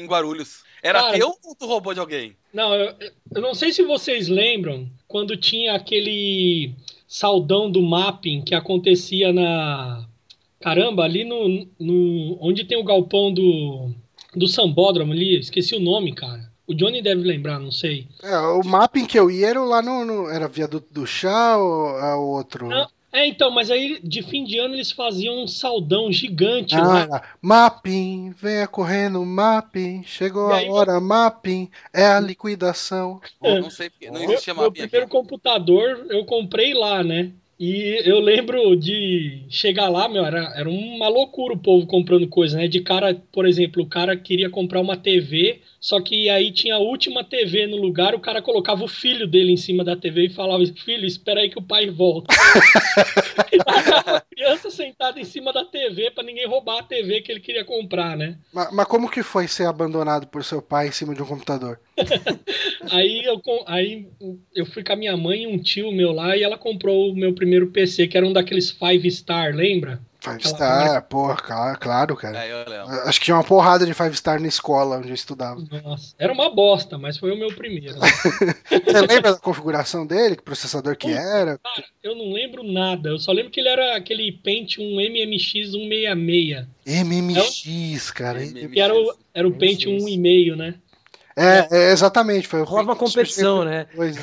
em 0.00 0.06
Guarulhos? 0.06 0.67
Era 0.82 1.02
Cara, 1.02 1.18
teu 1.18 1.34
ou 1.44 1.54
tu 1.54 1.66
roubou 1.66 1.94
de 1.94 2.00
alguém? 2.00 2.36
Não, 2.52 2.74
eu, 2.74 2.94
eu 3.34 3.42
não 3.42 3.54
sei 3.54 3.72
se 3.72 3.82
vocês 3.82 4.28
lembram 4.28 4.88
quando 5.06 5.36
tinha 5.36 5.74
aquele 5.74 6.74
saldão 7.06 7.70
do 7.70 7.82
mapping 7.82 8.42
que 8.42 8.54
acontecia 8.54 9.32
na. 9.32 10.06
Caramba, 10.60 11.04
ali 11.04 11.24
no. 11.24 11.66
no 11.78 12.38
onde 12.40 12.64
tem 12.64 12.78
o 12.78 12.84
galpão 12.84 13.32
do. 13.32 13.90
Do 14.34 14.46
Sambódromo 14.46 15.12
ali, 15.12 15.38
esqueci 15.38 15.74
o 15.74 15.80
nome, 15.80 16.14
cara. 16.14 16.48
O 16.66 16.74
Johnny 16.74 17.00
deve 17.00 17.22
lembrar, 17.22 17.58
não 17.58 17.72
sei. 17.72 18.06
É, 18.22 18.36
o 18.36 18.62
mapping 18.62 19.06
que 19.06 19.18
eu 19.18 19.30
ia 19.30 19.48
era 19.48 19.64
lá 19.64 19.80
no. 19.80 20.04
no 20.04 20.28
era 20.28 20.46
viaduto 20.46 20.92
do 20.92 21.06
chá 21.06 21.56
ou 21.56 21.98
é 21.98 22.14
o 22.14 22.20
outro? 22.20 22.68
Não, 22.68 22.86
é, 23.10 23.26
então, 23.26 23.50
mas 23.50 23.70
aí 23.70 23.98
de 24.02 24.22
fim 24.22 24.44
de 24.44 24.58
ano 24.58 24.74
eles 24.74 24.90
faziam 24.90 25.42
um 25.42 25.46
saldão 25.46 26.12
gigante 26.12 26.74
ah, 26.74 26.82
lá. 26.82 27.22
Mapping, 27.40 28.34
venha 28.36 28.66
correndo, 28.66 29.24
mapping, 29.24 30.02
chegou 30.04 30.52
aí, 30.52 30.68
a 30.68 30.72
hora, 30.72 31.00
mapping, 31.00 31.70
é 31.92 32.04
a 32.04 32.20
liquidação. 32.20 33.20
É. 33.42 33.60
Não 33.60 33.70
sei 33.70 33.88
porque 33.88 34.10
não 34.10 34.22
existia 34.22 34.52
mapping. 34.52 34.62
Meu 34.62 34.72
primeiro 34.72 35.06
aqui. 35.06 35.16
computador 35.16 36.06
eu 36.10 36.24
comprei 36.26 36.74
lá, 36.74 37.02
né? 37.02 37.32
E 37.60 38.02
eu 38.08 38.20
lembro 38.20 38.76
de 38.76 39.44
chegar 39.50 39.88
lá, 39.88 40.08
meu, 40.08 40.24
era, 40.24 40.52
era 40.56 40.70
uma 40.70 41.08
loucura 41.08 41.54
o 41.54 41.58
povo 41.58 41.88
comprando 41.88 42.28
coisa, 42.28 42.56
né? 42.56 42.68
De 42.68 42.80
cara, 42.80 43.20
por 43.32 43.44
exemplo, 43.44 43.82
o 43.82 43.88
cara 43.88 44.16
queria 44.16 44.48
comprar 44.48 44.80
uma 44.80 44.96
TV, 44.96 45.60
só 45.80 46.00
que 46.00 46.28
aí 46.30 46.52
tinha 46.52 46.76
a 46.76 46.78
última 46.78 47.24
TV 47.24 47.66
no 47.66 47.76
lugar, 47.76 48.14
o 48.14 48.20
cara 48.20 48.40
colocava 48.40 48.84
o 48.84 48.88
filho 48.88 49.26
dele 49.26 49.50
em 49.50 49.56
cima 49.56 49.82
da 49.82 49.96
TV 49.96 50.26
e 50.26 50.30
falava: 50.30 50.64
Filho, 50.66 51.04
espera 51.04 51.40
aí 51.40 51.50
que 51.50 51.58
o 51.58 51.62
pai 51.62 51.90
volta. 51.90 52.32
criança 54.38 54.70
sentada 54.70 55.18
em 55.18 55.24
cima 55.24 55.52
da 55.52 55.64
TV 55.64 56.12
para 56.12 56.22
ninguém 56.22 56.46
roubar 56.46 56.78
a 56.78 56.82
TV 56.84 57.20
que 57.20 57.32
ele 57.32 57.40
queria 57.40 57.64
comprar, 57.64 58.16
né? 58.16 58.38
Mas, 58.52 58.72
mas, 58.72 58.86
como 58.86 59.10
que 59.10 59.20
foi 59.20 59.48
ser 59.48 59.64
abandonado 59.64 60.28
por 60.28 60.44
seu 60.44 60.62
pai 60.62 60.86
em 60.86 60.92
cima 60.92 61.12
de 61.12 61.20
um 61.20 61.26
computador? 61.26 61.80
aí, 62.92 63.24
eu, 63.24 63.42
aí 63.66 64.06
eu 64.54 64.64
fui 64.64 64.84
com 64.84 64.92
a 64.92 64.96
minha 64.96 65.16
mãe 65.16 65.42
e 65.42 65.46
um 65.48 65.58
tio 65.58 65.90
meu 65.90 66.12
lá 66.12 66.36
e 66.36 66.44
ela 66.44 66.56
comprou 66.56 67.10
o 67.10 67.16
meu 67.16 67.34
primeiro 67.34 67.72
PC, 67.72 68.06
que 68.06 68.16
era 68.16 68.24
um 68.26 68.32
daqueles 68.32 68.70
Five 68.70 69.10
Star, 69.10 69.52
lembra? 69.52 70.00
Five 70.20 70.48
Star, 70.48 71.02
porra, 71.02 71.36
claro, 71.36 71.78
claro, 71.78 72.16
cara. 72.16 72.44
É, 72.44 73.08
Acho 73.08 73.20
que 73.20 73.26
tinha 73.26 73.36
uma 73.36 73.44
porrada 73.44 73.86
de 73.86 73.94
Five 73.94 74.16
Star 74.16 74.40
na 74.40 74.48
escola 74.48 74.98
onde 74.98 75.08
eu 75.08 75.14
estudava. 75.14 75.62
Nossa, 75.84 76.14
era 76.18 76.32
uma 76.32 76.50
bosta, 76.50 76.98
mas 76.98 77.16
foi 77.16 77.32
o 77.32 77.38
meu 77.38 77.54
primeiro. 77.54 77.94
Você 78.68 79.00
lembra 79.00 79.32
da 79.32 79.38
configuração 79.38 80.04
dele? 80.04 80.34
Que 80.36 80.42
processador 80.42 80.96
que 80.96 81.12
era? 81.12 81.58
Cara, 81.58 81.84
eu 82.02 82.16
não 82.16 82.32
lembro 82.32 82.64
nada. 82.64 83.10
Eu 83.10 83.18
só 83.18 83.30
lembro 83.30 83.52
que 83.52 83.60
ele 83.60 83.68
era 83.68 83.96
aquele 83.96 84.32
Pentium 84.32 84.96
MMX 84.96 85.52
166. 85.52 86.66
MMX, 86.84 88.10
cara. 88.10 88.44
Que 88.44 88.80
era 88.80 88.94
o, 88.94 89.14
era 89.32 89.46
o 89.46 89.52
Pentium 89.52 89.98
1,5, 89.98 90.56
né? 90.56 90.74
É, 91.36 91.68
é, 91.70 91.92
exatamente. 91.92 92.48
Foi 92.48 92.62
Rola 92.62 92.82
uma 92.82 92.96
competição, 92.96 93.64
né? 93.64 93.86
Coisa. 93.94 94.20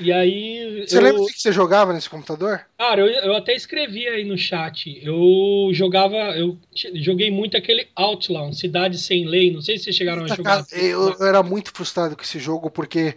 E 0.00 0.10
aí. 0.12 0.84
Você 0.86 0.96
eu... 0.96 1.02
lembra 1.02 1.22
o 1.22 1.26
que 1.26 1.40
você 1.40 1.52
jogava 1.52 1.92
nesse 1.92 2.08
computador? 2.08 2.66
Cara, 2.78 3.02
eu, 3.02 3.06
eu 3.06 3.36
até 3.36 3.54
escrevi 3.54 4.08
aí 4.08 4.24
no 4.24 4.36
chat. 4.36 4.98
Eu 5.04 5.70
jogava. 5.72 6.16
Eu 6.16 6.58
joguei 6.94 7.30
muito 7.30 7.56
aquele 7.56 7.88
Outlaw, 7.94 8.52
Cidade 8.52 8.98
Sem 8.98 9.26
Lei. 9.26 9.52
Não 9.52 9.60
sei 9.60 9.76
se 9.76 9.84
vocês 9.84 9.96
chegaram 9.96 10.24
a 10.24 10.28
jogar. 10.28 10.64
Eu, 10.72 11.14
eu 11.18 11.26
era 11.26 11.42
muito 11.42 11.70
frustrado 11.72 12.16
com 12.16 12.22
esse 12.22 12.38
jogo 12.38 12.70
porque 12.70 13.14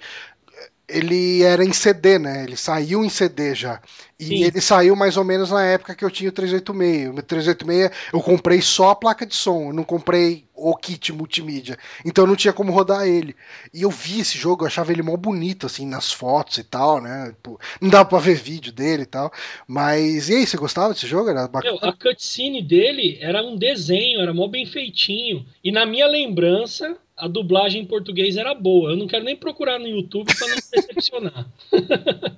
ele 0.87 1.41
era 1.43 1.63
em 1.63 1.71
CD, 1.71 2.19
né? 2.19 2.43
Ele 2.43 2.57
saiu 2.57 3.03
em 3.03 3.09
CD 3.09 3.55
já. 3.55 3.81
E 4.19 4.25
Sim. 4.25 4.43
ele 4.43 4.61
saiu 4.61 4.95
mais 4.95 5.17
ou 5.17 5.23
menos 5.23 5.49
na 5.49 5.65
época 5.65 5.95
que 5.95 6.03
eu 6.03 6.11
tinha 6.11 6.29
o 6.29 6.33
386. 6.33 7.09
O 7.09 7.21
386 7.21 7.91
eu 8.13 8.21
comprei 8.21 8.61
só 8.61 8.91
a 8.91 8.95
placa 8.95 9.25
de 9.25 9.35
som, 9.35 9.67
eu 9.67 9.73
não 9.73 9.83
comprei 9.83 10.45
o 10.53 10.75
kit 10.75 11.11
multimídia. 11.11 11.77
Então 12.05 12.27
não 12.27 12.35
tinha 12.35 12.53
como 12.53 12.71
rodar 12.71 13.07
ele. 13.07 13.35
E 13.73 13.81
eu 13.81 13.89
vi 13.89 14.19
esse 14.19 14.37
jogo, 14.37 14.63
eu 14.63 14.67
achava 14.67 14.91
ele 14.91 15.01
mó 15.01 15.15
bonito, 15.17 15.65
assim, 15.65 15.85
nas 15.85 16.11
fotos 16.11 16.57
e 16.57 16.63
tal, 16.63 17.01
né? 17.01 17.33
Não 17.81 17.89
dava 17.89 18.05
pra 18.05 18.19
ver 18.19 18.35
vídeo 18.35 18.71
dele 18.71 19.03
e 19.03 19.07
tal. 19.07 19.31
Mas 19.67 20.29
e 20.29 20.35
aí, 20.35 20.45
você 20.45 20.57
gostava 20.57 20.93
desse 20.93 21.07
jogo? 21.07 21.29
Era 21.29 21.47
bacana? 21.47 21.77
a 21.81 21.93
cutscene 21.93 22.61
dele 22.61 23.17
era 23.21 23.41
um 23.41 23.57
desenho, 23.57 24.21
era 24.21 24.33
mó 24.33 24.47
bem 24.47 24.65
feitinho. 24.65 25.45
E 25.63 25.71
na 25.71 25.85
minha 25.85 26.07
lembrança, 26.07 26.97
a 27.17 27.27
dublagem 27.27 27.81
em 27.81 27.85
português 27.85 28.37
era 28.37 28.53
boa. 28.53 28.91
Eu 28.91 28.97
não 28.97 29.07
quero 29.07 29.23
nem 29.23 29.35
procurar 29.35 29.79
no 29.79 29.87
YouTube 29.87 30.33
para 30.35 30.47
não 30.47 30.55
me 30.55 30.61
decepcionar. 30.71 31.47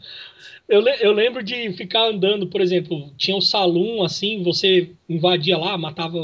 eu, 0.67 0.85
eu 0.87 1.11
lembro 1.11 1.43
de 1.43 1.71
ficar 1.73 2.07
andando, 2.07 2.47
por 2.47 2.61
exemplo, 2.61 3.11
tinha 3.17 3.35
um 3.35 3.41
salão 3.41 4.03
assim, 4.03 4.43
você 4.43 4.91
invadia 5.07 5.57
lá, 5.57 5.77
matava 5.77 6.17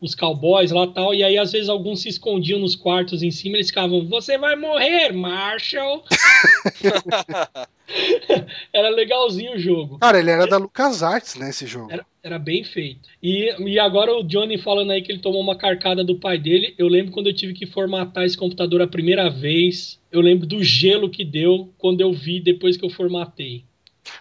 os 0.00 0.14
cowboys 0.14 0.70
lá 0.70 0.86
tal, 0.86 1.12
e 1.12 1.24
aí 1.24 1.36
às 1.36 1.50
vezes 1.50 1.68
alguns 1.68 2.02
se 2.02 2.08
escondiam 2.08 2.60
nos 2.60 2.76
quartos 2.76 3.22
em 3.22 3.32
cima, 3.32 3.56
eles 3.56 3.66
ficavam, 3.68 4.06
você 4.06 4.38
vai 4.38 4.54
morrer, 4.54 5.12
Marshall! 5.12 6.04
era 8.72 8.90
legalzinho 8.90 9.54
o 9.54 9.58
jogo. 9.58 9.98
Cara, 9.98 10.18
ele 10.18 10.30
era 10.30 10.46
da 10.46 10.56
LucasArts, 10.56 11.36
né, 11.36 11.50
esse 11.50 11.66
jogo. 11.66 11.90
Era, 11.90 12.06
era, 12.22 12.38
bem 12.38 12.62
feito. 12.64 13.08
E, 13.22 13.54
e 13.60 13.78
agora 13.78 14.12
o 14.14 14.22
Johnny 14.22 14.58
falando 14.58 14.90
aí 14.90 15.02
que 15.02 15.10
ele 15.10 15.20
tomou 15.20 15.40
uma 15.40 15.56
carcada 15.56 16.04
do 16.04 16.16
pai 16.16 16.38
dele, 16.38 16.74
eu 16.78 16.88
lembro 16.88 17.12
quando 17.12 17.28
eu 17.28 17.34
tive 17.34 17.52
que 17.52 17.66
formatar 17.66 18.24
esse 18.24 18.36
computador 18.36 18.82
a 18.82 18.86
primeira 18.86 19.28
vez, 19.28 20.00
eu 20.12 20.20
lembro 20.20 20.46
do 20.46 20.62
gelo 20.62 21.10
que 21.10 21.24
deu 21.24 21.72
quando 21.78 22.00
eu 22.00 22.12
vi 22.12 22.40
depois 22.40 22.76
que 22.76 22.84
eu 22.84 22.90
formatei. 22.90 23.64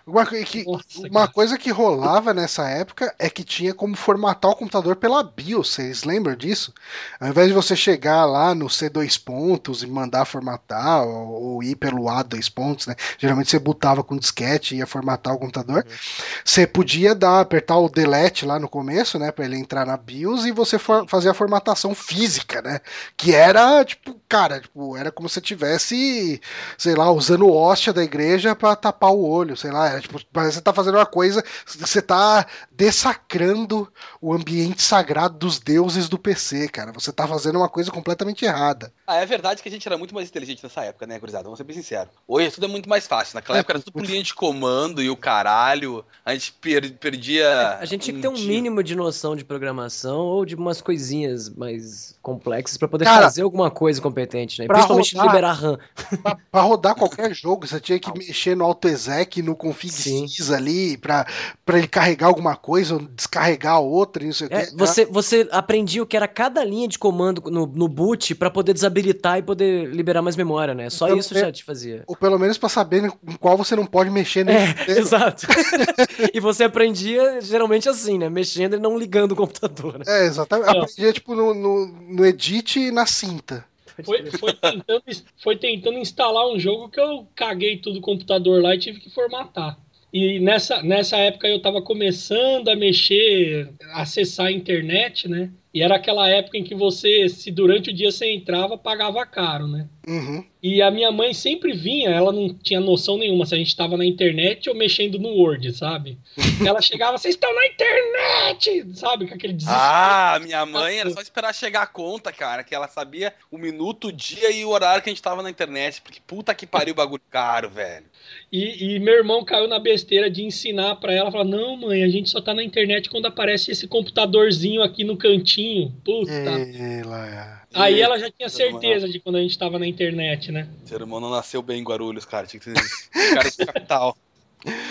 Uma, 0.05 0.25
que, 0.25 0.63
Nossa, 0.65 1.07
uma 1.09 1.27
coisa 1.27 1.57
que 1.57 1.71
rolava 1.71 2.33
nessa 2.33 2.67
época 2.69 3.13
é 3.19 3.29
que 3.29 3.43
tinha 3.43 3.73
como 3.73 3.95
formatar 3.95 4.51
o 4.51 4.55
computador 4.55 4.95
pela 4.95 5.23
BIOS, 5.23 5.69
vocês 5.69 6.03
lembram 6.03 6.35
disso? 6.35 6.73
Ao 7.19 7.27
invés 7.27 7.47
de 7.47 7.53
você 7.53 7.75
chegar 7.75 8.25
lá 8.25 8.55
no 8.55 8.67
C2 8.67 9.21
pontos 9.21 9.83
e 9.83 9.87
mandar 9.87 10.25
formatar, 10.25 11.05
ou, 11.05 11.55
ou 11.55 11.63
ir 11.63 11.75
pelo 11.75 12.09
A 12.09 12.23
dois 12.23 12.49
pontos, 12.49 12.87
né? 12.87 12.95
Geralmente 13.17 13.49
você 13.49 13.59
botava 13.59 14.03
com 14.03 14.17
disquete 14.17 14.75
e 14.75 14.77
ia 14.79 14.87
formatar 14.87 15.33
o 15.33 15.39
computador. 15.39 15.85
Uhum. 15.85 15.95
Você 16.43 16.65
podia 16.65 17.13
dar, 17.13 17.41
apertar 17.41 17.77
o 17.77 17.89
delete 17.89 18.45
lá 18.45 18.59
no 18.59 18.69
começo, 18.69 19.19
né? 19.19 19.31
Pra 19.31 19.45
ele 19.45 19.57
entrar 19.57 19.85
na 19.85 19.97
BIOS 19.97 20.45
e 20.45 20.51
você 20.51 20.77
fazer 20.79 21.29
a 21.29 21.33
formatação 21.33 21.93
física, 21.93 22.61
né? 22.61 22.79
Que 23.15 23.33
era, 23.33 23.83
tipo, 23.83 24.15
cara, 24.27 24.59
tipo, 24.59 24.95
era 24.95 25.11
como 25.11 25.29
se 25.29 25.41
tivesse, 25.41 26.41
sei 26.77 26.95
lá, 26.95 27.11
usando 27.11 27.51
hóstia 27.51 27.93
da 27.93 28.03
igreja 28.03 28.55
para 28.55 28.75
tapar 28.75 29.11
o 29.11 29.27
olho, 29.27 29.55
sei 29.55 29.71
lá 29.71 29.76
lá. 29.77 29.89
É, 29.93 29.99
tipo, 29.99 30.19
você 30.33 30.61
tá 30.61 30.73
fazendo 30.73 30.95
uma 30.95 31.05
coisa, 31.05 31.43
você 31.65 32.01
tá 32.01 32.45
dessacrando 32.71 33.91
o 34.21 34.33
ambiente 34.33 34.81
sagrado 34.81 35.37
dos 35.37 35.59
deuses 35.59 36.09
do 36.09 36.17
PC, 36.17 36.67
cara. 36.69 36.91
Você 36.91 37.11
tá 37.11 37.27
fazendo 37.27 37.57
uma 37.57 37.69
coisa 37.69 37.91
completamente 37.91 38.45
errada. 38.45 38.91
Ah, 39.05 39.17
é 39.17 39.25
verdade 39.25 39.61
que 39.61 39.69
a 39.69 39.71
gente 39.71 39.87
era 39.87 39.97
muito 39.97 40.13
mais 40.13 40.27
inteligente 40.27 40.63
nessa 40.63 40.81
época, 40.81 41.05
né, 41.05 41.19
gurizada? 41.19 41.43
Vamos 41.43 41.57
ser 41.57 41.63
bem 41.63 41.75
sinceros. 41.75 42.13
Hoje 42.27 42.51
tudo 42.51 42.65
é 42.65 42.69
muito 42.69 42.89
mais 42.89 43.07
fácil. 43.07 43.35
Naquela 43.35 43.57
é, 43.57 43.59
época 43.59 43.73
era 43.73 43.79
tudo 43.79 43.93
por 43.93 44.05
linha 44.05 44.23
de 44.23 44.33
comando 44.33 45.01
e 45.01 45.09
o 45.09 45.15
caralho. 45.15 46.03
A 46.25 46.33
gente 46.33 46.53
per 46.53 46.93
perdia. 46.97 47.45
É, 47.45 47.81
a 47.81 47.85
gente 47.85 48.03
tinha 48.03 48.15
que 48.15 48.21
ter 48.21 48.27
um 48.27 48.37
mínimo 48.37 48.83
de 48.83 48.95
noção 48.95 49.35
de 49.35 49.45
programação 49.45 50.19
ou 50.19 50.45
de 50.45 50.55
umas 50.55 50.81
coisinhas 50.81 51.49
mais 51.49 52.17
complexas 52.21 52.77
para 52.77 52.87
poder 52.87 53.05
cara, 53.05 53.23
fazer 53.23 53.41
alguma 53.41 53.71
coisa 53.71 54.01
competente, 54.01 54.61
né? 54.61 54.67
Principalmente 54.67 55.15
rodar, 55.15 55.27
liberar 55.27 55.53
RAM. 55.53 55.77
Pra, 56.21 56.37
pra, 56.51 56.61
rodar 56.61 56.95
qualquer 56.95 57.33
jogo, 57.33 57.67
você 57.67 57.79
tinha 57.79 57.99
que 57.99 58.11
mexer 58.17 58.55
no 58.55 58.65
AutoExec, 58.65 59.41
no 59.41 59.55
config 59.67 59.91
sys 59.91 60.51
ali 60.51 60.97
para 60.97 61.25
ele 61.69 61.87
carregar 61.87 62.27
alguma 62.27 62.55
coisa 62.55 62.95
ou 62.95 63.01
descarregar 63.01 63.79
outra, 63.79 64.23
não 64.23 64.33
sei 64.33 64.47
é, 64.49 64.63
o 64.63 64.65
que. 64.67 64.75
Você, 64.75 65.05
você 65.05 65.47
aprendia 65.51 66.01
o 66.01 66.05
que 66.05 66.15
era 66.15 66.27
cada 66.27 66.63
linha 66.63 66.87
de 66.87 66.97
comando 66.97 67.41
no, 67.49 67.65
no 67.67 67.87
boot 67.87 68.35
para 68.35 68.49
poder 68.49 68.73
desabilitar 68.73 69.37
e 69.39 69.41
poder 69.41 69.89
liberar 69.89 70.21
mais 70.21 70.35
memória, 70.35 70.73
né? 70.73 70.89
Só 70.89 71.07
pelo 71.07 71.19
isso 71.19 71.33
já 71.33 71.51
te 71.51 71.63
fazia. 71.63 72.03
Ou 72.07 72.15
pelo 72.15 72.39
menos 72.39 72.57
para 72.57 72.69
saber 72.69 73.05
em 73.05 73.37
qual 73.37 73.57
você 73.57 73.75
não 73.75 73.85
pode 73.85 74.09
mexer 74.09 74.47
É, 74.47 74.75
exato. 74.97 75.47
e 76.33 76.39
você 76.39 76.63
aprendia 76.63 77.41
geralmente 77.41 77.89
assim, 77.89 78.17
né? 78.17 78.29
Mexendo 78.29 78.75
e 78.75 78.79
não 78.79 78.97
ligando 78.97 79.31
o 79.31 79.35
computador. 79.35 79.99
Né? 79.99 80.05
É, 80.07 80.25
exatamente. 80.25 80.69
Aprendia 80.69 81.13
tipo 81.13 81.35
no, 81.35 81.53
no, 81.53 81.87
no 81.87 82.25
edit 82.25 82.79
e 82.79 82.91
na 82.91 83.05
cinta. 83.05 83.65
Foi, 84.03 84.25
foi, 84.31 84.53
tentando, 84.53 85.03
foi 85.37 85.55
tentando 85.57 85.97
instalar 85.97 86.47
um 86.47 86.59
jogo 86.59 86.89
que 86.89 86.99
eu 86.99 87.27
caguei 87.35 87.77
tudo 87.77 87.99
o 87.99 88.01
computador 88.01 88.61
lá 88.61 88.75
e 88.75 88.79
tive 88.79 88.99
que 88.99 89.09
formatar. 89.09 89.77
E 90.13 90.39
nessa, 90.39 90.81
nessa 90.81 91.17
época 91.17 91.47
eu 91.47 91.57
estava 91.57 91.81
começando 91.81 92.69
a 92.69 92.75
mexer, 92.75 93.69
acessar 93.93 94.47
a 94.47 94.51
internet, 94.51 95.27
né? 95.27 95.51
E 95.77 95.81
era 95.83 95.95
aquela 95.95 96.27
época 96.27 96.57
em 96.57 96.63
que 96.63 96.73
você, 96.73 97.29
se 97.29 97.51
durante 97.51 97.91
o 97.91 97.93
dia 97.93 98.11
você 98.11 98.33
entrava, 98.33 98.75
pagava 98.79 99.23
caro, 99.27 99.67
né? 99.67 99.87
Uhum. 100.07 100.43
E 100.63 100.81
a 100.81 100.89
minha 100.89 101.11
mãe 101.11 101.35
sempre 101.35 101.71
vinha, 101.71 102.09
ela 102.09 102.31
não 102.31 102.51
tinha 102.51 102.79
noção 102.79 103.15
nenhuma 103.15 103.45
se 103.45 103.53
a 103.53 103.57
gente 103.59 103.67
estava 103.67 103.95
na 103.95 104.03
internet 104.03 104.67
ou 104.69 104.75
mexendo 104.75 105.19
no 105.19 105.29
Word, 105.29 105.71
sabe? 105.73 106.17
ela 106.65 106.81
chegava, 106.81 107.15
vocês 107.15 107.35
estão 107.35 107.53
na 107.53 107.67
internet, 107.67 108.87
sabe? 108.95 109.27
Com 109.27 109.35
aquele 109.35 109.53
desespero. 109.53 109.79
Ah, 109.79 110.39
minha 110.41 110.65
mãe 110.65 110.97
era 110.97 111.11
só 111.11 111.21
esperar 111.21 111.53
chegar 111.53 111.83
a 111.83 111.87
conta, 111.87 112.31
cara, 112.31 112.63
que 112.63 112.73
ela 112.73 112.87
sabia 112.87 113.31
o 113.51 113.57
minuto, 113.57 114.07
o 114.07 114.11
dia 114.11 114.49
e 114.49 114.65
o 114.65 114.69
horário 114.69 115.03
que 115.03 115.09
a 115.09 115.11
gente 115.11 115.19
estava 115.19 115.43
na 115.43 115.49
internet, 115.51 116.01
porque 116.01 116.19
puta 116.25 116.55
que 116.55 116.65
pariu 116.65 116.93
o 116.93 116.97
bagulho 116.97 117.21
caro, 117.29 117.69
velho. 117.69 118.05
E, 118.51 118.95
e, 118.95 118.99
meu 118.99 119.13
irmão 119.13 119.43
caiu 119.43 119.67
na 119.67 119.79
besteira 119.79 120.29
de 120.29 120.43
ensinar 120.43 120.95
para 120.95 121.13
ela, 121.13 121.31
falar, 121.31 121.43
não, 121.43 121.77
mãe, 121.77 122.03
a 122.03 122.09
gente 122.09 122.29
só 122.29 122.41
tá 122.41 122.53
na 122.53 122.63
internet 122.63 123.09
quando 123.09 123.25
aparece 123.25 123.71
esse 123.71 123.87
computadorzinho 123.87 124.81
aqui 124.81 125.03
no 125.03 125.17
cantinho. 125.17 125.66
Puta. 126.03 126.31
Ela... 126.31 127.61
Aí 127.73 128.01
ela 128.01 128.17
já 128.17 128.29
tinha 128.31 128.49
certeza 128.49 129.07
de 129.07 129.19
quando 129.19 129.37
a 129.37 129.41
gente 129.41 129.57
tava 129.57 129.77
na 129.77 129.87
internet, 129.87 130.51
né? 130.51 130.67
O 130.83 130.87
ser 130.87 131.01
humano 131.01 131.29
nasceu 131.29 131.61
bem 131.61 131.79
em 131.79 131.83
Guarulhos, 131.83 132.25
cara. 132.25 132.47
Tinha 132.47 132.59
que 132.59 132.73
ter 132.73 133.33
cara 133.33 133.49
de 133.49 133.65
capital. 133.65 134.17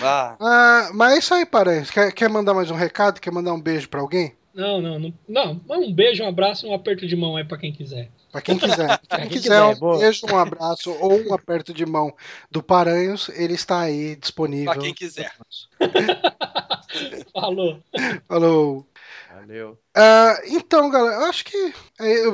Ah. 0.01 0.37
ah. 0.41 0.91
mas 0.95 1.15
é 1.15 1.19
isso 1.19 1.35
aí, 1.35 1.45
Paranhos. 1.45 1.91
Quer, 1.91 2.13
quer 2.13 2.31
mandar 2.31 2.55
mais 2.55 2.71
um 2.71 2.75
recado? 2.75 3.21
Quer 3.21 3.33
mandar 3.33 3.53
um 3.53 3.61
beijo 3.61 3.89
para 3.89 4.01
alguém? 4.01 4.33
Não, 4.55 4.81
não, 4.81 4.99
não, 4.99 5.13
não. 5.29 5.61
Um 5.69 5.93
beijo, 5.93 6.23
um 6.23 6.29
abraço 6.29 6.67
e 6.67 6.71
um 6.71 6.75
aperto 6.75 7.07
de 7.07 7.15
mão 7.15 7.37
aí 7.37 7.45
para 7.45 7.59
quem 7.59 7.73
quiser. 7.73 8.09
Para 8.33 8.41
quem 8.41 8.59
quiser. 8.59 8.99
Pra 9.07 9.19
quem 9.19 9.29
quiser 9.29 9.61
um 9.63 9.99
beijo, 9.99 10.27
um 10.33 10.39
abraço 10.39 10.91
ou 10.99 11.29
um 11.29 11.35
aperto 11.35 11.75
de 11.75 11.85
mão 11.85 12.15
do 12.51 12.63
Paranhos, 12.63 13.29
ele 13.31 13.53
está 13.53 13.81
aí 13.81 14.17
disponível. 14.17 14.73
Para 14.73 14.81
quem 14.81 14.95
quiser. 14.95 15.31
Falou. 17.35 17.81
Falou. 18.27 18.87
Valeu. 19.37 19.73
Uh, 19.95 20.57
então, 20.57 20.89
galera, 20.89 21.17
eu 21.17 21.25
acho 21.27 21.45
que 21.45 21.75
é, 22.01 22.25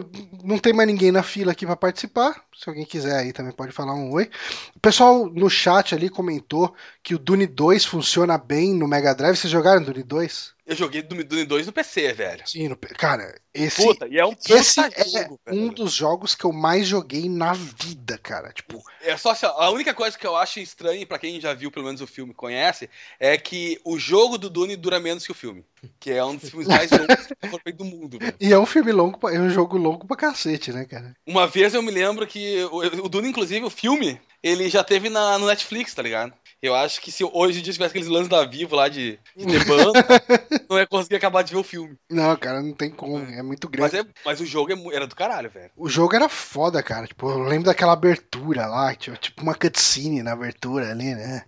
não 0.44 0.56
tem 0.56 0.72
mais 0.72 0.86
ninguém 0.86 1.10
na 1.10 1.22
fila 1.22 1.50
aqui 1.50 1.66
para 1.66 1.74
participar. 1.74 2.44
Se 2.54 2.68
alguém 2.68 2.86
quiser 2.86 3.16
aí 3.16 3.32
também 3.32 3.52
pode 3.52 3.72
falar 3.72 3.92
um 3.92 4.12
oi. 4.12 4.30
O 4.76 4.78
pessoal 4.78 5.26
no 5.26 5.50
chat 5.50 5.96
ali 5.96 6.08
comentou 6.08 6.72
que 7.02 7.12
o 7.12 7.18
Dune 7.18 7.46
2 7.48 7.84
funciona 7.84 8.38
bem 8.38 8.72
no 8.72 8.86
Mega 8.86 9.12
Drive. 9.14 9.36
Vocês 9.36 9.50
jogaram 9.50 9.82
Dune 9.82 10.04
2? 10.04 10.51
Eu 10.64 10.76
joguei 10.76 11.02
Dune 11.02 11.24
2 11.24 11.66
no 11.66 11.72
PC, 11.72 12.12
velho. 12.12 12.46
Sim, 12.46 12.68
no, 12.68 12.76
cara, 12.76 13.34
esse, 13.52 13.82
puta, 13.84 14.06
e 14.06 14.16
é 14.16 14.24
um 14.24 14.32
esse 14.48 14.80
é 14.80 15.28
um 15.48 15.68
dos 15.68 15.92
jogos 15.92 16.36
que 16.36 16.44
eu 16.44 16.52
mais 16.52 16.86
joguei 16.86 17.28
na 17.28 17.52
vida, 17.52 18.16
cara. 18.16 18.52
Tipo, 18.52 18.80
é 19.00 19.16
só 19.16 19.30
assim, 19.30 19.46
a 19.46 19.70
única 19.70 19.92
coisa 19.92 20.16
que 20.16 20.26
eu 20.26 20.36
acho 20.36 20.60
estranha 20.60 21.04
para 21.04 21.18
quem 21.18 21.40
já 21.40 21.52
viu 21.52 21.70
pelo 21.70 21.86
menos 21.86 22.00
o 22.00 22.06
filme 22.06 22.32
conhece 22.32 22.88
é 23.18 23.36
que 23.36 23.80
o 23.84 23.98
jogo 23.98 24.38
do 24.38 24.48
Dune 24.48 24.76
dura 24.76 25.00
menos 25.00 25.26
que 25.26 25.32
o 25.32 25.34
filme, 25.34 25.64
que 25.98 26.12
é 26.12 26.24
um 26.24 26.36
dos 26.36 26.48
filmes 26.48 26.68
mais 26.68 26.90
longos 26.92 27.76
do 27.76 27.84
mundo. 27.84 28.18
Velho. 28.20 28.34
E 28.40 28.52
é 28.52 28.58
um 28.58 28.66
filme 28.66 28.92
longo, 28.92 29.28
é 29.28 29.40
um 29.40 29.50
jogo 29.50 29.76
longo 29.76 30.06
pra 30.06 30.16
cacete, 30.16 30.72
né, 30.72 30.84
cara? 30.84 31.16
Uma 31.26 31.46
vez 31.46 31.74
eu 31.74 31.82
me 31.82 31.90
lembro 31.90 32.24
que 32.24 32.62
o, 32.66 33.04
o 33.04 33.08
Dune, 33.08 33.28
inclusive, 33.28 33.64
o 33.64 33.70
filme, 33.70 34.20
ele 34.40 34.68
já 34.70 34.84
teve 34.84 35.10
na, 35.10 35.38
no 35.38 35.46
Netflix, 35.46 35.92
tá 35.92 36.02
ligado? 36.02 36.32
Eu 36.62 36.76
acho 36.76 37.00
que 37.00 37.10
se 37.10 37.24
hoje 37.24 37.58
em 37.58 37.62
dia 37.62 37.72
tivesse 37.72 37.90
aqueles 37.90 38.06
lances 38.06 38.28
da 38.28 38.44
Vivo 38.44 38.76
lá 38.76 38.88
de, 38.88 39.18
de 39.36 39.64
banda, 39.64 39.92
não 40.70 40.78
ia 40.78 40.86
conseguir 40.86 41.16
acabar 41.16 41.42
de 41.42 41.52
ver 41.52 41.58
o 41.58 41.64
filme. 41.64 41.98
Não, 42.08 42.36
cara, 42.36 42.62
não 42.62 42.72
tem 42.72 42.88
como. 42.88 43.18
É 43.18 43.42
muito 43.42 43.68
grande. 43.68 43.96
Mas, 43.96 44.06
é, 44.06 44.08
mas 44.24 44.40
o 44.40 44.46
jogo 44.46 44.72
é, 44.72 44.94
era 44.94 45.08
do 45.08 45.16
caralho, 45.16 45.50
velho. 45.50 45.72
O 45.76 45.88
jogo 45.88 46.14
era 46.14 46.28
foda, 46.28 46.80
cara. 46.80 47.08
Tipo, 47.08 47.30
eu 47.30 47.40
lembro 47.40 47.64
daquela 47.64 47.94
abertura 47.94 48.68
lá, 48.68 48.94
tipo 48.94 49.42
uma 49.42 49.56
cutscene 49.56 50.22
na 50.22 50.34
abertura 50.34 50.92
ali, 50.92 51.16
né? 51.16 51.44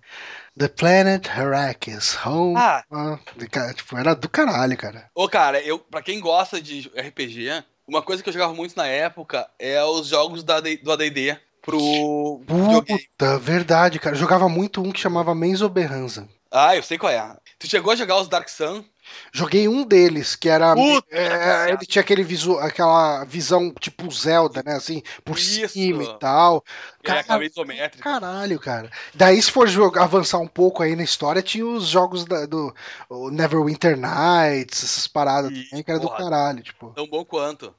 The 0.58 0.66
Planet 0.66 1.28
Arrakis, 1.28 2.18
Home. 2.26 2.56
Ah. 2.56 2.82
ah 2.90 3.18
tipo, 3.72 3.96
era 3.96 4.16
do 4.16 4.28
caralho, 4.28 4.76
cara. 4.76 5.08
Ô, 5.14 5.28
cara, 5.28 5.60
eu, 5.60 5.78
pra 5.78 6.02
quem 6.02 6.18
gosta 6.18 6.60
de 6.60 6.88
RPG, 6.88 7.62
uma 7.86 8.02
coisa 8.02 8.20
que 8.20 8.28
eu 8.28 8.32
jogava 8.32 8.52
muito 8.52 8.76
na 8.76 8.88
época 8.88 9.48
é 9.60 9.80
os 9.84 10.08
jogos 10.08 10.42
da, 10.42 10.58
do 10.58 10.92
ADD 10.92 11.38
pro 11.64 12.40
Puta, 12.46 13.38
verdade, 13.38 13.98
cara. 13.98 14.14
Eu 14.14 14.20
jogava 14.20 14.48
muito 14.48 14.82
um 14.82 14.92
que 14.92 15.00
chamava 15.00 15.34
Menzo 15.34 15.68
Berranza. 15.68 16.28
Ah, 16.50 16.76
eu 16.76 16.82
sei 16.82 16.96
qual 16.96 17.12
é. 17.12 17.36
Tu 17.58 17.68
chegou 17.68 17.92
a 17.92 17.96
jogar 17.96 18.20
os 18.20 18.28
Dark 18.28 18.48
Sun? 18.48 18.84
Joguei 19.32 19.66
um 19.66 19.84
deles, 19.84 20.36
que 20.36 20.48
era. 20.48 20.74
É, 21.10 21.70
ele 21.70 21.78
tinha 21.78 22.00
aquele 22.00 22.22
visu, 22.22 22.56
aquela 22.58 23.24
visão 23.24 23.72
tipo 23.80 24.10
Zelda, 24.10 24.62
né? 24.64 24.74
Assim, 24.74 25.02
por 25.24 25.36
Isso. 25.36 25.68
cima 25.68 26.04
e 26.04 26.18
tal. 26.18 26.64
Cara, 27.02 27.20
é. 27.20 27.88
Caralho, 27.88 28.60
cara. 28.60 28.88
Daí, 29.14 29.42
se 29.42 29.50
for 29.50 29.66
jogar, 29.68 30.04
avançar 30.04 30.38
um 30.38 30.46
pouco 30.46 30.82
aí 30.82 30.94
na 30.94 31.02
história, 31.02 31.42
tinha 31.42 31.66
os 31.66 31.88
jogos 31.88 32.24
da, 32.24 32.46
do 32.46 32.72
Neverwinter 33.32 33.96
Nights, 33.96 34.84
essas 34.84 35.08
paradas 35.08 35.50
e, 35.50 35.64
também, 35.64 35.84
que 35.84 35.90
era 35.90 36.00
porra, 36.00 36.16
do 36.16 36.22
caralho, 36.24 36.62
tipo. 36.62 36.92
Tão 36.94 37.06
bom 37.06 37.24
quanto. 37.24 37.74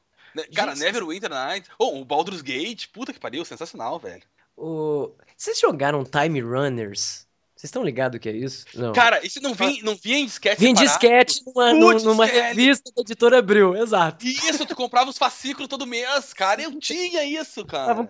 Cara, 0.53 0.75
Gente, 0.75 0.83
Neverwinter 0.83 1.29
Nights. 1.29 1.69
Oh, 1.79 1.99
o 1.99 2.05
Baldur's 2.05 2.41
Gate, 2.41 2.87
puta 2.87 3.13
que 3.13 3.19
pariu, 3.19 3.45
sensacional, 3.45 3.99
velho. 3.99 4.23
O... 4.57 5.11
Vocês 5.35 5.59
jogaram 5.59 6.03
Time 6.05 6.41
Runners? 6.41 7.25
Vocês 7.55 7.69
estão 7.69 7.85
ligados 7.85 8.17
o 8.17 8.19
que 8.19 8.27
é 8.27 8.33
isso? 8.33 8.65
Não. 8.75 8.91
Cara, 8.91 9.25
isso 9.25 9.41
não 9.41 9.53
vinha, 9.53 9.81
não 9.81 9.95
vinha 9.95 10.19
em 10.19 10.25
disquete 10.25 10.59
Vinha 10.59 10.71
em 10.71 10.73
disquete 10.73 11.41
numa, 11.45 11.73
numa, 11.73 11.93
numa 11.93 12.25
revista 12.25 12.91
da 12.93 13.01
editora 13.01 13.39
Abril, 13.39 13.77
exato. 13.77 14.25
Isso, 14.25 14.65
tu 14.65 14.75
comprava 14.75 15.09
os 15.09 15.17
fascículos 15.17 15.69
todo 15.69 15.87
mês, 15.87 16.33
cara, 16.33 16.61
eu 16.61 16.77
tinha 16.77 17.23
isso, 17.23 17.63
cara. 17.65 17.97
Um 17.97 18.05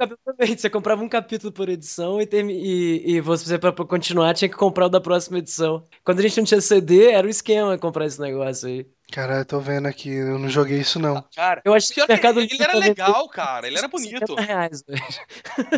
você 0.58 0.68
comprava 0.68 1.04
um 1.04 1.08
capítulo 1.08 1.54
por 1.54 1.70
edição 1.70 2.20
e, 2.20 2.26
term... 2.26 2.50
e, 2.50 3.04
e 3.06 3.22
você, 3.22 3.60
pra 3.60 3.72
continuar, 3.72 4.34
tinha 4.34 4.50
que 4.50 4.56
comprar 4.56 4.88
o 4.88 4.90
da 4.90 5.00
próxima 5.00 5.38
edição. 5.38 5.88
Quando 6.04 6.20
a 6.20 6.22
gente 6.24 6.38
não 6.38 6.46
tinha 6.46 6.60
CD, 6.60 7.12
era 7.12 7.28
o 7.28 7.30
esquema 7.30 7.78
comprar 7.78 8.08
esse 8.08 8.20
negócio 8.20 8.68
aí. 8.68 8.88
Cara, 9.12 9.38
eu 9.38 9.46
tô 9.46 9.60
vendo 9.60 9.88
aqui, 9.88 10.10
eu 10.10 10.40
não 10.40 10.50
joguei 10.50 10.80
isso 10.80 11.00
não. 11.00 11.24
Cara, 11.36 11.62
eu 11.64 11.74
acho 11.74 11.94
que 11.94 12.02
o 12.02 12.08
mercado 12.08 12.40
ele, 12.40 12.50
ele 12.52 12.64
era 12.64 12.76
legal, 12.76 13.30
cara, 13.30 13.68
ele 13.68 13.78
era 13.78 13.88
bonito. 13.88 14.36
Reais, 14.36 14.84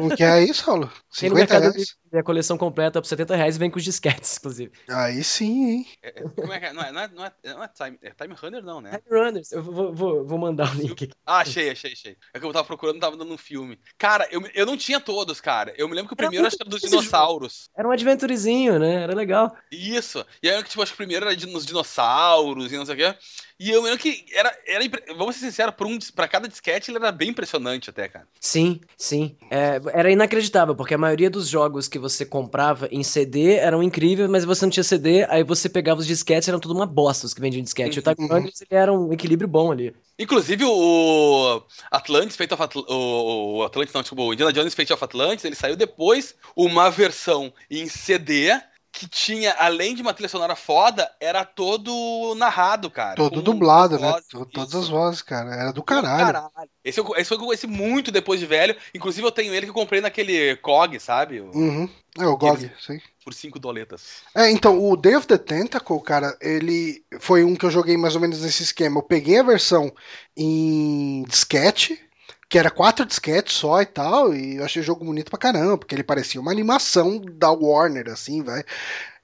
o 0.01 0.15
que 0.15 0.23
é 0.23 0.43
isso, 0.43 0.63
Saulo? 0.63 0.91
50 1.11 1.59
reais? 1.59 1.95
A 2.13 2.23
coleção 2.23 2.57
completa 2.57 3.01
por 3.01 3.07
70 3.07 3.35
reais 3.35 3.55
e 3.55 3.59
vem 3.59 3.69
com 3.69 3.77
os 3.77 3.83
disquetes, 3.83 4.37
inclusive. 4.37 4.71
Aí 4.89 5.23
sim, 5.23 5.69
hein? 5.69 5.87
É, 6.01 6.11
como 6.11 6.53
é 6.53 6.59
que 6.59 6.65
é? 6.67 6.73
Não 6.73 6.83
é, 6.83 6.91
não 6.91 7.01
é, 7.01 7.07
não 7.07 7.25
é, 7.25 7.33
não 7.43 7.63
é 7.63 7.67
time, 7.67 7.99
é 8.01 8.11
time 8.11 8.33
Runner, 8.33 8.63
não, 8.63 8.81
né? 8.81 8.99
Time 8.99 9.19
Runners. 9.19 9.51
Eu 9.51 9.63
vou, 9.63 9.93
vou, 9.93 10.25
vou 10.25 10.37
mandar 10.37 10.73
o 10.73 10.77
link 10.79 10.91
aqui. 10.91 11.09
Ah, 11.25 11.39
achei, 11.39 11.69
achei, 11.69 11.93
achei. 11.93 12.17
É 12.33 12.39
que 12.39 12.45
eu 12.45 12.53
tava 12.53 12.65
procurando, 12.65 12.99
tava 12.99 13.17
dando 13.17 13.33
um 13.33 13.37
filme. 13.37 13.79
Cara, 13.97 14.27
eu, 14.31 14.41
eu 14.53 14.65
não 14.65 14.77
tinha 14.77 14.99
todos, 14.99 15.41
cara. 15.41 15.73
Eu 15.77 15.87
me 15.87 15.95
lembro 15.95 16.09
que 16.09 16.13
o 16.13 16.17
primeiro 16.17 16.43
era, 16.43 16.47
acho 16.47 16.57
que 16.57 16.63
era 16.63 16.69
dos 16.69 16.81
dinossauros. 16.81 17.69
Era 17.75 17.87
um 17.87 17.91
adventurezinho, 17.91 18.79
né? 18.79 19.03
Era 19.03 19.13
legal. 19.13 19.55
Isso. 19.71 20.25
E 20.41 20.49
aí, 20.49 20.63
tipo, 20.63 20.81
acho 20.81 20.91
que 20.91 20.95
o 20.95 20.97
primeiro 20.97 21.25
era 21.25 21.35
de, 21.35 21.45
nos 21.45 21.65
dinossauros 21.65 22.71
e 22.71 22.77
não 22.77 22.85
sei 22.85 22.95
o 22.95 22.97
quê. 22.97 23.17
E 23.59 23.71
eu 23.71 23.81
lembro 23.81 23.97
que 23.97 24.23
era, 24.33 24.55
era 24.67 24.83
vamos 25.17 25.35
ser 25.35 25.47
sinceros, 25.47 25.73
pra, 25.73 25.87
um, 25.87 25.97
pra 26.15 26.27
cada 26.27 26.47
disquete 26.47 26.91
ele 26.91 26.97
era 26.97 27.11
bem 27.11 27.29
impressionante 27.29 27.89
até, 27.89 28.07
cara. 28.07 28.27
Sim, 28.39 28.79
sim. 28.95 29.35
É, 29.49 29.81
era 29.93 30.11
inacreditável, 30.11 30.75
porque 30.75 30.93
a 30.93 30.97
maioria 30.97 31.29
dos 31.29 31.47
jogos 31.47 31.87
que 31.87 31.97
você 31.97 32.23
comprava 32.23 32.87
em 32.91 33.03
CD 33.03 33.55
eram 33.55 33.81
incríveis, 33.81 34.29
mas 34.29 34.45
você 34.45 34.63
não 34.63 34.69
tinha 34.69 34.83
CD, 34.83 35.25
aí 35.27 35.43
você 35.43 35.67
pegava 35.67 35.99
os 35.99 36.05
disquetes, 36.05 36.47
eram 36.47 36.59
tudo 36.59 36.75
uma 36.75 36.85
bosta 36.85 37.25
os 37.25 37.33
que 37.33 37.41
vendiam 37.41 37.63
disquete. 37.63 37.99
Uhum. 37.99 38.11
O 38.11 38.15
Time 38.15 38.51
ele 38.69 38.79
era 38.79 38.93
um 38.93 39.11
equilíbrio 39.11 39.47
bom 39.47 39.71
ali. 39.71 39.95
Inclusive 40.19 40.63
o 40.65 41.63
Atlantis, 41.91 42.35
Fate 42.35 42.53
of 42.53 42.61
Atl 42.61 42.79
o 42.87 43.63
Atlantis, 43.63 43.93
não, 43.93 44.01
desculpa, 44.01 44.23
o 44.23 44.33
Indiana 44.33 44.53
Jones 44.53 44.73
Fate 44.73 44.93
of 44.93 45.03
Atlantis, 45.03 45.45
ele 45.45 45.55
saiu 45.55 45.75
depois, 45.75 46.35
uma 46.55 46.89
versão 46.89 47.51
em 47.69 47.87
CD 47.87 48.51
que 48.97 49.07
tinha, 49.07 49.53
além 49.59 49.93
de 49.93 50.01
uma 50.01 50.11
trilha 50.11 50.27
sonora 50.27 50.55
foda, 50.55 51.07
era 51.19 51.45
todo 51.45 52.33
narrado, 52.35 52.89
cara. 52.89 53.15
Todo 53.15 53.43
dublado, 53.43 53.99
né? 53.99 54.15
Todas 54.51 54.73
as 54.73 54.89
vozes, 54.89 55.21
cara. 55.21 55.53
Era 55.53 55.71
do 55.71 55.83
caralho. 55.83 56.25
caralho. 56.25 56.69
Esse, 56.83 56.99
esse 57.15 57.37
foi 57.37 57.53
esse 57.53 57.67
muito 57.67 58.11
depois 58.11 58.39
de 58.39 58.47
velho. 58.47 58.75
Inclusive, 58.95 59.27
eu 59.27 59.31
tenho 59.31 59.53
ele 59.53 59.67
que 59.67 59.69
eu 59.69 59.75
comprei 59.75 60.01
naquele 60.01 60.55
COG, 60.57 60.99
sabe? 60.99 61.41
Uhum. 61.41 61.87
É, 62.17 62.25
o 62.25 62.35
GOG, 62.35 62.71
sim. 62.79 62.99
Por 63.23 63.35
cinco 63.35 63.59
doletas. 63.59 64.23
É, 64.33 64.49
então, 64.49 64.83
o 64.83 64.97
Day 64.97 65.15
of 65.15 65.27
the 65.27 65.37
Tentacle, 65.37 66.01
cara, 66.01 66.35
ele 66.41 67.05
foi 67.19 67.43
um 67.43 67.55
que 67.55 67.65
eu 67.65 67.71
joguei 67.71 67.97
mais 67.97 68.15
ou 68.15 68.21
menos 68.21 68.41
nesse 68.41 68.63
esquema. 68.63 68.97
Eu 68.97 69.03
peguei 69.03 69.39
a 69.39 69.43
versão 69.43 69.93
em 70.35 71.23
disquete, 71.27 72.03
que 72.49 72.57
era 72.57 72.71
quatro 72.71 73.05
disquetes 73.05 73.55
só 73.55 73.81
e 73.81 73.85
tal, 73.85 74.33
e 74.33 74.57
eu 74.57 74.65
achei 74.65 74.81
o 74.81 74.85
jogo 74.85 75.03
bonito 75.03 75.29
pra 75.29 75.39
caramba, 75.39 75.77
porque 75.77 75.93
ele 75.93 76.03
parecia 76.03 76.39
uma 76.39 76.51
animação 76.51 77.19
da 77.19 77.51
Warner, 77.51 78.09
assim, 78.09 78.41
vai. 78.41 78.63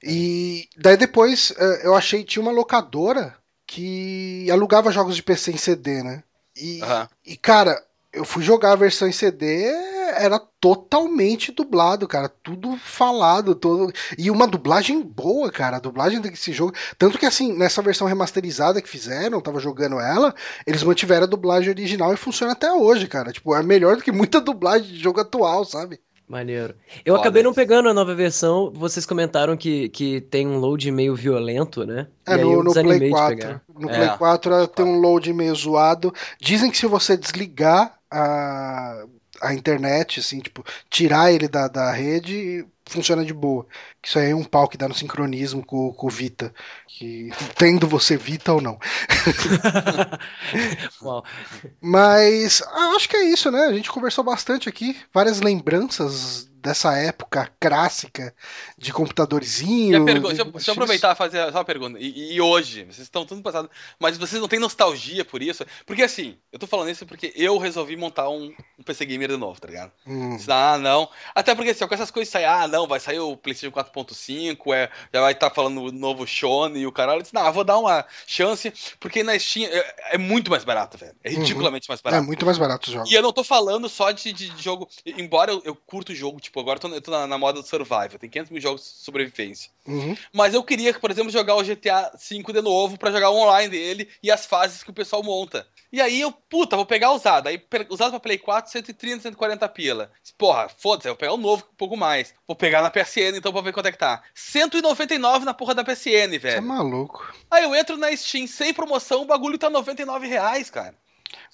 E 0.01 0.67
daí 0.77 0.97
depois 0.97 1.53
eh, 1.57 1.81
eu 1.83 1.95
achei, 1.95 2.23
tinha 2.23 2.41
uma 2.41 2.51
locadora 2.51 3.35
que 3.65 4.49
alugava 4.51 4.91
jogos 4.91 5.15
de 5.15 5.23
PC 5.23 5.51
em 5.51 5.57
CD, 5.57 6.03
né? 6.03 6.23
E, 6.55 6.81
uhum. 6.83 7.07
e 7.25 7.37
cara, 7.37 7.81
eu 8.11 8.25
fui 8.25 8.43
jogar 8.43 8.73
a 8.73 8.77
versão 8.77 9.07
em 9.07 9.13
CD, 9.13 9.71
era 10.17 10.39
totalmente 10.59 11.51
dublado, 11.51 12.07
cara. 12.07 12.29
Tudo 12.29 12.77
falado, 12.77 13.55
todo. 13.55 13.91
E 14.17 14.29
uma 14.29 14.47
dublagem 14.47 15.01
boa, 15.01 15.51
cara. 15.51 15.77
A 15.77 15.79
dublagem 15.79 16.21
desse 16.21 16.51
jogo. 16.51 16.73
Tanto 16.97 17.17
que, 17.17 17.25
assim, 17.25 17.53
nessa 17.53 17.81
versão 17.81 18.07
remasterizada 18.07 18.81
que 18.81 18.89
fizeram, 18.89 19.41
tava 19.41 19.59
jogando 19.59 19.99
ela, 19.99 20.33
eles 20.65 20.83
mantiveram 20.83 21.23
a 21.23 21.29
dublagem 21.29 21.69
original 21.69 22.13
e 22.13 22.17
funciona 22.17 22.53
até 22.53 22.71
hoje, 22.71 23.07
cara. 23.07 23.31
Tipo, 23.31 23.55
é 23.55 23.63
melhor 23.63 23.95
do 23.95 24.03
que 24.03 24.11
muita 24.11 24.39
dublagem 24.39 24.87
de 24.87 24.99
jogo 24.99 25.19
atual, 25.19 25.65
sabe? 25.65 25.99
Maneiro. 26.27 26.73
Eu 27.05 27.15
Foda 27.15 27.27
acabei 27.27 27.43
não 27.43 27.53
pegando 27.53 27.89
a 27.89 27.93
nova 27.93 28.15
versão. 28.15 28.71
Vocês 28.73 29.05
comentaram 29.05 29.57
que, 29.57 29.89
que 29.89 30.21
tem 30.21 30.47
um 30.47 30.57
load 30.57 30.89
meio 30.91 31.13
violento, 31.15 31.85
né? 31.85 32.07
É, 32.25 32.37
no, 32.37 32.63
no 32.63 32.73
Play 32.73 33.09
4. 33.09 33.61
No 33.77 33.89
é. 33.89 33.93
Play 33.93 34.17
4 34.17 34.67
tem 34.69 34.85
um 34.85 34.99
load 34.99 35.31
meio 35.33 35.53
zoado. 35.53 36.13
Dizem 36.41 36.71
que 36.71 36.77
se 36.77 36.87
você 36.87 37.17
desligar 37.17 37.99
a, 38.09 39.05
a 39.43 39.53
internet, 39.53 40.19
assim, 40.19 40.39
tipo, 40.39 40.63
tirar 40.89 41.31
ele 41.31 41.47
da, 41.47 41.67
da 41.67 41.91
rede, 41.91 42.65
funciona 42.85 43.25
de 43.25 43.33
boa. 43.33 43.65
Isso 44.03 44.19
aí 44.19 44.31
é 44.31 44.35
um 44.35 44.43
pau 44.43 44.67
que 44.67 44.77
dá 44.77 44.87
no 44.87 44.93
sincronismo 44.93 45.65
com, 45.65 45.91
com 45.93 46.07
o 46.07 46.09
Vita. 46.09 46.53
Que, 46.87 47.29
tendo 47.57 47.87
você 47.87 48.17
Vita 48.17 48.53
ou 48.53 48.61
não. 48.61 48.77
Mas 51.81 52.61
ah, 52.61 52.93
acho 52.95 53.09
que 53.09 53.17
é 53.17 53.23
isso, 53.25 53.51
né? 53.51 53.65
A 53.65 53.73
gente 53.73 53.91
conversou 53.91 54.23
bastante 54.23 54.69
aqui. 54.69 54.97
Várias 55.13 55.41
lembranças 55.41 56.49
dessa 56.63 56.95
época 56.97 57.51
clássica 57.59 58.33
de 58.77 58.93
computadorzinho. 58.93 60.05
Pergunta, 60.05 60.33
deixa, 60.33 60.49
deixa, 60.49 60.71
eu 60.71 60.73
aproveitar 60.73 61.13
e 61.13 61.15
fazer 61.15 61.51
só 61.51 61.57
uma 61.57 61.65
pergunta. 61.65 61.99
E, 61.99 62.35
e, 62.35 62.41
hoje, 62.41 62.85
vocês 62.85 62.99
estão 62.99 63.25
tudo 63.25 63.41
passado, 63.41 63.69
mas 63.99 64.17
vocês 64.17 64.41
não 64.41 64.47
têm 64.47 64.59
nostalgia 64.59 65.25
por 65.25 65.41
isso? 65.41 65.65
Porque 65.85 66.03
assim, 66.03 66.37
eu 66.53 66.57
tô 66.57 66.65
falando 66.65 66.89
isso 66.89 67.05
porque 67.05 67.33
eu 67.35 67.57
resolvi 67.57 67.97
montar 67.97 68.29
um, 68.29 68.53
um 68.79 68.83
PC 68.83 69.05
Gamer 69.05 69.29
de 69.29 69.37
novo, 69.37 69.59
tá 69.59 69.67
ligado? 69.67 69.91
Hum. 70.07 70.37
Ah, 70.47 70.77
não. 70.77 71.09
Até 71.35 71.53
porque 71.53 71.71
assim, 71.71 71.85
com 71.85 71.93
essas 71.93 72.11
coisas 72.11 72.31
saem, 72.31 72.45
ah, 72.45 72.65
não, 72.65 72.87
vai 72.87 72.99
sair 72.99 73.19
o 73.19 73.35
PlayStation 73.35 73.75
4.5, 73.75 74.73
é, 74.73 74.89
já 75.13 75.19
vai 75.19 75.33
estar 75.33 75.49
tá 75.49 75.55
falando 75.55 75.81
o 75.81 75.91
novo 75.91 76.25
Shone 76.25 76.79
e 76.79 76.87
o 76.87 76.91
caralho. 76.93 77.19
Eu 77.19 77.23
disse, 77.23 77.33
não, 77.33 77.51
vou 77.51 77.65
dar 77.65 77.77
uma 77.77 78.05
chance, 78.25 78.71
porque 79.01 79.21
na 79.21 79.37
Steam 79.37 79.69
é, 79.69 79.95
é 80.13 80.17
muito 80.17 80.49
mais 80.49 80.63
barato, 80.63 80.97
velho. 80.97 81.15
É 81.23 81.29
uhum. 81.29 81.39
ridiculamente 81.39 81.89
uhum. 81.89 81.91
mais 81.91 82.01
barato. 82.01 82.23
É 82.23 82.25
muito 82.25 82.45
mais 82.45 82.57
barato 82.57 82.89
o 82.89 82.93
jogo. 82.93 83.07
E 83.09 83.13
eu 83.13 83.21
não 83.21 83.33
tô 83.33 83.43
falando 83.43 83.89
só 83.89 84.11
de, 84.11 84.31
de, 84.31 84.49
de 84.49 84.63
jogo, 84.63 84.87
embora 85.05 85.51
eu, 85.51 85.61
eu 85.65 85.75
curto 85.75 86.13
o 86.13 86.15
jogo, 86.15 86.39
tipo, 86.39 86.52
Tipo, 86.53 86.59
agora 86.59 86.79
eu 86.83 87.01
tô, 87.01 87.09
na, 87.09 87.25
na, 87.25 87.35
moda 87.35 87.59
do 87.59 87.67
Survival, 87.67 88.19
tem 88.19 88.29
500 88.29 88.51
mil 88.51 88.61
jogos 88.61 88.83
de 88.83 89.03
sobrevivência. 89.03 89.71
Uhum. 89.87 90.15
Mas 90.31 90.53
eu 90.53 90.63
queria, 90.63 90.93
por 90.93 91.09
exemplo, 91.09 91.31
jogar 91.31 91.55
o 91.55 91.63
GTA 91.63 92.11
V 92.13 92.53
de 92.53 92.61
novo 92.61 92.95
para 92.95 93.09
jogar 93.09 93.31
o 93.31 93.37
online 93.37 93.69
dele 93.69 94.07
e 94.21 94.29
as 94.29 94.45
fases 94.45 94.83
que 94.83 94.91
o 94.91 94.93
pessoal 94.93 95.23
monta. 95.23 95.65
E 95.91 95.99
aí 95.99 96.21
eu, 96.21 96.31
puta, 96.31 96.75
vou 96.75 96.85
pegar 96.85 97.11
usado. 97.11 97.47
Aí 97.47 97.59
usado 97.89 98.11
pra 98.11 98.19
Play 98.19 98.37
4, 98.37 98.71
130, 98.71 99.23
140 99.23 99.67
pila. 99.67 100.11
Porra, 100.37 100.69
foda-se, 100.69 101.07
eu 101.07 101.13
vou 101.13 101.17
pegar 101.17 101.33
o 101.33 101.37
novo 101.37 101.63
um 101.73 101.75
pouco 101.75 101.97
mais. 101.97 102.35
Vou 102.47 102.55
pegar 102.55 102.83
na 102.83 102.91
PSN 102.91 103.35
então 103.35 103.51
pra 103.51 103.61
ver 103.61 103.73
quanto 103.73 103.87
é 103.87 103.91
que 103.91 103.97
tá. 103.97 104.21
199 104.35 105.45
na 105.45 105.55
porra 105.55 105.73
da 105.73 105.83
PSN, 105.83 106.37
velho. 106.37 106.39
Você 106.39 106.57
é 106.57 106.61
maluco. 106.61 107.33
Aí 107.49 107.63
eu 107.63 107.73
entro 107.73 107.97
na 107.97 108.15
Steam 108.15 108.45
sem 108.45 108.75
promoção, 108.75 109.23
o 109.23 109.25
bagulho 109.25 109.57
tá 109.57 109.71
99 109.71 110.27
reais, 110.27 110.69
cara. 110.69 110.93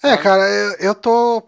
É, 0.02 0.14
cara, 0.18 0.42
eu, 0.42 0.72
eu 0.88 0.94
tô 0.94 1.42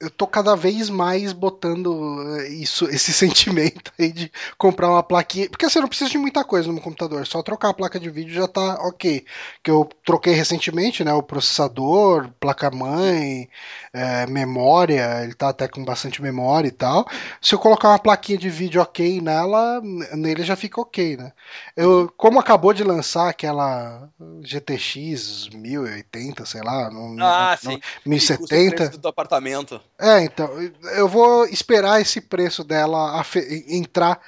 eu 0.00 0.10
tô 0.10 0.26
cada 0.26 0.56
vez 0.56 0.88
mais 0.88 1.32
botando 1.32 2.38
eh, 2.38 2.48
isso, 2.48 2.86
esse 2.86 3.12
sentimento 3.14 3.92
aí 3.98 4.10
de 4.10 4.32
comprar 4.56 4.90
uma 4.90 5.02
plaquinha. 5.02 5.48
Porque 5.50 5.66
assim, 5.66 5.78
eu 5.78 5.82
não 5.82 5.88
preciso 5.88 6.10
de 6.10 6.18
muita 6.18 6.44
coisa 6.44 6.66
no 6.66 6.74
meu 6.74 6.82
computador, 6.82 7.26
só 7.26 7.42
trocar 7.42 7.70
a 7.70 7.74
placa 7.74 8.00
de 8.00 8.08
vídeo 8.08 8.34
já 8.34 8.48
tá 8.48 8.74
ok. 8.80 9.24
Que 9.62 9.70
eu 9.70 9.88
troquei 10.04 10.32
recentemente, 10.34 11.04
né? 11.04 11.12
O 11.12 11.22
processador, 11.22 12.30
placa-mãe, 12.40 13.48
é, 13.92 14.26
memória, 14.26 15.22
ele 15.22 15.34
tá 15.34 15.50
até 15.50 15.68
com 15.68 15.84
bastante 15.84 16.22
memória 16.22 16.68
e 16.68 16.72
tal. 16.72 17.06
Se 17.40 17.54
eu 17.54 17.58
colocar 17.58 17.90
uma 17.90 17.98
plaquinha 17.98 18.38
de 18.38 18.48
vídeo 18.48 18.80
ok 18.80 19.20
nela, 19.20 19.82
nele 20.14 20.42
já 20.42 20.56
fica 20.56 20.80
ok, 20.80 21.16
né? 21.18 21.32
Eu, 21.76 22.12
como 22.16 22.40
acabou 22.40 22.72
de 22.72 22.82
lançar 22.82 23.28
aquela 23.28 24.08
GTX 24.42 25.48
1080, 25.52 26.46
sei 26.46 26.62
lá, 26.62 26.90
no, 26.90 27.22
ah, 27.22 27.58
no, 27.62 27.70
sim. 27.72 27.80
1070. 28.06 28.96
Do 28.98 29.08
apartamento. 29.08 29.65
É, 29.98 30.20
então, 30.22 30.48
eu 30.94 31.08
vou 31.08 31.44
esperar 31.46 32.00
esse 32.00 32.20
preço 32.20 32.62
dela 32.62 33.24
entrar 33.68 34.20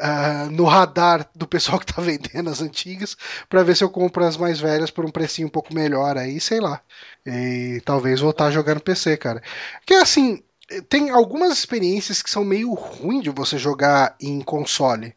uh, 0.00 0.50
no 0.50 0.64
radar 0.64 1.28
do 1.34 1.46
pessoal 1.46 1.78
que 1.78 1.92
tá 1.92 2.00
vendendo 2.02 2.50
as 2.50 2.60
antigas, 2.60 3.16
para 3.48 3.62
ver 3.62 3.76
se 3.76 3.84
eu 3.84 3.90
compro 3.90 4.24
as 4.24 4.36
mais 4.36 4.60
velhas 4.60 4.90
por 4.90 5.04
um 5.04 5.10
precinho 5.10 5.48
um 5.48 5.50
pouco 5.50 5.74
melhor 5.74 6.16
aí, 6.16 6.40
sei 6.40 6.60
lá. 6.60 6.80
E 7.24 7.80
talvez 7.84 8.20
voltar 8.20 8.46
a 8.46 8.50
jogar 8.50 8.74
no 8.74 8.80
PC, 8.80 9.16
cara. 9.16 9.42
Que 9.84 9.94
assim, 9.94 10.42
tem 10.88 11.10
algumas 11.10 11.52
experiências 11.52 12.22
que 12.22 12.30
são 12.30 12.44
meio 12.44 12.72
ruins 12.74 13.22
de 13.22 13.30
você 13.30 13.58
jogar 13.58 14.16
em 14.20 14.40
console. 14.40 15.14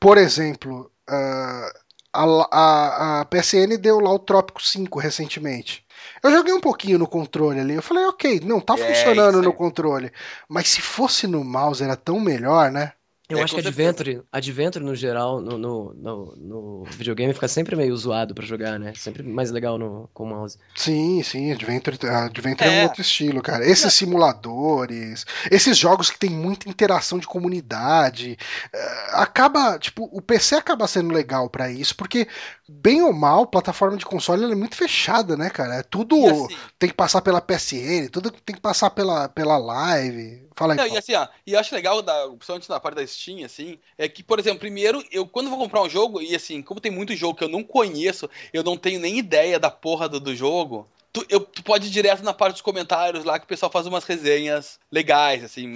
Por 0.00 0.18
exemplo, 0.18 0.90
uh, 1.08 1.88
a, 2.12 2.24
a, 2.50 3.20
a 3.20 3.24
PSN 3.26 3.76
deu 3.80 4.00
lá 4.00 4.12
o 4.12 4.18
Trópico 4.18 4.62
5 4.62 4.98
recentemente. 4.98 5.84
Eu 6.22 6.30
joguei 6.30 6.52
um 6.52 6.60
pouquinho 6.60 6.98
no 6.98 7.06
controle 7.06 7.60
ali. 7.60 7.74
Eu 7.74 7.82
falei, 7.82 8.04
ok, 8.06 8.40
não, 8.44 8.60
tá 8.60 8.74
é, 8.74 8.78
funcionando 8.78 9.42
no 9.42 9.52
controle. 9.52 10.12
Mas 10.48 10.68
se 10.68 10.80
fosse 10.80 11.26
no 11.26 11.44
mouse 11.44 11.82
era 11.82 11.96
tão 11.96 12.20
melhor, 12.20 12.70
né? 12.70 12.92
Eu 13.28 13.38
é, 13.38 13.42
acho 13.42 13.54
que 13.54 13.60
Adventure, 13.60 14.22
Adventure 14.32 14.82
no 14.82 14.94
geral, 14.94 15.42
no, 15.42 15.58
no, 15.58 15.92
no, 15.92 16.36
no, 16.36 16.84
videogame, 16.84 17.34
fica 17.34 17.46
sempre 17.46 17.76
meio 17.76 17.94
zoado 17.94 18.34
para 18.34 18.46
jogar, 18.46 18.78
né? 18.78 18.94
Sempre 18.96 19.22
mais 19.22 19.50
legal 19.50 19.76
no, 19.76 20.08
com 20.14 20.24
o 20.24 20.26
mouse. 20.28 20.56
Sim, 20.74 21.22
sim, 21.22 21.52
Adventure, 21.52 21.98
Adventure 22.08 22.70
é. 22.70 22.78
é 22.78 22.80
um 22.80 22.82
outro 22.84 23.02
estilo, 23.02 23.42
cara. 23.42 23.68
Esses 23.68 23.92
simuladores, 23.92 25.26
esses 25.50 25.76
jogos 25.76 26.10
que 26.10 26.18
tem 26.18 26.30
muita 26.30 26.70
interação 26.70 27.18
de 27.18 27.26
comunidade, 27.26 28.38
uh, 28.74 29.16
acaba, 29.16 29.78
tipo, 29.78 30.08
o 30.10 30.22
PC 30.22 30.54
acaba 30.54 30.88
sendo 30.88 31.12
legal 31.12 31.50
para 31.50 31.70
isso, 31.70 31.94
porque, 31.94 32.26
bem 32.68 33.02
ou 33.02 33.12
mal, 33.12 33.46
plataforma 33.46 33.96
de 33.96 34.04
console 34.04 34.44
é 34.44 34.54
muito 34.54 34.76
fechada, 34.76 35.36
né, 35.36 35.48
cara? 35.48 35.76
É 35.76 35.82
tudo 35.82 36.26
assim, 36.26 36.56
tem 36.78 36.88
que 36.88 36.94
passar 36.94 37.22
pela 37.22 37.40
PSN, 37.40 38.08
tudo 38.12 38.30
tem 38.30 38.54
que 38.54 38.60
passar 38.60 38.90
pela, 38.90 39.28
pela 39.28 39.56
live. 39.56 40.46
Fala 40.54 40.74
aí. 40.74 40.76
Não, 40.76 40.86
e 40.86 40.96
assim, 40.96 41.14
ó, 41.14 41.26
e 41.46 41.54
eu 41.54 41.58
acho 41.58 41.74
legal, 41.74 42.02
da, 42.02 42.28
principalmente 42.28 42.68
na 42.68 42.78
parte 42.78 42.96
da 42.96 43.06
Steam, 43.06 43.44
assim, 43.44 43.78
é 43.96 44.08
que, 44.08 44.22
por 44.22 44.38
exemplo, 44.38 44.58
primeiro, 44.58 45.02
eu 45.10 45.26
quando 45.26 45.48
vou 45.48 45.58
comprar 45.58 45.82
um 45.82 45.88
jogo, 45.88 46.20
e 46.20 46.34
assim, 46.34 46.60
como 46.60 46.80
tem 46.80 46.92
muito 46.92 47.16
jogo 47.16 47.38
que 47.38 47.44
eu 47.44 47.48
não 47.48 47.64
conheço, 47.64 48.28
eu 48.52 48.62
não 48.62 48.76
tenho 48.76 49.00
nem 49.00 49.18
ideia 49.18 49.58
da 49.58 49.70
porra 49.70 50.08
do, 50.08 50.20
do 50.20 50.36
jogo, 50.36 50.86
Tu, 51.12 51.24
eu, 51.28 51.40
tu 51.40 51.62
pode 51.62 51.86
ir 51.86 51.90
direto 51.90 52.22
na 52.22 52.34
parte 52.34 52.54
dos 52.54 52.62
comentários 52.62 53.24
lá 53.24 53.38
que 53.38 53.44
o 53.44 53.48
pessoal 53.48 53.72
faz 53.72 53.86
umas 53.86 54.04
resenhas 54.04 54.78
legais, 54.92 55.42
assim. 55.42 55.74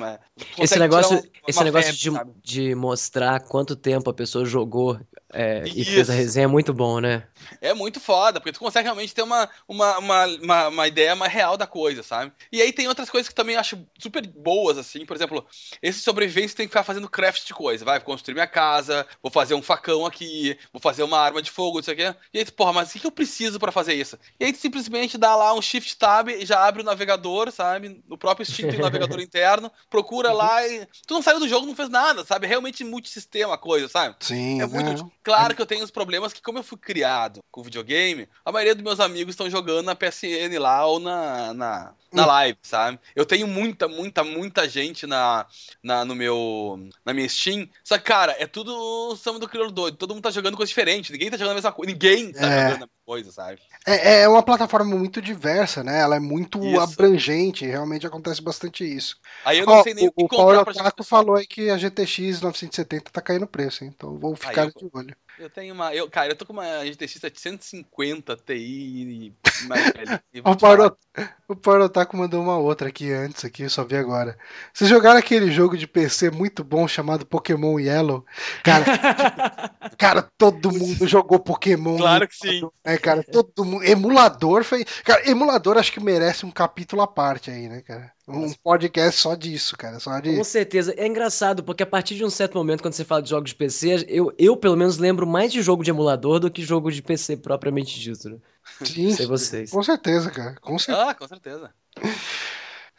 esse 0.58 0.78
negócio, 0.78 1.18
uma, 1.18 1.28
esse 1.48 1.58
uma 1.58 1.64
negócio 1.64 1.94
febre, 1.94 2.32
de, 2.42 2.60
de 2.60 2.74
mostrar 2.74 3.40
quanto 3.40 3.74
tempo 3.74 4.10
a 4.10 4.14
pessoa 4.14 4.44
jogou 4.44 5.00
é, 5.32 5.62
e 5.64 5.82
fez 5.82 6.10
a 6.10 6.12
resenha 6.12 6.44
é 6.44 6.46
muito 6.46 6.74
bom, 6.74 7.00
né? 7.00 7.26
É 7.60 7.72
muito 7.72 7.98
foda, 7.98 8.38
porque 8.38 8.52
tu 8.52 8.58
consegue 8.58 8.84
realmente 8.84 9.14
ter 9.14 9.22
uma, 9.22 9.48
uma, 9.66 9.98
uma, 9.98 10.26
uma, 10.26 10.68
uma 10.68 10.88
ideia 10.88 11.16
mais 11.16 11.32
real 11.32 11.56
da 11.56 11.66
coisa, 11.66 12.02
sabe? 12.02 12.32
E 12.52 12.60
aí 12.60 12.70
tem 12.70 12.86
outras 12.86 13.08
coisas 13.08 13.28
que 13.28 13.34
também 13.34 13.56
acho 13.56 13.78
super 13.98 14.26
boas, 14.26 14.76
assim. 14.76 15.06
Por 15.06 15.16
exemplo, 15.16 15.46
esse 15.80 16.00
sobrevivência 16.00 16.56
tem 16.56 16.66
que 16.66 16.70
ficar 16.70 16.82
fazendo 16.82 17.08
craft 17.08 17.46
de 17.46 17.54
coisa. 17.54 17.84
Vai, 17.84 17.98
construir 18.00 18.34
minha 18.34 18.46
casa, 18.46 19.06
vou 19.22 19.32
fazer 19.32 19.54
um 19.54 19.62
facão 19.62 20.04
aqui, 20.04 20.58
vou 20.70 20.82
fazer 20.82 21.02
uma 21.02 21.18
arma 21.18 21.40
de 21.40 21.50
fogo, 21.50 21.80
isso 21.80 21.90
aqui. 21.90 22.02
E 22.34 22.38
aí, 22.38 22.44
porra, 22.50 22.74
mas 22.74 22.94
o 22.94 22.98
que 22.98 23.06
eu 23.06 23.12
preciso 23.12 23.58
para 23.58 23.72
fazer 23.72 23.94
isso? 23.94 24.18
E 24.38 24.44
aí 24.44 24.52
tu 24.52 24.58
simplesmente 24.58 25.16
dá 25.22 25.36
lá 25.36 25.54
um 25.54 25.62
shift 25.62 25.96
tab 25.96 26.28
e 26.28 26.44
já 26.44 26.66
abre 26.66 26.82
o 26.82 26.84
navegador, 26.84 27.52
sabe? 27.52 28.02
No 28.08 28.18
próprio 28.18 28.44
Steam 28.44 28.68
tem 28.68 28.80
um 28.80 28.82
navegador 28.82 29.20
interno, 29.22 29.70
procura 29.88 30.30
uhum. 30.30 30.36
lá 30.36 30.66
e. 30.66 30.84
Tu 31.06 31.14
não 31.14 31.22
saiu 31.22 31.38
do 31.38 31.48
jogo, 31.48 31.64
não 31.64 31.76
fez 31.76 31.88
nada, 31.88 32.24
sabe? 32.24 32.46
É 32.46 32.48
realmente 32.48 32.82
multissistema 32.82 33.54
a 33.54 33.58
coisa, 33.58 33.88
sabe? 33.88 34.16
Sim. 34.18 34.60
É 34.60 34.66
muito. 34.66 35.10
Claro 35.22 35.54
que 35.54 35.62
eu 35.62 35.66
tenho 35.66 35.84
os 35.84 35.90
problemas 35.90 36.32
que, 36.32 36.42
como 36.42 36.58
eu 36.58 36.64
fui 36.64 36.76
criado 36.76 37.40
com 37.50 37.62
videogame, 37.62 38.28
a 38.44 38.50
maioria 38.50 38.74
dos 38.74 38.82
meus 38.82 38.98
amigos 38.98 39.34
estão 39.34 39.48
jogando 39.48 39.86
na 39.86 39.94
PSN 39.94 40.58
lá 40.58 40.84
ou 40.84 40.98
na, 40.98 41.54
na, 41.54 41.94
na 42.12 42.24
hum. 42.24 42.26
live, 42.26 42.58
sabe? 42.62 42.98
Eu 43.14 43.24
tenho 43.24 43.46
muita, 43.46 43.86
muita, 43.86 44.24
muita 44.24 44.68
gente 44.68 45.06
na, 45.06 45.46
na, 45.80 46.04
no 46.04 46.16
meu, 46.16 46.88
na 47.04 47.14
minha 47.14 47.28
Steam. 47.28 47.68
Só 47.84 47.96
que, 47.96 48.04
cara, 48.04 48.34
é 48.38 48.46
tudo 48.46 49.14
samba 49.16 49.38
do 49.38 49.48
crioulo 49.48 49.70
doido. 49.70 49.96
Todo 49.96 50.14
mundo 50.14 50.24
tá 50.24 50.30
jogando 50.30 50.56
coisa 50.56 50.68
diferente. 50.68 51.12
Ninguém 51.12 51.30
tá 51.30 51.36
jogando 51.36 51.52
a 51.52 51.54
mesma 51.54 51.72
coisa. 51.72 51.92
Ninguém 51.92 52.32
tá 52.32 52.40
é. 52.40 52.50
jogando 52.50 52.66
a 52.66 52.70
mesma 52.70 52.90
coisa, 53.06 53.30
sabe? 53.30 53.60
É, 53.86 54.22
é 54.22 54.28
uma 54.28 54.42
plataforma 54.44 54.96
muito 54.96 55.20
diversa, 55.20 55.82
né? 55.82 56.00
Ela 56.00 56.16
é 56.16 56.20
muito 56.20 56.58
isso. 56.62 56.80
abrangente. 56.80 57.66
Realmente 57.66 58.06
acontece 58.06 58.40
bastante 58.42 58.84
isso. 58.84 59.18
Aí 59.44 59.58
eu 59.58 59.66
não 59.66 59.74
Ó, 59.74 59.82
sei 59.82 59.94
nem 59.94 60.08
o, 60.08 60.12
o 60.14 60.28
que 60.28 60.28
comprar 60.28 60.62
O 60.62 60.64
Paulo 60.64 60.72
Taco 60.72 61.02
falou 61.04 61.36
aí 61.36 61.46
que 61.46 61.68
a 61.70 61.76
GTX 61.76 62.40
970 62.40 63.10
tá 63.10 63.20
caindo 63.20 63.46
preço, 63.46 63.84
hein? 63.84 63.92
Então 63.94 64.18
vou 64.18 64.36
ficar 64.36 64.66
eu... 64.66 64.72
de 64.74 64.88
olho. 64.92 65.16
Eu 65.38 65.48
tenho 65.48 65.74
uma. 65.74 65.94
Eu, 65.94 66.08
cara, 66.10 66.32
eu 66.32 66.36
tô 66.36 66.44
com 66.44 66.52
uma 66.52 66.84
GTX 66.84 67.12
750 67.20 68.36
Ti 68.36 69.34
mais 69.66 69.92
velha. 69.92 70.22
o, 70.44 71.52
o 71.52 71.56
Parotaco 71.56 72.16
mandou 72.16 72.42
uma 72.42 72.56
outra 72.58 72.88
aqui 72.88 73.10
antes, 73.12 73.44
aqui, 73.44 73.62
eu 73.62 73.70
só 73.70 73.84
vi 73.84 73.96
agora. 73.96 74.36
Vocês 74.72 74.88
jogaram 74.88 75.18
aquele 75.18 75.50
jogo 75.50 75.76
de 75.76 75.86
PC 75.86 76.30
muito 76.30 76.62
bom 76.62 76.86
chamado 76.86 77.26
Pokémon 77.26 77.78
Yellow? 77.78 78.24
Cara, 78.62 78.84
cara, 79.98 80.22
todo 80.36 80.70
mundo 80.70 81.06
jogou 81.06 81.38
Pokémon. 81.38 81.96
Claro 81.96 82.28
que 82.28 82.36
sim. 82.36 82.68
É, 82.84 82.98
cara, 82.98 83.22
todo 83.22 83.64
mundo. 83.64 83.84
Emulador 83.84 84.64
foi. 84.64 84.84
Cara, 85.04 85.28
emulador 85.28 85.78
acho 85.78 85.92
que 85.92 86.00
merece 86.00 86.44
um 86.44 86.50
capítulo 86.50 87.02
à 87.02 87.06
parte 87.06 87.50
aí, 87.50 87.68
né, 87.68 87.80
cara? 87.82 88.12
Um 88.38 88.52
podcast 88.52 89.20
só 89.20 89.34
disso, 89.34 89.76
cara. 89.76 89.98
Só 90.00 90.18
de... 90.20 90.36
Com 90.36 90.44
certeza. 90.44 90.94
É 90.96 91.06
engraçado, 91.06 91.62
porque 91.62 91.82
a 91.82 91.86
partir 91.86 92.14
de 92.14 92.24
um 92.24 92.30
certo 92.30 92.56
momento, 92.56 92.82
quando 92.82 92.94
você 92.94 93.04
fala 93.04 93.22
de 93.22 93.30
jogos 93.30 93.50
de 93.50 93.56
PC, 93.56 94.06
eu, 94.08 94.32
eu 94.38 94.56
pelo 94.56 94.76
menos 94.76 94.98
lembro 94.98 95.26
mais 95.26 95.52
de 95.52 95.62
jogo 95.62 95.84
de 95.84 95.90
emulador 95.90 96.40
do 96.40 96.50
que 96.50 96.62
jogo 96.62 96.90
de 96.90 97.02
PC 97.02 97.36
propriamente 97.36 97.98
dito, 97.98 98.30
né? 98.30 98.36
Sim. 98.84 99.12
Sei 99.12 99.26
vocês. 99.26 99.70
Com 99.70 99.82
certeza, 99.82 100.30
cara. 100.30 100.56
Com 100.60 100.78
certeza. 100.78 101.10
Ah, 101.10 101.14
com 101.14 101.28
certeza. 101.28 101.70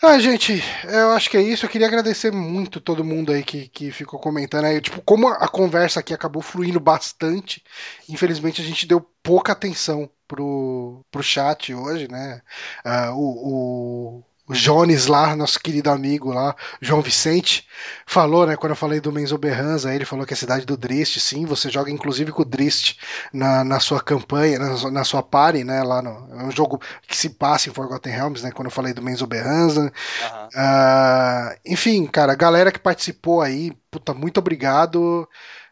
Ah, 0.06 0.20
gente, 0.20 0.62
eu 0.84 1.12
acho 1.12 1.30
que 1.30 1.38
é 1.38 1.42
isso. 1.42 1.66
Eu 1.66 1.70
queria 1.70 1.88
agradecer 1.88 2.30
muito 2.30 2.82
todo 2.82 3.06
mundo 3.06 3.32
aí 3.32 3.42
que, 3.42 3.70
que 3.70 3.90
ficou 3.90 4.20
comentando 4.20 4.66
aí. 4.66 4.82
Tipo, 4.82 5.02
como 5.02 5.30
a 5.30 5.48
conversa 5.48 6.02
aqui 6.02 6.14
acabou 6.14 6.42
fluindo 6.42 6.80
bastante, 6.80 7.64
infelizmente 8.10 8.62
a 8.62 8.66
gente 8.66 8.86
deu 8.86 9.00
pouca 9.24 9.54
atenção 9.54 10.10
pro, 10.28 11.06
pro 11.10 11.24
chat 11.24 11.74
hoje, 11.74 12.10
né? 12.10 12.42
Uh, 12.86 13.14
o, 13.16 14.18
o 14.20 14.24
o 14.48 14.54
Jones 14.54 15.08
lá, 15.08 15.36
nosso 15.36 15.60
querido 15.60 15.90
amigo 15.90 16.34
lá, 16.34 16.54
João 16.82 17.02
Vicente, 17.02 17.66
falou, 18.06 18.46
né, 18.46 18.58
quando 18.58 18.72
eu 18.72 18.76
falei 18.76 19.00
do 19.00 19.12
Menzo 19.12 19.38
Berranza, 19.38 19.94
ele 19.94 20.04
falou 20.04 20.26
que 20.26 20.34
é 20.34 20.36
a 20.36 20.38
cidade 20.38 20.66
do 20.66 20.76
Drist, 20.76 21.18
sim, 21.20 21.46
você 21.46 21.70
joga 21.70 21.90
inclusive 21.90 22.32
com 22.32 22.42
o 22.42 22.46
Drist 22.46 22.98
na, 23.32 23.64
na 23.64 23.80
sua 23.80 24.02
campanha, 24.02 24.60
na, 24.60 24.92
na 24.92 25.04
sua 25.06 25.24
party, 25.24 25.64
né, 25.64 25.82
lá 25.82 26.02
no, 26.02 26.28
é 26.42 26.44
um 26.44 26.52
jogo 26.52 26.82
que 27.08 27.16
se 27.16 27.30
passa 27.30 27.70
em 27.70 27.74
Forgotten 27.74 28.12
Realms, 28.12 28.44
né, 28.44 28.52
quando 28.52 28.66
eu 28.66 28.72
falei 28.72 28.94
do 28.94 29.02
Menzo 29.02 29.26
Berranza. 29.26 29.82
Uhum. 29.82 30.48
Uh, 30.48 31.60
enfim, 31.66 32.06
cara, 32.06 32.36
galera 32.36 32.72
que 32.72 32.80
participou 32.80 33.42
aí, 33.42 33.72
puta, 33.90 34.14
muito 34.14 34.40
obrigado. 34.40 35.28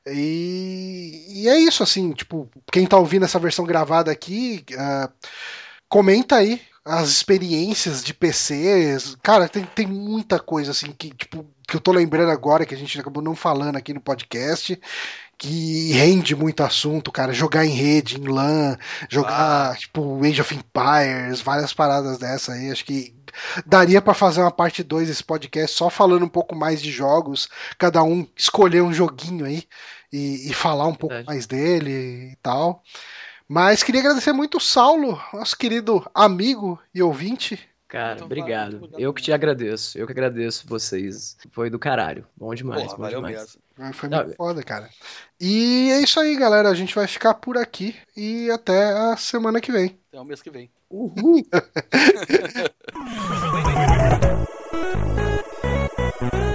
E, 0.08 1.26
e 1.28 1.50
é 1.50 1.58
isso, 1.60 1.84
assim, 1.84 2.12
tipo, 2.14 2.50
quem 2.72 2.88
tá 2.88 2.98
ouvindo 2.98 3.26
essa 3.26 3.38
versão 3.38 3.66
gravada 3.66 4.12
aqui, 4.12 4.66
uh, 4.72 5.12
comenta 5.88 6.38
aí 6.38 6.60
as 6.86 7.10
experiências 7.10 8.04
de 8.04 8.14
PCs. 8.14 9.16
Cara, 9.22 9.48
tem, 9.48 9.64
tem 9.64 9.88
muita 9.88 10.40
coisa 10.40 10.72
assim 10.72 10.92
que, 10.92 11.12
tipo, 11.12 11.46
que 11.68 11.76
eu 11.76 11.80
tô 11.80 11.92
lembrando 11.92 12.32
agora, 12.32 12.66
que 12.66 12.76
a 12.76 12.78
gente 12.78 13.00
acabou 13.00 13.24
não 13.24 13.36
falando 13.36 13.76
aqui 13.76 13.94
no 13.94 14.02
podcast, 14.02 14.80
que 15.38 15.92
rende 15.94 16.36
muito 16.36 16.64
assunto, 16.64 17.12
cara. 17.12 17.34
Jogar 17.34 17.66
em 17.66 17.72
rede, 17.72 18.20
em 18.20 18.28
LAN, 18.28 18.78
jogar, 19.10 19.72
ah. 19.72 19.76
tipo, 19.76 20.24
Age 20.24 20.42
of 20.42 20.56
Empires, 20.56 21.42
várias 21.42 21.74
paradas 21.74 22.18
dessa 22.18 22.54
aí. 22.54 22.72
Acho 22.72 22.86
que 22.86 23.16
daria 23.66 24.02
para 24.02 24.14
fazer 24.14 24.42
uma 24.42 24.52
parte 24.52 24.84
2 24.84 25.08
desse 25.08 25.24
podcast 25.24 25.78
só 25.78 25.90
falando 25.90 26.26
um 26.26 26.30
pouco 26.30 26.56
mais 26.56 26.82
de 26.82 26.92
jogos, 26.92 27.48
cada 27.78 28.04
um 28.04 28.28
escolher 28.36 28.82
um 28.82 28.94
joguinho 28.94 29.46
aí 29.46 29.64
e, 30.12 30.50
e 30.50 30.54
falar 30.54 30.88
um 30.88 30.96
pouco 30.96 31.24
mais 31.26 31.46
dele 31.46 32.32
e 32.34 32.36
tal. 32.42 32.84
Mas 33.54 33.84
queria 33.84 34.00
agradecer 34.00 34.32
muito 34.32 34.60
o 34.60 34.62
Saulo, 34.62 35.22
nosso 35.34 35.58
querido 35.58 36.10
amigo 36.14 36.80
e 36.96 37.04
ouvinte. 37.04 37.60
Cara, 37.86 38.14
então, 38.14 38.26
obrigado. 38.26 38.80
Valeu, 38.80 38.98
eu 38.98 39.14
que 39.14 39.22
te 39.22 39.34
agradeço. 39.34 39.98
Eu 39.98 40.06
que 40.06 40.14
agradeço 40.14 40.66
vocês. 40.66 41.36
Foi 41.52 41.70
do 41.70 41.78
caralho. 41.78 42.26
Bom 42.34 42.56
demais. 42.56 42.84
Porra, 42.84 42.96
bom 42.96 43.04
valeu 43.04 43.20
demais. 43.20 43.58
mesmo. 43.78 43.94
Foi 43.94 44.08
muito 44.08 44.36
foda, 44.38 44.64
cara. 44.64 44.90
E 45.38 45.90
é 45.92 46.00
isso 46.00 46.18
aí, 46.18 46.38
galera. 46.38 46.70
A 46.70 46.74
gente 46.74 46.96
vai 46.96 47.08
ficar 47.08 47.34
por 47.34 47.58
aqui 47.58 47.94
e 48.16 48.50
até 48.50 48.94
a 48.94 49.18
semana 49.18 49.60
que 49.60 49.70
vem. 49.70 50.00
Até 50.08 50.22
o 50.22 50.24
mês 50.24 50.42
que 50.42 50.50
vem. 50.50 50.72
Uhul! 50.90 51.46